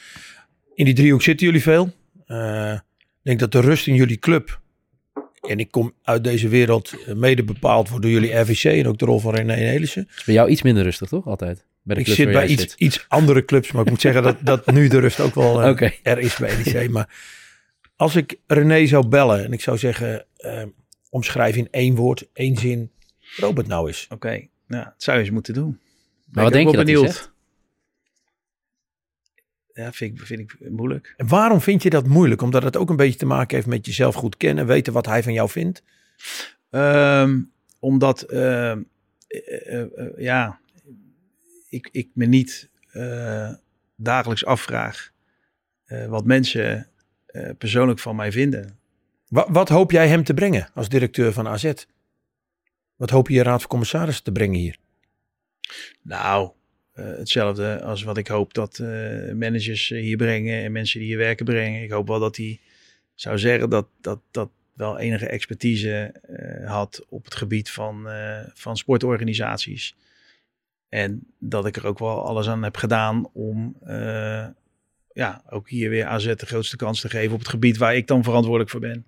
In 0.74 0.84
die 0.84 0.94
driehoek 0.94 1.22
zitten 1.22 1.46
jullie 1.46 1.62
veel. 1.62 1.92
Eh, 2.26 2.72
ik 2.72 3.22
denk 3.22 3.38
dat 3.38 3.52
de 3.52 3.60
rust 3.60 3.86
in 3.86 3.94
jullie 3.94 4.18
club, 4.18 4.60
en 5.48 5.58
ik 5.58 5.70
kom 5.70 5.92
uit 6.02 6.24
deze 6.24 6.48
wereld, 6.48 6.94
eh, 7.06 7.14
mede 7.14 7.44
bepaald 7.44 7.88
wordt 7.88 8.04
door 8.04 8.12
jullie 8.12 8.34
RVC 8.34 8.64
en 8.64 8.86
ook 8.86 8.98
de 8.98 9.04
rol 9.04 9.18
van 9.18 9.34
René 9.34 9.56
Nelissen. 9.56 10.08
is 10.16 10.24
bij 10.24 10.34
jou 10.34 10.50
iets 10.50 10.62
minder 10.62 10.82
rustig, 10.82 11.08
toch? 11.08 11.26
Altijd. 11.26 11.64
Bij 11.82 11.94
de 11.94 12.00
Ik 12.00 12.06
zit 12.06 12.32
bij 12.32 12.46
iets, 12.46 12.62
zit. 12.62 12.74
iets 12.76 13.04
andere 13.08 13.44
clubs, 13.44 13.72
maar 13.72 13.82
ik 13.82 13.90
moet 13.90 14.00
zeggen 14.00 14.22
dat, 14.22 14.36
dat 14.40 14.66
nu 14.66 14.88
de 14.88 14.98
rust 14.98 15.20
ook 15.20 15.34
wel 15.34 15.62
er 16.02 16.18
is 16.18 16.36
bij 16.36 16.56
NEC. 16.64 16.90
Maar 16.90 17.08
als 17.96 18.16
ik 18.16 18.38
René 18.46 18.86
zou 18.86 19.06
bellen 19.06 19.44
en 19.44 19.52
ik 19.52 19.60
zou 19.60 19.78
zeggen, 19.78 20.26
omschrijf 21.10 21.56
in 21.56 21.68
één 21.70 21.94
woord, 21.94 22.28
één 22.32 22.56
zin, 22.56 22.90
Robert 23.36 23.66
nou 23.66 23.88
is. 23.88 24.06
Oké, 24.10 24.46
nou, 24.66 24.84
dat 24.84 24.94
zou 24.96 25.16
je 25.16 25.22
eens 25.22 25.32
moeten 25.32 25.54
doen. 25.54 25.80
Maar 26.30 26.44
wat 26.44 26.52
denk 26.52 26.70
je 26.70 26.76
dat 26.76 26.86
wel 26.86 27.02
hij 27.02 27.12
zegt? 27.12 27.32
Ja, 29.72 29.92
vind 29.92 30.18
ik, 30.18 30.26
vind 30.26 30.40
ik 30.40 30.70
moeilijk. 30.70 31.14
En 31.16 31.28
waarom 31.28 31.60
vind 31.60 31.82
je 31.82 31.90
dat 31.90 32.06
moeilijk? 32.06 32.42
Omdat 32.42 32.62
het 32.62 32.76
ook 32.76 32.90
een 32.90 32.96
beetje 32.96 33.18
te 33.18 33.26
maken 33.26 33.56
heeft 33.56 33.68
met 33.68 33.86
jezelf 33.86 34.14
goed 34.14 34.36
kennen, 34.36 34.66
weten 34.66 34.92
wat 34.92 35.06
hij 35.06 35.22
van 35.22 35.32
jou 35.32 35.48
vindt. 35.48 35.82
Ehm, 36.70 37.40
omdat, 37.78 38.22
ehm, 38.22 38.82
eh, 39.26 39.72
eh, 39.72 39.80
eh, 39.80 40.06
ja, 40.16 40.60
ik, 41.68 41.88
ik 41.92 42.08
me 42.12 42.26
niet 42.26 42.68
eh, 42.92 43.50
dagelijks 43.96 44.44
afvraag 44.44 45.10
eh, 45.84 46.06
wat 46.06 46.24
mensen 46.24 46.88
eh, 47.26 47.50
persoonlijk 47.58 47.98
van 47.98 48.16
mij 48.16 48.32
vinden. 48.32 48.78
Wat, 49.28 49.46
wat 49.50 49.68
hoop 49.68 49.90
jij 49.90 50.08
hem 50.08 50.24
te 50.24 50.34
brengen 50.34 50.68
als 50.74 50.88
directeur 50.88 51.32
van 51.32 51.48
AZ? 51.48 51.72
Wat 53.00 53.10
hoop 53.10 53.28
je 53.28 53.34
je 53.34 53.42
raad 53.42 53.60
van 53.60 53.68
commissarissen 53.68 54.24
te 54.24 54.32
brengen 54.32 54.58
hier? 54.58 54.76
Nou, 56.02 56.50
eh, 56.92 57.04
hetzelfde 57.04 57.82
als 57.82 58.02
wat 58.02 58.16
ik 58.16 58.26
hoop 58.26 58.54
dat 58.54 58.78
eh, 58.78 59.32
managers 59.32 59.90
eh, 59.90 60.00
hier 60.00 60.16
brengen 60.16 60.62
en 60.62 60.72
mensen 60.72 60.98
die 60.98 61.08
hier 61.08 61.18
werken 61.18 61.44
brengen. 61.44 61.82
Ik 61.82 61.90
hoop 61.90 62.06
wel 62.08 62.18
dat 62.18 62.36
hij 62.36 62.60
zou 63.14 63.38
zeggen 63.38 63.70
dat 63.70 63.86
dat, 64.00 64.20
dat 64.30 64.50
wel 64.74 64.98
enige 64.98 65.26
expertise 65.26 66.14
had 66.64 67.06
op 67.08 67.24
het 67.24 67.34
gebied 67.34 67.70
van, 67.70 68.08
van 68.54 68.76
sportorganisaties. 68.76 69.96
En 70.88 71.26
dat 71.38 71.66
ik 71.66 71.76
er 71.76 71.86
ook 71.86 71.98
wel 71.98 72.26
alles 72.26 72.48
aan 72.48 72.62
heb 72.62 72.76
gedaan 72.76 73.30
om 73.32 73.76
ja, 75.12 75.42
ook 75.50 75.68
hier 75.68 75.90
weer 75.90 76.06
AZ 76.06 76.34
de 76.34 76.46
grootste 76.46 76.76
kans 76.76 77.00
te 77.00 77.08
geven 77.08 77.32
op 77.32 77.38
het 77.38 77.48
gebied 77.48 77.76
waar 77.76 77.96
ik 77.96 78.06
dan 78.06 78.22
verantwoordelijk 78.22 78.70
voor 78.70 78.80
ben. 78.80 79.06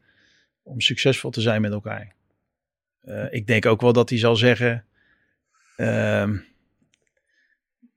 Om 0.63 0.81
succesvol 0.81 1.31
te 1.31 1.41
zijn 1.41 1.61
met 1.61 1.73
elkaar. 1.73 2.15
Eh, 3.03 3.25
ik 3.31 3.47
denk 3.47 3.67
ook 3.67 3.81
wel 3.81 3.93
dat 3.93 4.09
hij 4.09 4.19
zal 4.19 4.37
zeggen. 4.37 4.85
ehm, 5.77 6.37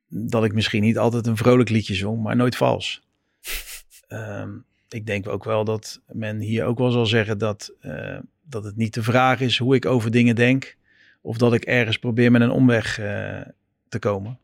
dat 0.07 0.43
ik 0.43 0.53
misschien 0.53 0.81
niet 0.81 0.97
altijd 0.97 1.27
een 1.27 1.37
vrolijk 1.37 1.69
liedje 1.69 1.93
zong, 1.93 2.23
maar 2.23 2.35
nooit 2.35 2.55
vals. 2.55 3.01
Ehm, 4.07 4.49
ik 4.89 5.05
denk 5.05 5.27
ook 5.27 5.43
wel 5.43 5.63
dat 5.63 6.01
men 6.07 6.39
hier 6.39 6.65
ook 6.65 6.77
wel 6.77 6.91
zal 6.91 7.05
zeggen 7.05 7.37
dat, 7.37 7.73
eh, 7.79 8.19
dat 8.43 8.63
het 8.63 8.75
niet 8.75 8.93
de 8.93 9.03
vraag 9.03 9.39
is 9.41 9.57
hoe 9.57 9.75
ik 9.75 9.85
over 9.85 10.11
dingen 10.11 10.35
denk, 10.35 10.77
of 11.21 11.37
dat 11.37 11.53
ik 11.53 11.65
ergens 11.65 11.97
probeer 11.97 12.31
met 12.31 12.41
een 12.41 12.49
omweg 12.51 12.99
eh, 12.99 13.41
te 13.89 13.99
komen. 13.99 14.39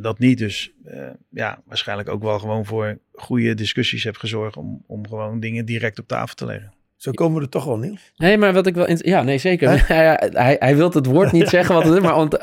Dat 0.00 0.18
niet, 0.18 0.38
dus 0.38 0.72
ja, 1.30 1.62
waarschijnlijk 1.64 2.08
ook 2.08 2.22
wel 2.22 2.38
gewoon 2.38 2.64
voor 2.64 2.98
goede 3.12 3.54
discussies 3.54 4.04
heb 4.04 4.16
gezorgd 4.16 4.56
om, 4.56 4.84
om 4.86 5.08
gewoon 5.08 5.40
dingen 5.40 5.64
direct 5.64 5.98
op 5.98 6.08
tafel 6.08 6.34
te 6.34 6.46
leggen. 6.46 6.72
Zo 7.04 7.10
komen 7.10 7.36
we 7.38 7.44
er 7.44 7.50
toch 7.50 7.64
wel, 7.64 7.76
Niel. 7.76 7.96
Nee, 8.16 8.38
maar 8.38 8.52
wat 8.52 8.66
ik 8.66 8.74
wel... 8.74 8.86
in- 8.86 8.98
Ja, 9.02 9.22
nee, 9.22 9.38
zeker. 9.38 9.84
Ja, 9.88 10.20
hij, 10.32 10.56
hij 10.58 10.76
wil 10.76 10.90
het 10.92 11.06
woord 11.06 11.32
niet 11.32 11.48
zeggen 11.56 11.74
wat 11.74 11.84
het 11.84 11.94
is, 11.94 12.00
maar, 12.00 12.16
ont- 12.16 12.38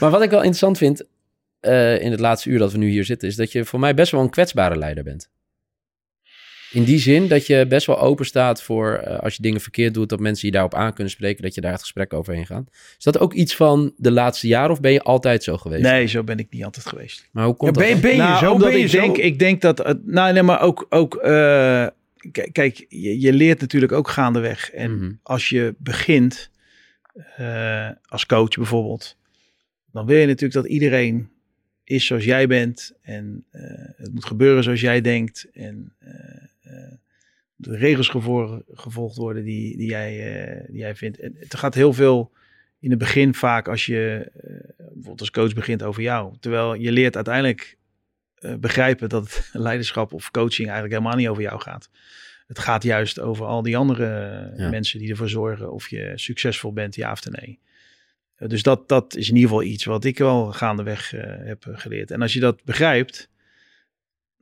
maar 0.00 0.10
wat 0.10 0.22
ik 0.22 0.30
wel 0.30 0.38
interessant 0.38 0.78
vind 0.78 1.04
eh, 1.60 2.00
in 2.00 2.10
het 2.10 2.20
laatste 2.20 2.50
uur 2.50 2.58
dat 2.58 2.72
we 2.72 2.78
nu 2.78 2.88
hier 2.88 3.04
zitten, 3.04 3.28
is 3.28 3.36
dat 3.36 3.52
je 3.52 3.64
voor 3.64 3.80
mij 3.80 3.94
best 3.94 4.12
wel 4.12 4.20
een 4.20 4.30
kwetsbare 4.30 4.76
leider 4.76 5.04
bent. 5.04 5.30
In 6.70 6.84
die 6.84 6.98
zin 6.98 7.28
dat 7.28 7.46
je 7.46 7.66
best 7.68 7.86
wel 7.86 8.00
open 8.00 8.26
staat 8.26 8.62
voor 8.62 8.94
eh, 8.94 9.18
als 9.18 9.36
je 9.36 9.42
dingen 9.42 9.60
verkeerd 9.60 9.94
doet, 9.94 10.08
dat 10.08 10.20
mensen 10.20 10.46
je 10.46 10.52
daarop 10.52 10.74
aan 10.74 10.92
kunnen 10.92 11.12
spreken, 11.12 11.42
dat 11.42 11.54
je 11.54 11.60
daar 11.60 11.72
het 11.72 11.80
gesprek 11.80 12.12
overheen 12.12 12.46
gaat. 12.46 12.68
Is 12.98 13.04
dat 13.04 13.18
ook 13.18 13.32
iets 13.34 13.56
van 13.56 13.92
de 13.96 14.10
laatste 14.10 14.46
jaren 14.46 14.70
of 14.70 14.80
ben 14.80 14.92
je 14.92 15.02
altijd 15.02 15.42
zo 15.42 15.56
geweest? 15.56 15.82
Nee, 15.82 16.06
zo 16.06 16.24
ben 16.24 16.38
ik 16.38 16.46
niet 16.50 16.64
altijd 16.64 16.86
geweest. 16.86 17.28
Maar 17.32 17.44
hoe 17.44 17.52
Ja, 17.52 17.58
komt 17.58 17.76
ben, 17.76 17.86
je, 17.86 17.92
dat? 17.92 18.02
ben 18.02 18.10
je 18.10 18.16
nou, 18.16 18.38
zo? 18.44 18.52
omdat 18.52 18.68
Ben 18.68 18.78
je 18.78 18.84
ik, 18.84 18.90
zo? 18.90 19.00
denk, 19.00 19.16
ik 19.16 19.38
denk 19.38 19.60
dat... 19.60 19.78
het- 19.78 20.06
Nou, 20.06 20.32
nee, 20.32 20.42
maar 20.42 20.60
ook... 20.60 20.86
ook 20.88 21.14
eh, 21.14 21.86
kijk, 22.52 22.86
je, 22.88 23.20
je 23.20 23.32
leert 23.32 23.60
natuurlijk 23.60 23.92
ook 23.92 24.08
gaandeweg. 24.08 24.70
En 24.70 24.96
Mhm. 24.98 25.12
als 25.22 25.48
je 25.48 25.74
begint, 25.78 26.50
eh, 27.36 27.90
als 28.06 28.26
coach 28.26 28.56
bijvoorbeeld... 28.56 29.16
dan 29.92 30.06
wil 30.06 30.16
je 30.18 30.26
natuurlijk 30.26 30.52
dat 30.54 30.66
iedereen 30.66 31.30
is 31.84 32.06
zoals 32.06 32.24
jij 32.24 32.46
bent. 32.46 32.92
En 33.02 33.44
eh, 33.50 33.62
het 33.96 34.12
moet 34.12 34.24
gebeuren 34.24 34.62
zoals 34.62 34.80
jij 34.80 35.00
denkt. 35.00 35.48
En 35.52 35.92
eh, 35.98 36.92
de 37.56 37.76
regels 37.76 38.08
gevo- 38.08 38.62
gevolgd 38.70 39.16
worden 39.16 39.44
die, 39.44 39.76
die, 39.76 39.88
jij, 39.88 40.64
die 40.68 40.78
jij 40.78 40.94
vindt. 40.96 41.18
En 41.18 41.36
het 41.38 41.54
gaat 41.54 41.74
heel 41.74 41.92
veel 41.92 42.32
in 42.80 42.90
het 42.90 42.98
begin 42.98 43.34
vaak 43.34 43.68
als 43.68 43.86
je 43.86 44.30
bijvoorbeeld 44.76 45.20
als 45.20 45.30
coach 45.30 45.54
begint 45.54 45.82
over 45.82 46.02
jou. 46.02 46.34
Terwijl 46.40 46.74
je 46.74 46.92
leert 46.92 47.14
uiteindelijk 47.16 47.75
begrijpen 48.60 49.08
dat 49.08 49.48
leiderschap 49.52 50.12
of 50.12 50.30
coaching 50.30 50.68
eigenlijk 50.68 50.98
helemaal 50.98 51.18
niet 51.18 51.28
over 51.28 51.42
jou 51.42 51.60
gaat. 51.60 51.90
Het 52.46 52.58
gaat 52.58 52.82
juist 52.82 53.20
over 53.20 53.46
al 53.46 53.62
die 53.62 53.76
andere 53.76 54.04
Ja. 54.56 54.68
mensen 54.68 54.98
die 54.98 55.10
ervoor 55.10 55.28
zorgen 55.28 55.72
of 55.72 55.88
je 55.90 56.12
succesvol 56.14 56.72
bent, 56.72 56.94
ja 56.94 57.12
of 57.12 57.30
nee. 57.30 57.58
Eh, 58.36 58.48
Dus 58.48 58.62
dat, 58.62 58.88
dat 58.88 59.16
is 59.16 59.28
in 59.28 59.34
ieder 59.34 59.50
geval 59.50 59.64
iets 59.64 59.84
wat 59.84 60.04
ik 60.04 60.18
wel 60.18 60.52
gaandeweg 60.52 61.14
eh, 61.14 61.46
heb 61.46 61.64
geleerd. 61.72 62.10
En 62.10 62.22
als 62.22 62.32
je 62.32 62.40
dat 62.40 62.64
begrijpt, 62.64 63.28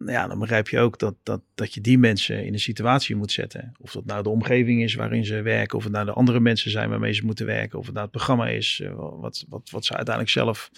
ja, 0.07 0.27
dan 0.29 0.39
begrijp 0.39 0.69
je 0.69 0.79
ook 0.81 0.99
dat, 0.99 1.15
dat, 1.23 1.41
dat 1.55 1.75
je 1.75 1.81
die 1.81 1.99
mensen 1.99 2.45
in 2.45 2.53
een 2.53 2.59
situatie 2.61 3.17
moet 3.17 3.33
zetten. 3.33 3.73
Of 3.81 3.93
dat 3.93 4.05
nou 4.05 4.23
de 4.23 4.29
omgeving 4.29 4.83
is 4.83 4.95
waarin 4.95 5.25
ze 5.25 5.43
werken, 5.43 5.79
of 5.79 5.85
het 5.85 5.93
nou 5.93 6.05
de 6.05 6.13
andere 6.13 6.41
mensen 6.41 6.71
zijn 6.71 6.89
waarmee 6.91 7.13
ze 7.13 7.25
moeten 7.25 7.47
werken, 7.47 7.79
of 7.79 7.85
het 7.85 7.95
nou 7.95 8.07
het 8.07 8.17
programma 8.17 8.49
is, 8.49 8.81
eh, 8.85 8.93
wat, 8.97 9.45
wat, 9.49 9.71
wat 9.71 9.85
ze 9.85 9.95
uiteindelijk 9.95 10.35
zelf 10.35 10.71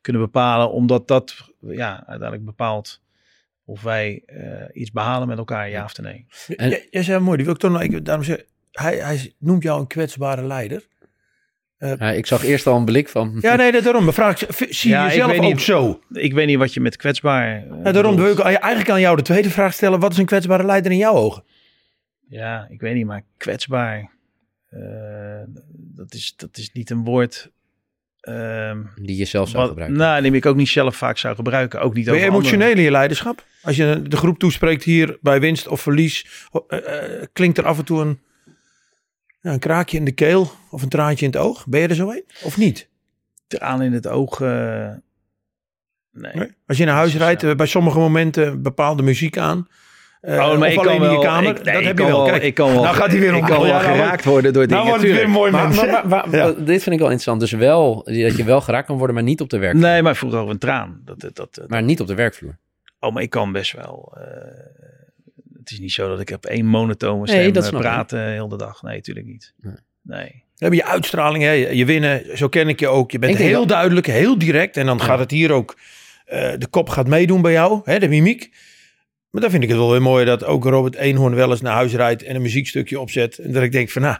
kunnen 0.00 0.22
bepalen, 0.22 0.72
omdat 0.72 1.08
dat 1.08 1.50
ja, 1.60 1.96
uiteindelijk 2.06 2.44
bepaalt 2.44 3.00
of 3.64 3.82
wij 3.82 4.22
eh, 4.26 4.82
iets 4.82 4.90
behalen 4.90 5.28
met 5.28 5.38
elkaar, 5.38 5.70
ja 5.70 5.84
of 5.84 5.98
nee. 5.98 6.26
En- 6.56 6.68
Jij- 6.68 6.86
Jij 6.90 7.02
zei 7.02 7.20
mooi, 7.20 7.36
die 7.36 7.44
wil 7.46 7.54
ik 7.54 7.60
toch 7.60 7.70
nog 7.72 7.82
ik, 7.82 8.04
daarom. 8.04 8.24
Hij, 8.72 8.96
hij 8.96 9.32
noemt 9.38 9.62
jou 9.62 9.80
een 9.80 9.86
kwetsbare 9.86 10.44
leider. 10.46 10.86
Ja, 11.86 12.10
ik 12.10 12.26
zag 12.26 12.44
eerst 12.44 12.66
al 12.66 12.76
een 12.76 12.84
blik 12.84 13.08
van... 13.08 13.38
Ja, 13.40 13.54
nee, 13.56 13.72
dat- 13.72 13.82
daarom. 13.84 14.12
Vraag 14.12 14.42
ik, 14.42 14.48
je- 14.58 14.66
zie 14.74 14.90
je 14.90 14.96
Ja, 14.96 15.06
jezelf 15.06 15.30
weet 15.30 15.40
ook 15.40 15.44
niet. 15.44 15.60
zo? 15.62 16.00
Ik 16.12 16.32
weet 16.32 16.46
niet 16.46 16.58
wat 16.58 16.74
je 16.74 16.80
met 16.80 16.96
kwetsbaar. 16.96 17.56
eh, 17.56 17.84
Ja, 17.84 17.92
daarom 17.92 18.16
wil 18.16 18.32
ik 18.32 18.38
eigenlijk 18.38 18.90
aan 18.90 19.00
jou 19.00 19.16
de 19.16 19.22
tweede 19.22 19.50
vraag 19.50 19.72
stellen. 19.74 20.00
Wat 20.00 20.12
is 20.12 20.18
een 20.18 20.26
kwetsbare 20.26 20.64
leider 20.64 20.92
in 20.92 20.98
jouw 20.98 21.14
ogen? 21.14 21.44
Ja, 22.28 22.66
ik 22.70 22.80
weet 22.80 22.94
niet, 22.94 23.06
maar 23.06 23.22
kwetsbaar. 23.36 24.10
eh, 24.68 24.80
dat, 25.94 26.14
is, 26.14 26.34
dat 26.36 26.56
is 26.56 26.70
niet 26.72 26.90
een 26.90 27.04
woord. 27.04 27.50
ehm, 28.20 28.78
Die 28.94 29.16
je 29.16 29.24
zelf 29.24 29.48
zou 29.48 29.60
wat, 29.60 29.68
gebruiken. 29.68 29.98
nou, 29.98 30.22
die 30.22 30.32
ik 30.32 30.46
ook 30.46 30.56
niet 30.56 30.68
zelf 30.68 30.96
vaak 30.96 31.18
zou 31.18 31.34
gebruiken. 31.34 31.80
Ook 31.80 31.94
niet 31.94 32.04
Ben 32.04 32.14
je 32.14 32.20
over 32.20 32.32
anderen. 32.32 32.50
emotioneel 32.52 32.76
in 32.78 32.82
je 32.84 32.90
leiderschap? 32.90 33.44
Als 33.62 33.76
je 33.76 34.02
de 34.08 34.16
groep 34.16 34.38
toespreekt 34.38 34.82
hier 34.84 35.18
bij 35.20 35.40
winst 35.40 35.68
of 35.68 35.80
verlies, 35.80 36.26
eh, 36.68 36.78
klinkt 37.32 37.58
er 37.58 37.64
af 37.66 37.78
en 37.78 37.84
toe 37.84 38.00
een, 38.00 38.20
een 39.42 39.58
kraakje 39.58 39.96
in 39.96 40.04
de 40.04 40.12
keel 40.12 40.50
of 40.70 40.82
een 40.82 40.88
traantje 40.88 41.24
in 41.26 41.32
het 41.32 41.40
oog? 41.40 41.66
Ben 41.66 41.80
je 41.80 41.88
er 41.88 41.94
zo 41.94 42.10
een? 42.10 42.24
Of 42.42 42.56
niet? 42.56 42.88
Traan 43.46 43.82
in 43.82 43.92
het 43.92 44.06
oog. 44.08 44.40
eh, 44.40 44.88
nee. 46.12 46.32
Nee? 46.34 46.48
Als 46.66 46.76
je 46.78 46.84
naar 46.84 46.94
huis 46.94 47.16
rijdt, 47.16 47.42
eh, 47.42 47.54
bij 47.54 47.66
sommige 47.66 47.98
momenten 47.98 48.62
bepaalde 48.62 49.02
muziek 49.02 49.38
aan. 49.38 49.68
eh, 50.20 50.34
Oh, 50.50 50.58
maar 50.58 50.68
ik 50.70 50.76
kan 50.76 50.86
in 50.86 50.92
je 50.92 51.00
wel- 51.00 51.20
kamer. 51.20 51.56
ik- 51.56 51.64
nee, 51.64 51.74
dat 51.74 51.84
heb 51.84 51.98
je 51.98 52.02
kan 52.04 52.06
wel. 52.12 52.20
wel- 52.22 52.30
Kijk, 52.30 52.42
ik 52.42 52.54
kan 52.54 52.72
wel- 52.72 52.82
nou 52.82 52.94
gaat 52.96 53.10
hij 53.10 53.20
weer 53.20 53.34
Ik 53.34 53.40
om. 53.42 53.46
kan 53.48 53.60
wel 53.60 53.70
nou, 53.70 53.82
geraakt 53.82 54.24
worden 54.24 54.52
door 54.52 54.66
Nou 54.66 54.74
dingen. 54.84 54.98
wordt 54.98 55.02
het 55.12 55.20
weer 55.22 55.30
mooi 55.30 55.50
Maar, 55.50 55.68
maar, 55.74 56.08
maar- 56.08 56.30
Ja. 56.30 56.44
maar 56.44 56.54
dit 56.64 56.82
vind 56.82 56.84
ik 56.94 56.98
wel 57.00 57.10
interessant. 57.10 57.40
Dus 57.40 57.50
wel, 57.52 58.02
dat 58.04 58.36
je 58.36 58.44
wel 58.44 58.60
geraakt 58.60 58.86
kan 58.86 58.96
worden, 58.96 59.14
maar 59.14 59.24
niet 59.24 59.40
op 59.40 59.50
de 59.50 59.58
werkvloer. 59.58 59.84
Nee, 59.88 60.02
maar 60.02 60.16
vroeger 60.16 60.38
over 60.38 60.52
een 60.52 60.58
traan. 60.58 61.00
Dat, 61.04 61.20
dat, 61.20 61.36
dat, 61.36 61.54
dat- 61.54 61.68
Maar 61.68 61.82
niet 61.82 62.00
op 62.00 62.06
de 62.06 62.14
werkvloer. 62.14 62.58
oh, 63.00 63.12
maar 63.14 63.22
ik 63.22 63.30
kan 63.30 63.52
best 63.52 63.72
wel. 63.72 64.12
eh, 64.16 64.22
het 65.62 65.70
is 65.72 65.78
niet 65.80 65.92
zo 65.92 66.08
dat 66.08 66.20
ik 66.20 66.30
op 66.30 66.46
één 66.46 66.66
monotone 66.66 67.24
Nee, 67.24 67.40
stem 67.40 67.52
dat 67.52 67.72
eh, 67.72 67.78
praat 67.78 68.12
eh, 68.12 68.20
heel 68.20 68.48
de 68.48 68.56
dag. 68.56 68.82
Nee, 68.82 68.96
natuurlijk 68.96 69.26
niet. 69.26 69.54
Nee. 69.60 69.74
Nee. 70.02 70.24
We 70.56 70.68
hebben 70.68 70.78
je 70.78 70.92
uitstraling, 70.92 71.44
hè? 71.44 71.50
je 71.52 71.84
winnen, 71.84 72.36
zo 72.38 72.48
ken 72.48 72.68
ik 72.68 72.80
je 72.80 72.88
ook. 72.88 73.10
Je 73.10 73.18
bent 73.18 73.36
heel 73.36 73.58
dat- 73.60 73.68
duidelijk, 73.68 74.06
heel 74.06 74.38
direct. 74.38 74.76
En 74.76 74.86
dan 74.86 75.00
gaat 75.00 75.18
het 75.18 75.30
hier 75.30 75.52
ook, 75.52 75.76
eh, 76.24 76.52
de 76.58 76.66
kop 76.66 76.88
gaat 76.88 77.08
meedoen 77.08 77.42
bij 77.42 77.52
jou, 77.52 77.80
hè? 77.84 77.98
de 77.98 78.08
mimiek. 78.08 78.50
Maar 79.30 79.40
dan 79.42 79.50
vind 79.50 79.62
ik 79.62 79.68
het 79.68 79.78
wel 79.78 79.90
weer 79.90 80.02
mooi 80.02 80.24
dat 80.24 80.44
ook 80.44 80.64
Robert 80.64 80.94
Eenhoorn 80.94 81.34
wel 81.34 81.50
eens 81.50 81.60
naar 81.60 81.72
huis 81.74 81.94
rijdt 81.94 82.22
en 82.22 82.34
een 82.34 82.42
muziekstukje 82.42 83.00
opzet. 83.00 83.38
En 83.38 83.52
dat 83.52 83.62
ik 83.62 83.72
denk 83.72 83.90
van, 83.90 84.02
nou, 84.02 84.16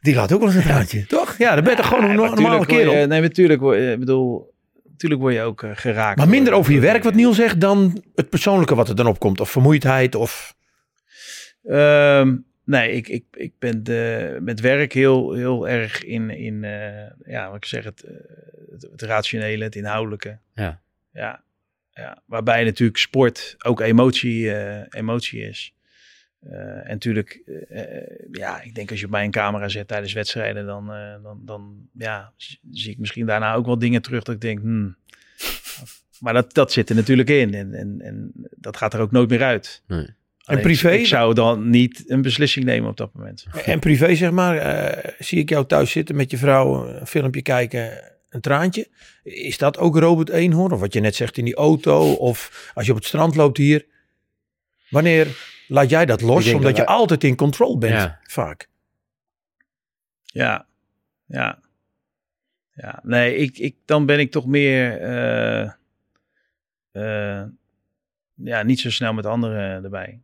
die 0.00 0.14
laat 0.14 0.32
ook 0.32 0.38
wel 0.38 0.48
eens 0.48 0.56
een 0.56 0.62
traantje, 0.62 1.06
toch? 1.06 1.34
Ja, 1.38 1.54
dan 1.54 1.64
ben 1.64 1.72
je 1.72 1.78
toch 1.78 1.88
gewoon 1.88 2.04
een 2.04 2.14
normale 2.16 2.66
kerel. 2.66 2.96
je- 2.96 3.06
nee, 3.06 3.20
natuurlijk 3.20 3.62
ik 3.62 3.98
bedoel, 3.98 4.53
natuurlijk 4.94 5.20
word 5.20 5.34
je 5.34 5.40
ook 5.40 5.62
eh, 5.62 5.70
geraakt. 5.74 6.18
maar 6.18 6.28
minder 6.28 6.50
door- 6.50 6.60
over 6.60 6.72
je 6.72 6.80
werk, 6.80 7.02
wat. 7.02 7.14
Niel 7.14 7.34
zegt, 7.34 7.60
dan 7.60 8.02
het 8.14 8.28
persoonlijke 8.28 8.74
wat 8.74 8.88
er 8.88 8.96
dan 8.96 9.06
opkomt. 9.06 9.40
Of 9.40 9.50
vermoeidheid, 9.50 10.14
of... 10.14 10.56
Ehm, 11.64 12.36
nee, 12.64 12.92
ik, 12.92 13.08
ik, 13.08 13.24
ik 13.32 13.52
ben 13.58 13.84
de, 13.84 14.36
met 14.40 14.60
werk 14.60 14.92
heel, 14.92 15.32
heel 15.32 15.68
erg 15.68 16.04
in, 16.04 16.30
in 16.30 16.64
eh, 16.64 17.32
ja, 17.32 17.46
wat 17.46 17.56
ik 17.56 17.64
zeg, 17.64 17.84
het, 17.84 18.02
eh, 18.02 18.14
het, 18.70 18.88
het 18.90 19.02
rationele, 19.02 19.64
het 19.64 19.76
inhoudelijke. 19.76 20.38
Ja. 20.54 20.82
Ja, 21.12 21.42
ja. 21.90 22.22
Waarbij 22.26 22.64
natuurlijk 22.64 22.98
sport 22.98 23.54
ook 23.58 23.80
emotie, 23.80 24.54
eh, 24.54 24.86
emotie 24.90 25.40
is. 25.48 25.74
Eh, 26.50 26.58
en 26.58 26.88
natuurlijk, 26.88 27.42
eh, 27.46 27.96
eh, 27.96 28.08
ja, 28.32 28.62
ik 28.62 28.74
denk 28.74 28.90
als 28.90 29.00
je 29.00 29.04
op 29.04 29.12
mij 29.12 29.24
een 29.24 29.30
camera 29.30 29.68
zet 29.68 29.88
tijdens 29.88 30.12
wedstrijden, 30.12 30.66
dan, 30.66 30.92
eh, 30.92 31.22
dan, 31.22 31.40
dan 31.44 31.88
ja, 31.92 32.32
zie 32.70 32.90
ik 32.90 32.98
misschien 32.98 33.26
daarna 33.26 33.54
ook 33.54 33.66
wel 33.66 33.78
dingen 33.78 34.02
terug 34.02 34.22
dat 34.22 34.34
ik 34.34 34.40
denk, 34.40 34.60
hmm. 34.60 34.96
Maar 36.18 36.32
dat, 36.32 36.54
dat 36.54 36.72
zit 36.72 36.88
er 36.88 36.94
natuurlijk 36.94 37.30
in 37.30 37.54
en, 37.54 37.74
en, 37.74 38.00
en 38.00 38.32
dat 38.56 38.76
gaat 38.76 38.94
er 38.94 39.00
ook 39.00 39.10
nooit 39.10 39.28
meer 39.28 39.42
uit. 39.42 39.82
Nee. 39.86 40.06
Alleen, 40.44 40.62
privé? 40.62 40.90
Ik 40.90 41.06
zou 41.06 41.34
dan 41.34 41.70
niet 41.70 42.04
een 42.06 42.22
beslissing 42.22 42.64
nemen 42.64 42.90
op 42.90 42.96
dat 42.96 43.14
moment. 43.14 43.46
En 43.64 43.78
privé, 43.78 44.14
zeg 44.14 44.30
maar, 44.30 44.56
eh, 44.56 45.12
zie 45.18 45.38
ik 45.38 45.48
jou 45.48 45.66
thuis 45.66 45.90
zitten 45.90 46.16
met 46.16 46.30
je 46.30 46.36
vrouw, 46.36 46.86
een 46.88 47.06
filmpje 47.06 47.42
kijken, 47.42 48.12
een 48.28 48.40
traantje. 48.40 48.88
Is 49.22 49.58
dat 49.58 49.78
ook 49.78 49.96
Robert 49.96 50.28
Eenhoorn? 50.28 50.72
Of 50.72 50.80
wat 50.80 50.92
je 50.92 51.00
net 51.00 51.14
zegt 51.14 51.38
in 51.38 51.44
die 51.44 51.54
auto, 51.54 52.12
of 52.12 52.70
als 52.74 52.86
je 52.86 52.92
op 52.92 52.98
het 52.98 53.06
strand 53.06 53.34
loopt 53.34 53.56
hier. 53.56 53.86
Wanneer 54.88 55.26
laat 55.68 55.90
jij 55.90 56.06
dat 56.06 56.20
los? 56.20 56.46
Omdat 56.46 56.62
dat 56.62 56.76
je 56.76 56.84
wij- 56.84 56.94
altijd 56.94 57.24
in 57.24 57.36
control 57.36 57.78
bent, 57.78 57.92
Ja. 57.94 58.20
vaak. 58.22 58.68
Ja, 60.24 60.66
ja. 61.26 61.58
Ja, 62.76 63.00
nee, 63.02 63.36
ik, 63.36 63.58
ik, 63.58 63.76
dan 63.84 64.06
ben 64.06 64.18
ik 64.18 64.30
toch 64.30 64.46
meer, 64.46 65.00
eh, 65.00 65.70
eh, 66.92 67.42
ja, 68.34 68.62
niet 68.62 68.80
zo 68.80 68.90
snel 68.90 69.12
met 69.12 69.26
anderen 69.26 69.84
erbij. 69.84 70.20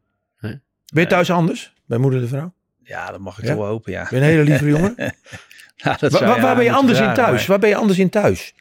Ben 0.93 1.03
je 1.03 1.07
thuis 1.07 1.31
anders, 1.31 1.73
bij 1.87 1.99
moeder 1.99 2.21
de 2.21 2.29
vrouw? 2.29 2.53
Ja, 2.83 3.11
dat 3.11 3.21
mag 3.21 3.39
ik 3.39 3.45
Ja? 3.45 3.51
toch 3.51 3.59
wel 3.59 3.69
hopen, 3.69 3.93
ja. 3.93 4.07
Ben 4.11 4.19
je 4.19 4.25
een 4.25 4.31
hele 4.31 4.43
lieve 4.43 4.67
jongen? 4.77 4.95
Dat 4.97 5.99
zou- 5.99 6.11
waar, 6.11 6.37
ja, 6.37 6.41
waar 6.43 6.55
ben 6.57 6.65
je 6.65 6.73
anders 6.73 6.99
in 7.01 7.15
thuis? 7.15 7.39
maar- 7.39 7.47
Waar 7.47 7.59
ben 7.59 7.69
je 7.69 7.75
anders 7.77 7.99
in 7.99 8.09
thuis? 8.11 8.55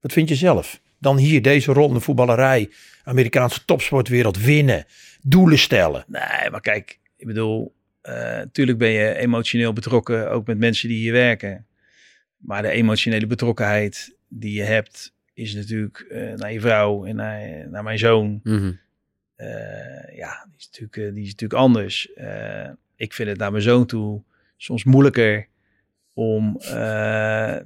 Wat 0.00 0.12
vind 0.12 0.28
je 0.28 0.34
zelf? 0.34 0.80
Dan 0.98 1.16
hier 1.16 1.42
deze 1.42 1.72
rol 1.72 1.88
in 1.88 1.94
de 1.94 2.00
voetballerij, 2.00 2.70
Amerikaanse 3.04 3.64
topsportwereld, 3.64 4.38
winnen, 4.38 4.84
doelen 5.22 5.58
stellen. 5.58 6.04
Nee, 6.06 6.50
maar 6.50 6.60
kijk, 6.60 6.98
ik 7.16 7.26
bedoel, 7.26 7.74
natuurlijk 8.34 8.78
ben 8.78 8.90
je 8.90 9.14
emotioneel 9.14 9.72
betrokken, 9.72 10.30
ook 10.30 10.46
met 10.46 10.58
mensen 10.58 10.88
die 10.88 10.98
hier 10.98 11.12
werken. 11.12 11.66
Maar 12.36 12.62
de 12.62 12.70
emotionele 12.70 13.26
betrokkenheid 13.26 14.16
die 14.28 14.52
je 14.54 14.62
hebt, 14.62 15.14
is 15.34 15.54
natuurlijk 15.54 15.98
eh, 15.98 16.32
naar 16.32 16.52
je 16.52 16.60
vrouw 16.60 17.04
en 17.04 17.16
naar, 17.16 17.68
naar 17.70 17.82
mijn 17.82 17.98
zoon. 17.98 18.40
Mhm. 18.42 18.72
Eh, 19.36 20.16
ja, 20.16 20.46
die 20.48 20.58
is 20.58 20.68
natuurlijk, 20.70 20.96
eh, 20.96 21.14
die 21.14 21.22
is 21.22 21.30
natuurlijk 21.30 21.60
anders. 21.60 22.12
Eh, 22.12 22.70
ik 22.96 23.12
vind 23.12 23.28
het 23.28 23.38
naar 23.38 23.50
mijn 23.50 23.62
zoon 23.62 23.86
toe 23.86 24.22
soms 24.56 24.84
moeilijker 24.84 25.48
om 26.14 26.56
eh, 26.60 27.56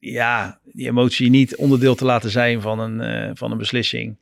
ja, 0.00 0.60
die 0.64 0.86
emotie 0.86 1.30
niet 1.30 1.56
onderdeel 1.56 1.94
te 1.94 2.04
laten 2.04 2.30
zijn 2.30 2.60
van 2.60 2.78
een, 2.78 3.00
eh, 3.00 3.30
van 3.34 3.50
een 3.50 3.58
beslissing 3.58 4.16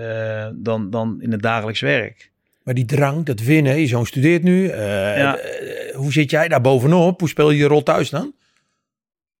eh, 0.00 0.48
dan, 0.54 0.90
dan 0.90 1.16
in 1.22 1.32
het 1.32 1.42
dagelijks 1.42 1.80
werk. 1.80 2.30
Maar 2.62 2.74
die 2.74 2.84
drang, 2.84 3.24
dat 3.24 3.40
winnen, 3.40 3.80
je 3.80 3.86
zoon 3.86 4.06
studeert 4.06 4.42
nu. 4.42 4.68
eh, 4.68 4.78
Ja. 5.16 5.36
eh, 5.38 5.94
hoe 5.94 6.12
zit 6.12 6.30
jij 6.30 6.48
daar 6.48 6.60
bovenop? 6.60 7.20
Hoe 7.20 7.28
speel 7.28 7.50
je 7.50 7.58
je 7.58 7.66
rol 7.66 7.82
thuis 7.82 8.10
dan? 8.10 8.34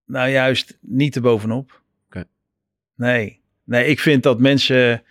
Nou, 0.06 0.30
juist 0.30 0.78
niet 0.80 1.16
erbovenop. 1.16 1.80
Oké. 2.06 2.24
Nee. 2.96 3.40
nee, 3.64 3.86
ik 3.86 4.00
vind 4.00 4.22
dat 4.22 4.40
mensen 4.40 5.02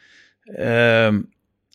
ehm, 0.44 1.22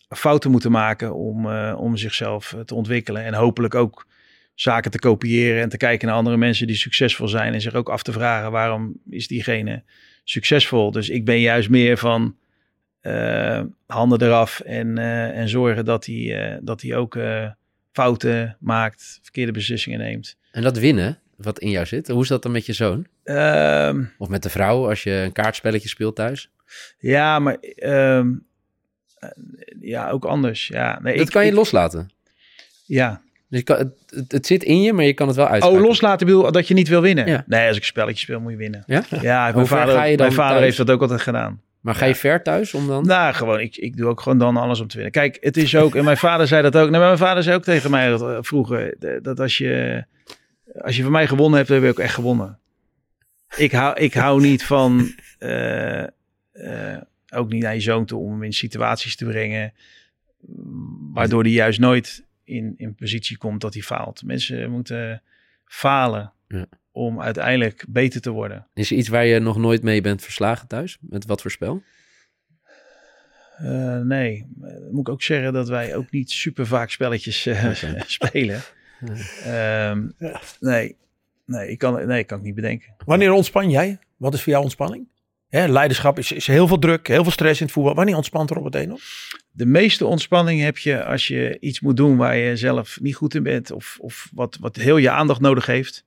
fouten 0.09 0.51
moeten 0.51 0.71
maken 0.71 1.13
om, 1.15 1.49
eh, 1.51 1.75
om 1.77 1.97
zichzelf 1.97 2.55
te 2.65 2.75
ontwikkelen. 2.75 3.23
En 3.23 3.33
hopelijk 3.33 3.75
ook 3.75 4.07
zaken 4.53 4.91
te 4.91 4.99
kopiëren 4.99 5.61
en 5.61 5.69
te 5.69 5.77
kijken 5.77 6.07
naar 6.07 6.17
andere 6.17 6.37
mensen 6.37 6.67
die 6.67 6.75
succesvol 6.75 7.27
zijn. 7.27 7.53
En 7.53 7.61
zich 7.61 7.73
ook 7.73 7.89
af 7.89 8.03
te 8.03 8.11
vragen 8.11 8.51
waarom 8.51 8.93
is 9.09 9.27
diegene 9.27 9.83
succesvol. 10.23 10.91
Dus 10.91 11.09
ik 11.09 11.25
ben 11.25 11.39
juist 11.39 11.69
meer 11.69 11.97
van 11.97 12.35
eh, 13.05 13.61
handen 13.87 14.21
eraf 14.21 14.59
en, 14.59 14.97
eh, 14.97 15.37
en 15.37 15.49
zorgen 15.49 15.85
dat 15.85 16.05
hij, 16.05 16.49
eh, 16.51 16.57
dat 16.61 16.81
hij 16.81 16.95
ook 16.95 17.17
fouten 17.91 18.57
maakt, 18.59 19.19
verkeerde 19.21 19.51
beslissingen 19.51 19.99
neemt. 19.99 20.37
En 20.51 20.61
dat 20.61 20.77
winnen, 20.77 21.19
wat 21.35 21.59
in 21.59 21.69
jou 21.69 21.85
zit, 21.85 22.07
hoe 22.07 22.21
is 22.21 22.27
dat 22.27 22.43
dan 22.43 22.51
met 22.51 22.65
je 22.65 22.73
zoon? 22.73 23.07
Ehm, 23.23 24.03
Of 24.17 24.27
met 24.29 24.43
de 24.43 24.49
vrouw 24.49 24.89
als 24.89 25.03
je 25.03 25.11
een 25.11 25.31
kaartspelletje 25.31 25.89
speelt 25.89 26.15
thuis? 26.15 26.49
ja, 26.97 27.39
maar 27.39 27.55
ehm, 27.75 28.33
eh, 29.19 29.29
ja, 29.81 30.09
ook 30.09 30.25
anders. 30.25 30.67
Ja, 30.67 30.99
nee, 31.01 31.17
dat 31.17 31.25
ik- 31.25 31.31
kan 31.33 31.43
je 31.43 31.49
ik- 31.51 31.55
loslaten. 31.55 32.09
Ja. 32.85 33.21
Dus 33.49 33.63
kan, 33.63 33.77
het, 33.77 34.31
het, 34.31 34.45
zit 34.45 34.63
in 34.63 34.81
je, 34.81 34.93
maar 34.93 35.05
je 35.05 35.13
kan 35.13 35.27
het 35.27 35.35
wel 35.35 35.47
uitschakelen. 35.47 35.81
Oh, 35.83 35.87
loslaten 35.87 36.27
bedoel 36.27 36.51
dat 36.51 36.67
je 36.67 36.73
niet 36.73 36.87
wil 36.87 37.01
winnen. 37.01 37.27
Ja. 37.27 37.43
Nee, 37.47 37.67
als 37.67 37.75
ik 37.75 37.81
een 37.81 37.87
spelletje 37.87 38.19
speel 38.19 38.39
moet 38.39 38.51
je 38.51 38.57
winnen. 38.57 38.83
Ja? 38.87 39.03
Ja, 39.21 39.51
mijn 39.51 39.67
vader, 39.67 39.93
ga 39.95 40.03
je 40.03 40.17
dan 40.17 40.25
mijn 40.25 40.37
vader 40.37 40.51
thuis? 40.57 40.63
heeft 40.65 40.77
dat 40.77 40.89
ook 40.95 41.01
altijd 41.01 41.21
gedaan. 41.21 41.61
Maar 41.85 41.95
ga 41.95 42.05
je 42.05 42.15
ver 42.15 42.43
thuis 42.43 42.73
om 42.73 42.87
dan? 42.87 43.05
Nou, 43.05 43.33
gewoon, 43.33 43.59
ik, 43.59 43.77
ik 43.77 43.97
doe 43.97 44.07
ook 44.07 44.21
gewoon 44.21 44.37
dan 44.37 44.57
alles 44.57 44.79
om 44.79 44.87
te 44.87 44.95
winnen. 44.95 45.13
Kijk, 45.13 45.37
het 45.41 45.57
is 45.57 45.75
ook, 45.75 45.95
en 45.95 46.03
mijn 46.03 46.17
vader 46.17 46.47
zei 46.47 46.61
dat 46.61 46.75
ook. 46.75 46.89
Nou, 46.89 47.03
mijn 47.03 47.17
vader 47.17 47.43
zei 47.43 47.55
ook 47.55 47.63
tegen 47.63 47.91
mij 47.91 48.09
dat, 48.09 48.21
eh, 48.21 48.37
vroeger, 48.41 48.95
dat 49.21 49.39
als 49.39 49.57
je, 49.57 50.03
als 50.81 50.95
je 50.95 51.03
van 51.03 51.11
mij 51.11 51.27
gewonnen 51.27 51.57
hebt, 51.57 51.67
dan 51.67 51.77
heb 51.77 51.85
je 51.85 51.91
ook 51.91 52.05
echt 52.05 52.13
gewonnen. 52.13 52.59
Ik 53.55 53.71
hou, 53.71 53.99
ik 53.99 54.13
hou 54.13 54.41
niet 54.41 54.63
van, 54.63 55.13
eh, 55.37 56.03
eh, 56.03 57.01
ook 57.33 57.49
niet 57.49 57.63
naar 57.63 57.73
je 57.73 57.79
zoon 57.79 58.05
toe, 58.05 58.19
om 58.19 58.31
hem 58.31 58.43
in 58.43 58.53
situaties 58.53 59.15
te 59.15 59.25
brengen, 59.25 59.73
waardoor 61.13 61.41
hij 61.43 61.51
juist 61.51 61.79
nooit 61.79 62.25
in, 62.43 62.73
in 62.77 62.95
positie 62.95 63.37
komt 63.37 63.61
dat 63.61 63.73
hij 63.73 63.83
faalt. 63.83 64.23
Mensen 64.23 64.71
moeten 64.71 65.21
falen 65.65 66.33
Ja. 66.47 66.65
Om 66.95 67.21
uiteindelijk 67.21 67.85
beter 67.87 68.21
te 68.21 68.29
worden. 68.29 68.67
Is 68.73 68.91
er 68.91 68.97
iets 68.97 69.07
waar 69.07 69.25
je 69.25 69.39
nog 69.39 69.57
nooit 69.57 69.83
mee 69.83 70.01
bent 70.01 70.21
verslagen 70.21 70.67
thuis? 70.67 70.97
Met 71.01 71.25
wat 71.25 71.41
voor 71.41 71.51
spel? 71.51 71.83
Eh, 73.57 73.99
nee, 73.99 74.47
moet 74.91 75.07
ik 75.07 75.09
ook 75.09 75.21
zeggen 75.21 75.53
dat 75.53 75.69
wij 75.69 75.95
ook 75.95 76.11
niet 76.11 76.31
super 76.31 76.67
vaak 76.67 76.89
spelletjes 76.89 77.45
eh, 77.45 77.73
spelen. 78.05 78.61
Ehm, 79.43 80.07
nee, 80.59 80.95
nee, 81.45 81.69
ik 81.69 81.77
kan, 81.77 82.07
nee, 82.07 82.23
kan 82.23 82.37
ik 82.37 82.43
niet 82.43 82.55
bedenken. 82.55 82.95
Wanneer 83.05 83.31
ontspan 83.31 83.69
jij? 83.69 83.99
Wat 84.17 84.33
is 84.33 84.41
voor 84.41 84.51
jou 84.51 84.63
ontspanning? 84.63 85.07
Hè, 85.49 85.67
leiderschap 85.67 86.17
is, 86.17 86.31
is 86.31 86.47
heel 86.47 86.67
veel 86.67 86.79
druk, 86.79 87.07
heel 87.07 87.23
veel 87.23 87.31
stress 87.31 87.59
in 87.59 87.65
het 87.65 87.75
voetbal. 87.75 87.95
Wanneer 87.95 88.15
ontspant 88.15 88.49
Robert 88.49 88.75
Eno? 88.75 88.97
De 89.51 89.65
meeste 89.65 90.05
ontspanning 90.05 90.61
heb 90.61 90.77
je 90.77 91.03
als 91.03 91.27
je 91.27 91.57
iets 91.59 91.79
moet 91.79 91.97
doen 91.97 92.17
waar 92.17 92.37
je 92.37 92.57
zelf 92.57 92.99
niet 93.01 93.15
goed 93.15 93.35
in 93.35 93.43
bent. 93.43 93.71
Of, 93.71 93.97
of 94.01 94.29
wat, 94.33 94.57
wat 94.59 94.75
heel 94.75 94.97
je 94.97 95.09
aandacht 95.09 95.41
nodig 95.41 95.65
heeft. 95.65 96.05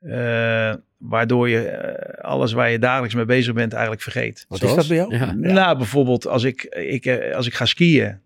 Eh, 0.00 0.72
waardoor 0.98 1.48
je 1.48 1.60
eh, 1.68 2.24
alles 2.24 2.52
waar 2.52 2.70
je 2.70 2.78
dagelijks 2.78 3.14
mee 3.14 3.24
bezig 3.24 3.54
bent 3.54 3.72
eigenlijk 3.72 4.02
vergeet. 4.02 4.44
Wat 4.48 4.58
Zoals? 4.58 4.76
is 4.76 4.86
dat 4.86 4.96
bij 4.96 5.18
jou? 5.18 5.24
Ja. 5.24 5.52
Nou, 5.52 5.76
bijvoorbeeld 5.76 6.26
als 6.26 6.44
ik, 6.44 6.62
ik, 6.64 7.06
eh, 7.06 7.34
als 7.36 7.46
ik 7.46 7.54
ga 7.54 7.64
skiën. 7.64 8.18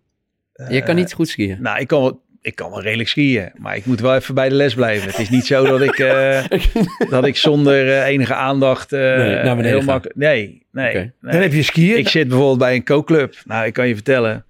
Je 0.68 0.82
kan 0.82 0.94
niet 0.94 1.12
goed 1.12 1.28
skiën. 1.28 1.56
Nou, 1.60 1.80
ik 1.80 1.86
kan, 1.86 2.00
wel, 2.02 2.22
ik 2.40 2.54
kan 2.54 2.70
wel 2.70 2.82
redelijk 2.82 3.08
skiën, 3.08 3.50
maar 3.56 3.76
ik 3.76 3.86
moet 3.86 4.00
wel 4.00 4.14
even 4.14 4.34
bij 4.34 4.48
de 4.48 4.54
les 4.54 4.74
blijven. 4.74 5.08
Het 5.08 5.18
is 5.18 5.30
niet 5.30 5.46
zo 5.46 5.64
dat 5.64 5.80
ik, 5.80 5.98
eh, 5.98 6.44
dat 7.10 7.26
ik 7.26 7.36
zonder 7.36 8.02
enige 8.02 8.34
aandacht 8.34 8.92
eh, 8.92 9.00
Nee, 9.00 9.34
naar 9.34 9.42
beneden 9.42 9.64
heel 9.64 9.80
ga. 9.80 9.84
makkelijk... 9.92 10.18
Nee, 10.18 10.66
nee, 10.72 10.94
nee. 10.94 11.12
Dan 11.20 11.40
heb 11.40 11.52
je 11.52 11.62
skiën. 11.62 11.98
Ik 11.98 12.08
zit 12.08 12.28
bijvoorbeeld 12.28 12.58
bij 12.58 12.74
een 12.74 12.84
kookclub. 12.84 13.34
Nou, 13.44 13.66
ik 13.66 13.72
kan 13.72 13.88
je 13.88 13.94
vertellen, 13.94 14.44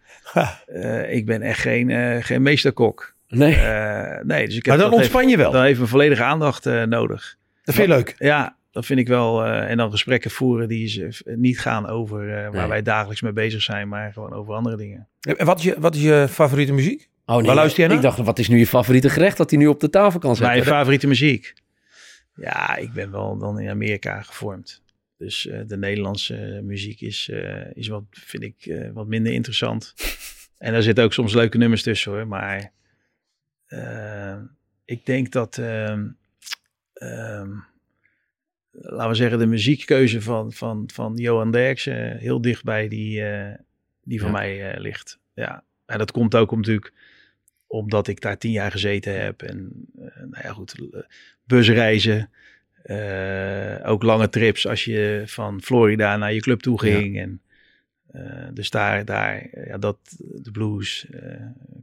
eh, 0.66 1.12
ik 1.12 1.26
ben 1.26 1.42
echt 1.42 1.60
geen, 1.60 1.90
eh, 1.90 2.16
geen 2.20 2.42
meesterkok. 2.42 3.14
Nee. 3.38 3.54
Eh, 3.54 4.24
nee, 4.24 4.46
dus 4.46 4.56
ik 4.56 4.64
heb 4.64 4.74
maar 4.76 4.84
dan 4.84 4.92
ontspan 4.94 5.28
je 5.28 5.36
wel. 5.36 5.50
Dan 5.50 5.62
heeft 5.64 5.78
mijn 5.78 5.90
volledige 5.90 6.22
aandacht 6.22 6.66
eh, 6.66 6.82
nodig. 6.82 7.36
Dat 7.64 7.74
vind 7.74 7.88
je 7.88 7.94
leuk. 7.94 8.14
Ja, 8.18 8.56
dat 8.70 8.86
vind 8.86 9.00
ik 9.00 9.08
wel. 9.08 9.44
eh, 9.44 9.70
en 9.70 9.76
dan 9.76 9.90
gesprekken 9.90 10.30
voeren 10.30 10.68
die 10.68 10.88
ze 10.88 11.22
niet 11.36 11.60
gaan 11.60 11.86
over 11.86 12.28
eh, 12.36 12.42
waar 12.42 12.52
Nee. 12.52 12.66
wij 12.68 12.82
dagelijks 12.82 13.20
mee 13.22 13.32
bezig 13.32 13.62
zijn, 13.62 13.88
maar 13.88 14.12
gewoon 14.12 14.32
over 14.32 14.54
andere 14.54 14.76
dingen. 14.76 15.08
En 15.20 15.46
wat 15.46 15.58
is 15.58 15.64
je, 15.64 15.74
wat 15.78 15.94
is 15.94 16.02
je 16.02 16.26
favoriete 16.30 16.72
muziek? 16.72 17.08
Oh, 17.26 17.36
nee. 17.36 17.46
Waar 17.46 17.54
luister 17.54 17.78
jij 17.78 17.88
naar? 17.88 17.96
Ik 17.96 18.02
dacht, 18.02 18.18
wat 18.18 18.38
is 18.38 18.48
nu 18.48 18.58
je 18.58 18.66
favoriete 18.66 19.10
gerecht 19.10 19.36
dat 19.36 19.50
hij 19.50 19.58
nu 19.58 19.66
op 19.66 19.80
de 19.80 19.90
tafel 19.90 20.20
kan 20.20 20.36
zetten? 20.36 20.54
Mijn 20.56 20.68
favoriete 20.68 21.06
muziek? 21.06 21.52
Ja, 22.34 22.76
ik 22.76 22.92
ben 22.92 23.10
wel 23.10 23.38
dan 23.38 23.60
in 23.60 23.68
Amerika 23.70 24.22
gevormd. 24.22 24.82
Dus 25.18 25.46
eh, 25.46 25.58
de 25.66 25.76
Nederlandse 25.76 26.60
muziek 26.64 27.00
is, 27.00 27.28
eh, 27.32 27.66
is 27.74 27.88
wat, 27.88 28.02
vind 28.10 28.42
ik, 28.42 28.66
eh, 28.66 28.88
wat 28.94 29.06
minder 29.06 29.32
interessant. 29.32 29.94
En 30.58 30.72
daar 30.72 30.82
zitten 30.82 31.04
ook 31.04 31.12
soms 31.12 31.34
leuke 31.34 31.58
nummers 31.58 31.82
tussen 31.82 32.12
hoor. 32.12 32.26
Maar 32.26 32.72
ik 34.84 35.06
denk 35.06 35.30
dat, 35.32 35.58
ehm, 35.58 36.08
ehm, 36.92 37.50
laten 38.70 39.08
we 39.08 39.14
zeggen, 39.14 39.38
de 39.38 39.46
muziekkeuze 39.46 40.22
van, 40.22 40.52
van, 40.52 40.90
van 40.92 41.16
Johan 41.16 41.50
Derksen 41.50 42.16
heel 42.16 42.40
dichtbij 42.40 42.88
die, 42.88 43.22
eh, 43.24 43.54
die 44.02 44.20
van 44.20 44.30
Ja. 44.30 44.36
mij 44.36 44.70
eh, 44.72 44.80
ligt. 44.80 45.18
Ja, 45.34 45.64
en 45.86 45.98
dat 45.98 46.10
komt 46.10 46.34
ook 46.34 46.50
om, 46.50 46.58
natuurlijk 46.58 46.92
omdat 47.66 48.08
ik 48.08 48.20
daar 48.20 48.38
tien 48.38 48.50
jaar 48.52 48.70
gezeten 48.70 49.20
heb. 49.22 49.42
En 49.42 49.86
eh, 49.98 50.16
nou 50.16 50.42
ja, 50.42 50.52
goed, 50.52 50.74
busreizen. 51.44 52.30
ook 53.84 54.02
lange 54.02 54.28
trips 54.28 54.66
als 54.66 54.84
je 54.84 55.22
van 55.26 55.62
Florida 55.62 56.16
naar 56.16 56.32
je 56.32 56.40
club 56.40 56.60
toe 56.60 56.80
ging. 56.80 57.18
En, 57.18 57.42
eh, 58.12 58.22
dus 58.52 58.70
daar, 58.70 59.04
daar 59.04 59.48
eh, 59.52 59.66
ja, 59.66 59.78
dat, 59.78 59.96
de 60.18 60.50
blues, 60.50 61.06
eh, 61.10 61.20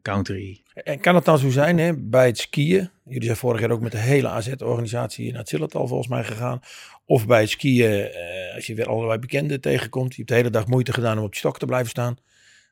country. 0.02 0.62
En 0.74 1.00
kan 1.00 1.16
het 1.16 1.26
nou 1.26 1.38
zo 1.38 1.50
zijn 1.50 1.78
hè, 1.78 1.94
bij 1.98 2.26
het 2.26 2.38
skiën? 2.38 2.90
Jullie 3.04 3.24
zijn 3.24 3.38
vorig 3.38 3.62
jaar 3.62 3.72
ook 3.72 3.82
met 3.82 3.92
de 3.92 3.98
hele 3.98 4.28
AZ-organisatie 4.28 5.30
naar 5.30 5.40
het 5.40 5.50
Zillertal 5.50 5.88
volgens 5.88 6.10
mij 6.10 6.24
gegaan. 6.24 6.60
Of 7.06 7.28
bij 7.28 7.40
het 7.40 7.50
skiën, 7.50 8.10
als 8.56 8.68
je 8.68 8.76
weer 8.76 8.88
allerlei 8.88 9.20
bekenden 9.20 9.62
tegenkomt. 9.62 10.10
Je 10.10 10.16
hebt 10.16 10.28
de 10.28 10.36
hele 10.36 10.50
dag 10.50 10.68
moeite 10.68 10.94
gedaan 10.94 11.18
om 11.18 11.24
op 11.24 11.34
je 11.34 11.40
stok 11.40 11.60
te 11.60 11.66
blijven 11.66 11.90
staan. 11.90 12.18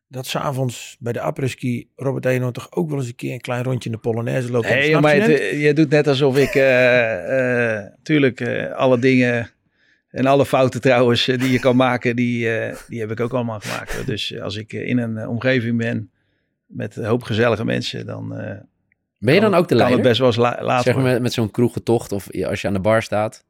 Dat 0.08 0.26
s'avonds 0.26 0.96
bij 1.00 1.14
de 1.14 1.22
après-ski 1.22 1.90
Robert 1.96 2.26
Eno 2.26 2.52
toch 2.52 2.72
ook 2.72 2.90
wel 2.90 3.00
eens 3.00 3.08
een 3.08 3.16
keer 3.16 3.34
een 3.34 3.42
klein 3.42 3.64
rondje 3.64 3.90
in 3.90 3.96
de 3.96 4.02
Polonaise 4.02 4.52
loopt. 4.52 4.70
Nee, 4.70 4.90
Snap 4.90 5.02
maar 5.02 5.16
je 5.16 5.22
het, 5.22 5.32
het? 5.32 5.62
je 5.62 5.74
doet 5.74 5.90
net 5.90 6.08
alsof 6.08 6.38
ik, 6.38 6.52
tuurlijk, 8.04 8.40
eh, 8.40 8.72
alle 8.72 9.00
dingen 9.00 9.50
en 10.18 10.26
alle 10.26 10.46
fouten 10.46 10.82
trouwens 10.82 11.28
eh, 11.28 11.40
die 11.40 11.52
je 11.52 11.60
kan 11.60 11.76
maken, 11.76 12.16
die, 12.16 12.58
eh, 12.58 12.78
die 12.88 13.00
heb 13.00 13.12
ik 13.12 13.20
ook 13.20 13.34
allemaal 13.34 13.60
gemaakt. 13.60 14.06
Dus 14.06 14.32
eh, 14.32 14.42
als 14.42 14.56
ik 14.56 14.74
in 14.74 14.98
een 14.98 15.28
omgeving 15.28 15.78
ben 15.78 16.12
met 16.66 16.96
een 16.96 17.06
hoop 17.06 17.24
gezellige 17.24 17.66
mensen, 17.66 18.06
dan 18.06 18.28
Ben 19.20 19.34
je 19.34 19.40
dan 19.40 19.54
ook 19.54 19.68
de 19.68 19.76
kan 19.76 19.78
het 19.78 19.78
leider? 19.78 20.02
best 20.02 20.18
wel 20.18 20.28
eens 20.28 20.38
la- 20.38 20.58
laat 20.62 20.84
Zeg 20.84 20.96
maar 20.96 21.04
met, 21.04 21.22
met 21.22 21.34
zo'n 21.34 21.52
kroegentocht 21.52 22.12
of 22.12 22.44
als 22.44 22.62
je 22.62 22.68
aan 22.68 22.74
de 22.74 22.80
bar 22.80 23.04
staat. 23.04 23.46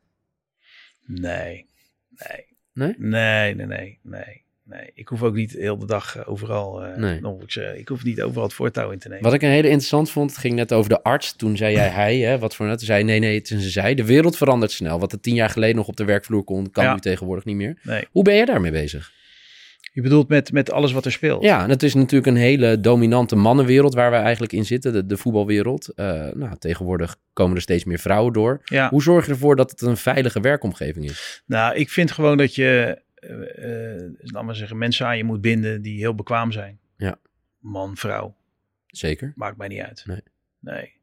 Nee, 1.06 1.65
nee. 2.10 2.45
Nee? 2.73 2.95
Nee, 2.98 3.56
nee, 3.56 3.65
nee, 3.65 3.99
nee. 4.03 4.44
Nee. 4.69 4.91
Ik 4.94 5.07
hoef 5.07 5.23
ook 5.23 5.34
niet 5.35 5.52
heel 5.52 5.77
de 5.77 5.85
dag 5.85 6.18
eh, 6.18 6.30
overal, 6.30 6.84
eh, 6.85 6.98
Nee. 6.98 7.19
nog, 7.22 7.41
ik, 7.76 7.88
hoef 7.88 8.03
niet 8.03 8.22
overal 8.22 8.44
het 8.44 8.53
voortouw 8.53 8.91
in 8.91 8.99
te 8.99 9.07
nemen. 9.07 9.23
Wat 9.23 9.34
ik 9.34 9.41
een 9.41 9.49
hele 9.49 9.68
interessant 9.68 10.10
vond, 10.11 10.30
het 10.30 10.39
ging 10.39 10.53
net 10.56 10.73
over 10.73 10.89
de 10.89 11.03
arts. 11.03 11.35
Toen 11.35 11.57
zei 11.57 11.73
jij 11.76 11.88
hij, 12.02 12.18
hè, 12.18 12.39
wat 12.39 12.56
voor 12.56 12.65
net. 12.65 12.77
Toen 12.77 12.88
zei 12.88 13.03
nee, 13.03 13.19
nee, 13.19 13.35
het 13.38 13.52
is 13.52 13.64
een 13.64 13.69
zij. 13.72 13.95
De 13.95 14.06
wereld 14.06 14.38
verandert 14.38 14.72
snel. 14.72 14.99
Wat 14.99 15.11
er 15.11 15.19
tien 15.19 15.35
jaar 15.35 15.49
geleden 15.49 15.76
nog 15.76 15.88
op 15.88 15.95
de 15.98 16.06
werkvloer 16.06 16.44
kon, 16.44 16.72
kan 16.72 16.84
Ja. 16.84 16.94
nu 16.94 16.99
tegenwoordig 16.99 17.45
niet 17.45 17.56
meer. 17.56 17.77
Nee. 17.84 18.07
Hoe 18.11 18.23
ben 18.23 18.35
jij 18.35 18.45
daarmee 18.45 18.72
bezig? 18.72 19.15
Je 19.94 20.03
bedoelt 20.03 20.27
met, 20.27 20.52
met 20.52 20.72
alles 20.72 20.91
wat 20.91 21.06
er 21.06 21.11
speelt? 21.11 21.44
Ja, 21.44 21.64
en 21.64 21.69
het 21.69 21.84
is 21.84 21.94
natuurlijk 21.94 22.26
een 22.27 22.35
hele 22.41 22.80
dominante 22.80 23.35
mannenwereld 23.35 23.94
waar 23.94 24.11
we 24.11 24.18
eigenlijk 24.18 24.53
in 24.53 24.65
zitten, 24.65 24.94
de, 24.94 25.06
de 25.06 25.18
voetbalwereld. 25.18 25.88
Eh, 25.95 26.06
nou, 26.34 26.56
tegenwoordig 26.60 27.15
komen 27.34 27.56
er 27.56 27.61
steeds 27.61 27.84
meer 27.84 27.99
vrouwen 27.99 28.34
door. 28.34 28.61
ja. 28.65 28.89
Hoe 28.89 29.02
zorg 29.02 29.26
je 29.26 29.31
ervoor 29.31 29.56
dat 29.56 29.72
het 29.72 29.81
een 29.81 29.98
veilige 29.98 30.39
werkomgeving 30.39 31.06
is? 31.06 31.44
Nou, 31.45 31.76
ik 31.76 31.89
vind 31.89 32.11
gewoon 32.11 32.38
dat 32.38 32.56
je, 32.56 33.02
eh 33.28 33.95
eh, 33.95 34.12
laat 34.18 34.44
maar 34.44 34.56
zeggen, 34.56 34.78
mensen 34.78 35.06
aan 35.06 35.18
je 35.18 35.24
moet 35.24 35.41
binden 35.41 35.82
die 35.82 35.98
heel 35.99 36.16
bekwaam 36.16 36.52
zijn. 36.52 36.80
Ja. 36.98 37.20
Man, 37.60 37.98
vrouw, 37.98 38.36
Zeker. 38.88 39.34
maakt 39.36 39.58
mij 39.58 39.68
niet 39.68 39.82
uit. 39.82 40.04
Nee. 40.06 40.22
Nee. 40.60 40.95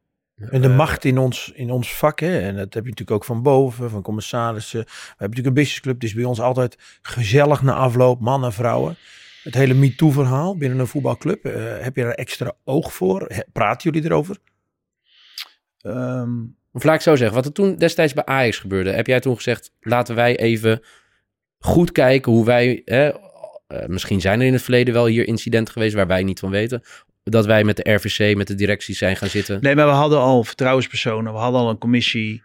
En 0.50 0.60
de 0.60 0.68
Eh, 0.68 0.76
macht 0.76 1.04
in 1.04 1.18
ons, 1.18 1.52
in 1.54 1.70
ons 1.70 1.96
vak, 1.96 2.20
hè, 2.20 2.38
en 2.40 2.56
dat 2.56 2.74
heb 2.74 2.84
je 2.84 2.90
natuurlijk 2.90 3.10
ook 3.10 3.24
van 3.24 3.42
boven, 3.42 3.90
van 3.90 4.02
commissarissen. 4.02 4.80
We 4.80 4.86
hebben 5.08 5.18
natuurlijk 5.18 5.46
een 5.46 5.54
businessclub, 5.62 6.00
dus 6.00 6.14
bij 6.14 6.24
ons 6.24 6.40
altijd 6.40 6.76
gezellig 7.02 7.62
na 7.62 7.72
afloop, 7.74 8.20
mannen 8.20 8.48
en 8.48 8.54
vrouwen. 8.54 8.96
Het 9.42 9.54
hele 9.54 9.74
MeToo-verhaal 9.74 10.56
binnen 10.56 10.78
een 10.78 10.86
voetbalclub, 10.86 11.44
eh, 11.44 11.78
heb 11.78 11.96
je 11.96 12.02
daar 12.02 12.12
extra 12.14 12.52
oog 12.64 12.92
voor? 12.94 13.24
He- 13.28 13.42
Praten 13.52 13.90
jullie 13.92 14.08
erover? 14.08 14.36
ehm, 15.80 16.42
Of 16.72 16.84
laat 16.84 16.94
ik 16.94 17.00
zo 17.00 17.16
zeggen, 17.16 17.36
wat 17.36 17.46
er 17.46 17.52
toen 17.52 17.76
destijds 17.76 18.12
bij 18.12 18.24
Ajax 18.24 18.58
gebeurde, 18.58 18.90
heb 18.90 19.06
jij 19.06 19.20
toen 19.20 19.36
gezegd, 19.36 19.70
laten 19.80 20.14
wij 20.14 20.36
even 20.38 20.82
goed 21.64 21.92
kijken 21.92 22.32
hoe 22.32 22.44
wij, 22.44 22.82
hè, 22.84 23.08
eh, 23.08 23.86
misschien 23.86 24.20
zijn 24.20 24.40
er 24.40 24.46
in 24.46 24.52
het 24.52 24.62
verleden 24.62 24.94
wel 24.94 25.06
hier 25.06 25.26
incidenten 25.26 25.72
geweest 25.72 25.94
waar 25.94 26.06
wij 26.06 26.22
niet 26.22 26.38
van 26.38 26.50
weten, 26.50 26.82
dat 27.22 27.46
wij 27.46 27.64
met 27.64 27.76
de 27.76 27.92
RVC, 27.92 28.36
met 28.36 28.46
de 28.46 28.54
directie 28.54 28.94
zijn 28.94 29.16
gaan 29.16 29.28
zitten. 29.28 29.58
nee, 29.60 29.74
maar 29.74 29.86
we 29.86 29.92
hadden 29.92 30.18
al 30.18 30.44
vertrouwenspersonen. 30.44 31.32
We 31.32 31.38
hadden 31.38 31.60
al 31.60 31.70
een 31.70 31.78
commissie 31.78 32.42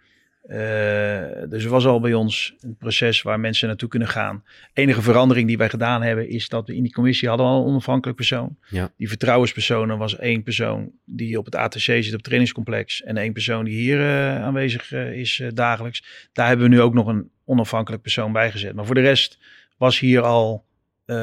Eh, 0.49 1.49
dus 1.49 1.63
er 1.63 1.69
was 1.69 1.85
al 1.85 1.99
bij 1.99 2.13
ons 2.13 2.55
een 2.59 2.75
proces 2.77 3.21
waar 3.21 3.39
mensen 3.39 3.67
naartoe 3.67 3.89
kunnen 3.89 4.07
gaan. 4.07 4.43
Enige 4.73 5.01
verandering 5.01 5.47
die 5.47 5.57
wij 5.57 5.69
gedaan 5.69 6.01
hebben 6.01 6.29
is 6.29 6.49
dat 6.49 6.67
we 6.67 6.75
in 6.75 6.83
die 6.83 6.93
commissie 6.93 7.27
hadden 7.27 7.47
al 7.47 7.59
een 7.59 7.67
onafhankelijk 7.67 8.17
persoon. 8.17 8.57
Ja. 8.69 8.91
Die 8.97 9.07
vertrouwenspersoon 9.07 9.97
was 9.97 10.17
één 10.17 10.43
persoon 10.43 10.91
die 11.05 11.37
op 11.37 11.45
het 11.45 11.55
ATC 11.55 11.79
zit 11.79 12.05
op 12.05 12.11
het 12.11 12.23
trainingscomplex 12.23 13.03
en 13.03 13.17
één 13.17 13.33
persoon 13.33 13.65
die 13.65 13.75
hier 13.75 13.99
eh, 13.99 14.43
aanwezig 14.43 14.91
is 14.93 15.41
dagelijks. 15.53 16.29
Daar 16.33 16.47
hebben 16.47 16.69
we 16.69 16.75
nu 16.75 16.81
ook 16.81 16.93
nog 16.93 17.07
een 17.07 17.29
onafhankelijk 17.49 18.01
persoon 18.01 18.31
bijgezet. 18.31 18.73
Maar 18.75 18.85
voor 18.85 18.95
de 18.95 19.01
rest 19.01 19.37
was 19.77 19.99
hier 19.99 20.21
al 20.21 20.67
uh, 21.05 21.15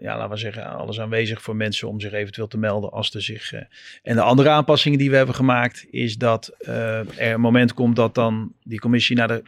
ja, 0.00 0.16
laten 0.16 0.30
we 0.30 0.36
zeggen, 0.36 0.66
alles 0.66 1.00
aanwezig 1.00 1.42
voor 1.42 1.56
mensen 1.56 1.88
om 1.88 2.00
zich 2.00 2.12
eventueel 2.12 2.48
te 2.48 2.58
melden 2.58 2.90
als 2.90 3.14
er 3.14 3.22
zich. 3.22 3.52
Uh, 3.52 3.60
en 4.02 4.14
de 4.14 4.22
andere 4.22 4.48
aanpassingen 4.48 4.98
die 4.98 5.10
we 5.10 5.16
hebben 5.16 5.34
gemaakt, 5.34 5.86
is 5.90 6.16
dat 6.16 6.54
uh, 6.60 6.98
er 6.98 7.32
een 7.32 7.40
moment 7.40 7.74
komt 7.74 7.96
dat 7.96 8.14
dan 8.14 8.52
die 8.62 8.78
commissie 8.78 9.16
naar 9.16 9.28
de 9.28 9.42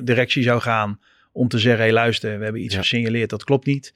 directie 0.00 0.42
zou 0.42 0.60
gaan 0.60 1.00
om 1.32 1.48
te 1.48 1.58
zeggen: 1.58 1.82
hey, 1.82 1.92
luister, 1.92 2.38
we 2.38 2.44
hebben 2.44 2.64
iets 2.64 2.74
ja. 2.74 2.80
gesignaleerd, 2.80 3.30
dat 3.30 3.44
klopt 3.44 3.66
niet. 3.66 3.94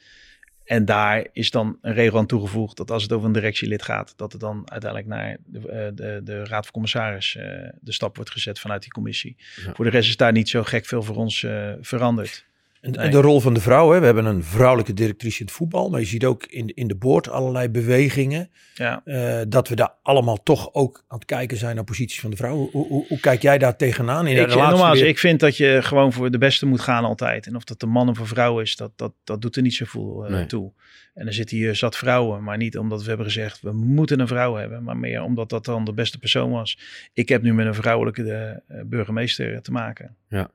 En 0.69 0.85
daar 0.85 1.27
is 1.33 1.51
dan 1.51 1.79
een 1.83 1.95
regel 1.95 2.19
aan 2.19 2.27
toegevoegd 2.27 2.77
dat 2.77 2.91
als 2.91 3.03
het 3.03 3.13
over 3.13 3.27
een 3.27 3.33
directielid 3.33 3.83
gaat, 3.83 4.13
dat 4.17 4.33
het 4.33 4.41
dan 4.41 4.71
uiteindelijk 4.71 5.11
naar 5.11 5.37
de, 5.47 5.93
de, 5.95 6.21
de 6.25 6.45
Raad 6.45 6.65
van 6.65 6.73
Commissaris 6.73 7.33
de 7.81 7.93
stap 7.93 8.17
wordt 8.17 8.31
gezet 8.31 8.61
vanuit 8.61 8.83
die 8.83 8.91
commissie. 8.91 9.37
Ja. 9.65 9.75
Voor 9.75 9.85
de 9.85 9.91
rest 9.91 10.09
is 10.09 10.17
daar 10.17 10.33
niet 10.33 10.49
zo 10.49 10.63
gek 10.63 10.87
veel 10.87 11.03
voor 11.03 11.17
ons 11.17 11.47
veranderd. 11.81 12.48
En, 12.81 12.95
en, 12.95 13.11
de 13.11 13.21
rol 13.21 13.41
van 13.41 13.55
de 13.55 13.61
vrouw, 13.61 13.91
hè? 13.91 13.99
we 13.99 14.05
hebben 14.05 14.25
een 14.25 14.45
vrouwelijke 14.45 14.93
directrice 14.93 15.41
in 15.41 15.47
het 15.47 15.55
voetbal, 15.55 15.91
maar 15.91 16.01
je 16.01 16.07
ziet 16.07 16.25
ook 16.25 16.47
in, 16.47 16.75
in 16.75 16.89
de 16.89 16.95
boord 16.95 17.29
allerlei 17.29 17.69
bewegingen. 17.69 18.51
Ja. 18.75 19.03
Uh, 19.05 19.41
dat 19.49 19.69
we 19.69 19.75
daar 19.75 19.95
allemaal 20.03 20.43
toch 20.43 20.75
ook 20.75 21.05
aan 21.09 21.19
het 21.19 21.27
kijken 21.27 21.57
zijn 21.57 21.75
naar 21.75 21.85
posities 21.85 22.21
van 22.21 22.31
de 22.31 22.37
vrouw. 22.37 22.57
Hoe, 22.57 22.87
hoe, 22.87 23.07
hoe 23.09 23.21
kijk 23.21 23.43
jij 23.43 23.59
daar 23.59 23.77
tegenaan? 23.77 24.27
In 24.27 24.37
ik, 24.37 24.47
nogmaals, 24.47 25.01
ik 25.01 25.19
vind 25.19 25.41
dat 25.41 25.57
je 25.57 25.79
gewoon 25.83 26.13
voor 26.13 26.31
de 26.31 26.39
beste 26.39 26.67
moet 26.67 26.81
gaan 26.81 27.05
altijd. 27.05 27.47
En 27.47 27.57
of 27.57 27.65
dat 27.65 27.83
een 27.83 27.89
man 27.89 28.09
of 28.09 28.19
een 28.19 28.27
vrouw 28.27 28.61
is, 28.61 28.77
dat, 28.77 28.93
dat, 28.97 29.13
dat 29.25 29.41
doet 29.41 29.57
er 29.57 29.63
niet 29.63 29.75
zoveel 29.75 30.25
uh, 30.25 30.31
nee. 30.31 30.47
toe. 30.47 30.73
En 31.15 31.27
er 31.27 31.33
zitten 31.33 31.57
hier 31.57 31.77
zat 31.77 31.97
vrouwen, 31.97 32.43
maar 32.43 32.57
niet 32.57 32.79
omdat 32.79 33.03
we 33.03 33.09
hebben 33.09 33.27
gezegd 33.27 33.61
we 33.61 33.73
moeten 33.73 34.21
een 34.21 34.29
vrouw 34.29 34.55
hebben, 34.55 34.83
maar 34.83 34.97
meer 34.97 35.23
omdat 35.23 35.49
dat 35.49 35.65
dan 35.65 35.85
de 35.85 35.93
beste 35.93 36.19
persoon 36.19 36.51
was. 36.51 36.79
Ik 37.13 37.29
heb 37.29 37.43
nu 37.43 37.55
met 37.55 37.67
een 37.67 37.75
vrouwelijke 37.75 38.63
uh, 38.69 38.81
burgemeester 38.85 39.63
te 39.63 39.71
maken. 39.71 40.17
Ja. 40.29 40.51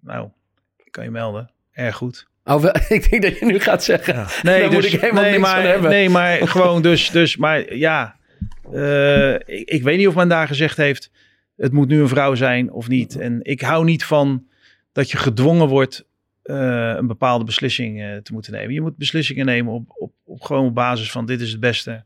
Nou, 0.00 0.28
kan 0.90 1.04
je 1.04 1.10
melden 1.10 1.53
erg 1.74 1.96
goed. 1.96 2.26
Oh, 2.44 2.62
wel, 2.62 2.74
ik 2.88 3.10
denk 3.10 3.22
dat 3.22 3.38
je 3.38 3.44
nu 3.44 3.58
gaat 3.58 3.84
zeggen. 3.84 4.14
Ja. 4.14 4.26
Nee, 4.42 4.60
daar 4.60 4.70
dus, 4.70 4.82
moet 4.82 4.92
ik 4.92 5.00
helemaal 5.00 5.22
nee, 5.22 5.30
niks 5.30 5.42
maar, 5.42 5.60
van 5.60 5.70
hebben. 5.70 5.90
Nee, 5.90 6.08
maar 6.08 6.48
gewoon 6.48 6.82
dus, 6.82 7.10
dus 7.10 7.36
maar 7.36 7.76
ja. 7.76 8.16
Uh, 8.72 9.34
ik, 9.34 9.68
ik, 9.68 9.82
weet 9.82 9.98
niet 9.98 10.08
of 10.08 10.14
men 10.14 10.28
daar 10.28 10.46
gezegd 10.46 10.76
heeft, 10.76 11.10
het 11.56 11.72
moet 11.72 11.88
nu 11.88 12.00
een 12.00 12.08
vrouw 12.08 12.34
zijn 12.34 12.72
of 12.72 12.88
niet. 12.88 13.18
En 13.18 13.38
ik 13.42 13.60
hou 13.60 13.84
niet 13.84 14.04
van 14.04 14.46
dat 14.92 15.10
je 15.10 15.16
gedwongen 15.16 15.68
wordt 15.68 16.06
uh, 16.44 16.94
een 16.96 17.06
bepaalde 17.06 17.44
beslissing 17.44 18.00
uh, 18.00 18.16
te 18.16 18.32
moeten 18.32 18.52
nemen. 18.52 18.74
Je 18.74 18.80
moet 18.80 18.96
beslissingen 18.96 19.46
nemen 19.46 19.72
op, 19.72 19.84
op, 19.88 20.12
op 20.24 20.42
gewoon 20.42 20.66
op 20.66 20.74
basis 20.74 21.10
van 21.10 21.26
dit 21.26 21.40
is 21.40 21.50
het 21.50 21.60
beste 21.60 22.04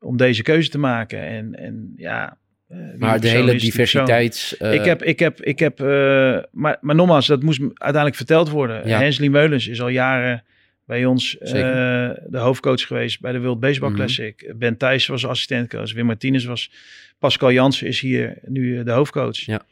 om 0.00 0.16
deze 0.16 0.42
keuze 0.42 0.70
te 0.70 0.78
maken. 0.78 1.20
En, 1.20 1.54
en 1.54 1.92
ja, 1.96 2.38
uh, 2.74 2.98
maar 2.98 3.20
de 3.20 3.28
hele 3.28 3.54
diversiteit. 3.54 4.56
Uh, 4.60 4.74
ik 4.74 4.84
heb, 4.84 5.02
ik 5.02 5.18
heb, 5.18 5.40
ik 5.40 5.58
heb, 5.58 5.80
uh, 5.80 6.38
maar, 6.50 6.78
maar 6.80 6.94
nogmaals, 6.94 7.26
dat 7.26 7.42
moest 7.42 7.60
uiteindelijk 7.60 8.14
verteld 8.14 8.50
worden. 8.50 8.88
Ja. 8.88 8.98
Hensley 8.98 9.28
Meulens 9.28 9.68
is 9.68 9.80
al 9.80 9.88
jaren 9.88 10.44
bij 10.86 11.04
ons 11.04 11.36
de 11.40 12.38
hoofdcoach 12.38 12.86
geweest 12.86 13.20
bij 13.20 13.32
de 13.32 13.40
World 13.40 13.60
Baseball 13.60 13.88
mm 13.88 13.94
-hmm. 13.94 14.04
Classic. 14.04 14.52
Ben 14.56 14.76
Thijs 14.76 15.06
was 15.06 15.26
assistentcoach. 15.26 15.92
Wim 15.92 16.06
Martinez 16.06 16.44
was. 16.44 16.70
Pascal 17.18 17.52
Jansen 17.52 17.86
is 17.86 18.00
hier 18.00 18.38
nu 18.46 18.82
de 18.82 18.90
hoofdcoach. 18.90 19.36
Ja. 19.36 19.62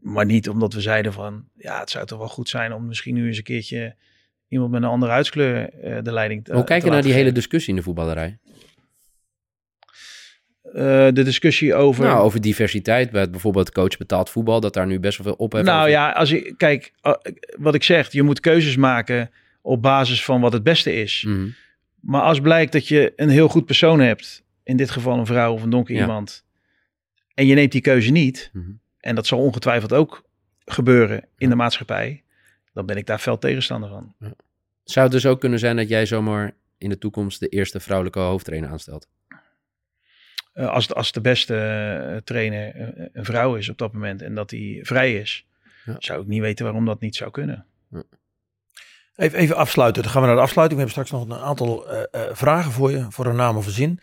Maar 0.00 0.26
niet 0.26 0.48
omdat 0.48 0.72
we 0.72 0.80
zeiden 0.80 1.12
van, 1.12 1.44
ja, 1.56 1.80
het 1.80 1.90
zou 1.90 2.06
toch 2.06 2.18
wel 2.18 2.28
goed 2.28 2.48
zijn 2.48 2.72
om 2.72 2.86
misschien 2.86 3.14
nu 3.14 3.26
eens 3.26 3.36
een 3.36 3.42
keertje 3.42 3.94
iemand 4.48 4.70
met 4.70 4.82
een 4.82 4.88
andere 4.88 5.12
huidskleur 5.12 5.70
de 6.02 6.12
leiding 6.12 6.44
te 6.44 6.52
Hoe 6.52 6.64
kijk 6.64 6.84
je 6.84 6.90
naar 6.90 7.02
die 7.02 7.12
hele 7.12 7.32
discussie 7.32 7.70
in 7.70 7.76
de 7.76 7.82
voetballerij? 7.82 8.38
Uh, 10.74 10.82
de 11.12 11.22
discussie 11.22 11.74
over. 11.74 12.04
Nou, 12.04 12.20
over 12.20 12.40
diversiteit 12.40 13.10
bij 13.10 13.20
het 13.20 13.30
bijvoorbeeld 13.30 13.72
coach 13.72 13.96
betaald 13.96 14.30
voetbal, 14.30 14.60
dat 14.60 14.74
daar 14.74 14.86
nu 14.86 15.00
best 15.00 15.18
wel 15.18 15.26
veel 15.26 15.44
op 15.44 15.52
heeft. 15.52 15.64
Nou 15.64 15.78
over. 15.78 15.90
ja, 15.90 16.10
als 16.10 16.30
ik 16.30 16.54
kijk, 16.56 16.92
uh, 17.02 17.12
wat 17.58 17.74
ik 17.74 17.82
zeg, 17.82 18.12
je 18.12 18.22
moet 18.22 18.40
keuzes 18.40 18.76
maken 18.76 19.30
op 19.62 19.82
basis 19.82 20.24
van 20.24 20.40
wat 20.40 20.52
het 20.52 20.62
beste 20.62 20.94
is. 20.94 21.24
Mm 21.26 21.34
-hmm. 21.34 21.54
Maar 22.00 22.22
als 22.22 22.40
blijkt 22.40 22.72
dat 22.72 22.88
je 22.88 23.12
een 23.16 23.28
heel 23.28 23.48
goed 23.48 23.66
persoon 23.66 24.00
hebt, 24.00 24.42
in 24.62 24.76
dit 24.76 24.90
geval 24.90 25.18
een 25.18 25.26
vrouw 25.26 25.52
of 25.52 25.62
een 25.62 25.70
donker 25.70 25.94
Ja. 25.94 26.00
iemand, 26.00 26.44
en 27.34 27.46
je 27.46 27.54
neemt 27.54 27.72
die 27.72 27.80
keuze 27.80 28.10
niet, 28.10 28.50
Mhm. 28.52 28.70
en 29.00 29.14
dat 29.14 29.26
zal 29.26 29.38
ongetwijfeld 29.38 29.92
ook 29.92 30.24
gebeuren 30.64 31.24
in 31.36 31.48
de 31.48 31.54
maatschappij, 31.56 32.22
dan 32.72 32.86
ben 32.86 32.96
ik 32.96 33.06
daar 33.06 33.18
fel 33.18 33.38
tegenstander 33.38 33.88
van. 33.88 34.14
Zou 34.84 35.04
het 35.06 35.14
dus 35.14 35.26
ook 35.26 35.40
kunnen 35.40 35.58
zijn 35.58 35.76
dat 35.76 35.88
jij 35.88 36.06
zomaar 36.06 36.52
in 36.78 36.88
de 36.88 36.98
toekomst 36.98 37.40
de 37.40 37.48
eerste 37.48 37.80
vrouwelijke 37.80 38.18
hoofdtrainer 38.20 38.70
aanstelt? 38.70 39.08
Uh, 40.60 40.68
als, 40.68 40.86
de, 40.86 40.94
als 40.94 41.12
de 41.12 41.20
beste 41.20 41.54
uh, 42.10 42.16
trainer 42.16 42.76
uh, 42.76 43.06
een 43.12 43.24
vrouw 43.24 43.54
is 43.54 43.68
op 43.68 43.78
dat 43.78 43.92
moment 43.92 44.22
en 44.22 44.34
dat 44.34 44.48
die 44.48 44.84
vrij 44.86 45.14
is, 45.14 45.46
Ja. 45.84 45.96
zou 45.98 46.20
ik 46.20 46.26
niet 46.26 46.40
weten 46.40 46.64
waarom 46.64 46.84
dat 46.86 47.00
niet 47.00 47.16
zou 47.16 47.30
kunnen. 47.30 47.64
Even, 49.16 49.38
even 49.38 49.56
afsluiten. 49.56 50.02
Dan 50.02 50.12
gaan 50.12 50.20
we 50.20 50.26
naar 50.26 50.36
de 50.36 50.42
afsluiting. 50.42 50.80
We 50.80 50.86
hebben 50.86 51.04
straks 51.04 51.22
nog 51.24 51.38
een 51.38 51.44
aantal 51.44 51.88
eh, 51.90 52.02
eh, 52.10 52.34
vragen 52.34 52.72
voor 52.72 52.90
je, 52.90 53.06
voor 53.08 53.26
een 53.26 53.36
naam 53.36 53.56
of 53.56 53.66
een 53.66 53.72
zin. 53.72 54.00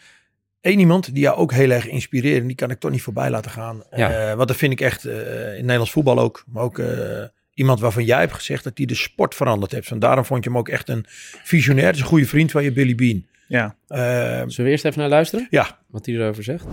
Eén 0.62 0.80
iemand 0.80 1.14
die 1.14 1.24
jou 1.24 1.38
ook 1.38 1.52
heel 1.52 1.70
erg 1.70 1.88
inspireert, 1.88 2.42
en 2.42 2.48
die 2.48 2.56
kan 2.56 2.70
ik 2.72 2.80
toch 2.80 2.92
niet 2.92 3.02
voorbij 3.02 3.30
laten 3.30 3.52
gaan. 3.52 3.84
Ja. 3.96 4.12
Eh, 4.30 4.36
want 4.36 4.48
dat 4.48 4.58
vind 4.58 4.72
ik 4.72 4.82
echt 4.82 5.06
eh, 5.06 5.56
in 5.56 5.62
Nederlands 5.62 5.92
voetbal 5.92 6.20
ook, 6.20 6.44
maar 6.48 6.64
ook 6.64 6.80
eh, 6.80 7.24
iemand 7.54 7.80
waarvan 7.80 8.04
jij 8.06 8.20
hebt 8.20 8.34
gezegd 8.34 8.64
dat 8.64 8.78
hij 8.78 8.86
de 8.86 8.96
sport 8.96 9.36
veranderd 9.36 9.72
heeft. 9.72 9.92
En 9.92 10.00
daarom 10.00 10.26
vond 10.26 10.44
je 10.44 10.50
hem 10.50 10.60
ook 10.60 10.70
echt 10.70 10.90
een 10.90 11.06
visionair. 11.44 11.86
Het 11.86 11.96
is 11.96 12.02
een 12.02 12.08
goede 12.08 12.26
vriend 12.28 12.52
van 12.52 12.64
je, 12.64 12.72
Billy 12.72 12.96
Bean. 12.96 13.26
Ja, 13.48 13.76
Eh, 13.88 13.98
Zullen 14.00 14.48
we 14.56 14.70
eerst 14.70 14.86
even 14.86 15.00
naar 15.00 15.10
luisteren? 15.10 15.48
ja, 15.50 15.66
Wat 15.88 16.06
hij 16.06 16.16
erover 16.16 16.44
zegt? 16.44 16.66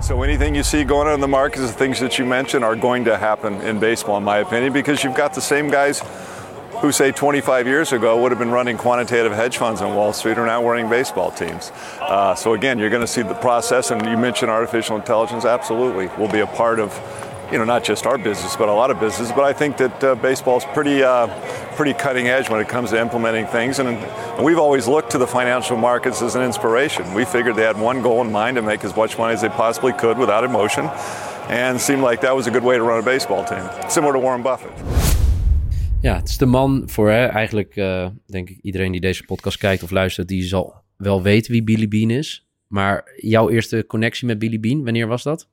So 0.00 0.22
anything 0.22 0.50
you 0.52 0.62
see 0.64 0.86
going 0.88 1.08
on 1.08 1.14
in 1.14 1.20
the 1.20 1.26
markets, 1.26 1.66
the 1.66 1.74
things 1.76 1.98
that 1.98 2.14
you 2.16 2.28
mentioned, 2.28 2.64
are 2.64 2.76
going 2.80 3.06
to 3.06 3.12
happen 3.14 3.60
in 3.62 3.78
baseball, 3.78 4.16
in 4.18 4.24
my 4.24 4.40
opinion, 4.40 4.72
because 4.72 5.02
you've 5.02 5.20
got 5.20 5.32
the 5.32 5.40
same 5.40 5.70
guys 5.70 6.02
who, 6.82 6.90
say, 6.92 7.12
25 7.12 7.66
years 7.66 7.92
ago 7.92 8.16
would 8.18 8.30
have 8.32 8.38
been 8.44 8.52
running 8.54 8.76
quantitative 8.78 9.34
hedge 9.34 9.56
funds 9.56 9.80
on 9.80 9.94
Wall 9.94 10.12
Street 10.12 10.36
are 10.38 10.46
now 10.46 10.68
running 10.70 10.88
baseball 10.90 11.30
teams. 11.30 11.70
Uh, 12.00 12.34
so 12.34 12.52
again, 12.52 12.78
you're 12.78 12.90
going 12.90 13.06
to 13.06 13.12
see 13.12 13.22
the 13.22 13.34
process, 13.40 13.90
and 13.90 14.02
you 14.04 14.16
mentioned 14.18 14.50
artificial 14.50 14.96
intelligence. 14.96 15.48
Absolutely, 15.48 16.08
will 16.18 16.30
be 16.32 16.40
a 16.40 16.46
part 16.56 16.78
of. 16.78 16.90
You 17.50 17.58
know, 17.58 17.64
not 17.64 17.84
just 17.84 18.06
our 18.06 18.18
business, 18.18 18.56
but 18.56 18.68
a 18.68 18.72
lot 18.72 18.90
of 18.90 18.98
business. 18.98 19.30
But 19.30 19.44
I 19.44 19.52
think 19.52 19.76
that 19.76 20.04
uh, 20.04 20.14
baseball 20.14 20.56
is 20.56 20.64
pretty, 20.64 21.02
uh, 21.02 21.26
pretty 21.76 21.94
cutting 21.94 22.28
edge 22.28 22.48
when 22.48 22.60
it 22.60 22.68
comes 22.68 22.90
to 22.90 23.00
implementing 23.00 23.46
things. 23.46 23.78
And, 23.78 23.98
we've 24.42 24.58
always 24.58 24.86
looked 24.86 25.10
to 25.10 25.18
the 25.18 25.26
financial 25.26 25.76
markets 25.76 26.22
as 26.22 26.34
an 26.34 26.42
inspiration. 26.42 27.14
We 27.14 27.24
figured 27.24 27.56
they 27.56 27.66
had 27.66 27.78
one 27.78 28.02
goal 28.02 28.20
in 28.20 28.32
mind 28.32 28.56
to 28.56 28.62
make 28.62 28.84
as 28.84 28.96
much 28.96 29.16
money 29.18 29.34
as 29.34 29.40
they 29.40 29.48
possibly 29.48 29.92
could 29.92 30.18
without 30.18 30.44
emotion. 30.44 30.90
And 31.48 31.80
seemed 31.80 32.02
like 32.02 32.20
that 32.20 32.34
was 32.34 32.46
a 32.46 32.50
good 32.50 32.64
way 32.64 32.76
to 32.76 32.82
run 32.82 32.98
a 32.98 33.02
baseball 33.02 33.44
team, 33.44 33.68
similar 33.88 34.12
to 34.12 34.20
Warren 34.20 34.42
Buffett. 34.42 34.72
Ja, 36.00 36.16
het 36.16 36.28
is 36.28 36.38
de 36.38 36.46
man 36.46 36.82
voor 36.86 37.10
hè, 37.10 37.26
eigenlijk, 37.26 37.76
eh, 37.76 38.06
denk 38.26 38.50
ik, 38.50 38.58
iedereen 38.62 38.92
die 38.92 39.00
deze 39.00 39.24
podcast 39.24 39.58
kijkt 39.58 39.82
of 39.82 39.90
luistert, 39.90 40.28
die 40.28 40.42
zal 40.42 40.82
wel 40.96 41.22
weten 41.22 41.52
wie 41.52 41.62
Billy 41.62 41.88
Bean 41.88 42.10
is. 42.10 42.46
Maar 42.66 43.12
jouw 43.16 43.50
eerste 43.50 43.84
connectie 43.86 44.26
met 44.26 44.38
Billy 44.38 44.60
Bean, 44.60 44.84
wanneer 44.84 45.06
was 45.06 45.22
dat? 45.22 45.48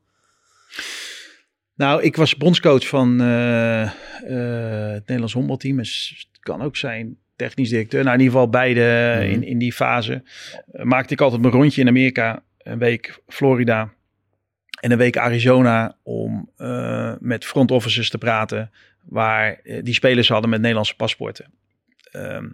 Nou, 1.81 2.03
ik 2.03 2.15
was 2.15 2.37
bondscoach 2.37 2.87
van 2.87 3.21
eh, 3.21 3.81
eh, 3.81 3.91
het 4.91 4.99
Nederlands 4.99 5.33
honkbalteam. 5.33 5.77
Dus 5.77 6.27
het 6.31 6.39
kan 6.39 6.61
ook 6.61 6.77
zijn 6.77 7.17
technisch 7.35 7.69
directeur. 7.69 8.03
Nou, 8.03 8.15
in 8.15 8.21
ieder 8.21 8.33
geval 8.33 8.49
beide 8.49 9.15
Mhm. 9.17 9.29
in, 9.31 9.43
in 9.43 9.57
die 9.57 9.73
fase. 9.73 10.23
Eh, 10.71 10.83
maakte 10.83 11.13
ik 11.13 11.21
altijd 11.21 11.41
mijn 11.41 11.53
rondje 11.53 11.81
in 11.81 11.87
Amerika. 11.87 12.43
Een 12.57 12.77
week 12.77 13.21
Florida 13.27 13.93
en 14.81 14.91
een 14.91 14.97
week 14.97 15.17
Arizona 15.17 15.95
om 16.03 16.49
eh, 16.57 17.13
met 17.19 17.45
front 17.45 17.71
officers 17.71 18.09
te 18.09 18.17
praten. 18.17 18.71
Waar 19.03 19.59
eh, 19.63 19.83
die 19.83 19.93
spelers 19.93 20.27
hadden 20.29 20.49
met 20.49 20.59
Nederlandse 20.59 20.95
paspoorten. 20.95 21.45
Ehm, 22.11 22.49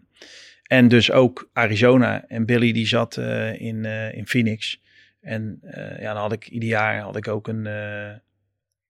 en 0.63 0.87
dus 0.87 1.11
ook 1.11 1.49
Arizona. 1.53 2.25
En 2.27 2.45
Billy 2.45 2.71
die 2.71 2.87
zat 2.87 3.17
eh, 3.17 3.61
in, 3.61 3.85
eh, 3.85 4.13
in 4.13 4.27
Phoenix. 4.27 4.81
En 5.21 5.59
eh, 5.61 6.01
ja, 6.01 6.13
dan 6.13 6.21
had 6.21 6.33
ik 6.33 6.47
ieder 6.47 6.69
jaar 6.69 6.99
had 6.99 7.15
ik 7.15 7.27
ook 7.27 7.47
een, 7.47 7.65
eh, 7.65 8.09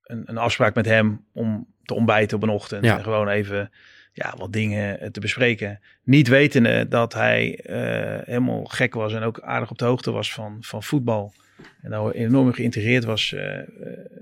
een, 0.08 0.24
een 0.26 0.38
afspraak 0.38 0.76
met 0.76 0.86
hem 0.86 1.26
om 1.34 1.68
te 1.84 1.94
ontbijten 1.94 2.38
op 2.38 2.44
een 2.44 2.50
ochtend. 2.50 2.86
Ja. 2.86 2.98
En 2.98 3.04
gewoon 3.04 3.28
even 3.28 3.72
ja, 4.18 4.34
wat 4.38 4.54
dingen 4.54 5.00
eh, 5.00 5.10
te 5.10 5.20
bespreken. 5.20 5.80
Niet 6.04 6.28
wetende 6.28 6.88
dat 6.88 7.14
hij 7.14 7.60
eh, 7.60 8.26
helemaal 8.26 8.66
gek 8.66 8.94
was 8.94 9.14
en 9.14 9.24
ook 9.24 9.42
aardig 9.42 9.72
op 9.72 9.78
de 9.78 9.86
hoogte 9.86 10.12
was 10.12 10.34
van, 10.34 10.58
van 10.60 10.84
voetbal. 10.84 11.34
En 11.82 11.90
nou 11.90 12.12
enorm 12.12 12.54
geïntegreerd 12.54 13.04
was 13.04 13.34
eh, 13.34 13.60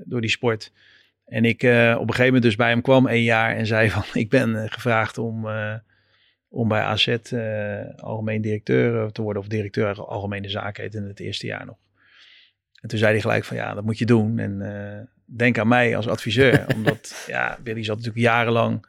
door 0.03 0.21
die 0.21 0.29
sport. 0.29 0.71
En 1.25 1.45
ik 1.45 1.61
op 1.63 1.69
een 1.69 1.97
gegeven 1.97 2.25
moment 2.25 2.43
dus 2.43 2.55
bij 2.55 2.69
hem 2.69 2.81
kwam 2.81 3.07
een 3.07 3.23
jaar 3.23 3.55
en 3.55 3.65
zei 3.65 3.89
van 3.89 4.03
ik 4.21 4.29
ben 4.29 4.69
gevraagd 4.71 5.17
om, 5.17 5.47
om 6.47 6.67
bij 6.67 6.81
AZ 6.81 7.17
algemeen 7.95 8.41
directeur 8.41 9.11
te 9.11 9.21
worden. 9.21 9.41
Of 9.41 9.47
directeur 9.47 10.05
algemene 10.05 10.49
zaken 10.49 10.83
heette 10.83 10.97
in 10.97 11.03
het 11.03 11.19
eerste 11.19 11.45
jaar 11.45 11.65
nog. 11.65 11.77
En 12.81 12.89
toen 12.89 12.99
zei 12.99 13.11
hij 13.11 13.21
gelijk 13.21 13.43
van 13.43 13.57
ja, 13.57 13.73
dat 13.73 13.83
moet 13.83 13.97
je 13.97 14.05
doen. 14.05 14.39
En 14.39 14.61
denk 15.25 15.57
aan 15.57 15.67
mij 15.67 15.95
als 15.95 16.07
adviseur. 16.07 16.65
omdat 16.75 17.23
ja, 17.27 17.57
Billy 17.63 17.83
zat 17.83 17.95
natuurlijk 17.97 18.23
jarenlang 18.25 18.85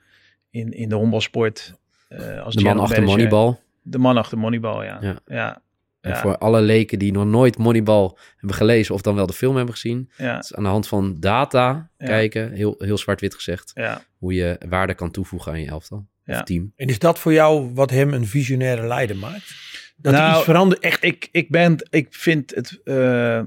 in, 0.51 0.73
in 0.73 0.89
de 0.89 0.95
honkbalsport. 0.95 1.75
eh 2.09 2.43
als 2.43 2.55
De 2.55 2.63
man 2.63 2.79
achter 2.79 3.03
manager. 3.03 3.17
Moneyball. 3.31 3.57
De 3.83 3.99
man 3.99 4.17
achter 4.17 4.39
Moneyball, 4.39 4.85
ja. 4.85 4.99
Ja. 5.01 5.19
ja. 5.27 5.63
En 6.01 6.11
Ja. 6.13 6.21
voor 6.21 6.39
alle 6.39 6.61
leken 6.61 6.99
die 6.99 7.13
nog 7.13 7.25
nooit 7.27 7.59
Moneyball 7.59 8.13
hebben 8.37 8.57
gelezen 8.57 8.95
of 8.95 9.01
dan 9.01 9.15
wel 9.15 9.27
de 9.27 9.33
film 9.33 9.57
hebben 9.57 9.75
gezien. 9.75 10.11
ja, 10.17 10.35
Het 10.37 10.45
is 10.45 10.55
aan 10.55 10.63
de 10.63 10.69
hand 10.69 10.89
van 10.89 11.17
data 11.21 11.91
Ja. 11.99 12.07
kijken, 12.07 12.53
heel, 12.53 12.75
heel 12.79 12.99
zwart-wit 12.99 13.35
gezegd, 13.35 13.71
ja. 13.75 14.03
hoe 14.19 14.35
je 14.35 14.61
waarde 14.69 14.95
kan 14.95 15.11
toevoegen 15.11 15.53
aan 15.53 15.61
je 15.61 15.67
elftal 15.69 16.07
Ja. 16.25 16.35
of 16.39 16.43
team. 16.45 16.73
En 16.77 16.87
is 16.89 16.99
dat 16.99 17.19
voor 17.19 17.33
jou 17.33 17.71
wat 17.75 17.91
hem 17.91 18.13
een 18.13 18.27
visionaire 18.27 18.87
leider 18.87 19.17
maakt? 19.17 19.55
Dat 19.97 20.13
hij 20.13 20.23
Nou, 20.23 20.35
iets 20.37 20.45
verandert, 20.45 20.81
echt 20.81 21.03
Ik, 21.03 21.29
ik, 21.33 21.51
ben, 21.51 21.77
ik 21.91 22.07
vind 22.11 22.55
het 22.55 22.81
eh, 22.85 23.41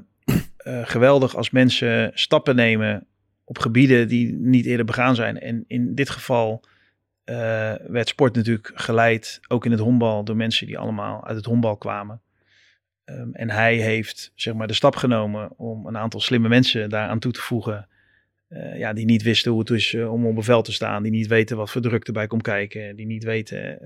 eh, 0.60 0.82
geweldig 0.84 1.36
als 1.36 1.50
mensen 1.50 2.12
stappen 2.14 2.56
nemen 2.56 3.08
op 3.44 3.58
gebieden 3.60 4.08
die 4.08 4.34
niet 4.34 4.66
eerder 4.66 4.86
begaan 4.86 5.16
zijn. 5.16 5.40
En 5.40 5.64
in 5.68 5.96
dit 5.96 6.10
geval 6.10 6.64
eh, 7.24 7.74
werd 7.88 8.08
sport 8.08 8.36
natuurlijk 8.36 8.72
geleid, 8.74 9.40
ook 9.48 9.66
in 9.66 9.72
het 9.72 9.80
honkbal, 9.80 10.24
door 10.24 10.36
mensen 10.36 10.68
die 10.68 10.78
allemaal 10.78 11.26
uit 11.28 11.36
het 11.36 11.46
honkbal 11.46 11.78
kwamen. 11.78 12.22
Ehm, 13.06 13.30
en 13.32 13.50
hij 13.50 13.76
heeft 13.76 14.32
zeg 14.36 14.54
maar, 14.54 14.68
de 14.68 14.74
stap 14.74 14.96
genomen 14.96 15.58
om 15.58 15.88
een 15.88 15.98
aantal 15.98 16.20
slimme 16.20 16.48
mensen 16.48 16.90
daaraan 16.90 17.20
toe 17.20 17.32
te 17.32 17.42
voegen. 17.42 17.88
eh, 18.48 18.78
ja, 18.78 18.94
die 18.94 19.06
niet 19.06 19.24
wisten 19.24 19.52
hoe 19.52 19.60
het 19.60 19.70
is 19.70 19.96
om 19.96 20.26
op 20.26 20.38
een 20.38 20.44
veld 20.44 20.66
te 20.66 20.72
staan. 20.72 21.04
Die 21.04 21.12
niet 21.12 21.28
weten 21.28 21.58
wat 21.58 21.72
voor 21.72 21.82
druk 21.82 22.08
erbij 22.08 22.28
komt 22.28 22.42
kijken. 22.42 22.96
Die 22.96 23.06
niet 23.06 23.24
weten 23.24 23.78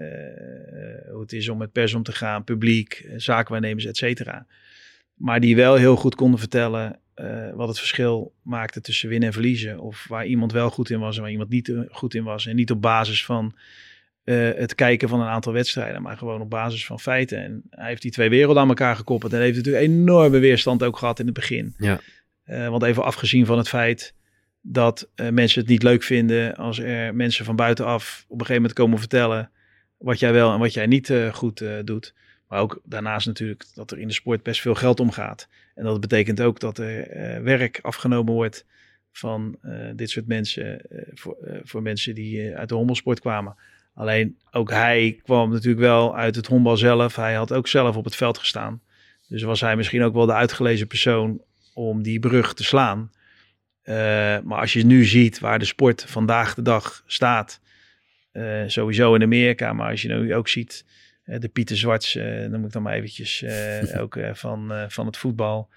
hoe 1.11 1.21
het 1.21 1.33
is 1.33 1.49
om 1.49 1.57
met 1.57 1.71
pers 1.71 1.93
om 1.93 2.03
te 2.03 2.11
gaan, 2.11 2.43
publiek, 2.43 3.07
zaakwaarnemers, 3.15 3.85
et 3.85 3.97
cetera. 3.97 4.45
Maar 5.23 5.39
die 5.39 5.55
wel 5.55 5.75
heel 5.75 5.95
goed 5.95 6.15
konden 6.15 6.39
vertellen 6.39 6.99
eh, 7.13 7.53
wat 7.53 7.67
het 7.67 7.77
verschil 7.77 8.33
maakte 8.41 8.81
tussen 8.81 9.09
winnen 9.09 9.27
en 9.27 9.33
verliezen. 9.33 9.79
Of 9.79 10.05
waar 10.09 10.25
iemand 10.25 10.51
wel 10.51 10.69
goed 10.69 10.89
in 10.89 10.99
was 10.99 11.15
en 11.15 11.21
waar 11.21 11.31
iemand 11.31 11.49
niet 11.49 11.69
eh, 11.69 11.79
goed 11.89 12.13
in 12.13 12.23
was. 12.23 12.45
En 12.47 12.55
niet 12.55 12.71
op 12.71 12.81
basis 12.81 13.25
van 13.25 13.55
eh, 14.23 14.49
het 14.55 14.75
kijken 14.75 15.09
van 15.09 15.21
een 15.21 15.27
aantal 15.27 15.53
wedstrijden, 15.53 16.01
maar 16.01 16.17
gewoon 16.17 16.41
op 16.41 16.49
basis 16.49 16.85
van 16.85 16.99
feiten. 16.99 17.43
En 17.43 17.63
hij 17.69 17.89
heeft 17.89 18.01
die 18.01 18.11
twee 18.11 18.29
werelden 18.29 18.61
aan 18.61 18.67
elkaar 18.67 18.95
gekoppeld. 18.95 19.33
En 19.33 19.39
heeft 19.39 19.55
natuurlijk 19.55 19.85
enorme 19.85 20.39
weerstand 20.39 20.83
ook 20.83 20.97
gehad 20.97 21.19
in 21.19 21.25
het 21.25 21.35
begin. 21.35 21.75
Ja. 21.77 21.99
Want 22.45 22.83
even 22.83 23.03
afgezien 23.03 23.45
van 23.45 23.57
het 23.57 23.69
feit 23.69 24.15
dat 24.61 25.09
mensen 25.31 25.61
het 25.61 25.69
niet 25.69 25.83
leuk 25.83 26.03
vinden 26.03 26.55
als 26.55 26.79
er 26.79 27.15
mensen 27.15 27.45
van 27.45 27.55
buitenaf 27.55 28.25
op 28.27 28.31
een 28.31 28.45
gegeven 28.45 28.61
moment 28.61 28.73
komen 28.73 28.99
vertellen 28.99 29.51
wat 29.97 30.19
jij 30.19 30.33
wel 30.33 30.53
en 30.53 30.59
wat 30.59 30.73
jij 30.73 30.85
niet 30.85 31.13
goed 31.31 31.63
doet. 31.83 32.13
Maar 32.53 32.61
ook 32.61 32.81
daarnaast 32.83 33.27
natuurlijk 33.27 33.65
dat 33.73 33.91
er 33.91 33.99
in 33.99 34.07
de 34.07 34.13
sport 34.13 34.43
best 34.43 34.61
veel 34.61 34.75
geld 34.75 34.99
omgaat. 34.99 35.47
En 35.75 35.83
dat 35.83 35.99
betekent 35.99 36.41
ook 36.41 36.59
dat 36.59 36.77
er 36.77 37.07
eh, 37.07 37.41
werk 37.41 37.79
afgenomen 37.81 38.33
wordt 38.33 38.65
van 39.11 39.57
eh, 39.61 39.89
dit 39.95 40.09
soort 40.09 40.27
mensen 40.27 40.89
eh, 40.89 41.01
voor, 41.13 41.37
voor 41.63 41.81
mensen 41.81 42.15
die 42.15 42.55
uit 42.55 42.69
de 42.69 42.75
hommelsport 42.75 43.19
kwamen. 43.19 43.55
Alleen 43.93 44.37
ook 44.51 44.69
hij 44.69 45.19
kwam 45.23 45.49
natuurlijk 45.49 45.81
wel 45.81 46.17
uit 46.17 46.35
het 46.35 46.47
honkbal 46.47 46.77
zelf. 46.77 47.15
Hij 47.15 47.33
had 47.33 47.53
ook 47.53 47.67
zelf 47.67 47.95
op 47.95 48.03
het 48.03 48.15
veld 48.15 48.37
gestaan. 48.37 48.81
Dus 49.27 49.43
was 49.43 49.61
hij 49.61 49.75
misschien 49.75 50.03
ook 50.03 50.13
wel 50.13 50.25
de 50.25 50.33
uitgelezen 50.33 50.87
persoon 50.87 51.41
om 51.73 52.03
die 52.03 52.19
brug 52.19 52.53
te 52.53 52.63
slaan. 52.63 53.11
Maar 54.43 54.59
als 54.59 54.73
je 54.73 54.85
nu 54.85 55.05
ziet 55.05 55.39
waar 55.39 55.59
de 55.59 55.65
sport 55.65 56.05
vandaag 56.07 56.53
de 56.53 56.61
dag 56.61 57.03
staat, 57.05 57.61
sowieso 58.67 59.15
in 59.15 59.23
Amerika, 59.23 59.73
maar 59.73 59.89
als 59.89 60.01
je 60.01 60.07
nu 60.07 60.35
ook 60.35 60.47
ziet 60.47 60.85
de 61.25 61.47
Pieter 61.47 61.77
Zwarts, 61.77 62.15
eh 62.15 62.45
noem 62.45 62.65
ik 62.65 62.71
dan 62.71 62.81
maar 62.81 62.93
eventjes, 62.93 63.41
eh, 63.41 64.01
ook 64.01 64.15
eh, 64.15 64.33
van, 64.33 64.73
eh, 64.73 64.83
van 64.87 65.05
het 65.05 65.17
voetbal. 65.17 65.69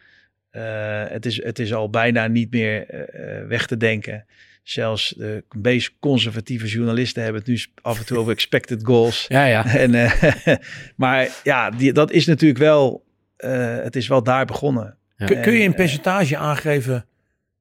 Eh, 0.51 1.05
het, 1.09 1.27
is, 1.27 1.43
het 1.43 1.59
is 1.59 1.75
al 1.75 1.91
bijna 1.91 2.27
niet 2.27 2.51
meer 2.51 2.89
eh, 2.89 3.41
eh, 3.41 3.47
weg 3.47 3.67
te 3.67 3.77
denken. 3.77 4.27
Zelfs 4.63 5.15
de 5.17 5.45
meest 5.57 5.95
conservatieve 6.01 6.67
journalisten 6.67 7.23
hebben 7.23 7.41
het 7.41 7.51
nu 7.51 7.61
af 7.83 7.99
en 7.99 8.07
toe 8.07 8.19
over 8.19 8.33
expected 8.33 8.85
goals. 8.85 9.25
Ja, 9.29 9.45
ja. 9.45 9.67
En, 9.85 9.95
eh, 9.95 10.57
maar 10.97 11.29
ja, 11.43 11.71
die, 11.71 11.93
dat 11.93 12.11
is 12.11 12.27
natuurlijk 12.27 12.61
wel, 12.61 13.05
eh, 13.37 13.77
het 13.77 13.97
is 13.97 14.09
wel 14.09 14.23
daar 14.23 14.45
begonnen. 14.45 14.97
Ja. 15.17 15.27
Kun, 15.27 15.41
kun 15.41 15.53
je 15.53 15.59
En, 15.59 15.65
in 15.65 15.71
eh, 15.71 15.77
percentage 15.77 16.37
aangeven 16.37 17.07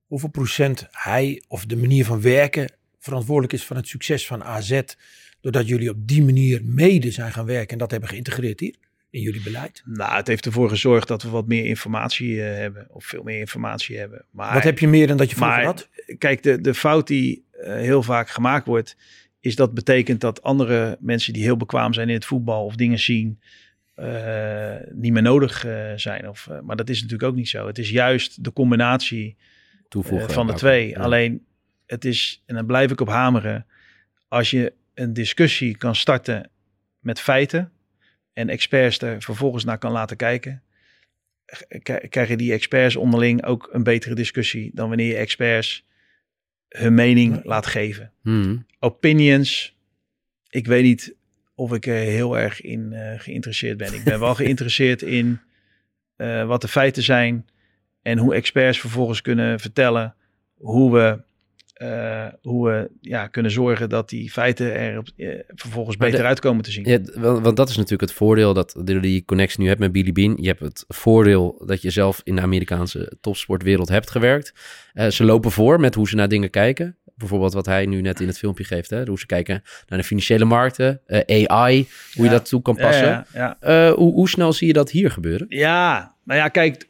hoeveel 0.05 0.29
procent 0.29 0.87
hij 0.91 1.43
of 1.47 1.65
de 1.65 1.77
manier 1.77 2.05
van 2.05 2.21
werken 2.21 2.71
verantwoordelijk 2.99 3.53
is 3.53 3.65
van 3.65 3.75
het 3.75 3.87
succes 3.87 4.27
van 4.27 4.43
AZ, 4.43 4.81
doordat 5.45 5.67
jullie 5.67 5.89
op 5.89 6.07
die 6.07 6.23
manier 6.23 6.61
mede 6.63 7.11
zijn 7.11 7.31
gaan 7.31 7.45
werken 7.45 7.71
en 7.71 7.77
dat 7.77 7.91
hebben 7.91 8.09
geïntegreerd 8.09 8.59
hier 8.59 8.75
in 9.09 9.21
jullie 9.21 9.41
beleid? 9.41 9.83
Nou, 9.85 10.15
het 10.15 10.27
heeft 10.27 10.45
ervoor 10.45 10.69
gezorgd 10.69 11.07
dat 11.07 11.23
we 11.23 11.29
wat 11.29 11.47
meer 11.47 11.65
informatie 11.65 12.43
eh, 12.43 12.57
hebben, 12.57 12.87
of 12.89 13.05
veel 13.05 13.23
meer 13.23 13.39
informatie 13.39 13.97
hebben. 13.97 14.25
Maar, 14.31 14.53
Wat 14.53 14.63
heb 14.63 14.79
je 14.79 14.87
meer 14.87 15.07
dan 15.07 15.17
dat 15.17 15.29
je 15.29 15.35
vroeger 15.35 15.55
maar 15.57 15.65
had? 15.65 15.89
kijk, 16.17 16.43
de, 16.43 16.61
de 16.61 16.73
fout 16.73 17.07
die 17.07 17.45
eh, 17.51 17.73
heel 17.73 18.03
vaak 18.03 18.29
gemaakt 18.29 18.65
wordt, 18.65 18.97
is 19.39 19.55
dat 19.55 19.73
betekent 19.73 20.21
dat 20.21 20.41
andere 20.43 20.97
mensen 20.99 21.33
die 21.33 21.43
heel 21.43 21.57
bekwaam 21.57 21.93
zijn 21.93 22.07
in 22.07 22.13
het 22.13 22.25
voetbal 22.25 22.65
of 22.65 22.75
dingen 22.75 22.99
zien, 22.99 23.39
eh, 23.95 24.75
niet 24.91 25.13
meer 25.13 25.21
nodig 25.21 25.65
zijn. 25.95 26.29
Of, 26.29 26.47
eh, 26.47 26.59
maar 26.59 26.75
dat 26.75 26.89
is 26.89 27.01
natuurlijk 27.01 27.29
ook 27.29 27.35
niet 27.35 27.49
zo. 27.49 27.67
Het 27.67 27.77
is 27.77 27.89
juist 27.89 28.43
de 28.43 28.53
combinatie 28.53 29.35
Toevoegen. 29.89 30.29
van 30.29 30.47
de 30.47 30.53
twee. 30.53 30.89
Ja. 30.89 30.99
Alleen 30.99 31.45
het 31.85 32.05
is, 32.05 32.43
en 32.45 32.55
dan 32.55 32.65
blijf 32.65 32.91
ik 32.91 33.01
op 33.01 33.07
hameren, 33.07 33.65
als 34.27 34.51
je 34.51 34.73
een 34.95 35.13
discussie 35.13 35.77
kan 35.77 35.95
starten 35.95 36.49
met 36.99 37.19
feiten 37.19 37.71
en 38.33 38.49
experts 38.49 39.01
er 39.01 39.21
vervolgens 39.21 39.63
naar 39.63 39.77
kan 39.77 39.91
laten 39.91 40.17
kijken, 40.17 40.63
krijgen 42.09 42.37
die 42.37 42.53
experts 42.53 42.95
onderling 42.95 43.45
ook 43.45 43.69
een 43.71 43.83
betere 43.83 44.15
discussie 44.15 44.71
dan 44.73 44.87
wanneer 44.87 45.07
je 45.07 45.15
experts 45.15 45.85
hun 46.69 46.93
mening 46.93 47.43
laat 47.43 47.65
geven. 47.65 48.11
Hmm. 48.21 48.65
Opinions, 48.79 49.77
ik 50.49 50.67
weet 50.67 50.83
niet 50.83 51.15
of 51.55 51.73
ik 51.73 51.85
er 51.85 51.93
heel 51.93 52.37
erg 52.37 52.61
in 52.61 52.93
eh, 52.93 53.19
geïnteresseerd 53.19 53.77
ben. 53.77 53.93
Ik 53.93 54.03
ben 54.03 54.19
wel 54.19 54.35
geïnteresseerd 54.43 55.01
in 55.01 55.39
eh, 56.15 56.47
wat 56.47 56.61
de 56.61 56.67
feiten 56.67 57.03
zijn 57.03 57.45
en 58.01 58.17
hoe 58.17 58.35
experts 58.35 58.79
vervolgens 58.79 59.21
kunnen 59.21 59.59
vertellen 59.59 60.15
hoe 60.57 60.93
we, 60.93 61.21
eh, 61.75 62.25
hoe 62.41 62.67
we 62.69 62.89
ja, 63.01 63.27
kunnen 63.27 63.51
zorgen 63.51 63.89
dat 63.89 64.09
die 64.09 64.31
feiten 64.31 64.73
er 64.75 64.97
op, 64.97 65.07
eh, 65.17 65.39
vervolgens 65.47 65.97
beter 65.97 66.19
de- 66.19 66.25
uitkomen 66.25 66.63
te 66.63 66.71
zien. 66.71 66.85
Ja, 66.89 66.99
want, 67.39 67.55
dat 67.57 67.69
is 67.69 67.75
natuurlijk 67.75 68.09
het 68.09 68.17
voordeel 68.17 68.53
dat 68.53 68.75
door 68.83 69.01
die 69.01 69.25
connectie 69.25 69.61
nu 69.61 69.67
hebt 69.67 69.79
met 69.79 69.91
Billy 69.91 70.11
Bean. 70.11 70.37
Je 70.41 70.47
hebt 70.47 70.59
het 70.59 70.83
voordeel 70.87 71.63
dat 71.65 71.81
je 71.81 71.89
zelf 71.89 72.21
in 72.23 72.35
de 72.35 72.41
Amerikaanse 72.41 73.11
topsportwereld 73.21 73.89
hebt 73.89 74.11
gewerkt. 74.11 74.53
Eh, 74.93 75.07
ze 75.07 75.23
lopen 75.23 75.51
voor 75.51 75.79
met 75.79 75.95
hoe 75.95 76.07
ze 76.07 76.15
naar 76.15 76.27
dingen 76.27 76.49
kijken. 76.49 76.95
Bijvoorbeeld 77.15 77.53
wat 77.53 77.65
hij 77.65 77.85
nu 77.85 78.01
net 78.01 78.19
in 78.19 78.27
het 78.27 78.37
filmpje 78.37 78.63
geeft. 78.63 78.89
Hè? 78.89 79.05
Hoe 79.05 79.19
ze 79.19 79.25
kijken 79.25 79.63
naar 79.87 79.99
de 79.99 80.05
financiële 80.05 80.45
markten, 80.45 81.01
AI, 81.07 81.87
hoe 82.13 82.25
je 82.25 82.31
dat 82.31 82.49
toe 82.49 82.61
kan 82.61 82.75
passen. 82.75 83.25
ja, 83.33 83.57
ja. 83.61 83.91
Hoe, 83.93 84.13
hoe 84.13 84.29
snel 84.29 84.53
zie 84.53 84.67
je 84.67 84.73
dat 84.73 84.91
hier 84.91 85.11
gebeuren? 85.11 85.45
Ja, 85.49 86.15
nou 86.23 86.39
ja, 86.39 86.47
kijk, 86.47 86.85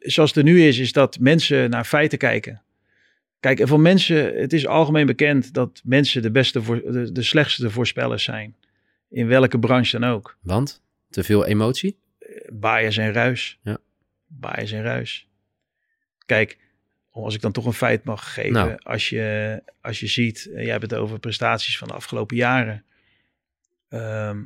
zoals 0.00 0.30
het 0.30 0.38
er 0.38 0.44
nu 0.52 0.62
is, 0.62 0.78
is 0.78 0.92
dat 0.92 1.18
mensen 1.20 1.70
naar 1.70 1.84
feiten 1.84 2.18
kijken. 2.18 2.62
Kijk, 3.42 3.60
en 3.60 3.68
voor 3.68 3.80
mensen, 3.80 4.40
het 4.40 4.52
is 4.52 4.66
algemeen 4.66 5.06
bekend 5.06 5.54
dat 5.54 5.80
mensen 5.84 6.22
de 6.22 6.30
beste, 6.30 6.62
voor, 6.62 6.82
de, 6.92 7.12
de 7.12 7.22
slechtste 7.22 7.70
voorspellers 7.70 8.24
zijn. 8.24 8.56
In 9.08 9.26
welke 9.26 9.58
branche 9.58 9.98
dan 9.98 10.10
ook. 10.10 10.38
Want 10.40 10.82
te 11.10 11.24
veel 11.24 11.46
emotie? 11.46 11.98
Bias 12.52 12.96
en 12.96 13.12
ruis. 13.12 13.58
Ja. 13.62 13.78
Bias 14.26 14.72
en 14.72 14.82
ruis. 14.82 15.28
Kijk, 16.26 16.58
als 17.10 17.34
ik 17.34 17.40
dan 17.40 17.52
toch 17.52 17.66
een 17.66 17.72
feit 17.72 18.04
mag 18.04 18.32
geven. 18.34 18.52
Nou. 18.52 18.76
Als, 18.78 19.08
je, 19.08 19.62
als 19.80 20.00
je 20.00 20.06
ziet, 20.06 20.46
eh, 20.46 20.62
jij 20.62 20.70
hebt 20.70 20.90
het 20.90 20.94
over 20.94 21.18
prestaties 21.18 21.78
van 21.78 21.88
de 21.88 21.94
afgelopen 21.94 22.36
jaren. 22.36 22.84
Ehm, 23.88 24.42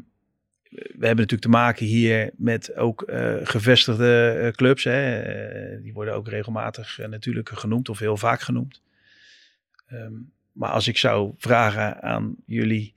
we 0.70 1.06
hebben 1.06 1.16
natuurlijk 1.16 1.43
te 1.43 1.48
maken 1.48 1.86
hier 1.86 2.31
met 2.36 2.77
ook 2.77 3.02
eh, 3.02 3.35
gevestigde 3.43 4.39
eh, 4.40 4.52
clubs. 4.52 4.85
Hè. 4.85 5.82
Die 5.82 5.93
worden 5.93 6.14
ook 6.14 6.28
regelmatig 6.28 6.98
natuurlijk 7.09 7.48
genoemd 7.48 7.89
of 7.89 7.98
heel 7.98 8.16
vaak 8.16 8.40
genoemd. 8.40 8.85
Ehm, 9.87 10.13
maar 10.53 10.71
als 10.71 10.89
ik 10.89 10.99
zou 10.99 11.33
vragen 11.37 12.03
aan 12.03 12.35
jullie 12.47 12.95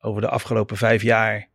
over 0.00 0.20
de 0.20 0.28
afgelopen 0.28 0.76
vijf 0.76 1.02
jaar. 1.02 1.48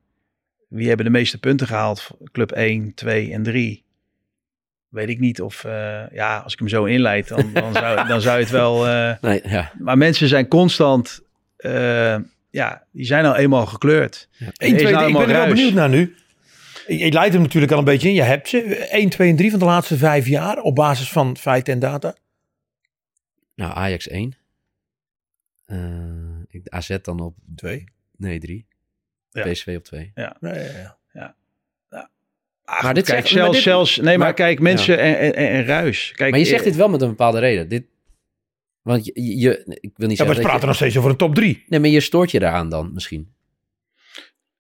Wie 0.67 0.87
hebben 0.87 1.05
de 1.05 1.11
meeste 1.11 1.39
punten 1.39 1.67
gehaald? 1.67 2.09
Club 2.31 2.51
1, 2.51 2.93
2 2.93 3.31
en 3.31 3.43
3. 3.43 3.83
Weet 4.87 5.09
ik 5.09 5.19
niet 5.19 5.41
of, 5.41 5.63
eh, 5.63 6.03
ja, 6.11 6.37
als 6.37 6.53
ik 6.53 6.59
hem 6.59 6.67
zo 6.67 6.83
inleid, 6.83 7.27
dan, 7.27 7.53
dan, 7.53 7.73
zou, 7.73 8.07
dan 8.07 8.21
zou 8.21 8.39
het 8.39 8.49
wel... 8.49 8.87
eh, 8.87 9.13
Nee, 9.21 9.41
ja. 9.43 9.71
maar 9.79 9.97
mensen 9.97 10.27
zijn 10.27 10.47
constant, 10.47 11.21
eh, 11.55 12.15
ja, 12.49 12.83
die 12.91 13.05
zijn 13.05 13.25
al 13.25 13.35
eenmaal 13.35 13.65
gekleurd. 13.65 14.27
Eén, 14.39 14.75
is 14.75 14.81
twee, 14.81 14.93
nou 14.93 15.07
ik 15.07 15.13
ben 15.13 15.21
er 15.21 15.27
wel 15.27 15.47
benieuwd 15.47 15.73
naar 15.73 15.89
nu. 15.89 16.15
Je 16.87 17.11
leidt 17.11 17.33
hem 17.33 17.41
natuurlijk 17.41 17.71
al 17.71 17.77
een 17.77 17.83
beetje 17.83 18.07
in. 18.07 18.13
Je 18.13 18.21
hebt 18.21 18.47
ze. 18.47 18.75
1, 18.75 19.09
2 19.09 19.29
en 19.29 19.35
3 19.35 19.49
van 19.49 19.59
de 19.59 19.65
laatste 19.65 19.97
vijf 19.97 20.27
jaar 20.27 20.57
op 20.57 20.75
basis 20.75 21.11
van 21.11 21.37
feiten 21.37 21.73
en 21.73 21.79
data. 21.79 22.15
Nou, 23.55 23.75
Ajax 23.75 24.07
1. 24.07 24.33
Eh, 25.65 25.77
ik- 26.47 26.69
AZ 26.69 26.97
dan 27.01 27.19
op 27.19 27.35
Twee. 27.55 27.83
Nee, 28.17 28.39
3. 28.39 28.65
Ja. 29.29 29.43
PSV 29.51 29.73
op 29.77 29.83
2. 29.83 30.11
Ja, 30.15 30.37
ja, 30.41 30.97
ja. 31.13 31.35
Ah, 32.65 32.83
Maar 32.83 32.93
dit 32.93 33.05
kijk, 33.05 33.17
zegt- 33.17 33.29
zelfs, 33.29 33.45
maar 33.45 33.51
dit- 33.55 33.61
zelfs, 33.63 33.95
nee, 33.97 34.05
maar, 34.05 34.17
maar- 34.17 34.33
kijk, 34.33 34.59
mensen 34.59 34.99
en, 34.99 35.17
en, 35.19 35.35
en, 35.35 35.49
en 35.49 35.65
ruis. 35.65 36.11
Kijk, 36.15 36.29
Maar 36.31 36.39
je 36.39 36.45
zegt 36.45 36.59
eh, 36.61 36.65
dit 36.67 36.75
wel 36.75 36.89
met 36.89 37.01
een 37.01 37.09
bepaalde 37.09 37.39
reden. 37.39 37.67
Dit, 37.67 37.83
Want 38.81 39.05
je, 39.05 39.11
je- 39.15 39.63
ik 39.79 39.91
wil 39.95 40.07
niet 40.07 40.17
Ja, 40.17 40.25
maar 40.25 40.35
zeggen 40.35 40.35
we 40.35 40.41
praten 40.41 40.59
je- 40.59 40.65
nog 40.65 40.75
steeds 40.75 40.97
over 40.97 41.09
een 41.09 41.17
top 41.17 41.35
3. 41.35 41.63
Nee, 41.67 41.79
maar 41.79 41.89
je 41.89 41.99
stoort 41.99 42.31
je 42.31 42.37
eraan 42.41 42.69
dan 42.69 42.93
misschien. 42.93 43.33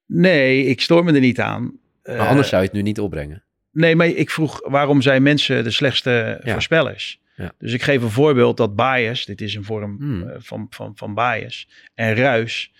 Nee, 0.05 0.65
ik 0.65 0.81
stoor 0.81 1.03
me 1.03 1.13
er 1.13 1.19
niet 1.19 1.39
aan. 1.39 1.79
Maar 2.03 2.15
Eh, 2.15 2.27
anders 2.29 2.49
zou 2.49 2.61
je 2.61 2.67
het 2.67 2.77
nu 2.77 2.83
niet 2.83 2.99
opbrengen. 2.99 3.43
Nee, 3.71 3.95
maar 3.95 4.07
ik 4.07 4.29
vroeg 4.29 4.61
waarom 4.69 5.01
zijn 5.01 5.23
mensen 5.23 5.63
de 5.63 5.71
slechtste 5.71 6.39
Ja. 6.43 6.53
voorspellers? 6.53 7.21
Ja. 7.35 7.53
Dus 7.59 7.73
ik 7.73 7.81
geef 7.81 8.01
een 8.01 8.09
voorbeeld 8.09 8.57
dat 8.57 8.75
bias, 8.75 9.25
dit 9.25 9.41
is 9.41 9.55
een 9.55 9.63
vorm 9.63 9.97
Hmm. 9.97 10.27
eh, 10.27 10.35
van, 10.39 10.67
van, 10.69 10.91
van 10.95 11.13
bias, 11.13 11.67
en 11.93 12.15
ruis 12.15 12.71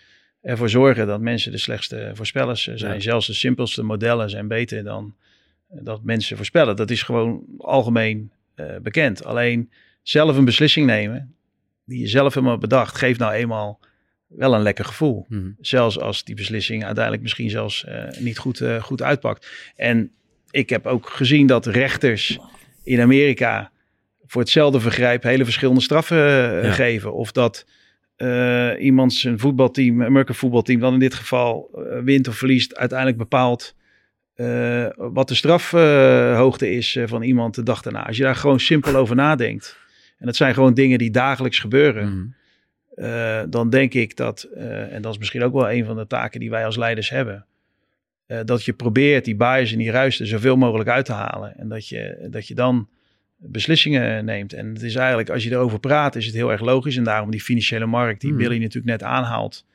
ervoor 0.42 0.70
zorgen 0.70 1.08
dat 1.08 1.22
mensen 1.22 1.52
de 1.52 1.58
slechtste 1.58 2.12
voorspellers 2.14 2.68
eh, 2.68 2.76
zijn. 2.76 2.94
Ja. 2.94 3.00
Zelfs 3.00 3.28
de 3.28 3.34
simpelste 3.34 3.84
modellen 3.84 4.30
zijn 4.30 4.48
beter 4.48 4.84
dan 4.84 5.16
eh, 5.70 5.78
dat 5.84 6.04
mensen 6.04 6.36
voorspellen. 6.36 6.76
Dat 6.76 6.90
is 6.90 7.04
gewoon 7.04 7.44
algemeen 7.58 8.32
bekend. 8.82 9.26
Alleen 9.26 9.72
zelf 10.02 10.38
een 10.38 10.46
beslissing 10.46 10.86
nemen, 10.86 11.36
die 11.86 12.00
je 12.00 12.08
zelf 12.08 12.34
helemaal 12.34 12.58
bedacht, 12.58 12.98
geeft 12.98 13.20
nou 13.20 13.34
eenmaal 13.34 13.80
wel 14.28 14.54
een 14.54 14.62
lekker 14.62 14.86
gevoel. 14.86 15.26
Mhm. 15.30 15.52
Zelfs 15.60 16.00
als 16.00 16.24
die 16.24 16.36
beslissing 16.36 16.84
uiteindelijk 16.84 17.24
misschien 17.24 17.50
zelfs 17.50 17.86
niet 18.20 18.38
goed, 18.38 18.64
goed 18.80 19.02
uitpakt. 19.02 19.72
En 19.76 20.12
ik 20.52 20.70
heb 20.70 20.86
ook 20.86 21.10
gezien 21.10 21.48
dat 21.48 21.66
rechters 21.66 22.40
in 22.84 23.02
Amerika 23.02 23.72
voor 24.26 24.42
hetzelfde 24.42 24.80
vergrijp 24.80 25.24
hele 25.24 25.44
verschillende 25.44 25.82
straffen 25.82 26.18
eh, 26.18 26.64
Ja. 26.64 26.72
geven. 26.72 27.14
Of 27.14 27.32
dat 27.32 27.66
eh, 28.16 28.72
iemand 28.80 29.14
zijn 29.14 29.40
voetbalteam, 29.40 30.02
een 30.02 30.08
American 30.08 30.36
voetbalteam, 30.36 30.80
dan 30.80 30.94
in 30.94 31.00
dit 31.00 31.14
geval 31.14 31.70
eh, 31.74 32.00
wint 32.00 32.28
of 32.28 32.36
verliest, 32.36 32.76
uiteindelijk 32.76 33.18
bepaalt 33.18 33.76
wat 34.96 35.28
de 35.28 35.36
strafhoogte 35.36 36.72
is 36.72 36.98
van 37.06 37.22
iemand 37.22 37.56
de 37.56 37.64
dag 37.64 37.82
daarna. 37.82 38.06
Als 38.06 38.18
je 38.18 38.24
daar 38.24 38.36
gewoon 38.36 38.60
simpel 38.60 38.96
over 38.96 39.16
nadenkt. 39.16 39.78
En 40.18 40.26
dat 40.26 40.36
zijn 40.36 40.54
gewoon 40.54 40.74
dingen 40.74 40.98
die 40.98 41.12
dagelijks 41.12 41.60
gebeuren. 41.60 42.34
Mhm. 42.96 43.50
Dan 43.50 43.70
denk 43.70 43.94
ik 43.94 44.16
dat, 44.16 44.44
en 44.90 45.02
dat 45.02 45.12
is 45.12 45.18
misschien 45.18 45.44
ook 45.44 45.54
wel 45.54 45.72
een 45.72 45.86
van 45.86 45.96
de 45.96 46.08
taken 46.08 46.40
die 46.40 46.50
wij 46.50 46.66
als 46.66 46.78
leiders 46.78 47.10
hebben, 47.10 47.46
dat 48.46 48.64
je 48.64 48.74
probeert 48.74 49.26
die 49.26 49.36
bias 49.36 49.72
en 49.72 49.78
die 49.78 49.92
ruis 49.92 50.20
er 50.20 50.28
zoveel 50.28 50.56
mogelijk 50.58 50.90
uit 50.90 51.06
te 51.06 51.14
halen. 51.14 51.58
En 51.58 51.70
dat 51.70 51.88
je, 51.88 52.28
dat 52.30 52.48
je 52.48 52.56
dan 52.56 52.88
beslissingen 53.46 54.26
neemt. 54.26 54.54
En 54.54 54.68
het 54.74 54.82
is 54.82 54.96
eigenlijk, 54.96 55.30
als 55.30 55.44
je 55.44 55.52
erover 55.52 55.80
praat, 55.80 56.16
is 56.16 56.26
het 56.26 56.36
heel 56.36 56.52
erg 56.52 56.62
logisch. 56.62 56.98
En 56.98 57.04
daarom 57.04 57.32
die 57.32 57.42
financiële 57.42 57.86
markt, 57.86 58.22
die 58.22 58.30
Hmm. 58.30 58.40
Billy 58.40 58.58
natuurlijk 58.58 58.86
net 58.86 59.04
aanhaalt, 59.04 59.66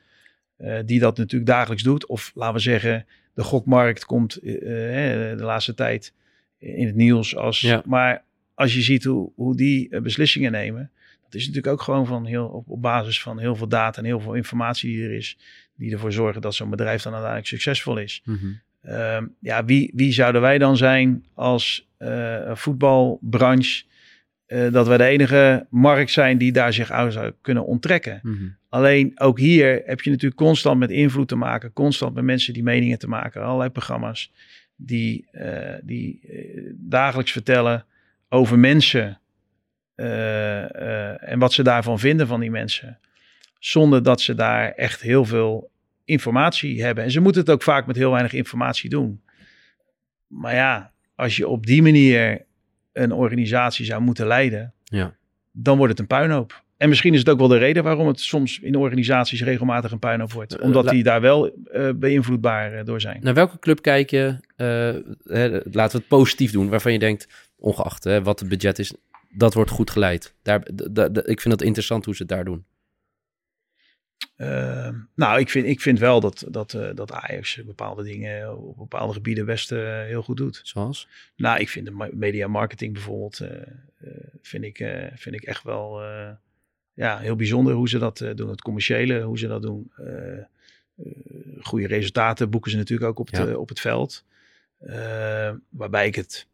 eh, 0.57 0.79
die 0.85 0.99
dat 0.99 1.17
natuurlijk 1.17 1.49
dagelijks 1.49 1.83
doet. 1.83 2.05
Of 2.05 2.31
laten 2.35 2.55
we 2.55 2.61
zeggen, 2.61 3.05
de 3.33 3.43
gokmarkt 3.43 4.05
komt 4.05 4.35
eh, 4.35 5.31
eh, 5.31 5.37
de 5.37 5.43
laatste 5.43 5.73
tijd 5.73 6.13
in 6.57 6.85
het 6.85 6.95
nieuws. 6.95 7.35
Als, 7.35 7.61
Ja. 7.61 7.81
Maar 7.85 8.23
als 8.53 8.73
je 8.73 8.81
ziet 8.81 9.03
hoe, 9.03 9.31
hoe 9.35 9.55
die 9.55 10.01
beslissingen 10.01 10.51
nemen, 10.51 10.91
dat 11.23 11.33
is 11.33 11.47
natuurlijk 11.47 11.73
ook 11.73 11.81
gewoon 11.81 12.05
van 12.05 12.25
heel, 12.25 12.45
op, 12.45 12.69
op 12.69 12.81
basis 12.81 13.21
van 13.21 13.39
heel 13.39 13.55
veel 13.55 13.67
data 13.67 13.99
en 13.99 14.05
heel 14.05 14.19
veel 14.19 14.33
informatie 14.33 14.95
die 14.95 15.03
er 15.03 15.13
is, 15.13 15.37
die 15.75 15.91
ervoor 15.91 16.11
zorgen 16.11 16.41
dat 16.41 16.55
zo'n 16.55 16.69
bedrijf 16.69 17.01
dan 17.01 17.11
uiteindelijk 17.11 17.49
succesvol 17.49 17.97
is. 17.97 18.21
Mhm. 18.25 18.45
Ehm, 18.81 19.25
ja, 19.39 19.65
wie, 19.65 19.91
wie 19.95 20.11
zouden 20.11 20.41
wij 20.41 20.57
dan 20.57 20.77
zijn 20.77 21.25
als 21.33 21.88
voetbalbranche? 22.53 23.83
eh, 24.49 24.71
dat 24.71 24.87
wij 24.87 24.97
de 24.97 25.03
enige 25.03 25.65
markt 25.69 26.11
zijn 26.11 26.37
die 26.37 26.51
daar 26.51 26.73
zich 26.73 26.91
aan 26.91 27.11
zou 27.11 27.33
kunnen 27.41 27.65
onttrekken. 27.65 28.19
Mhm. 28.23 28.47
Alleen 28.69 29.19
ook 29.19 29.39
hier 29.39 29.81
heb 29.85 30.01
je 30.01 30.09
natuurlijk 30.09 30.41
constant 30.41 30.79
met 30.79 30.89
invloed 30.89 31.27
te 31.27 31.35
maken, 31.35 31.73
constant 31.73 32.13
met 32.13 32.23
mensen 32.23 32.53
die 32.53 32.63
meningen 32.63 32.99
te 32.99 33.07
maken, 33.07 33.43
allerlei 33.43 33.69
programma's 33.69 34.31
die, 34.75 35.27
eh, 35.31 35.75
die 35.83 36.19
eh, 36.27 36.73
dagelijks 36.75 37.31
vertellen 37.31 37.85
over 38.29 38.59
mensen 38.59 39.19
eh, 39.95 40.75
eh, 40.75 41.31
en 41.31 41.39
wat 41.39 41.53
ze 41.53 41.63
daarvan 41.63 41.99
vinden 41.99 42.27
van 42.27 42.39
die 42.39 42.51
mensen, 42.51 42.99
zonder 43.59 44.03
dat 44.03 44.21
ze 44.21 44.35
daar 44.35 44.71
echt 44.71 45.01
heel 45.01 45.25
veel 45.25 45.71
informatie 46.05 46.83
hebben. 46.83 47.03
En 47.03 47.11
ze 47.11 47.19
moeten 47.19 47.41
het 47.41 47.49
ook 47.49 47.63
vaak 47.63 47.85
met 47.85 47.95
heel 47.95 48.11
weinig 48.11 48.33
informatie 48.33 48.89
doen. 48.89 49.21
Maar 50.27 50.55
ja, 50.55 50.91
als 51.19 51.35
je 51.37 51.47
op 51.47 51.65
die 51.65 51.81
manier 51.81 52.45
een 52.93 53.11
organisatie 53.11 53.85
zou 53.85 54.01
moeten 54.01 54.27
leiden, 54.27 54.73
Ja. 54.83 55.15
dan 55.51 55.77
wordt 55.77 55.91
het 55.91 55.99
een 56.01 56.07
puinhoop. 56.07 56.63
En 56.77 56.89
misschien 56.89 57.13
is 57.13 57.19
het 57.19 57.29
ook 57.29 57.37
wel 57.37 57.47
de 57.47 57.57
reden 57.57 57.83
waarom 57.83 58.07
het 58.07 58.19
soms 58.19 58.59
in 58.59 58.75
organisaties 58.75 59.43
regelmatig 59.43 59.91
een 59.91 59.99
puinhoop 59.99 60.31
wordt. 60.31 60.55
Eh, 60.55 60.65
Omdat 60.65 60.89
die 60.89 61.03
daar 61.03 61.21
wel 61.21 61.53
eh, 61.71 61.89
beïnvloedbaar 61.95 62.73
eh, 62.73 62.85
door 62.85 63.01
zijn. 63.01 63.19
Naar 63.21 63.33
welke 63.33 63.59
club 63.59 63.81
kijk 63.81 64.09
je, 64.09 64.35
hè, 65.23 65.49
laten 65.71 65.91
we 65.91 65.97
het 65.97 66.07
positief 66.07 66.51
doen, 66.51 66.69
waarvan 66.69 66.91
je 66.93 66.99
denkt, 66.99 67.27
ongeacht 67.57 68.03
hè, 68.03 68.23
wat 68.23 68.39
het 68.39 68.49
budget 68.49 68.79
is, 68.79 68.93
dat 69.29 69.53
wordt 69.53 69.69
goed 69.71 69.89
geleid. 69.89 70.33
Daar, 70.41 70.67
ik 71.25 71.41
vind 71.41 71.53
het 71.53 71.61
interessant 71.61 72.05
hoe 72.05 72.15
ze 72.15 72.21
het 72.21 72.31
daar 72.31 72.45
doen. 72.45 72.65
Eh, 74.35 74.89
nou, 75.15 75.39
ik 75.39 75.49
vind, 75.49 75.65
ik 75.65 75.81
vind 75.81 75.99
wel 75.99 76.19
dat, 76.19 76.45
dat, 76.49 76.73
eh, 76.73 76.89
dat 76.95 77.11
Ajax 77.11 77.63
bepaalde 77.65 78.03
dingen 78.03 78.57
op 78.57 78.77
bepaalde 78.77 79.13
gebieden 79.13 79.45
best 79.45 79.71
eh, 79.71 80.01
heel 80.03 80.21
goed 80.21 80.37
doet. 80.37 80.61
Zoals? 80.63 81.07
Nou, 81.35 81.59
ik 81.59 81.69
vind 81.69 81.85
de 81.85 82.09
media 82.13 82.47
marketing 82.47 82.93
bijvoorbeeld, 82.93 83.39
eh, 83.39 83.49
vind, 84.41 84.63
ik, 84.63 84.77
vind 85.15 85.35
ik 85.35 85.43
echt 85.43 85.63
wel 85.63 86.01
ja, 86.93 87.17
heel 87.19 87.35
bijzonder 87.35 87.73
hoe 87.73 87.89
ze 87.89 87.97
dat 87.97 88.17
doen. 88.35 88.49
Het 88.49 88.61
commerciële, 88.61 89.21
hoe 89.21 89.37
ze 89.39 89.47
dat 89.47 89.61
doen. 89.61 89.91
Goede 91.61 91.87
resultaten 91.87 92.49
boeken 92.49 92.71
ze 92.71 92.77
natuurlijk 92.77 93.09
ook 93.09 93.19
op, 93.19 93.29
Ja. 93.29 93.45
het, 93.45 93.55
op 93.55 93.69
het 93.69 93.79
veld. 93.79 94.23
Eh, 94.79 95.51
waarbij 95.69 96.07
ik 96.07 96.15
het, 96.15 96.47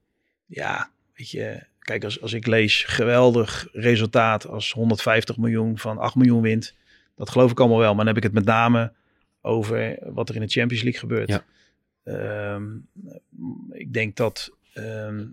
ja, 0.46 0.90
weet 1.16 1.30
je, 1.30 1.64
kijk, 1.80 2.04
als, 2.04 2.22
als 2.22 2.34
ik 2.34 2.46
lees 2.48 2.84
geweldig 2.84 3.68
resultaat 3.72 4.48
als 4.48 4.72
150 4.72 5.38
miljoen 5.38 5.78
van 5.78 5.98
8 5.98 6.16
miljoen 6.16 6.42
wint. 6.42 6.76
Dat 7.16 7.30
geloof 7.30 7.52
ik 7.52 7.60
allemaal 7.60 7.78
wel, 7.80 7.96
maar 7.96 8.06
dan 8.06 8.14
heb 8.16 8.18
ik 8.18 8.24
het 8.24 8.34
met 8.34 8.46
name 8.46 8.94
over 9.42 9.98
wat 10.14 10.30
er 10.30 10.36
in 10.36 10.42
de 10.42 10.48
Champions 10.48 10.84
League 10.84 11.00
gebeurt. 11.02 11.28
Ja. 11.30 11.44
Ehm, 12.04 12.66
ik 13.72 13.94
denk 13.94 14.16
dat, 14.16 14.52
ehm, 14.74 15.24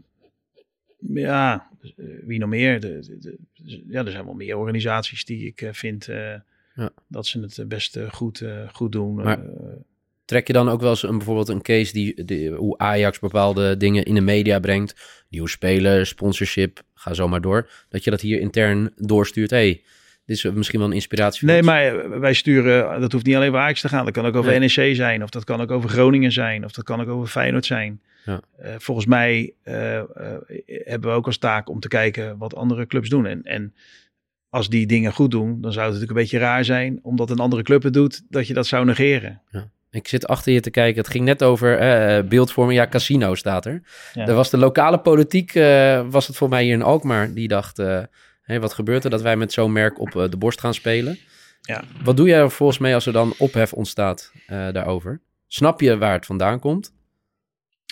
ja, 0.98 1.68
eh, 1.96 2.04
wie 2.24 2.38
nog 2.38 2.48
meer? 2.48 2.80
De, 2.80 2.98
de- 3.00 3.18
de- 3.54 3.82
ja, 3.88 4.04
er 4.04 4.10
zijn 4.10 4.24
wel 4.24 4.34
meer 4.34 4.56
organisaties 4.56 5.24
die 5.24 5.46
ik 5.46 5.60
eh, 5.60 5.72
vind 5.72 6.08
eh, 6.08 6.34
Ja. 6.74 6.90
dat 7.08 7.26
ze 7.26 7.40
het 7.40 7.68
best 7.68 7.98
goed, 8.10 8.44
goed 8.72 8.92
doen. 8.92 9.14
Maar- 9.14 9.40
Trek 10.24 10.46
je 10.46 10.52
dan 10.52 10.68
ook 10.68 10.80
wel 10.80 10.90
eens 10.90 11.02
een, 11.02 11.16
bijvoorbeeld 11.16 11.48
een 11.48 11.62
case 11.62 11.92
die, 11.92 12.24
die, 12.24 12.50
hoe 12.50 12.78
Ajax 12.78 13.18
bepaalde 13.18 13.76
dingen 13.76 14.04
in 14.04 14.14
de 14.14 14.20
media 14.20 14.58
brengt? 14.58 15.24
Nieuwe 15.28 15.48
spelers, 15.48 16.08
sponsorship, 16.08 16.82
ga 16.94 17.14
zo 17.14 17.28
maar 17.28 17.40
door. 17.40 17.70
Dat 17.88 18.04
je 18.04 18.10
dat 18.10 18.20
hier 18.20 18.40
intern 18.40 18.92
doorstuurt. 18.96 19.50
hey, 19.50 19.82
dit 20.34 20.44
is 20.44 20.56
misschien 20.56 20.78
wel 20.78 20.88
een 20.88 20.94
inspiratie 20.94 21.40
voor 21.40 21.48
Nee, 21.48 21.58
ons. 21.58 21.66
maar 21.66 21.84
eh, 21.86 22.18
wij 22.18 22.32
sturen, 22.32 23.00
dat 23.00 23.12
hoeft 23.12 23.26
niet 23.26 23.34
alleen 23.34 23.48
over 23.48 23.60
Ajax 23.60 23.80
te 23.80 23.88
gaan. 23.88 24.04
Dat 24.04 24.14
kan 24.14 24.26
ook 24.26 24.36
over 24.36 24.50
Nee. 24.50 24.70
NEC 24.76 24.94
zijn, 24.96 25.22
of 25.22 25.30
dat 25.30 25.44
kan 25.44 25.60
ook 25.60 25.70
over 25.70 25.90
Groningen 25.90 26.32
zijn, 26.32 26.64
of 26.64 26.72
dat 26.72 26.84
kan 26.84 27.00
ook 27.00 27.08
over 27.08 27.28
Feyenoord 27.28 27.66
zijn. 27.66 28.00
Ja. 28.24 28.40
Eh, 28.58 28.74
volgens 28.78 29.06
mij 29.06 29.52
eh, 29.62 30.02
hebben 30.66 31.10
we 31.10 31.16
ook 31.16 31.26
als 31.26 31.38
taak 31.38 31.68
om 31.68 31.80
te 31.80 31.88
kijken 31.88 32.38
wat 32.38 32.54
andere 32.54 32.86
clubs 32.86 33.08
doen. 33.08 33.26
En, 33.26 33.42
en 33.42 33.74
als 34.48 34.68
die 34.68 34.86
dingen 34.86 35.12
goed 35.12 35.30
doen, 35.30 35.60
dan 35.60 35.72
zou 35.72 35.84
het 35.84 35.94
natuurlijk 35.94 36.10
een 36.10 36.22
beetje 36.24 36.38
raar 36.38 36.64
zijn, 36.64 36.98
omdat 37.02 37.30
een 37.30 37.38
andere 37.38 37.62
club 37.62 37.82
het 37.82 37.92
doet, 37.92 38.22
dat 38.28 38.46
je 38.46 38.54
dat 38.54 38.66
zou 38.66 38.84
negeren. 38.84 39.40
Ik 39.90 40.08
zit 40.08 40.26
achter 40.26 40.52
je 40.52 40.60
te 40.60 40.70
kijken. 40.70 41.02
Het 41.02 41.10
ging 41.10 41.24
net 41.24 41.42
over 41.42 41.78
eh, 41.78 42.22
beeldvorming. 42.24 42.78
Ja, 42.78 42.86
casino 42.86 43.34
staat 43.34 43.66
er. 43.66 43.82
Ja. 44.12 44.26
Er 44.26 44.34
was 44.34 44.50
de 44.50 44.56
lokale 44.58 44.98
politiek, 44.98 45.52
was 46.10 46.26
het 46.26 46.36
voor 46.36 46.48
mij 46.48 46.64
hier 46.64 46.72
in 46.72 46.82
Alkmaar, 46.82 47.34
die 47.34 47.48
dacht... 47.48 47.82
hé, 48.42 48.60
wat 48.60 48.72
gebeurt 48.72 49.04
er 49.04 49.10
dat 49.10 49.22
wij 49.22 49.36
met 49.36 49.52
zo'n 49.52 49.72
merk 49.72 50.00
op 50.00 50.16
eh, 50.16 50.28
de 50.30 50.36
borst 50.36 50.60
gaan 50.60 50.74
spelen? 50.74 51.18
Ja. 51.60 51.84
Wat 52.04 52.16
doe 52.16 52.28
jij 52.28 52.38
er 52.40 52.50
volgens 52.50 52.78
mij 52.78 52.94
als 52.94 53.06
er 53.06 53.12
dan 53.12 53.34
ophef 53.38 53.72
ontstaat 53.72 54.32
eh, 54.46 54.72
daarover? 54.72 55.20
Snap 55.46 55.80
je 55.80 55.98
waar 55.98 56.12
het 56.12 56.26
vandaan 56.26 56.58
komt? 56.60 56.92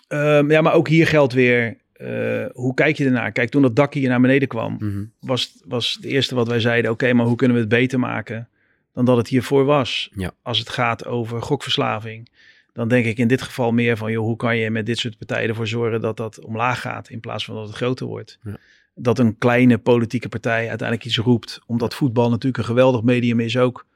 Ehm, 0.08 0.50
ja, 0.50 0.60
maar 0.60 0.72
ook 0.72 0.88
hier 0.88 1.06
geldt 1.06 1.32
weer, 1.32 1.76
eh, 1.92 2.44
hoe 2.52 2.74
kijk 2.74 2.96
je 2.96 3.04
ernaar? 3.04 3.32
Kijk, 3.32 3.50
toen 3.50 3.62
dat 3.62 3.76
dak 3.76 3.94
hier 3.94 4.08
naar 4.08 4.20
beneden 4.20 4.48
kwam, 4.48 4.76
Mhm. 4.78 5.04
was, 5.20 5.60
was 5.64 5.92
het 5.94 6.04
eerste 6.04 6.34
wat 6.34 6.48
wij 6.48 6.60
zeiden: 6.60 6.90
oké, 6.90 7.12
maar 7.12 7.26
hoe 7.26 7.36
kunnen 7.36 7.56
we 7.56 7.62
het 7.62 7.70
beter 7.72 7.98
maken 7.98 8.48
dan 8.92 9.04
dat 9.04 9.16
het 9.16 9.28
hiervoor 9.28 9.64
was? 9.64 10.10
Ja. 10.14 10.32
Als 10.42 10.58
het 10.58 10.68
gaat 10.68 11.06
over 11.06 11.42
gokverslaving, 11.42 12.28
dan 12.72 12.88
denk 12.88 13.04
ik 13.06 13.18
in 13.18 13.28
dit 13.28 13.42
geval 13.42 13.72
meer 13.72 13.96
van: 13.96 14.12
joh, 14.12 14.24
hoe 14.24 14.36
kan 14.36 14.56
je 14.56 14.70
met 14.70 14.86
dit 14.86 14.98
soort 14.98 15.18
partijen 15.18 15.48
ervoor 15.48 15.66
zorgen 15.66 16.00
dat 16.00 16.16
dat 16.16 16.40
omlaag 16.44 16.80
gaat 16.80 17.08
in 17.10 17.20
plaats 17.20 17.44
van 17.44 17.54
dat 17.54 17.66
het 17.66 17.76
groter 17.76 18.06
wordt? 18.06 18.38
Ja. 18.42 18.56
Dat 19.02 19.18
een 19.18 19.38
kleine 19.38 19.78
politieke 19.78 20.28
partij 20.28 20.68
uiteindelijk 20.68 21.08
iets 21.08 21.18
roept, 21.18 21.60
omdat 21.66 21.94
voetbal 21.94 22.30
natuurlijk 22.30 22.58
een 22.58 22.64
geweldig 22.64 23.02
medium 23.02 23.40
is 23.40 23.56
ook 23.56 23.86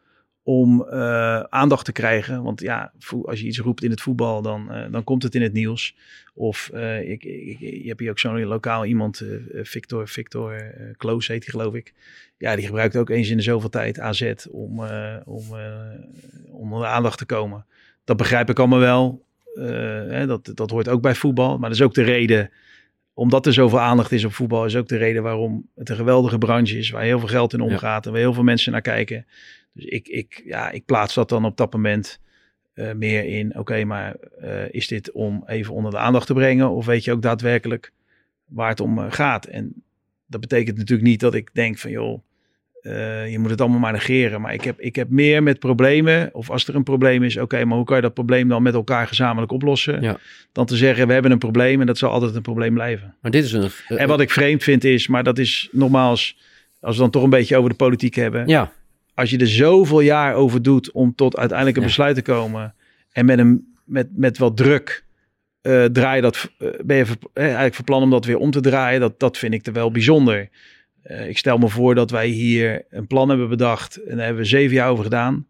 om 0.44 0.82
eh, 0.82 1.40
aandacht 1.40 1.84
te 1.84 1.92
krijgen. 1.92 2.42
Want 2.42 2.60
ja, 2.60 2.92
als 3.22 3.40
je 3.40 3.46
iets 3.46 3.58
roept 3.58 3.82
in 3.82 3.90
het 3.90 4.00
voetbal, 4.00 4.42
dan, 4.42 4.72
eh, 4.72 4.92
dan 4.92 5.04
komt 5.04 5.22
het 5.22 5.34
in 5.34 5.42
het 5.42 5.52
nieuws. 5.52 5.96
Of 6.34 6.70
eh, 6.72 7.10
ik, 7.10 7.24
ik, 7.24 7.58
je 7.58 7.88
hebt 7.88 8.00
hier 8.00 8.10
ook 8.10 8.18
zo'n 8.18 8.44
lokaal 8.44 8.84
iemand, 8.84 9.24
Victor, 9.62 10.08
Victor 10.08 10.74
Kloos 10.96 11.26
heet 11.26 11.44
hij 11.44 11.52
geloof 11.52 11.74
ik. 11.74 11.94
Ja, 12.38 12.56
die 12.56 12.66
gebruikt 12.66 12.96
ook 12.96 13.10
eens 13.10 13.30
in 13.30 13.36
de 13.36 13.42
zoveel 13.42 13.68
tijd 13.68 14.00
AZ 14.00 14.32
om, 14.50 14.80
om, 15.24 15.44
om 16.50 16.72
onder 16.72 16.80
de 16.80 16.86
aandacht 16.86 17.18
te 17.18 17.26
komen. 17.26 17.66
Dat 18.04 18.16
begrijp 18.16 18.50
ik 18.50 18.58
allemaal 18.58 18.78
wel. 18.78 19.24
Hè, 19.54 20.26
dat, 20.26 20.52
dat 20.54 20.70
hoort 20.70 20.88
ook 20.88 21.02
bij 21.02 21.14
voetbal. 21.14 21.58
Maar 21.58 21.68
dat 21.68 21.78
is 21.78 21.84
ook 21.84 21.94
de 21.94 22.02
reden 22.02 22.50
omdat 23.14 23.46
er 23.46 23.52
zoveel 23.52 23.80
aandacht 23.80 24.12
is 24.12 24.24
op 24.24 24.32
voetbal, 24.32 24.64
is 24.64 24.76
ook 24.76 24.88
de 24.88 24.96
reden 24.96 25.22
waarom 25.22 25.68
het 25.74 25.88
een 25.88 25.96
geweldige 25.96 26.38
branche 26.38 26.78
is. 26.78 26.90
Waar 26.90 27.02
heel 27.02 27.18
veel 27.18 27.28
geld 27.28 27.52
in 27.52 27.60
omgaat 27.60 28.06
en 28.06 28.12
waar 28.12 28.20
heel 28.20 28.32
veel 28.32 28.42
mensen 28.42 28.72
naar 28.72 28.80
kijken. 28.80 29.26
Dus 29.72 29.84
ik, 29.84 30.08
ik, 30.08 30.42
ja, 30.44 30.70
ik 30.70 30.84
plaats 30.84 31.14
dat 31.14 31.28
dan 31.28 31.44
op 31.44 31.56
dat 31.56 31.72
moment 31.72 32.20
eh, 32.74 32.92
meer 32.92 33.24
in. 33.24 33.58
Oké, 33.58 33.84
maar 33.84 34.14
eh, 34.40 34.70
is 34.70 34.88
dit 34.88 35.12
om 35.12 35.42
even 35.46 35.74
onder 35.74 35.90
de 35.90 35.98
aandacht 35.98 36.26
te 36.26 36.34
brengen? 36.34 36.70
Of 36.70 36.86
weet 36.86 37.04
je 37.04 37.12
ook 37.12 37.22
daadwerkelijk 37.22 37.92
waar 38.44 38.68
het 38.68 38.80
om 38.80 38.98
eh, 38.98 39.12
gaat? 39.12 39.44
En 39.46 39.82
dat 40.26 40.40
betekent 40.40 40.76
natuurlijk 40.76 41.08
niet 41.08 41.20
dat 41.20 41.34
ik 41.34 41.50
denk 41.52 41.78
van 41.78 41.90
joh, 41.90 42.22
eh, 42.84 43.30
je 43.30 43.38
moet 43.38 43.50
het 43.50 43.60
allemaal 43.60 43.78
maar 43.78 43.92
negeren. 43.92 44.40
Maar 44.40 44.54
ik 44.54 44.64
heb, 44.64 44.80
ik 44.80 44.96
heb 44.96 45.08
meer 45.10 45.42
met 45.42 45.58
problemen. 45.58 46.30
Of 46.32 46.50
als 46.50 46.68
er 46.68 46.74
een 46.74 46.82
probleem 46.82 47.22
is, 47.22 47.36
oké, 47.36 47.64
maar 47.64 47.76
hoe 47.76 47.86
kan 47.86 47.96
je 47.96 48.02
dat 48.02 48.14
probleem 48.14 48.48
dan 48.48 48.62
met 48.62 48.74
elkaar 48.74 49.06
gezamenlijk 49.06 49.52
oplossen? 49.52 50.02
Ja. 50.02 50.16
Dan 50.52 50.66
te 50.66 50.76
zeggen, 50.76 51.06
we 51.06 51.12
hebben 51.12 51.30
een 51.30 51.38
probleem 51.38 51.80
en 51.80 51.86
dat 51.86 51.98
zal 51.98 52.10
altijd 52.10 52.34
een 52.34 52.42
probleem 52.42 52.74
blijven. 52.74 53.14
Maar 53.20 53.30
dit 53.30 53.44
is 53.44 53.52
een... 53.52 53.70
eh, 53.88 54.00
En 54.00 54.08
wat 54.08 54.20
ik 54.20 54.30
vreemd 54.30 54.62
vind 54.62 54.84
is, 54.84 55.08
maar 55.08 55.22
dat 55.24 55.38
is 55.38 55.68
nogmaals, 55.72 56.36
als 56.80 56.94
we 56.96 57.02
dan 57.02 57.10
toch 57.10 57.22
een 57.22 57.30
beetje 57.30 57.56
over 57.56 57.70
de 57.70 57.76
politiek 57.76 58.14
hebben. 58.14 58.46
Ja, 58.48 58.72
Als 59.14 59.30
je 59.30 59.38
er 59.38 59.46
zoveel 59.48 60.00
jaar 60.00 60.34
over 60.34 60.62
doet 60.62 60.90
om 60.92 61.14
tot 61.14 61.36
uiteindelijk 61.36 61.76
een 61.76 61.82
Ja. 61.82 61.88
besluit 61.88 62.14
te 62.14 62.22
komen. 62.22 62.74
En 63.12 63.24
met, 63.26 63.38
een, 63.38 63.74
met, 63.84 64.08
met 64.16 64.38
wat 64.38 64.56
druk 64.56 65.04
eh, 65.60 65.84
draai 65.84 66.16
je 66.16 66.22
dat, 66.22 66.50
ben 66.84 66.96
je 66.96 67.06
ver- 67.06 67.16
eigenlijk 67.34 67.74
van 67.74 67.84
plan 67.84 68.02
om 68.02 68.10
dat 68.10 68.24
weer 68.24 68.38
om 68.38 68.50
te 68.50 68.60
draaien. 68.60 69.00
Dat, 69.00 69.20
dat 69.20 69.38
vind 69.38 69.54
ik 69.54 69.66
er 69.66 69.72
wel 69.72 69.90
bijzonder. 69.90 70.48
Eh, 71.04 71.28
ik 71.28 71.38
stel 71.38 71.58
me 71.58 71.68
voor 71.68 71.94
dat 71.94 72.10
wij 72.10 72.26
hier 72.26 72.84
een 72.90 73.06
plan 73.06 73.28
hebben 73.28 73.48
bedacht. 73.48 73.96
En 73.96 74.16
daar 74.16 74.24
hebben 74.24 74.42
we 74.42 74.48
zeven 74.48 74.74
jaar 74.74 74.88
over 74.90 75.04
gedaan. 75.04 75.46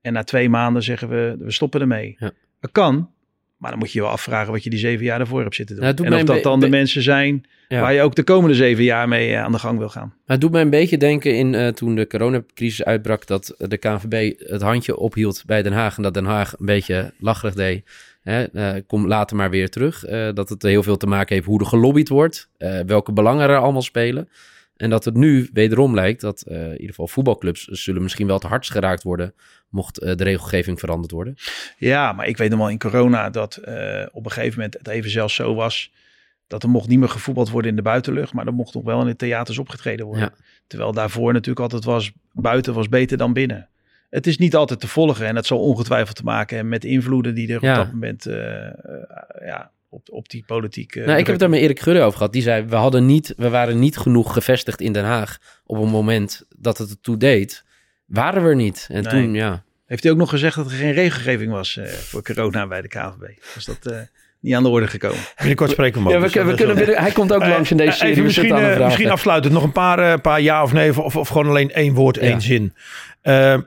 En 0.00 0.12
na 0.12 0.22
twee 0.22 0.48
maanden 0.48 0.82
zeggen 0.82 1.08
we, 1.08 1.36
we 1.38 1.52
stoppen 1.52 1.80
ermee. 1.80 2.16
Ja. 2.18 2.30
Dat 2.60 2.72
kan. 2.72 3.10
Maar 3.56 3.70
dan 3.70 3.78
moet 3.78 3.92
je 3.92 3.98
je 3.98 4.04
wel 4.04 4.14
afvragen 4.14 4.52
wat 4.52 4.64
je 4.64 4.70
die 4.70 4.78
zeven 4.78 5.04
jaar 5.04 5.18
daarvoor 5.18 5.42
hebt 5.42 5.54
zitten 5.54 5.76
doen. 5.76 5.84
Nou, 5.84 6.04
en 6.04 6.12
of 6.12 6.22
dat 6.22 6.42
dan 6.42 6.60
de 6.60 6.68
mensen 6.68 7.02
zijn 7.02 7.44
Ja. 7.68 7.80
waar 7.80 7.92
je 7.92 8.02
ook 8.02 8.14
de 8.14 8.22
komende 8.22 8.56
zeven 8.56 8.84
jaar 8.84 9.08
mee 9.08 9.32
eh, 9.32 9.42
aan 9.42 9.52
de 9.52 9.58
gang 9.58 9.78
wil 9.78 9.88
gaan. 9.88 10.08
Maar 10.08 10.22
het 10.26 10.40
doet 10.40 10.50
mij 10.50 10.60
een 10.60 10.70
beetje 10.70 10.98
denken 10.98 11.36
in 11.36 11.54
eh, 11.54 11.68
toen 11.68 11.94
de 11.94 12.06
coronacrisis 12.06 12.84
uitbrak 12.84 13.26
dat 13.26 13.54
de 13.58 13.76
KNVB 13.76 14.32
het 14.38 14.62
handje 14.62 14.96
ophield 14.96 15.42
bij 15.46 15.62
Den 15.62 15.72
Haag 15.72 15.96
en 15.96 16.02
dat 16.02 16.14
Den 16.14 16.24
Haag 16.24 16.52
een 16.58 16.66
beetje 16.66 17.12
lacherig 17.18 17.54
deed. 17.54 17.84
Hè, 18.22 18.80
kom 18.82 19.06
later 19.06 19.36
maar 19.36 19.50
weer 19.50 19.70
terug. 19.70 20.04
Dat 20.34 20.48
het 20.48 20.62
heel 20.62 20.82
veel 20.82 20.96
te 20.96 21.06
maken 21.06 21.34
heeft 21.34 21.46
hoe 21.46 21.60
er 21.60 21.66
gelobbyd 21.66 22.08
wordt, 22.08 22.48
welke 22.86 23.12
belangen 23.12 23.48
er 23.48 23.56
allemaal 23.56 23.82
spelen. 23.82 24.28
En 24.76 24.90
dat 24.90 25.04
het 25.04 25.14
nu 25.14 25.50
wederom 25.52 25.94
lijkt 25.94 26.20
dat 26.20 26.42
eh, 26.42 26.64
in 26.64 26.72
ieder 26.72 26.88
geval 26.88 27.08
voetbalclubs 27.08 27.64
zullen 27.64 28.02
misschien 28.02 28.26
wel 28.26 28.38
te 28.38 28.46
hardst 28.46 28.70
geraakt 28.70 29.02
worden 29.02 29.34
mocht 29.68 29.98
eh, 29.98 30.16
de 30.16 30.24
regelgeving 30.24 30.78
veranderd 30.78 31.12
worden. 31.12 31.36
Ja, 31.76 32.12
maar 32.12 32.26
ik 32.26 32.36
weet 32.36 32.50
nog 32.50 32.58
wel 32.58 32.68
in 32.68 32.78
corona 32.78 33.30
dat 33.30 33.56
eh, 33.56 34.06
op 34.12 34.24
een 34.24 34.30
gegeven 34.30 34.56
moment 34.56 34.78
het 34.78 34.88
even 34.88 35.10
zelfs 35.10 35.34
zo 35.34 35.54
was 35.54 35.92
dat 36.46 36.62
er 36.62 36.68
mocht 36.68 36.88
niet 36.88 36.98
meer 36.98 37.08
gevoetbald 37.08 37.50
worden 37.50 37.70
in 37.70 37.76
de 37.76 37.82
buitenlucht, 37.82 38.32
maar 38.32 38.46
er 38.46 38.52
mocht 38.52 38.74
nog 38.74 38.84
wel 38.84 39.00
in 39.00 39.06
de 39.06 39.16
theaters 39.16 39.58
opgetreden 39.58 40.06
worden. 40.06 40.32
Terwijl 40.66 40.92
daarvoor 40.92 41.32
natuurlijk 41.32 41.60
altijd 41.60 41.84
was, 41.84 42.12
buiten 42.32 42.74
was 42.74 42.88
beter 42.88 43.16
dan 43.16 43.32
binnen. 43.32 43.68
Het 44.10 44.26
is 44.26 44.38
niet 44.38 44.56
altijd 44.56 44.80
te 44.80 44.88
volgen 44.88 45.26
en 45.26 45.34
dat 45.34 45.46
zal 45.46 45.60
ongetwijfeld 45.60 46.16
te 46.16 46.24
maken 46.24 46.54
hebben 46.54 46.72
met 46.72 46.82
de 46.82 46.88
invloeden 46.88 47.34
die 47.34 47.52
er 47.52 47.64
Ja. 47.64 47.70
op 47.70 47.76
dat 47.76 47.92
moment 47.92 48.24
ja, 49.44 49.70
op, 49.94 50.08
op 50.10 50.28
die 50.28 50.44
politiek. 50.46 50.94
eh, 50.96 51.06
nou, 51.06 51.10
ik 51.18 51.24
heb 51.26 51.26
het 51.26 51.38
daar 51.38 51.50
met 51.50 51.60
Erik 51.60 51.80
Gudde 51.80 52.00
over 52.02 52.16
gehad. 52.18 52.32
Die 52.32 52.42
zei, 52.42 52.64
we, 52.64 52.76
hadden 52.76 53.06
niet, 53.06 53.34
we 53.36 53.48
waren 53.48 53.78
niet 53.78 53.96
genoeg 53.96 54.32
gevestigd 54.32 54.80
in 54.80 54.92
Den 54.92 55.04
Haag 55.04 55.38
op 55.64 55.76
een 55.76 55.88
moment 55.88 56.46
dat 56.56 56.78
het 56.78 56.90
ertoe 56.90 57.16
deed. 57.16 57.64
Waren 58.06 58.42
we 58.42 58.48
er 58.48 58.56
niet. 58.56 58.86
En 58.90 59.02
Nee. 59.02 59.12
toen, 59.12 59.34
ja... 59.34 59.62
Heeft 59.86 60.02
hij 60.02 60.12
ook 60.12 60.18
nog 60.18 60.30
gezegd 60.30 60.56
dat 60.56 60.66
er 60.70 60.76
geen 60.76 60.92
regelgeving 60.92 61.52
was 61.52 61.76
eh, 61.76 61.86
voor 61.86 62.22
corona 62.22 62.66
bij 62.66 62.80
de 62.82 62.88
KNVB? 62.88 63.38
Was 63.54 63.64
dat 63.64 63.86
eh, 63.86 63.98
niet 64.40 64.54
aan 64.54 64.62
de 64.62 64.68
orde 64.68 64.86
gekomen? 64.86 65.18
Binnenkort 65.36 65.70
spreken 65.70 66.02
we 66.02 66.10
hem 66.10 66.20
Ja, 66.20 66.26
we, 66.26 66.32
dus 66.32 66.44
we 66.44 66.54
kunnen 66.54 66.96
hij 67.02 67.10
komt 67.12 67.32
ook 67.32 67.46
langs 67.46 67.70
in 67.70 67.76
deze 67.76 67.90
Eh, 67.90 67.96
serie. 67.96 68.12
Even 68.12 68.24
misschien, 68.24 68.54
eh, 68.56 68.84
misschien 68.84 69.10
afsluitend 69.10 69.52
nog 69.54 69.62
een 69.62 69.72
paar, 69.72 70.12
eh, 70.12 70.20
paar 70.20 70.40
ja 70.40 70.62
of 70.62 70.72
nee, 70.72 71.02
of, 71.02 71.16
of 71.16 71.28
gewoon 71.28 71.46
alleen 71.48 71.70
één 71.72 71.94
woord, 71.94 72.16
Ja. 72.16 72.20
één 72.22 72.40
zin. 72.40 72.74
Eh, 73.20 73.58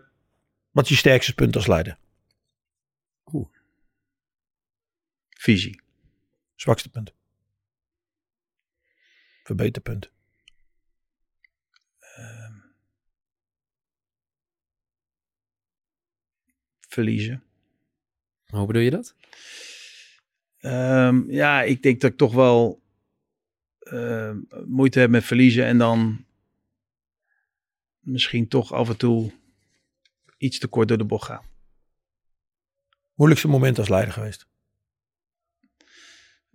wat 0.72 0.84
is 0.84 0.90
je 0.90 0.96
sterkste 0.96 1.34
punt 1.34 1.56
als 1.56 1.68
leider? 1.68 1.98
Visie. 5.30 5.82
Zwakste 6.58 6.90
punt? 6.90 7.14
Verbeterpunt? 9.44 10.12
Verliezen. 16.80 17.44
Hoe 18.46 18.66
bedoel 18.66 18.82
je 18.82 18.90
dat? 18.90 19.16
Ehm, 20.58 21.30
ja, 21.30 21.62
ik 21.62 21.84
denk 21.84 22.02
dat 22.02 22.12
ik 22.12 22.18
toch 22.18 22.34
wel 22.34 22.82
ehm, 23.80 24.42
moeite 24.66 25.00
heb 25.00 25.10
met 25.10 25.24
verliezen 25.24 25.66
en 25.66 25.78
dan 25.78 26.26
misschien 28.00 28.48
toch 28.48 28.72
af 28.74 28.90
en 28.90 28.98
toe 28.98 29.34
iets 30.38 30.60
te 30.60 30.68
kort 30.68 30.88
door 30.88 30.98
de 30.98 31.06
bocht 31.06 31.26
ga. 31.26 31.44
Moeilijkste 33.14 33.48
moment 33.48 33.80
als 33.80 33.90
leider 33.90 34.14
geweest? 34.14 34.48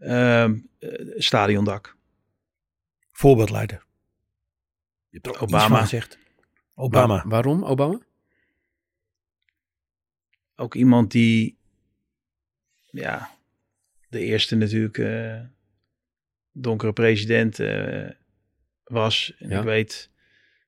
Ehm, 0.03 0.59
eh, 0.79 0.91
stadiondak. 1.21 1.97
Voorbeeldleider? 3.13 3.85
Je 5.09 5.19
hebt 5.23 5.37
er 5.37 5.43
Obama. 5.43 5.81
Gezegd. 5.81 6.19
Obama. 6.75 7.15
Waar- 7.17 7.29
waarom, 7.29 7.65
Obama? 7.65 8.01
Ook 10.57 10.75
iemand 10.75 11.11
die, 11.11 11.59
ja, 12.91 13.31
de 14.09 14.21
eerste 14.21 14.57
natuurlijk 14.57 14.99
eh, 14.99 15.41
donkere 16.53 16.93
president 16.93 17.59
eh, 17.59 18.11
was. 18.85 19.35
En 19.39 19.49
Ja. 19.49 19.59
ik 19.59 19.65
weet 19.65 20.11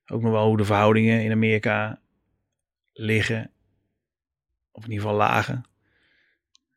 ook 0.07 0.21
nog 0.21 0.31
wel 0.31 0.47
hoe 0.47 0.57
de 0.57 0.65
verhoudingen 0.65 1.23
in 1.23 1.31
Amerika 1.31 2.01
liggen. 2.93 3.51
Of 4.71 4.83
in 4.83 4.89
ieder 4.91 5.03
geval 5.05 5.19
lagen. 5.19 5.65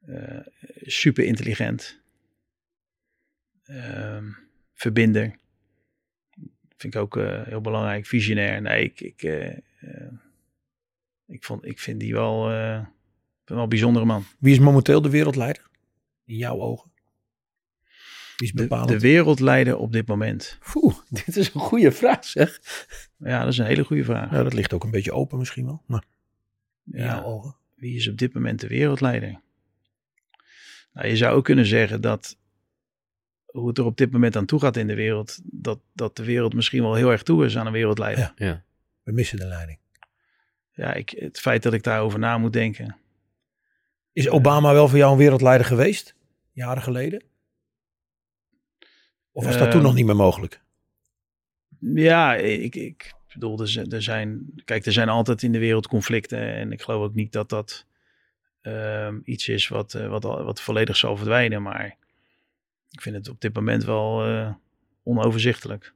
Eh, 0.07 0.41
super 0.83 1.25
intelligent. 1.25 2.01
Ehm, 3.69 4.25
verbinder. 4.75 5.39
Vind 6.77 6.95
ik 6.95 7.01
ook 7.01 7.17
eh, 7.17 7.43
heel 7.43 7.61
belangrijk. 7.61 8.07
Visionair. 8.07 8.63
Nee, 8.63 8.85
ik, 8.85 9.01
ik, 9.01 9.23
eh, 9.23 9.57
eh, 9.81 10.13
ik, 11.27 11.45
vond, 11.45 11.67
ik 11.67 11.79
vind 11.79 12.01
die 12.01 12.13
wel, 12.13 12.47
wel 13.45 13.63
een 13.63 13.69
bijzondere 13.69 14.05
man. 14.05 14.25
Wie 14.39 14.53
is 14.53 14.59
momenteel 14.59 15.03
de 15.03 15.11
wereldleider? 15.11 15.67
In 16.25 16.37
jouw 16.37 16.61
ogen? 16.61 16.91
Wie 18.37 18.49
is 18.49 18.53
De, 18.53 18.87
de 18.87 18.99
wereldleider 18.99 19.77
op 19.77 19.93
dit 19.93 20.07
moment. 20.07 20.59
Oeh, 20.75 20.97
dit 21.25 21.37
is 21.37 21.55
een 21.55 21.61
goede 21.61 21.93
vraag 21.93 22.25
zeg. 22.25 22.61
Ja, 23.19 23.41
dat 23.41 23.53
is 23.53 23.59
een 23.59 23.67
hele 23.67 23.85
goede 23.85 24.05
vraag. 24.05 24.31
ja, 24.31 24.43
dat 24.43 24.55
ligt 24.55 24.73
ook 24.73 24.85
een 24.85 24.91
beetje 24.91 25.13
open 25.13 25.39
misschien 25.39 25.65
wel. 25.65 25.83
Maar 25.87 26.05
in 26.91 27.03
jouw 27.03 27.25
ogen? 27.25 27.57
wie 27.75 27.97
is 27.97 28.09
op 28.09 28.19
dit 28.19 28.35
moment 28.35 28.61
de 28.61 28.67
wereldleider? 28.67 29.41
Nou, 30.93 31.09
je 31.09 31.17
zou 31.17 31.37
ook 31.37 31.45
kunnen 31.45 31.67
zeggen 31.67 32.01
dat 32.01 32.37
hoe 33.59 33.69
het 33.69 33.79
er 33.79 33.85
op 33.85 33.97
dit 33.97 34.11
moment 34.13 34.37
aan 34.37 34.47
toe 34.47 34.61
gaat 34.61 34.77
in 34.77 34.87
de 34.87 34.95
wereld, 34.95 35.39
dat, 35.45 35.81
dat 35.93 36.17
de 36.17 36.25
wereld 36.25 36.55
misschien 36.55 36.83
wel 36.83 36.95
heel 36.95 37.11
erg 37.11 37.23
toe 37.23 37.45
is 37.45 37.57
aan 37.57 37.67
een 37.67 37.73
wereldleider. 37.73 38.33
Ja. 38.37 38.47
Ja. 38.47 38.63
We 39.03 39.13
missen 39.13 39.39
de 39.39 39.47
leiding. 39.47 39.79
Ja, 40.73 40.95
ik, 40.95 41.11
het 41.11 41.41
feit 41.41 41.63
dat 41.63 41.73
ik 41.73 41.83
daarover 41.83 42.19
na 42.19 42.39
moet 42.39 42.53
denken. 42.53 42.97
Is 44.13 44.29
Obama 44.29 44.73
wel 44.73 44.89
voor 44.89 44.99
jou 44.99 45.13
een 45.13 45.19
wereldleider 45.19 45.67
geweest? 45.67 46.15
Jaren 46.53 46.83
geleden? 46.83 47.23
Of 49.33 49.45
was 49.45 49.55
dat 49.55 49.63
Ehm, 49.63 49.71
toen 49.71 49.83
nog 49.83 49.95
niet 49.95 50.07
meer 50.07 50.17
mogelijk? 50.17 50.61
Ja, 51.81 52.35
ik, 52.35 52.75
ik 52.75 53.15
bedoel, 53.33 53.61
er, 53.61 53.69
zijn- 53.69 53.91
er 53.91 54.03
zijn, 54.03 54.53
kijk, 54.65 54.87
er 54.87 54.93
zijn 54.93 55.09
altijd 55.09 55.43
in 55.43 55.53
de 55.53 55.59
wereld 55.59 55.87
conflicten 55.89 56.39
en 56.55 56.73
ik 56.73 56.83
geloof 56.83 57.03
ook 57.03 57.15
niet 57.15 57.33
dat 57.33 57.49
dat 57.49 57.87
ehm, 58.61 59.19
iets 59.25 59.49
is 59.49 59.69
wat, 59.69 59.95
eh, 59.95 60.09
wat, 60.09 60.25
al- 60.25 60.45
wat 60.45 60.61
volledig 60.61 60.97
zal 60.97 61.17
verdwijnen, 61.17 61.63
maar 61.63 61.97
ik 62.91 63.01
vind 63.01 63.17
het 63.17 63.29
op 63.29 63.41
dit 63.41 63.55
moment 63.55 63.85
wel 63.85 64.25
eh, 64.25 64.55
onoverzichtelijk. 65.03 65.93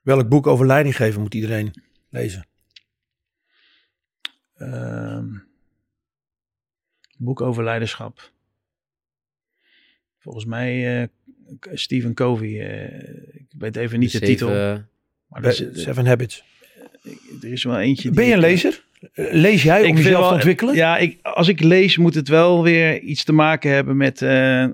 Welk 0.00 0.28
boek 0.28 0.46
over 0.46 0.66
leiding 0.66 0.96
geven 0.96 1.20
moet 1.20 1.34
iedereen 1.34 1.72
lezen? 2.08 2.46
Ehm, 4.56 5.26
boek 7.18 7.40
over 7.40 7.64
leiderschap. 7.64 8.30
Volgens 10.18 10.44
mij 10.44 11.00
eh, 11.02 11.08
Stephen 11.72 12.14
Covey. 12.14 12.60
eh, 12.68 13.34
ik 13.34 13.46
weet 13.58 13.76
even 13.76 13.98
niet 13.98 14.12
de, 14.12 14.18
Zeven, 14.18 14.34
titel. 14.34 14.48
Maar 15.26 15.42
er 15.44 15.48
is, 15.50 15.60
er 15.60 15.76
Seven 15.76 16.06
Habits. 16.06 16.44
is 17.40 17.64
wel 17.64 17.78
eentje. 17.78 18.02
die 18.02 18.16
Ben 18.16 18.26
je 18.26 18.32
een 18.32 18.38
lezer? 18.38 18.84
Lees 19.14 19.62
jij 19.62 19.84
om 19.90 19.96
jezelf 19.96 20.18
wel- 20.18 20.28
te 20.28 20.34
ontwikkelen? 20.34 20.74
Ja, 20.74 20.98
ik, 20.98 21.18
als 21.22 21.48
ik 21.48 21.60
lees 21.60 21.96
moet 21.96 22.14
het 22.14 22.28
wel 22.28 22.62
weer 22.62 22.98
iets 23.00 23.24
te 23.24 23.32
maken 23.32 23.70
hebben 23.70 23.96
met 23.96 24.22
eh, 24.22 24.66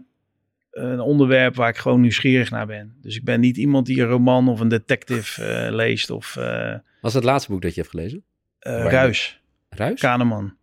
een 0.76 1.00
onderwerp 1.00 1.54
waar 1.54 1.68
ik 1.68 1.76
gewoon 1.76 2.00
nieuwsgierig 2.00 2.50
naar 2.50 2.66
ben. 2.66 2.96
Dus 3.00 3.16
ik 3.16 3.24
ben 3.24 3.40
niet 3.40 3.56
iemand 3.56 3.86
die 3.86 4.00
een 4.00 4.08
roman 4.08 4.48
of 4.48 4.60
een 4.60 4.68
detective 4.68 5.44
eh, 5.44 5.72
leest 5.74 6.10
of 6.10 6.36
eh 6.36 6.74
was 7.00 7.14
het 7.14 7.24
laatste 7.24 7.50
boek 7.50 7.62
dat 7.62 7.74
je 7.74 7.80
hebt 7.80 7.92
gelezen? 7.92 8.24
eh, 8.58 8.84
Ruis, 8.84 9.42
Ruis? 9.68 10.00
Kahneman. 10.00 10.56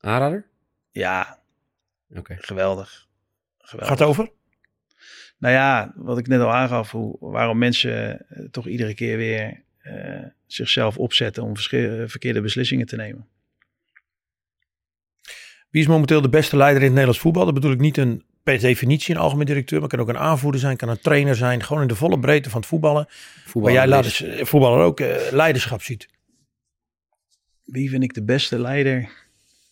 Aanrader? 0.00 0.46
Ja, 0.90 1.38
Oké. 2.14 2.36
geweldig. 2.40 3.08
geweldig. 3.58 3.88
Gaat 3.88 4.02
over? 4.08 4.30
Nou 5.38 5.54
ja, 5.54 5.92
wat 5.96 6.18
ik 6.18 6.26
net 6.26 6.40
al 6.40 6.52
aangaf, 6.52 6.90
hoe, 6.90 7.16
waarom 7.20 7.58
mensen 7.58 8.26
toch 8.50 8.66
iedere 8.66 8.94
keer 8.94 9.16
weer 9.16 9.62
eh, 9.78 10.22
zichzelf 10.46 10.98
opzetten 10.98 11.42
om 11.42 11.56
verkeerde 11.56 12.40
beslissingen 12.40 12.86
te 12.86 12.96
nemen. 12.96 13.28
Wie 15.70 15.82
is 15.82 15.88
momenteel 15.88 16.20
de 16.20 16.28
beste 16.28 16.56
leider 16.56 16.76
in 16.78 16.82
het 16.84 16.92
Nederlands 16.92 17.20
voetbal? 17.22 17.44
Dat 17.44 17.54
bedoel 17.54 17.72
ik 17.72 17.80
niet 17.80 17.96
een, 17.96 18.24
per 18.44 18.58
definitie 18.60 19.14
een 19.14 19.20
algemeen 19.20 19.46
directeur, 19.46 19.80
maar 19.80 19.88
kan 19.88 20.00
ook 20.00 20.08
een 20.08 20.18
aanvoerder 20.18 20.60
zijn, 20.60 20.76
kan 20.76 20.88
een 20.88 21.00
trainer 21.00 21.36
zijn. 21.36 21.62
Gewoon 21.62 21.82
in 21.82 21.88
de 21.88 21.94
volle 21.94 22.18
breedte 22.18 22.50
van 22.50 22.60
het 22.60 22.68
voetballen. 22.68 23.06
Voetbal 23.08 23.62
Waar 23.62 23.72
jij 23.72 23.86
eh, 24.22 24.44
voetballer 24.44 24.84
ook 24.84 25.00
eh, 25.00 25.16
leiderschap 25.32 25.82
ziet. 25.82 26.08
Wie 27.64 27.90
vind 27.90 28.02
ik 28.02 28.14
de 28.14 28.22
beste 28.24 28.58
leider 28.58 29.08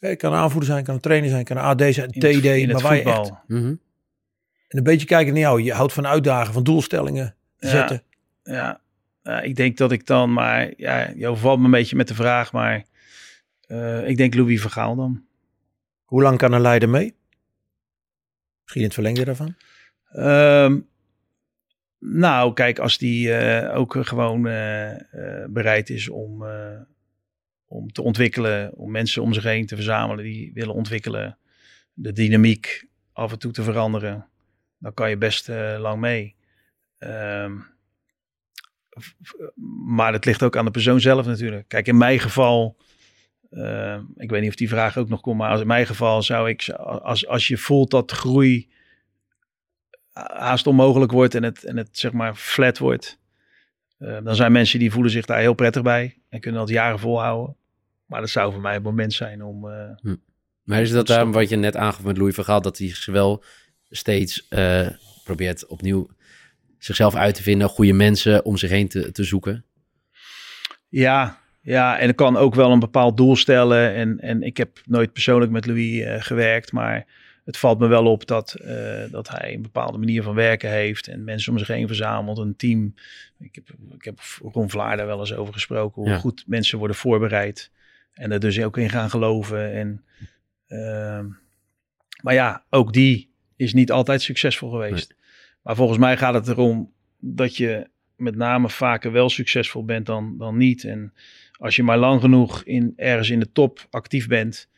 Het 0.00 0.18
kan 0.18 0.32
een 0.32 0.38
aanvoerder 0.38 0.68
zijn, 0.70 0.84
kan 0.84 0.94
een 0.94 1.00
trainer 1.00 1.30
zijn, 1.30 1.44
kan 1.44 1.56
een 1.56 1.62
AD 1.62 1.80
zijn, 1.80 2.10
in 2.10 2.22
het, 2.22 2.32
TD. 2.32 2.44
in 2.44 2.68
maar 2.82 2.96
je 2.96 3.02
voetbal? 3.02 3.20
echt 3.22 3.32
Mhm. 3.46 3.66
en 3.66 3.78
een 4.78 4.82
beetje 4.82 5.06
kijken 5.06 5.32
naar 5.32 5.42
jou. 5.42 5.62
Je 5.62 5.72
houdt 5.72 5.92
van 5.92 6.06
uitdagen, 6.06 6.52
van 6.52 6.62
doelstellingen 6.62 7.34
Ja. 7.58 7.68
zetten. 7.68 8.02
Ja, 8.42 8.80
ja, 9.22 9.40
ik 9.40 9.56
denk 9.56 9.76
dat 9.76 9.92
ik 9.92 10.06
dan, 10.06 10.32
maar 10.32 10.72
ja, 10.76 11.12
je 11.16 11.28
overvalt 11.28 11.58
me 11.58 11.64
een 11.64 11.70
beetje 11.70 11.96
met 11.96 12.08
de 12.08 12.14
vraag, 12.14 12.52
maar 12.52 12.84
eh, 13.66 14.08
ik 14.08 14.16
denk 14.16 14.34
Louis 14.34 14.60
Vergaal 14.60 14.96
dan. 14.96 15.24
Hoe 16.04 16.22
lang 16.22 16.38
kan 16.38 16.52
een 16.52 16.60
leider 16.60 16.88
mee? 16.88 17.14
Misschien 18.62 18.82
het 18.82 18.94
verlengde 18.94 19.24
daarvan. 19.24 19.54
Ehm, 20.12 20.80
nou, 21.98 22.52
kijk, 22.52 22.78
als 22.78 22.98
die 22.98 23.34
eh, 23.34 23.78
ook 23.78 23.96
gewoon 24.00 24.46
eh, 24.46 24.90
eh, 24.90 25.48
bereid 25.50 25.90
is 25.90 26.08
om, 26.08 26.46
eh, 26.46 26.80
om 27.66 27.92
te 27.92 28.02
ontwikkelen, 28.02 28.74
om 28.74 28.90
mensen 28.90 29.22
om 29.22 29.32
zich 29.32 29.42
heen 29.42 29.66
te 29.66 29.74
verzamelen 29.74 30.24
die 30.24 30.50
willen 30.54 30.74
ontwikkelen, 30.74 31.38
de 31.92 32.12
dynamiek 32.12 32.86
af 33.12 33.32
en 33.32 33.38
toe 33.38 33.52
te 33.52 33.62
veranderen, 33.62 34.26
dan 34.78 34.94
kan 34.94 35.10
je 35.10 35.16
best 35.16 35.48
eh, 35.48 35.76
lang 35.78 36.00
mee. 36.00 36.34
Ehm, 36.98 37.52
maar 39.86 40.12
het 40.12 40.24
ligt 40.24 40.42
ook 40.42 40.56
aan 40.56 40.64
de 40.64 40.70
persoon 40.70 41.00
zelf 41.00 41.26
natuurlijk. 41.26 41.68
Kijk, 41.68 41.86
in 41.86 41.96
mijn 41.96 42.20
geval, 42.20 42.76
eh, 43.52 43.98
ik 44.16 44.30
weet 44.30 44.40
niet 44.40 44.50
of 44.50 44.56
die 44.56 44.68
vraag 44.68 44.96
ook 44.96 45.08
nog 45.08 45.20
komt, 45.20 45.38
maar 45.38 45.50
als 45.50 45.60
in 45.60 45.66
mijn 45.66 45.86
geval 45.86 46.22
zou 46.22 46.48
ik, 46.48 46.68
als, 46.70 47.26
als 47.26 47.48
je 47.48 47.56
voelt 47.58 47.90
dat 47.90 48.12
groei 48.12 48.70
haast 50.12 50.66
onmogelijk 50.66 51.12
wordt 51.12 51.34
en 51.34 51.42
het, 51.42 51.64
en 51.64 51.76
het 51.76 51.98
zeg 51.98 52.12
maar 52.12 52.34
flat 52.34 52.78
wordt. 52.78 53.18
eh, 53.98 54.18
dan 54.24 54.34
zijn 54.34 54.52
mensen 54.52 54.78
die 54.78 54.90
voelen 54.90 55.12
zich 55.12 55.26
daar 55.26 55.38
heel 55.38 55.54
prettig 55.54 55.82
bij 55.82 56.18
en 56.28 56.40
kunnen 56.40 56.60
dat 56.60 56.68
jaren 56.68 56.98
volhouden. 56.98 57.56
Maar 58.06 58.20
dat 58.20 58.30
zou 58.30 58.52
voor 58.52 58.62
mij 58.62 58.74
het 58.74 58.82
moment 58.82 59.12
zijn 59.12 59.42
om. 59.42 59.68
eh, 59.70 60.12
Maar 60.62 60.80
is 60.80 60.90
dat 60.90 61.06
daarom 61.06 61.32
wat 61.32 61.48
je 61.48 61.56
net 61.56 61.76
aangaf 61.76 62.04
met 62.04 62.16
Louis 62.16 62.34
Vergaal, 62.34 62.60
dat 62.62 62.78
hij 62.78 62.88
zich 62.88 63.06
wel 63.06 63.44
steeds 63.90 64.48
probeert 65.24 65.66
opnieuw 65.66 66.08
zichzelf 66.78 67.14
uit 67.14 67.34
te 67.34 67.42
vinden, 67.42 67.68
goede 67.68 67.92
mensen 67.92 68.44
om 68.44 68.56
zich 68.56 68.70
heen 68.70 68.88
te, 68.88 69.12
te 69.12 69.24
zoeken? 69.24 69.64
ja, 70.88 71.41
ja, 71.62 71.98
en 71.98 72.08
ik 72.08 72.16
kan 72.16 72.36
ook 72.36 72.54
wel 72.54 72.72
een 72.72 72.78
bepaald 72.78 73.16
doel 73.16 73.36
stellen. 73.36 73.94
En, 73.94 74.20
en 74.20 74.42
ik 74.42 74.56
heb 74.56 74.80
nooit 74.84 75.12
persoonlijk 75.12 75.52
met 75.52 75.66
Louis 75.66 76.00
eh, 76.00 76.14
gewerkt, 76.18 76.72
maar 76.72 77.06
het 77.44 77.56
valt 77.58 77.78
me 77.78 77.86
wel 77.86 78.06
op 78.06 78.26
dat, 78.26 78.54
eh, 78.54 79.02
dat 79.10 79.28
hij 79.28 79.54
een 79.54 79.62
bepaalde 79.62 79.98
manier 79.98 80.22
van 80.22 80.34
werken 80.34 80.70
heeft 80.70 81.08
en 81.08 81.24
mensen 81.24 81.52
om 81.52 81.58
zich 81.58 81.68
heen 81.68 81.86
verzamelt, 81.86 82.38
een 82.38 82.56
team. 82.56 82.94
Ik 83.38 83.54
heb, 83.54 83.68
ik 83.94 84.04
heb 84.04 84.20
Ron 84.52 84.70
Vlaar 84.70 84.96
daar 84.96 85.06
wel 85.06 85.18
eens 85.18 85.34
over 85.34 85.52
gesproken, 85.52 86.02
hoe 86.02 86.10
Ja. 86.10 86.18
goed 86.18 86.44
mensen 86.46 86.78
worden 86.78 86.96
voorbereid 86.96 87.70
en 88.12 88.32
er 88.32 88.40
dus 88.40 88.60
ook 88.60 88.76
in 88.78 88.90
gaan 88.90 89.10
geloven. 89.10 89.72
En, 89.72 90.04
ehm, 90.66 91.26
maar 92.22 92.34
ja, 92.34 92.64
ook 92.70 92.92
die 92.92 93.30
is 93.56 93.72
niet 93.72 93.90
altijd 93.92 94.22
succesvol 94.22 94.70
geweest. 94.70 95.14
Maar 95.62 95.76
volgens 95.76 95.98
mij 95.98 96.16
gaat 96.16 96.34
het 96.34 96.48
erom 96.48 96.92
dat 97.18 97.56
je 97.56 97.90
met 98.16 98.36
name 98.36 98.68
vaker 98.68 99.12
wel 99.12 99.28
succesvol 99.28 99.84
bent 99.84 100.06
dan, 100.06 100.38
dan 100.38 100.56
niet. 100.56 100.84
En 100.84 101.12
als 101.62 101.76
je 101.76 101.82
maar 101.82 101.98
lang 101.98 102.20
genoeg 102.20 102.62
in, 102.64 102.92
ergens 102.96 103.30
in 103.30 103.38
de 103.40 103.52
top 103.52 103.86
actief 103.90 104.26
bent, 104.26 104.68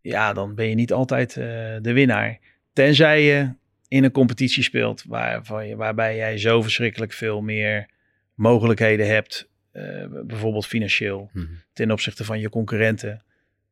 ja, 0.00 0.32
dan 0.32 0.54
ben 0.54 0.68
je 0.68 0.74
niet 0.74 0.92
altijd 0.92 1.30
eh, 1.36 1.44
de 1.80 1.92
winnaar. 1.92 2.38
Tenzij 2.72 3.22
je 3.22 3.54
in 3.88 4.04
een 4.04 4.10
competitie 4.10 4.62
speelt 4.62 5.04
waarvan 5.06 5.66
je, 5.68 5.76
waarbij 5.76 6.16
jij 6.16 6.38
zo 6.38 6.62
verschrikkelijk 6.62 7.12
veel 7.12 7.40
meer 7.40 7.88
mogelijkheden 8.34 9.06
hebt, 9.06 9.48
eh, 9.70 10.04
bijvoorbeeld 10.26 10.66
financieel, 10.66 11.30
Mhm. 11.32 11.46
ten 11.72 11.90
opzichte 11.90 12.24
van 12.24 12.40
je 12.40 12.48
concurrenten. 12.48 13.24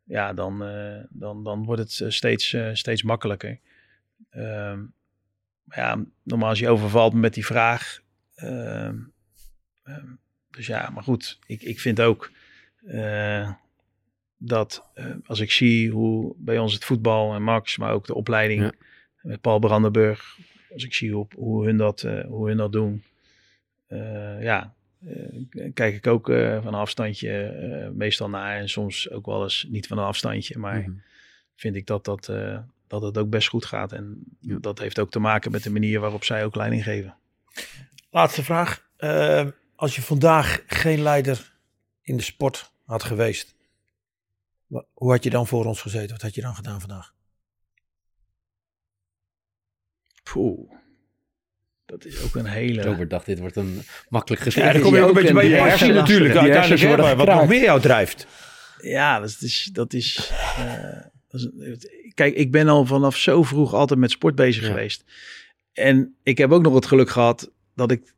Ja, 0.04 0.32
dan, 0.32 0.64
eh, 0.64 1.04
dan, 1.10 1.44
dan 1.44 1.64
wordt 1.64 1.82
het 1.82 2.12
steeds, 2.14 2.56
steeds 2.72 3.02
makkelijker. 3.02 3.58
Maar 5.64 5.78
ja, 5.78 6.04
normaal 6.22 6.48
als 6.48 6.58
je 6.58 6.68
overvalt 6.68 7.12
me 7.12 7.18
met 7.20 7.34
die 7.34 7.46
vraag. 7.46 8.00
ehm, 8.34 8.96
ehm, 9.82 10.06
dus 10.50 10.66
ja, 10.66 10.90
maar 10.90 11.02
goed, 11.02 11.38
ik, 11.46 11.62
ik 11.62 11.80
vind 11.80 12.00
ook 12.00 12.30
eh, 12.86 13.50
dat 14.36 14.90
eh, 14.94 15.06
als 15.26 15.40
ik 15.40 15.50
zie 15.50 15.90
hoe 15.90 16.34
bij 16.38 16.58
ons 16.58 16.72
het 16.74 16.84
voetbal 16.84 17.34
en 17.34 17.42
Max, 17.42 17.76
maar 17.76 17.92
ook 17.92 18.06
de 18.06 18.14
opleiding 18.14 18.62
Ja. 18.62 18.72
met 19.22 19.40
Paul 19.40 19.58
Brandenburg, 19.58 20.38
als 20.72 20.84
ik 20.84 20.94
zie 20.94 21.12
hoe, 21.12 21.26
hoe, 21.34 21.64
hun, 21.66 21.76
dat, 21.76 22.02
eh, 22.02 22.24
hoe 22.24 22.48
hun 22.48 22.56
dat 22.56 22.72
doen, 22.72 23.02
eh, 23.86 24.42
ja, 24.42 24.74
eh, 25.06 25.70
kijk 25.74 25.94
ik 25.94 26.06
ook 26.06 26.28
eh, 26.28 26.54
van 26.62 26.66
een 26.74 26.80
afstandje 26.80 27.42
eh, 27.42 27.88
meestal 27.90 28.28
naar 28.28 28.56
en 28.58 28.68
soms 28.68 29.10
ook 29.10 29.26
wel 29.26 29.42
eens 29.42 29.66
niet 29.68 29.86
van 29.86 29.98
een 29.98 30.04
afstandje, 30.04 30.58
maar 30.58 30.78
Mhm. 30.80 30.90
vind 31.56 31.76
ik 31.76 31.86
dat, 31.86 32.04
dat, 32.04 32.28
eh, 32.28 32.58
dat 32.86 33.02
het 33.02 33.18
ook 33.18 33.30
best 33.30 33.48
goed 33.48 33.64
gaat. 33.64 33.92
En 33.92 34.24
Ja. 34.40 34.58
dat 34.60 34.78
heeft 34.78 34.98
ook 34.98 35.10
te 35.10 35.18
maken 35.18 35.50
met 35.50 35.62
de 35.62 35.70
manier 35.70 36.00
waarop 36.00 36.24
zij 36.24 36.44
ook 36.44 36.54
leiding 36.54 36.82
geven. 36.82 37.14
Laatste 38.10 38.44
vraag. 38.44 38.90
Als 39.76 39.94
je 39.96 40.02
vandaag 40.02 40.62
geen 40.66 41.00
leider 41.02 41.52
in 42.02 42.16
de 42.16 42.22
sport 42.22 42.71
had 42.92 43.02
geweest, 43.02 43.54
hoe 44.92 45.10
had 45.10 45.24
je 45.24 45.30
dan 45.30 45.46
voor 45.46 45.64
ons 45.64 45.80
gezeten? 45.80 46.10
Wat 46.10 46.22
had 46.22 46.34
je 46.34 46.40
dan 46.40 46.54
gedaan 46.54 46.80
vandaag? 46.80 47.12
Poeh. 50.22 50.70
Dat 51.86 52.04
is 52.04 52.22
ook 52.22 52.34
een 52.34 52.46
hele... 52.46 52.82
Robert 52.82 53.10
dacht, 53.10 53.26
dit 53.26 53.38
wordt 53.38 53.56
een 53.56 53.82
makkelijk 54.08 54.42
gesprek. 54.42 54.64
Ja, 54.66 54.72
dan 54.72 54.82
kom 54.82 54.94
je 54.94 55.00
ook 55.00 55.08
een 55.08 55.14
beetje 55.14 55.32
bij 55.32 55.48
je 55.48 55.56
passie 55.56 55.92
natuurlijk. 55.92 56.36
Uiteindelijk, 56.36 57.16
wat 57.16 57.26
nog 57.26 57.48
meer 57.48 57.62
jou 57.62 57.80
drijft. 57.80 58.26
Ja, 58.80 59.20
dat 59.20 59.36
is. 59.40 59.70
Dat 59.72 59.92
is, 59.92 60.30
eh, 60.56 61.00
dat 61.28 61.40
is 61.40 61.48
het- 61.58 62.12
kijk, 62.14 62.34
ik 62.34 62.50
ben 62.50 62.68
al 62.68 62.86
vanaf 62.86 63.16
zo 63.16 63.42
vroeg 63.42 63.74
altijd 63.74 64.00
met 64.00 64.10
sport 64.10 64.34
bezig 64.34 64.62
Ja. 64.62 64.68
geweest. 64.68 65.04
En 65.72 66.16
ik 66.22 66.38
heb 66.38 66.50
ook 66.52 66.62
nog 66.62 66.74
het 66.74 66.86
geluk 66.86 67.10
gehad 67.10 67.50
dat 67.74 67.90
ik 67.90 68.14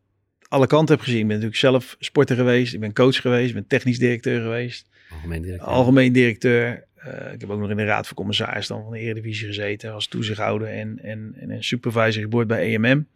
alle 0.55 0.67
kanten 0.67 0.95
heb 0.95 1.05
gezien. 1.05 1.21
Ik 1.21 1.27
ben 1.27 1.35
natuurlijk 1.35 1.61
zelf 1.61 1.97
sporter 1.99 2.37
geweest. 2.37 2.75
Ik 2.75 2.81
ben 2.81 2.93
coach 2.93 3.21
geweest. 3.21 3.49
Ik 3.49 3.55
ben 3.55 3.67
technisch 3.67 3.99
directeur 3.99 4.41
geweest. 4.41 4.89
Algemeen 5.11 5.43
directeur. 5.43 5.69
Algemeen 5.69 6.13
directeur. 6.13 6.85
Eh, 6.95 7.33
ik 7.33 7.41
heb 7.41 7.51
ook 7.51 7.61
nog 7.61 7.71
in 7.71 7.77
de 7.77 7.85
raad 7.85 8.07
van 8.07 8.17
commissaris 8.17 8.67
dan 8.67 8.83
van 8.83 8.93
de 8.93 8.99
Eredivisie 8.99 9.47
gezeten. 9.47 9.93
Als 9.93 10.07
toezichthouder 10.07 10.69
en, 10.69 10.99
en, 11.03 11.35
en 11.41 11.51
een 11.51 11.65
supervisory 11.65 12.29
board 12.29 12.47
bij 12.47 12.75
EMM. 12.75 13.07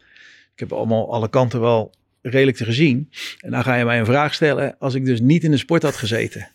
Ik 0.53 0.59
heb 0.59 0.73
allemaal 0.73 1.13
alle 1.13 1.29
kanten 1.29 1.61
wel 1.61 1.95
redelijk 2.23 2.57
te 2.57 2.65
gezien. 2.65 3.11
En 3.41 3.51
dan 3.51 3.63
ga 3.63 3.75
je 3.75 3.85
mij 3.85 3.99
een 3.99 4.07
vraag 4.07 4.35
stellen. 4.35 4.77
Als 4.79 4.95
ik 4.95 5.05
dus 5.05 5.21
niet 5.21 5.45
in 5.45 5.51
de 5.51 5.57
sport 5.57 5.83
had 5.83 5.97
gezeten. 5.97 6.49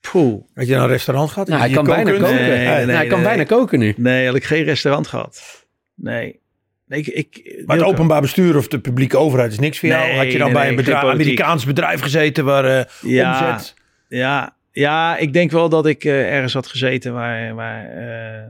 Poeh. 0.00 0.42
Had 0.54 0.66
je 0.66 0.72
dan 0.72 0.82
een 0.82 0.88
restaurant 0.88 1.30
gehad? 1.30 1.48
Nou, 1.48 1.60
hij 1.60 1.68
Je 1.68 1.74
kan 1.74 1.84
bijna 1.84 2.10
koken? 2.10 2.24
koken. 2.24 2.44
Nee, 2.44 2.86
nee, 2.86 2.96
hij 2.96 3.06
kan 3.06 3.18
nee. 3.18 3.26
bijna 3.26 3.44
koken 3.44 3.78
nu. 3.78 3.94
Nee, 3.96 4.26
had 4.26 4.34
ik 4.34 4.44
geen 4.44 4.64
restaurant 4.64 5.06
gehad. 5.06 5.66
Nee. 5.94 6.40
Nee 6.90 7.00
ik, 7.00 7.06
ik, 7.06 7.62
Maar 7.66 7.76
het 7.76 7.86
openbaar 7.86 8.20
bestuur 8.20 8.56
of 8.56 8.68
de 8.68 8.80
publieke 8.80 9.16
overheid 9.18 9.52
is 9.52 9.58
niks 9.58 9.78
voor 9.78 9.88
jou. 9.88 10.06
Nee, 10.08 10.16
Had 10.16 10.32
je 10.32 10.38
dan 10.38 10.46
nee, 10.46 10.52
bij 10.52 10.62
nee, 10.62 10.70
een 10.70 10.76
bedrijf. 10.84 11.04
Amerikaans 11.04 11.64
bedrijf 11.64 12.00
gezeten 12.00 12.44
waar 12.44 12.64
eh, 12.64 12.84
Ja, 13.02 13.52
omzet... 13.52 13.74
ja, 14.08 14.56
ja, 14.72 15.16
ik 15.16 15.32
denk 15.32 15.50
wel 15.50 15.68
dat 15.68 15.86
ik 15.86 16.04
eh, 16.04 16.34
ergens 16.34 16.52
had 16.52 16.66
gezeten 16.66 17.12
waar, 17.12 17.54
waar 17.54 17.84
eh, 18.42 18.48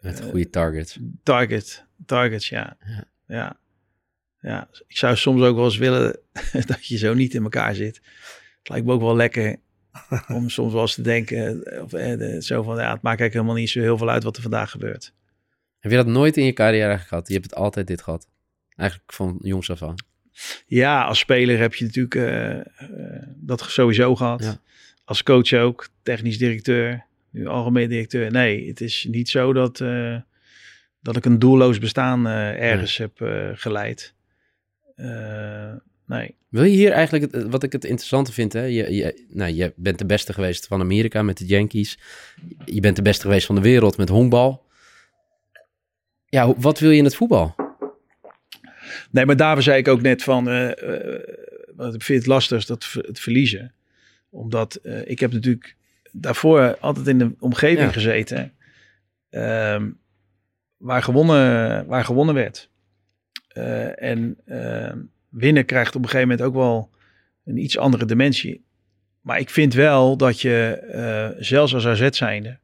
Met 0.00 0.20
goede 0.20 0.50
targets. 0.50 0.98
target, 1.22 1.84
targets, 2.06 2.48
ja. 2.48 2.76
Ja. 2.86 3.04
ja. 3.26 3.56
Ja, 4.40 4.68
ik 4.86 4.96
zou 4.96 5.16
soms 5.16 5.42
ook 5.42 5.56
wel 5.56 5.64
eens 5.64 5.76
willen 5.76 6.18
dat 6.66 6.86
je 6.86 6.96
zo 6.98 7.14
niet 7.14 7.34
in 7.34 7.42
elkaar 7.42 7.74
zit. 7.74 8.00
Het 8.58 8.68
lijkt 8.68 8.86
me 8.86 8.92
ook 8.92 9.00
wel 9.00 9.16
lekker 9.16 9.56
om 10.28 10.48
soms 10.58 10.72
wel 10.72 10.82
eens 10.82 10.94
te 10.94 11.02
denken, 11.02 11.62
of, 11.82 11.90
de- 11.90 12.36
zo 12.42 12.62
van, 12.62 12.74
ja, 12.76 12.80
het 12.80 13.02
maakt 13.02 13.04
eigenlijk 13.20 13.32
helemaal 13.32 13.54
niet 13.54 13.70
zo 13.70 13.80
heel 13.80 13.98
veel 13.98 14.10
uit 14.10 14.22
wat 14.22 14.36
er 14.36 14.42
vandaag 14.42 14.70
gebeurt. 14.70 15.12
Heb 15.78 15.90
je 15.90 15.96
dat 15.96 16.06
nooit 16.06 16.36
in 16.36 16.44
je 16.44 16.52
carrière 16.52 16.78
eigenlijk 16.86 17.08
gehad? 17.08 17.28
Je 17.28 17.34
hebt 17.34 17.44
het 17.50 17.54
altijd 17.54 17.86
dit 17.86 18.02
gehad. 18.02 18.28
Eigenlijk 18.76 19.12
van 19.12 19.38
jongs 19.42 19.70
af 19.70 19.82
aan. 19.82 19.94
Ja, 20.66 21.02
als 21.04 21.18
speler 21.18 21.58
heb 21.58 21.74
je 21.74 21.84
natuurlijk 21.84 22.14
eh, 22.14 22.50
eh, 22.58 22.62
dat 23.36 23.60
sowieso 23.60 24.14
gehad. 24.16 24.42
Ja. 24.44 24.60
Als 25.04 25.22
coach 25.22 25.52
ook, 25.52 25.88
technisch 26.02 26.38
directeur, 26.38 27.04
nu 27.30 27.46
algemeen 27.46 27.88
directeur. 27.88 28.30
Nee, 28.30 28.68
het 28.68 28.80
is 28.80 29.06
niet 29.10 29.28
zo 29.28 29.52
dat, 29.52 29.80
eh, 29.80 30.16
dat 31.02 31.16
ik 31.16 31.24
een 31.24 31.38
doelloos 31.38 31.78
bestaan 31.78 32.26
ergens 32.26 32.96
heb 32.96 33.12
geleid. 33.54 34.14
Nee. 36.06 36.34
Wil 36.48 36.64
je 36.64 36.76
hier 36.76 36.90
eigenlijk, 36.90 37.32
het- 37.34 37.48
wat 37.48 37.62
ik 37.62 37.72
het 37.72 37.84
interessante 37.84 38.32
vind, 38.32 38.52
hè? 38.52 38.62
Je, 38.62 38.94
je, 38.94 39.24
nou, 39.28 39.52
je 39.52 39.72
bent 39.76 39.98
de 39.98 40.06
beste 40.06 40.32
geweest 40.32 40.66
van 40.66 40.80
Amerika 40.80 41.22
met 41.22 41.38
de 41.38 41.46
Yankees. 41.46 41.98
Je 42.64 42.80
bent 42.80 42.96
de 42.96 43.02
beste 43.02 43.22
geweest 43.22 43.46
van 43.46 43.54
de 43.54 43.60
wereld 43.60 43.96
met 43.96 44.08
honkbal. 44.08 44.66
Ja, 46.28 46.54
wat 46.56 46.78
wil 46.78 46.90
je 46.90 46.96
in 46.96 47.04
het 47.04 47.16
voetbal? 47.16 47.54
Nee, 49.10 49.26
maar 49.26 49.36
daarvoor 49.36 49.62
zei 49.62 49.78
ik 49.78 49.88
ook 49.88 50.00
net 50.02 50.22
van, 50.22 50.48
eh 50.48 51.14
eh, 51.14 51.20
wat 51.76 51.94
ik 51.94 52.02
vind 52.02 52.18
het 52.18 52.28
lastig 52.28 52.58
is 52.58 52.66
dat 52.66 52.92
het 52.92 53.20
verliezen. 53.20 53.72
Omdat 54.30 54.74
eh, 54.74 55.08
ik 55.10 55.20
heb 55.20 55.32
natuurlijk 55.32 55.76
daarvoor 56.12 56.78
altijd 56.78 57.06
in 57.06 57.18
de 57.18 57.34
omgeving 57.38 57.80
Ja. 57.86 57.92
gezeten 57.92 58.52
ehm, 59.30 59.90
waar, 60.76 61.02
gewonnen, 61.02 61.86
waar 61.86 62.04
gewonnen 62.04 62.34
werd. 62.34 62.70
En 63.94 64.36
ehm, 64.46 64.98
winnen 65.28 65.64
krijgt 65.64 65.94
op 65.96 66.02
een 66.02 66.08
gegeven 66.08 66.28
moment 66.28 66.46
ook 66.46 66.54
wel 66.54 66.90
een 67.44 67.56
iets 67.56 67.78
andere 67.78 68.04
dimensie. 68.04 68.64
Maar 69.20 69.38
ik 69.38 69.50
vind 69.50 69.74
wel 69.74 70.16
dat 70.16 70.40
je, 70.40 71.34
zelfs 71.38 71.74
als 71.74 71.86
AZ 71.86 72.08
zijnde, 72.10 72.58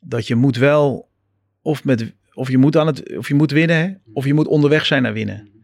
dat 0.00 0.26
je 0.26 0.34
moet 0.34 0.56
wel 0.56 1.08
of 1.62 1.84
met 1.84 2.12
of 2.34 2.50
je 2.50 2.58
moet 2.58 2.76
aan 2.76 2.86
het 2.86 3.16
of 3.16 3.28
je 3.28 3.34
moet 3.34 3.50
winnen 3.50 3.76
hè, 3.76 3.94
of 4.12 4.24
je 4.24 4.34
moet 4.34 4.46
onderweg 4.46 4.86
zijn 4.86 5.02
naar 5.02 5.12
winnen. 5.12 5.54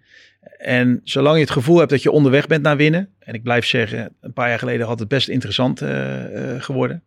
En 0.59 1.01
zolang 1.05 1.35
je 1.35 1.43
het 1.43 1.51
gevoel 1.51 1.79
hebt 1.79 1.91
dat 1.91 2.03
je 2.03 2.11
onderweg 2.11 2.47
bent 2.47 2.63
naar 2.63 2.77
winnen, 2.77 3.15
en 3.19 3.35
ik 3.35 3.43
blijf 3.43 3.67
zeggen, 3.67 4.17
een 4.21 4.33
paar 4.33 4.49
jaar 4.49 4.59
geleden 4.59 4.87
had 4.87 4.99
het 4.99 5.09
best 5.09 5.29
interessant 5.29 5.83
eh, 5.83 6.55
eh, 6.55 6.63
geworden. 6.63 7.03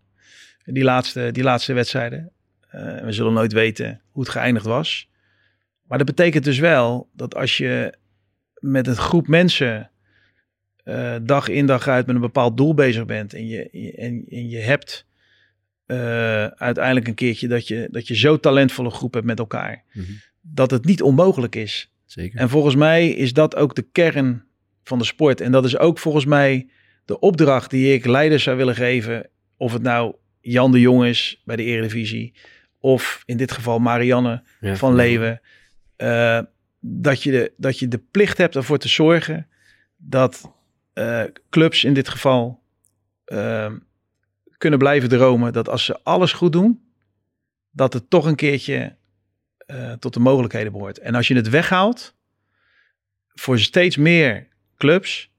Die 0.65 0.83
laatste, 0.83 1.29
die 1.31 1.43
laatste 1.43 1.73
wedstrijden. 1.73 2.31
Eh, 2.69 2.97
we 2.97 3.11
zullen 3.11 3.33
nooit 3.33 3.53
weten 3.53 4.01
hoe 4.11 4.23
het 4.23 4.31
geëindigd 4.31 4.65
was. 4.65 5.09
Maar 5.87 5.97
dat 5.97 6.07
betekent 6.07 6.43
dus 6.43 6.59
wel 6.59 7.09
dat 7.13 7.35
als 7.35 7.57
je 7.57 7.93
met 8.59 8.87
een 8.87 8.95
groep 8.95 9.27
mensen 9.27 9.91
dag 11.21 11.47
in 11.47 11.65
dag 11.65 11.87
uit 11.87 12.05
met 12.05 12.15
een 12.15 12.21
bepaald 12.21 12.57
doel 12.57 12.73
bezig 12.73 13.05
bent 13.05 13.33
en 13.33 13.47
je, 13.47 13.69
en, 13.97 14.25
en 14.29 14.49
je 14.49 14.57
hebt 14.57 15.05
eh, 15.85 16.45
uiteindelijk 16.45 17.07
een 17.07 17.13
keertje 17.13 17.47
dat 17.47 17.67
je, 17.67 17.87
dat 17.91 18.07
je 18.07 18.15
zo 18.15 18.37
talentvolle 18.39 18.89
groep 18.89 19.13
hebt 19.13 19.25
met 19.25 19.39
elkaar, 19.39 19.83
Mhm. 19.93 20.11
dat 20.41 20.71
het 20.71 20.85
niet 20.85 21.01
onmogelijk 21.01 21.55
is. 21.55 21.91
Zeker. 22.05 22.39
En 22.39 22.49
volgens 22.49 22.75
mij 22.75 23.09
is 23.09 23.33
dat 23.33 23.55
ook 23.55 23.75
de 23.75 23.87
kern 23.91 24.43
van 24.83 24.97
de 24.99 25.05
sport. 25.05 25.41
En 25.41 25.51
dat 25.51 25.65
is 25.65 25.77
ook 25.77 25.99
volgens 25.99 26.25
mij 26.25 26.69
de 27.05 27.19
opdracht 27.19 27.69
die 27.69 27.93
ik 27.93 28.05
leiders 28.05 28.43
zou 28.43 28.57
willen 28.57 28.75
geven. 28.75 29.29
Of 29.57 29.73
het 29.73 29.81
nou 29.81 30.15
Jan 30.41 30.71
de 30.71 30.79
Jong 30.79 31.05
is 31.05 31.41
bij 31.45 31.55
de 31.55 31.63
Eredivisie. 31.63 32.33
Of 32.79 33.23
in 33.25 33.37
dit 33.37 33.51
geval 33.51 33.79
Marianne 33.79 34.43
Ja, 34.59 34.75
van 34.75 34.95
Leeuwen. 34.95 35.41
eh, 35.95 36.39
dat, 36.79 37.23
je 37.23 37.31
de, 37.31 37.53
dat 37.57 37.79
je 37.79 37.87
de 37.87 37.97
plicht 38.11 38.37
hebt 38.37 38.55
ervoor 38.55 38.77
te 38.77 38.87
zorgen 38.87 39.47
dat 39.97 40.51
eh, 40.93 41.23
clubs 41.49 41.83
in 41.83 41.93
dit 41.93 42.09
geval 42.09 42.61
eh, 43.25 43.71
kunnen 44.63 44.79
blijven 44.79 45.09
dromen. 45.09 45.53
Dat 45.53 45.69
als 45.69 45.85
ze 45.85 45.99
alles 46.03 46.33
goed 46.33 46.51
doen, 46.51 46.83
dat 47.71 47.93
het 47.93 48.09
toch 48.09 48.25
een 48.25 48.35
keertje 48.35 48.95
eh, 49.57 49.91
tot 49.91 50.13
de 50.13 50.19
mogelijkheden 50.19 50.71
behoort. 50.71 50.99
En 50.99 51.15
als 51.15 51.27
je 51.27 51.35
het 51.35 51.49
weghaalt 51.49 52.15
voor 53.27 53.59
steeds 53.59 53.97
meer 53.97 54.47
clubs, 54.77 55.31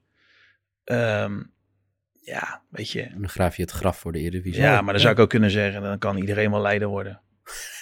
ehm, 0.83 1.41
ja, 2.21 2.63
weet 2.69 2.89
je. 2.89 3.09
Dan 3.13 3.29
graaf 3.29 3.55
je 3.55 3.61
het 3.61 3.71
graf 3.71 3.97
voor 3.97 4.11
de 4.11 4.19
Eredivisie. 4.19 4.61
Ja, 4.61 4.81
maar 4.81 4.93
dan 4.93 5.01
zou 5.01 5.13
ik 5.13 5.19
ook 5.19 5.29
kunnen 5.29 5.51
zeggen, 5.51 5.81
dan 5.81 5.97
kan 5.97 6.17
iedereen 6.17 6.51
wel 6.51 6.61
leider 6.61 6.87
worden. 6.87 7.21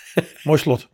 Mooi 0.43 0.59
slot. 0.59 0.89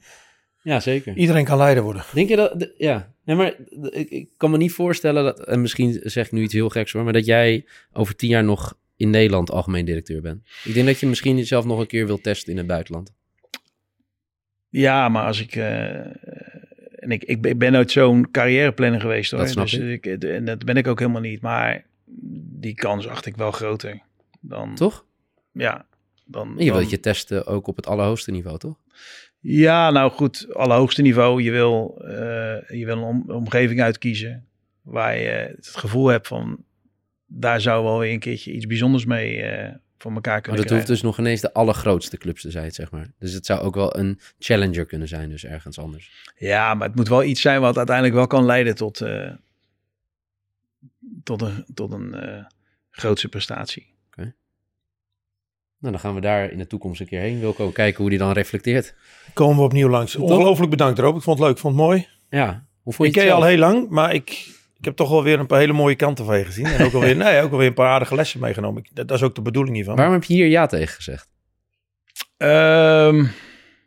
Ja, 0.62 0.80
zeker. 0.80 1.16
Iedereen 1.16 1.46
kan 1.46 1.58
leider 1.58 1.84
worden. 1.84 2.04
Denk 2.14 2.30
je 2.30 2.36
dat... 2.36 2.72
ja. 2.78 3.14
Nee, 3.24 3.36
maar 3.36 3.56
ik, 3.90 4.10
ik 4.10 4.30
kan 4.38 4.52
me 4.52 4.58
niet 4.58 4.72
voorstellen 4.72 5.24
dat... 5.24 5.46
En 5.46 5.62
misschien 5.62 6.00
zeg 6.04 6.26
ik 6.26 6.32
nu 6.32 6.42
iets 6.42 6.54
heel 6.54 6.70
geks 6.70 6.92
hoor. 6.92 7.04
Maar 7.04 7.14
dat 7.14 7.26
jij 7.26 7.66
over 7.92 8.16
tien 8.16 8.30
jaar 8.30 8.44
nog 8.44 8.78
in 9.00 9.10
Nederland 9.10 9.52
algemeen 9.52 9.86
directeur 9.86 10.22
bent. 10.22 10.42
Ik 10.64 10.74
denk 10.74 10.86
dat 10.88 11.00
je 11.00 11.08
misschien 11.08 11.38
jezelf 11.38 11.66
nog 11.66 11.80
een 11.80 11.88
keer 11.88 12.06
wilt 12.06 12.24
testen 12.24 12.52
in 12.52 12.58
het 12.58 12.68
buitenland. 12.68 13.14
Ja, 14.70 15.10
maar 15.10 15.26
als 15.26 15.42
ik. 15.42 15.56
eh, 15.56 15.96
en 17.04 17.12
ik, 17.12 17.24
ik 17.24 17.58
ben- 17.58 17.72
nooit 17.72 17.92
zo'n 17.92 18.32
carrièreplanner 18.32 19.02
geweest 19.02 19.32
hoor. 19.32 19.40
Dat 19.40 19.50
snap 19.50 19.64
dus 19.70 19.74
ik. 19.74 20.06
ik. 20.06 20.24
En 20.24 20.46
dat 20.46 20.66
ben 20.66 20.76
ik 20.78 20.88
ook 20.88 21.00
helemaal 21.00 21.22
niet. 21.22 21.42
Maar 21.42 21.86
die 22.60 22.74
kans 22.74 23.08
acht 23.08 23.26
ik 23.26 23.36
wel 23.36 23.52
groter. 23.52 24.02
Dan, 24.42 24.76
Toch? 24.76 25.06
Ja. 25.52 25.86
Dan, 26.26 26.54
Je 26.58 26.66
dan- 26.66 26.78
wilt 26.78 26.90
je 26.90 27.00
testen 27.00 27.46
ook 27.46 27.68
op 27.68 27.76
het 27.76 27.88
allerhoogste 27.88 28.32
niveau, 28.32 28.58
toch? 28.58 28.78
Ja, 29.40 29.92
nou 29.92 30.12
goed, 30.12 30.54
allerhoogste 30.54 31.02
niveau. 31.02 31.42
Je 31.44 31.52
wil, 31.52 32.02
eh, 32.06 32.80
je 32.80 32.86
wil 32.86 32.98
een 32.98 33.04
om- 33.04 33.24
omgeving 33.32 33.82
uitkiezen 33.82 34.46
waar 34.82 35.18
je 35.18 35.54
het 35.56 35.68
gevoel 35.68 36.08
hebt 36.08 36.28
van 36.28 36.64
daar 37.30 37.62
zou 37.62 37.84
wel 37.84 38.00
weer 38.00 38.12
een 38.12 38.20
keertje 38.20 38.52
iets 38.52 38.66
bijzonders 38.66 39.06
mee 39.06 39.42
eh, 39.42 39.76
voor 39.98 40.12
elkaar 40.12 40.34
Maar 40.34 40.42
kunnen 40.42 40.62
dat 40.62 40.72
hoeft 40.72 40.88
dus 40.88 41.02
nog 41.02 41.20
ineens 41.20 41.42
de 41.42 41.54
allergrootste 41.54 42.18
clubs 42.18 42.42
te 42.42 42.52
zijn, 42.52 42.72
zeg 42.72 42.92
maar. 42.92 43.12
Dus 43.20 43.34
het 43.34 43.46
zou 43.46 43.60
ook 43.60 43.76
wel 43.76 43.98
een 43.98 44.20
challenger 44.40 44.86
kunnen 44.86 45.08
zijn, 45.08 45.30
dus 45.30 45.46
ergens 45.46 45.80
anders. 45.80 46.32
Ja, 46.38 46.74
maar 46.74 46.88
het 46.88 46.96
moet 46.96 47.08
wel 47.08 47.24
iets 47.24 47.42
zijn 47.42 47.62
wat 47.62 47.78
uiteindelijk 47.78 48.16
wel 48.16 48.28
kan 48.28 48.46
leiden 48.46 48.76
tot, 48.76 49.02
eh, 49.02 49.32
tot 51.24 51.42
een, 51.42 51.66
tot 51.74 51.94
een 51.94 52.14
eh, 52.14 52.46
grootse 52.90 53.30
prestatie. 53.30 53.98
Nou, 55.80 55.94
dan 55.94 56.00
gaan 56.00 56.16
we 56.16 56.22
daar 56.22 56.52
in 56.52 56.58
de 56.58 56.68
toekomst 56.68 57.02
een 57.02 57.08
keer 57.08 57.20
heen. 57.20 57.40
Wilco, 57.40 57.70
kijken 57.70 58.02
hoe 58.02 58.10
die 58.10 58.20
dan 58.20 58.32
reflecteert. 58.32 58.96
Komen 59.34 59.58
we 59.58 59.64
opnieuw 59.64 59.90
langs. 59.90 60.16
Ongelooflijk 60.16 60.70
bedankt 60.70 61.00
erop. 61.00 61.16
Ik 61.16 61.22
vond 61.22 61.38
het 61.38 61.48
leuk. 61.48 61.56
Ik 61.56 61.62
vond 61.62 61.76
het 61.76 61.84
mooi. 61.84 62.08
Ja, 62.30 62.66
hoe 62.82 62.94
vond 62.94 63.08
Ik 63.08 63.14
je 63.16 63.20
ken 63.20 63.30
je 63.30 63.36
al 63.36 63.44
heel 63.44 63.58
lang, 63.58 63.90
maar 63.90 64.14
ik, 64.14 64.48
ik 64.80 64.86
heb 64.86 64.96
toch 64.96 65.10
wel 65.10 65.24
weer 65.24 65.40
een 65.40 65.48
paar 65.48 65.60
hele 65.60 65.74
mooie 65.74 65.96
kanten 65.96 66.26
van 66.26 66.38
je 66.38 66.46
gezien. 66.46 66.66
En 66.66 66.86
ook 66.86 66.94
alweer, 66.94 67.16
nee, 67.26 67.42
ook 67.42 67.52
alweer 67.52 67.68
een 67.68 67.74
paar 67.74 67.90
aardige 67.90 68.16
lessen 68.16 68.40
meegenomen. 68.40 68.84
Ik- 68.84 68.96
dat, 68.96 69.08
dat 69.08 69.18
is 69.18 69.24
ook 69.24 69.36
de 69.36 69.42
bedoeling 69.42 69.76
hiervan. 69.76 69.96
Waarom 69.96 70.14
heb 70.14 70.24
je 70.24 70.34
hier 70.34 70.48
ja 70.48 70.66
tegen 70.66 70.96
gezegd? 70.96 71.30
Ehm, 72.38 73.18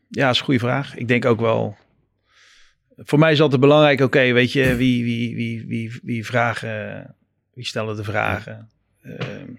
ja, 0.09 0.24
dat 0.27 0.32
is 0.32 0.39
een 0.39 0.44
goede 0.44 0.60
vraag. 0.60 0.97
Ik 0.97 1.09
denk 1.09 1.24
ook 1.24 1.40
wel. 1.40 1.77
Voor 2.97 3.19
mij 3.19 3.32
is 3.32 3.40
altijd 3.40 3.60
belangrijk, 3.60 4.01
oké, 4.01 4.32
weet 4.32 4.52
je, 4.52 4.77
wie, 4.77 5.05
wie, 5.05 5.35
wie, 5.36 5.66
wie, 5.66 6.01
wie 6.02 6.27
vragen, 6.27 7.14
wie 7.55 7.64
stellen 7.66 7.97
de 7.97 8.05
vragen. 8.05 8.70
Ehm, 9.02 9.51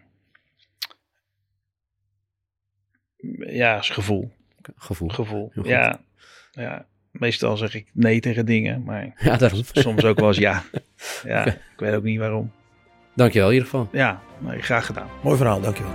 ja, 3.47 3.77
is 3.77 3.89
gevoel. 3.89 4.31
Gevoel. 4.76 5.10
Gevoel. 5.10 5.51
Ja, 5.64 6.01
ja, 6.51 6.85
meestal 7.14 7.57
zeg 7.57 7.76
ik 7.76 7.85
nee 7.91 8.19
tegen 8.19 8.45
dingen, 8.45 8.84
maar 8.84 9.14
Ja, 9.18 9.38
daarom. 9.38 9.61
soms 9.72 10.03
ook 10.03 10.19
wel 10.19 10.27
eens 10.27 10.38
ja. 10.38 10.64
Ja, 11.26 11.45
ik 11.45 11.60
weet 11.77 11.94
ook 11.95 12.03
niet 12.03 12.19
waarom. 12.19 12.52
Dankjewel 13.15 13.48
in 13.48 13.53
ieder 13.53 13.69
geval. 13.69 13.90
Ja, 13.91 14.22
nee, 14.40 14.61
graag 14.61 14.85
gedaan. 14.85 15.07
Mooi 15.23 15.38
verhaal, 15.38 15.61
dankjewel. 15.61 15.94